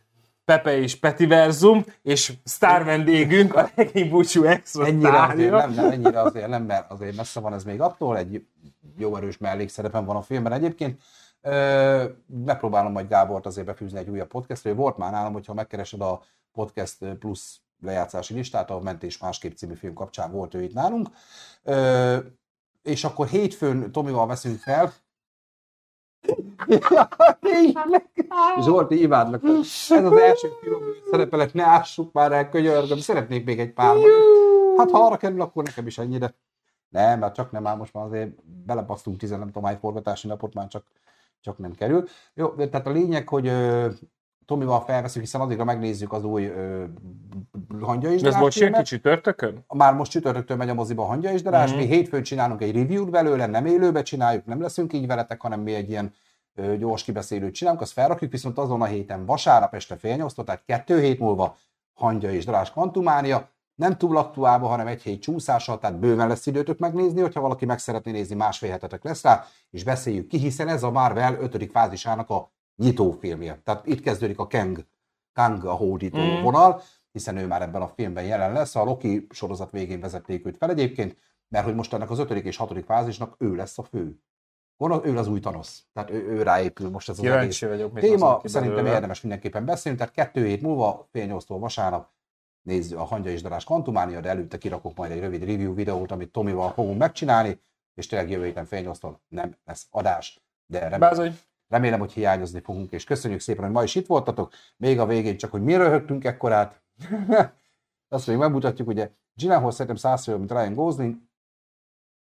Pepe 0.44 0.76
és 0.78 0.98
Petiverzum, 0.98 1.84
és 2.02 2.32
sztár 2.44 2.84
vendégünk, 2.84 3.54
a 3.54 3.68
legény 3.74 4.10
búcsú 4.10 4.44
extra 4.44 4.86
Ennyire 4.86 5.22
azért 5.22 5.50
nem, 5.50 5.72
nem, 5.72 5.90
ennyire 5.90 6.20
azért 6.20 6.48
nem, 6.48 6.62
mert 6.62 6.90
azért 6.90 7.16
messze 7.16 7.40
van 7.40 7.54
ez 7.54 7.64
még 7.64 7.80
attól, 7.80 8.16
egy 8.16 8.44
jó 8.96 9.16
erős 9.16 9.38
mellékszerepen 9.38 10.04
van 10.04 10.16
a 10.16 10.22
filmben 10.22 10.52
egyébként. 10.52 11.00
Ö, 11.40 12.04
megpróbálom 12.44 12.92
majd 12.92 13.08
Gábort 13.08 13.46
azért 13.46 13.66
befűzni 13.66 13.98
egy 13.98 14.08
újabb 14.08 14.28
podcastre. 14.28 14.72
Volt 14.72 14.96
már 14.96 15.12
nálam, 15.12 15.32
hogyha 15.32 15.54
megkeresed 15.54 16.00
a 16.00 16.22
podcast 16.52 17.04
plusz 17.18 17.60
lejátszási 17.82 18.34
listát, 18.34 18.70
a 18.70 18.80
Mentés 18.80 19.18
másképp 19.18 19.54
című 19.54 19.74
film 19.74 19.94
kapcsán 19.94 20.32
volt 20.32 20.54
ő 20.54 20.62
itt 20.62 20.74
nálunk. 20.74 21.08
Ö, 21.62 22.16
és 22.82 23.04
akkor 23.04 23.26
hétfőn 23.26 23.92
Tomival 23.92 24.26
veszünk 24.26 24.58
fel. 24.58 24.92
Tényleg. 27.40 28.08
Zsolti, 28.64 29.00
imádlak. 29.00 29.42
Ez 29.42 30.04
az 30.04 30.16
első 30.16 30.48
film, 30.60 30.82
szerepelek, 31.10 31.52
ne 31.52 31.64
ássuk 31.64 32.12
már 32.12 32.32
el, 32.32 32.48
könyörgöm, 32.48 32.98
szeretnék 32.98 33.44
még 33.44 33.60
egy 33.60 33.72
pár. 33.72 33.96
Hát 34.76 34.90
ha 34.90 35.04
arra 35.04 35.16
kerül, 35.16 35.40
akkor 35.40 35.64
nekem 35.64 35.86
is 35.86 35.98
ennyi, 35.98 36.18
de 36.18 36.34
nem, 36.88 37.18
mert 37.18 37.34
csak 37.34 37.50
nem, 37.50 37.62
már 37.62 37.76
most 37.76 37.92
már 37.92 38.04
azért 38.04 38.44
belepasztunk 38.44 39.16
tizen, 39.16 39.38
nem 39.38 39.46
tudom, 39.46 39.64
hány 39.64 39.78
forgatási 39.78 40.26
napot, 40.26 40.54
már 40.54 40.68
csak, 40.68 40.84
csak 41.40 41.58
nem 41.58 41.72
kerül. 41.72 42.04
Jó, 42.34 42.48
tehát 42.48 42.86
a 42.86 42.90
lényeg, 42.90 43.28
hogy 43.28 43.52
Tomival 44.46 44.80
felveszünk, 44.80 45.24
hiszen 45.24 45.40
addigra 45.40 45.64
megnézzük 45.64 46.12
az 46.12 46.24
új 46.24 46.46
ö, 46.46 46.84
hangya 47.80 48.10
is. 48.10 48.20
De 48.22 48.28
ez 48.28 48.34
most 48.34 48.60
ilyen 48.60 48.72
kicsi 48.72 49.00
törtökön? 49.00 49.64
Már 49.74 49.94
most 49.94 50.10
csütörtöktől 50.10 50.56
megy 50.56 50.68
a 50.68 50.74
moziba 50.74 51.02
a 51.02 51.06
hangya 51.06 51.32
és 51.32 51.42
darás, 51.42 51.70
Mhm. 51.70 51.78
mi 51.78 51.86
hétfőn 51.86 52.22
csinálunk 52.22 52.62
egy 52.62 52.74
review-t 52.76 53.10
belőle, 53.10 53.46
nem 53.46 53.66
élőbe 53.66 54.02
csináljuk, 54.02 54.44
nem 54.46 54.60
leszünk 54.60 54.92
így 54.92 55.06
veletek, 55.06 55.40
hanem 55.40 55.60
mi 55.60 55.74
egy 55.74 55.88
ilyen 55.90 56.14
ö, 56.54 56.76
gyors 56.76 57.02
kibeszélőt 57.02 57.54
csinálunk, 57.54 57.82
azt 57.82 57.92
felrakjuk, 57.92 58.30
viszont 58.30 58.58
azon 58.58 58.82
a 58.82 58.84
héten 58.84 59.24
vasárnap 59.24 59.74
este 59.74 59.96
fél 59.96 60.16
nyolctól, 60.16 60.44
tehát 60.44 60.62
kettő 60.66 61.00
hét 61.00 61.18
múlva 61.18 61.56
hangya 61.92 62.30
és 62.30 62.44
darás 62.44 62.72
kvantumánia, 62.72 63.48
nem 63.74 63.96
túl 63.96 64.16
aktuálva, 64.16 64.66
hanem 64.66 64.86
egy 64.86 65.02
hét 65.02 65.22
csúszással, 65.22 65.78
tehát 65.78 65.98
bőven 65.98 66.28
lesz 66.28 66.46
időtök 66.46 66.78
megnézni, 66.78 67.20
hogyha 67.20 67.40
valaki 67.40 67.64
meg 67.64 67.78
szeretné 67.78 68.10
nézni, 68.12 68.34
másfél 68.34 68.70
hetetek 68.70 69.04
lesz 69.04 69.22
rá, 69.22 69.44
és 69.70 69.84
beszéljük 69.84 70.26
ki, 70.26 70.38
hiszen 70.38 70.68
ez 70.68 70.82
a 70.82 70.90
Marvel 70.90 71.34
ötödik 71.40 71.70
fázisának 71.70 72.30
a 72.30 72.50
nyitófilmje. 72.82 73.60
Tehát 73.64 73.86
itt 73.86 74.00
kezdődik 74.00 74.38
a 74.38 74.46
Kang, 74.46 74.86
Kang 75.32 75.64
a 75.64 75.72
hódító 75.72 76.18
Mm. 76.18 76.42
vonal, 76.42 76.82
hiszen 77.12 77.36
ő 77.36 77.46
már 77.46 77.62
ebben 77.62 77.82
a 77.82 77.88
filmben 77.88 78.24
jelen 78.24 78.52
lesz. 78.52 78.76
A 78.76 78.84
Loki 78.84 79.26
sorozat 79.30 79.70
végén 79.70 80.00
vezették 80.00 80.46
őt 80.46 80.56
fel 80.56 80.70
egyébként, 80.70 81.16
mert 81.48 81.64
hogy 81.64 81.74
most 81.74 81.92
ennek 81.92 82.10
az 82.10 82.18
ötödik 82.18 82.44
és 82.44 82.56
hatodik 82.56 82.84
fázisnak 82.84 83.34
ő 83.38 83.54
lesz 83.54 83.78
a 83.78 83.82
fő. 83.82 84.18
Gonosz, 84.76 85.00
ő 85.04 85.18
az 85.18 85.28
új 85.28 85.40
Thanos. 85.40 85.78
Tehát 85.92 86.10
ő, 86.10 86.26
ő 86.28 86.42
ráépül 86.42 86.90
most 86.90 87.08
ez 87.08 87.18
az 87.18 87.24
egész 87.24 87.58
Kíváncsi 87.58 87.66
vagyok. 87.66 87.98
téma. 87.98 88.40
Szerintem 88.44 88.76
belőle. 88.76 88.94
érdemes 88.94 89.20
mindenképpen 89.20 89.64
beszélni. 89.64 89.98
Tehát 89.98 90.12
kettő 90.12 90.46
hét 90.46 90.62
múlva, 90.62 91.08
fél 91.10 91.26
nyolctól 91.26 91.58
vasárnap 91.58 92.08
nézzük 92.62 92.98
a 92.98 93.04
Hangya 93.04 93.30
és 93.30 93.42
Darás 93.42 93.64
Kantumánia, 93.64 94.20
de 94.20 94.28
előtte 94.28 94.58
kirakok 94.58 94.96
majd 94.96 95.10
egy 95.10 95.20
rövid 95.20 95.44
review 95.44 95.74
videót, 95.74 96.10
amit 96.10 96.32
Tomival 96.32 96.70
fogunk 96.72 96.98
megcsinálni, 96.98 97.60
és 97.94 98.06
tényleg 98.06 98.30
jövő 98.30 98.44
héten 98.44 98.64
fél 98.64 98.80
nyolctól 98.80 99.20
nem 99.28 99.56
lesz 99.64 99.86
adás. 99.90 100.40
De 100.66 100.78
remélem, 100.78 101.00
Bázony, 101.00 101.38
Remélem, 101.72 101.98
hogy 101.98 102.12
hiányozni 102.12 102.60
fogunk, 102.60 102.92
és 102.92 103.04
köszönjük 103.04 103.40
szépen, 103.40 103.64
hogy 103.64 103.72
ma 103.72 103.82
is 103.82 103.94
itt 103.94 104.06
voltatok. 104.06 104.52
Még 104.76 104.98
a 104.98 105.06
végén 105.06 105.36
csak, 105.36 105.50
hogy 105.50 105.62
miről 105.62 105.84
röhögtünk 105.86 106.24
ekkorát. 106.24 106.82
Azt 108.08 108.26
még 108.26 108.36
megmutatjuk, 108.36 108.88
ugye 108.88 109.10
Gyllenhaal 109.34 109.70
szerintem 109.70 109.96
százszor, 109.96 110.38
mint 110.38 110.50
Ryan 110.50 110.74
Gosling. 110.74 111.16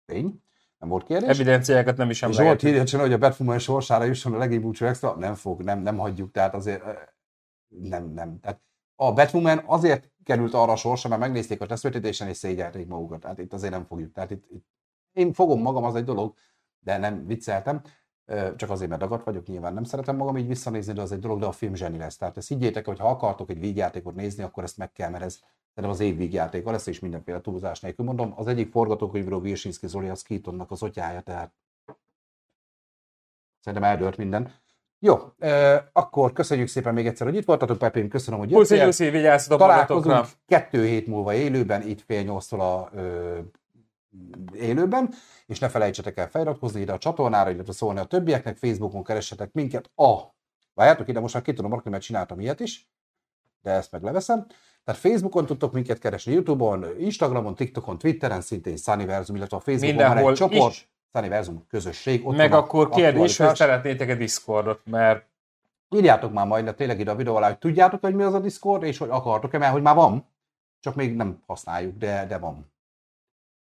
Tény, 0.05 0.41
nem 0.77 0.89
volt 0.89 1.03
kérdés. 1.03 1.29
evidenciákat 1.29 1.97
nem 1.97 2.09
is 2.09 2.17
Zsolt 2.17 2.37
emlegetünk. 2.37 2.71
írja 2.71 2.85
csak, 2.85 3.01
hogy 3.01 3.13
a 3.13 3.17
Batwoman 3.17 3.59
sorsára 3.59 4.03
jusson 4.03 4.33
a 4.33 4.37
legény 4.37 4.61
búcsú 4.61 4.85
extra. 4.85 5.15
Nem 5.15 5.33
fog, 5.33 5.61
nem, 5.61 5.79
nem 5.79 5.97
hagyjuk, 5.97 6.31
tehát 6.31 6.53
azért 6.53 6.83
nem, 7.67 8.09
nem. 8.09 8.39
Tehát 8.39 8.61
a 8.95 9.13
Batwoman 9.13 9.63
azért 9.65 10.11
került 10.23 10.53
arra 10.53 10.71
a 10.71 10.75
sorsa, 10.75 11.07
mert 11.07 11.21
megnézték 11.21 11.61
a 11.61 11.65
tesztvetítésen 11.65 12.27
és 12.27 12.37
szégyelték 12.37 12.87
magukat. 12.87 13.19
Tehát 13.19 13.39
itt 13.39 13.53
azért 13.53 13.73
nem 13.73 13.85
fogjuk. 13.85 14.11
Tehát 14.13 14.31
itt, 14.31 14.45
itt 14.49 14.65
én 15.11 15.33
fogom 15.33 15.61
magam, 15.61 15.83
az 15.83 15.95
egy 15.95 16.03
dolog, 16.03 16.35
de 16.79 16.97
nem 16.97 17.25
vicceltem. 17.25 17.81
Csak 18.55 18.69
azért, 18.69 18.89
mert 18.89 19.01
dagadt 19.01 19.23
vagyok, 19.23 19.47
nyilván 19.47 19.73
nem 19.73 19.83
szeretem 19.83 20.15
magam 20.15 20.37
így 20.37 20.47
visszanézni, 20.47 20.93
de 20.93 21.01
az 21.01 21.11
egy 21.11 21.19
dolog, 21.19 21.39
de 21.39 21.45
a 21.45 21.51
film 21.51 21.75
zseni 21.75 21.97
lesz. 21.97 22.17
Tehát 22.17 22.37
ezt 22.37 22.47
higgyétek, 22.47 22.85
hogy 22.85 22.99
ha 22.99 23.09
akartok 23.09 23.49
egy 23.49 23.59
vígjátékot 23.59 24.15
nézni, 24.15 24.43
akkor 24.43 24.63
ezt 24.63 24.77
meg 24.77 24.91
kell, 24.91 25.09
mert 25.09 25.23
ez 25.23 25.39
szerintem 25.73 25.99
az 25.99 25.99
év 25.99 26.17
vígjátéka 26.17 26.71
lesz, 26.71 26.87
és 26.87 26.99
mindenféle 26.99 27.41
túlzás 27.41 27.79
nélkül 27.79 28.05
mondom. 28.05 28.33
Az 28.35 28.47
egyik 28.47 28.71
forgatókönyvről 28.71 29.41
Virsinski 29.41 29.87
Zoli 29.87 30.09
az 30.09 30.21
Keatonnak 30.21 30.71
az 30.71 30.83
atyája, 30.83 31.21
tehát 31.21 31.51
szerintem 33.59 33.89
eldőlt 33.89 34.17
minden. 34.17 34.51
Jó, 34.99 35.17
eh, 35.39 35.81
akkor 35.93 36.33
köszönjük 36.33 36.67
szépen 36.67 36.93
még 36.93 37.07
egyszer, 37.07 37.27
hogy 37.27 37.35
itt 37.35 37.45
voltatok, 37.45 37.77
Pepém, 37.77 38.07
köszönöm, 38.07 38.39
hogy 38.39 38.49
Puszi, 38.49 38.73
jöttél. 38.73 38.87
Jussi, 38.87 39.09
vigyázzatok 39.09 39.59
Találkozunk 39.59 40.05
magatokra. 40.05 40.37
kettő 40.47 40.85
hét 40.85 41.07
múlva 41.07 41.33
élőben, 41.33 41.81
itt 41.87 42.01
fél 42.01 42.21
nyolctól 42.23 42.61
a 42.61 42.89
ö, 42.93 43.37
élőben, 44.53 45.13
és 45.45 45.59
ne 45.59 45.69
felejtsetek 45.69 46.17
el 46.17 46.29
feliratkozni 46.29 46.81
ide 46.81 46.93
a 46.93 46.97
csatornára, 46.97 47.49
illetve 47.49 47.73
szólni 47.73 47.99
a 47.99 48.03
többieknek, 48.03 48.57
Facebookon 48.57 49.03
keressetek 49.03 49.53
minket 49.53 49.91
a... 49.95 50.35
Várjátok 50.73 51.07
ide, 51.07 51.19
most 51.19 51.33
már 51.33 51.43
ki 51.43 51.53
tudom 51.53 51.71
rakni, 51.71 51.91
mert 51.91 52.03
csináltam 52.03 52.39
ilyet 52.39 52.59
is, 52.59 52.89
de 53.61 53.71
ezt 53.71 53.91
meg 53.91 54.03
leveszem. 54.03 54.45
Tehát 54.83 55.01
Facebookon 55.01 55.45
tudtok 55.45 55.73
minket 55.73 55.99
keresni, 55.99 56.33
Youtube-on, 56.33 56.85
Instagramon, 56.99 57.55
TikTokon, 57.55 57.97
Twitteren, 57.97 58.41
szintén 58.41 58.77
Sunnyversum, 58.77 59.35
illetve 59.35 59.57
a 59.57 59.59
Facebookon 59.59 59.95
van 59.95 60.05
Mindenhol 60.05 60.31
egy 60.31 60.37
csoport, 60.37 60.73
is. 60.73 60.89
Sunnyversum 61.13 61.65
közösség. 61.69 62.27
Ott 62.27 62.35
Meg 62.35 62.49
van 62.49 62.59
akkor 62.59 62.89
kérdés, 62.89 63.37
hogy 63.37 63.55
szeretnétek-e 63.55 64.15
Discordot, 64.15 64.81
mert 64.85 65.25
Írjátok 65.89 66.33
már 66.33 66.47
majd 66.47 66.65
le 66.65 66.73
tényleg 66.73 66.99
ide 66.99 67.11
a 67.11 67.15
videó 67.15 67.35
alá, 67.35 67.47
hogy 67.47 67.57
tudjátok, 67.57 68.01
hogy 68.01 68.15
mi 68.15 68.23
az 68.23 68.33
a 68.33 68.39
Discord, 68.39 68.83
és 68.83 68.97
hogy 68.97 69.09
akartok-e, 69.09 69.57
mert 69.57 69.71
hogy 69.71 69.81
már 69.81 69.95
van, 69.95 70.25
csak 70.79 70.95
még 70.95 71.15
nem 71.15 71.41
használjuk, 71.45 71.97
de, 71.97 72.25
de 72.25 72.37
van. 72.37 72.71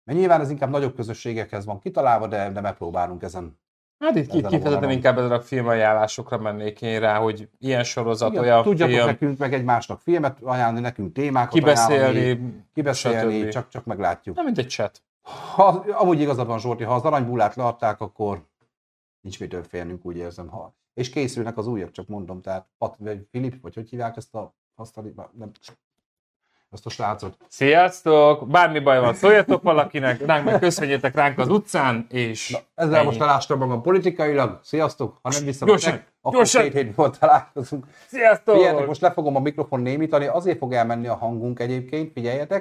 Mert 0.04 0.18
nyilván 0.18 0.40
ez 0.40 0.50
inkább 0.50 0.70
nagyobb 0.70 0.94
közösségekhez 0.94 1.64
van 1.64 1.78
kitalálva, 1.78 2.26
de, 2.26 2.50
de 2.50 2.60
megpróbálunk 2.60 3.22
ezen. 3.22 3.58
hát 3.98 4.16
itt 4.16 4.44
a 4.44 4.48
kifejezetten 4.48 4.90
inkább 4.90 5.18
ezzel 5.18 5.32
a 5.32 5.40
filmajánlásokra 5.40 6.38
mennék 6.38 6.82
én 6.82 7.00
rá, 7.00 7.18
hogy 7.18 7.48
ilyen 7.58 7.84
sorozat, 7.84 8.30
Igen, 8.30 8.42
olyan 8.42 8.62
tudjatok 8.62 8.94
film, 8.94 9.06
nekünk 9.06 9.38
meg 9.38 9.54
egymásnak 9.54 10.00
filmet 10.00 10.38
ajánlani, 10.42 10.80
nekünk 10.80 11.12
témákat 11.12 11.62
ajánlani, 11.62 12.18
kibeszélni, 12.18 12.64
kibeszélni 12.74 13.40
stb. 13.40 13.48
csak, 13.48 13.68
csak 13.68 13.84
meglátjuk. 13.84 14.36
nem 14.36 14.44
mint 14.44 14.58
egy 14.58 14.68
chat. 14.68 15.02
Ha, 15.54 15.84
amúgy 15.92 16.20
igazad 16.20 16.46
van, 16.46 16.58
Zsolti, 16.58 16.84
ha 16.84 16.94
az 16.94 17.02
aranybullát 17.02 17.54
leadták, 17.54 18.00
akkor 18.00 18.46
nincs 19.20 19.40
mitől 19.40 19.62
félnünk, 19.62 20.04
úgy 20.04 20.16
érzem. 20.16 20.48
Ha. 20.48 20.74
És 20.94 21.10
készülnek 21.10 21.56
az 21.58 21.66
újak, 21.66 21.90
csak 21.90 22.08
mondom, 22.08 22.40
tehát 22.40 22.66
Pat, 22.78 22.96
vagy 22.98 23.26
Filip, 23.30 23.60
vagy 23.60 23.74
hogy 23.74 23.88
hívják 23.88 24.16
ezt 24.16 24.34
a, 24.34 24.54
azt 24.74 24.96
a, 24.96 25.02
nem, 25.32 25.50
ezt 26.72 26.86
a 26.86 26.90
srácot. 26.90 27.36
Sziasztok! 27.48 28.48
Bármi 28.48 28.78
baj 28.78 29.00
van, 29.00 29.14
szóljatok 29.14 29.62
valakinek, 29.62 30.26
ránk 30.26 30.44
meg 30.44 30.58
köszönjétek 30.58 31.14
ránk 31.14 31.38
az 31.38 31.48
utcán, 31.48 32.06
és 32.10 32.50
Na, 32.50 32.58
ezzel 32.74 32.94
ennyi. 32.96 33.04
most 33.04 33.20
elástam 33.20 33.58
magam 33.58 33.82
politikailag. 33.82 34.58
Sziasztok! 34.62 35.18
Ha 35.22 35.30
nem 35.30 35.44
vissza 35.44 35.66
Gyorsan, 35.66 36.04
akkor 36.20 36.36
gyorsan! 36.36 36.62
két 36.62 36.72
hét 36.72 36.94
volt 36.94 37.18
találkozunk. 37.18 37.86
Sziasztok! 38.06 38.54
Figyeljetek, 38.54 38.86
most 38.86 39.00
le 39.00 39.12
fogom 39.12 39.36
a 39.36 39.40
mikrofon 39.40 39.80
némítani, 39.80 40.26
azért 40.26 40.58
fog 40.58 40.72
elmenni 40.72 41.06
a 41.06 41.14
hangunk 41.14 41.60
egyébként, 41.60 42.12
figyeljetek. 42.12 42.60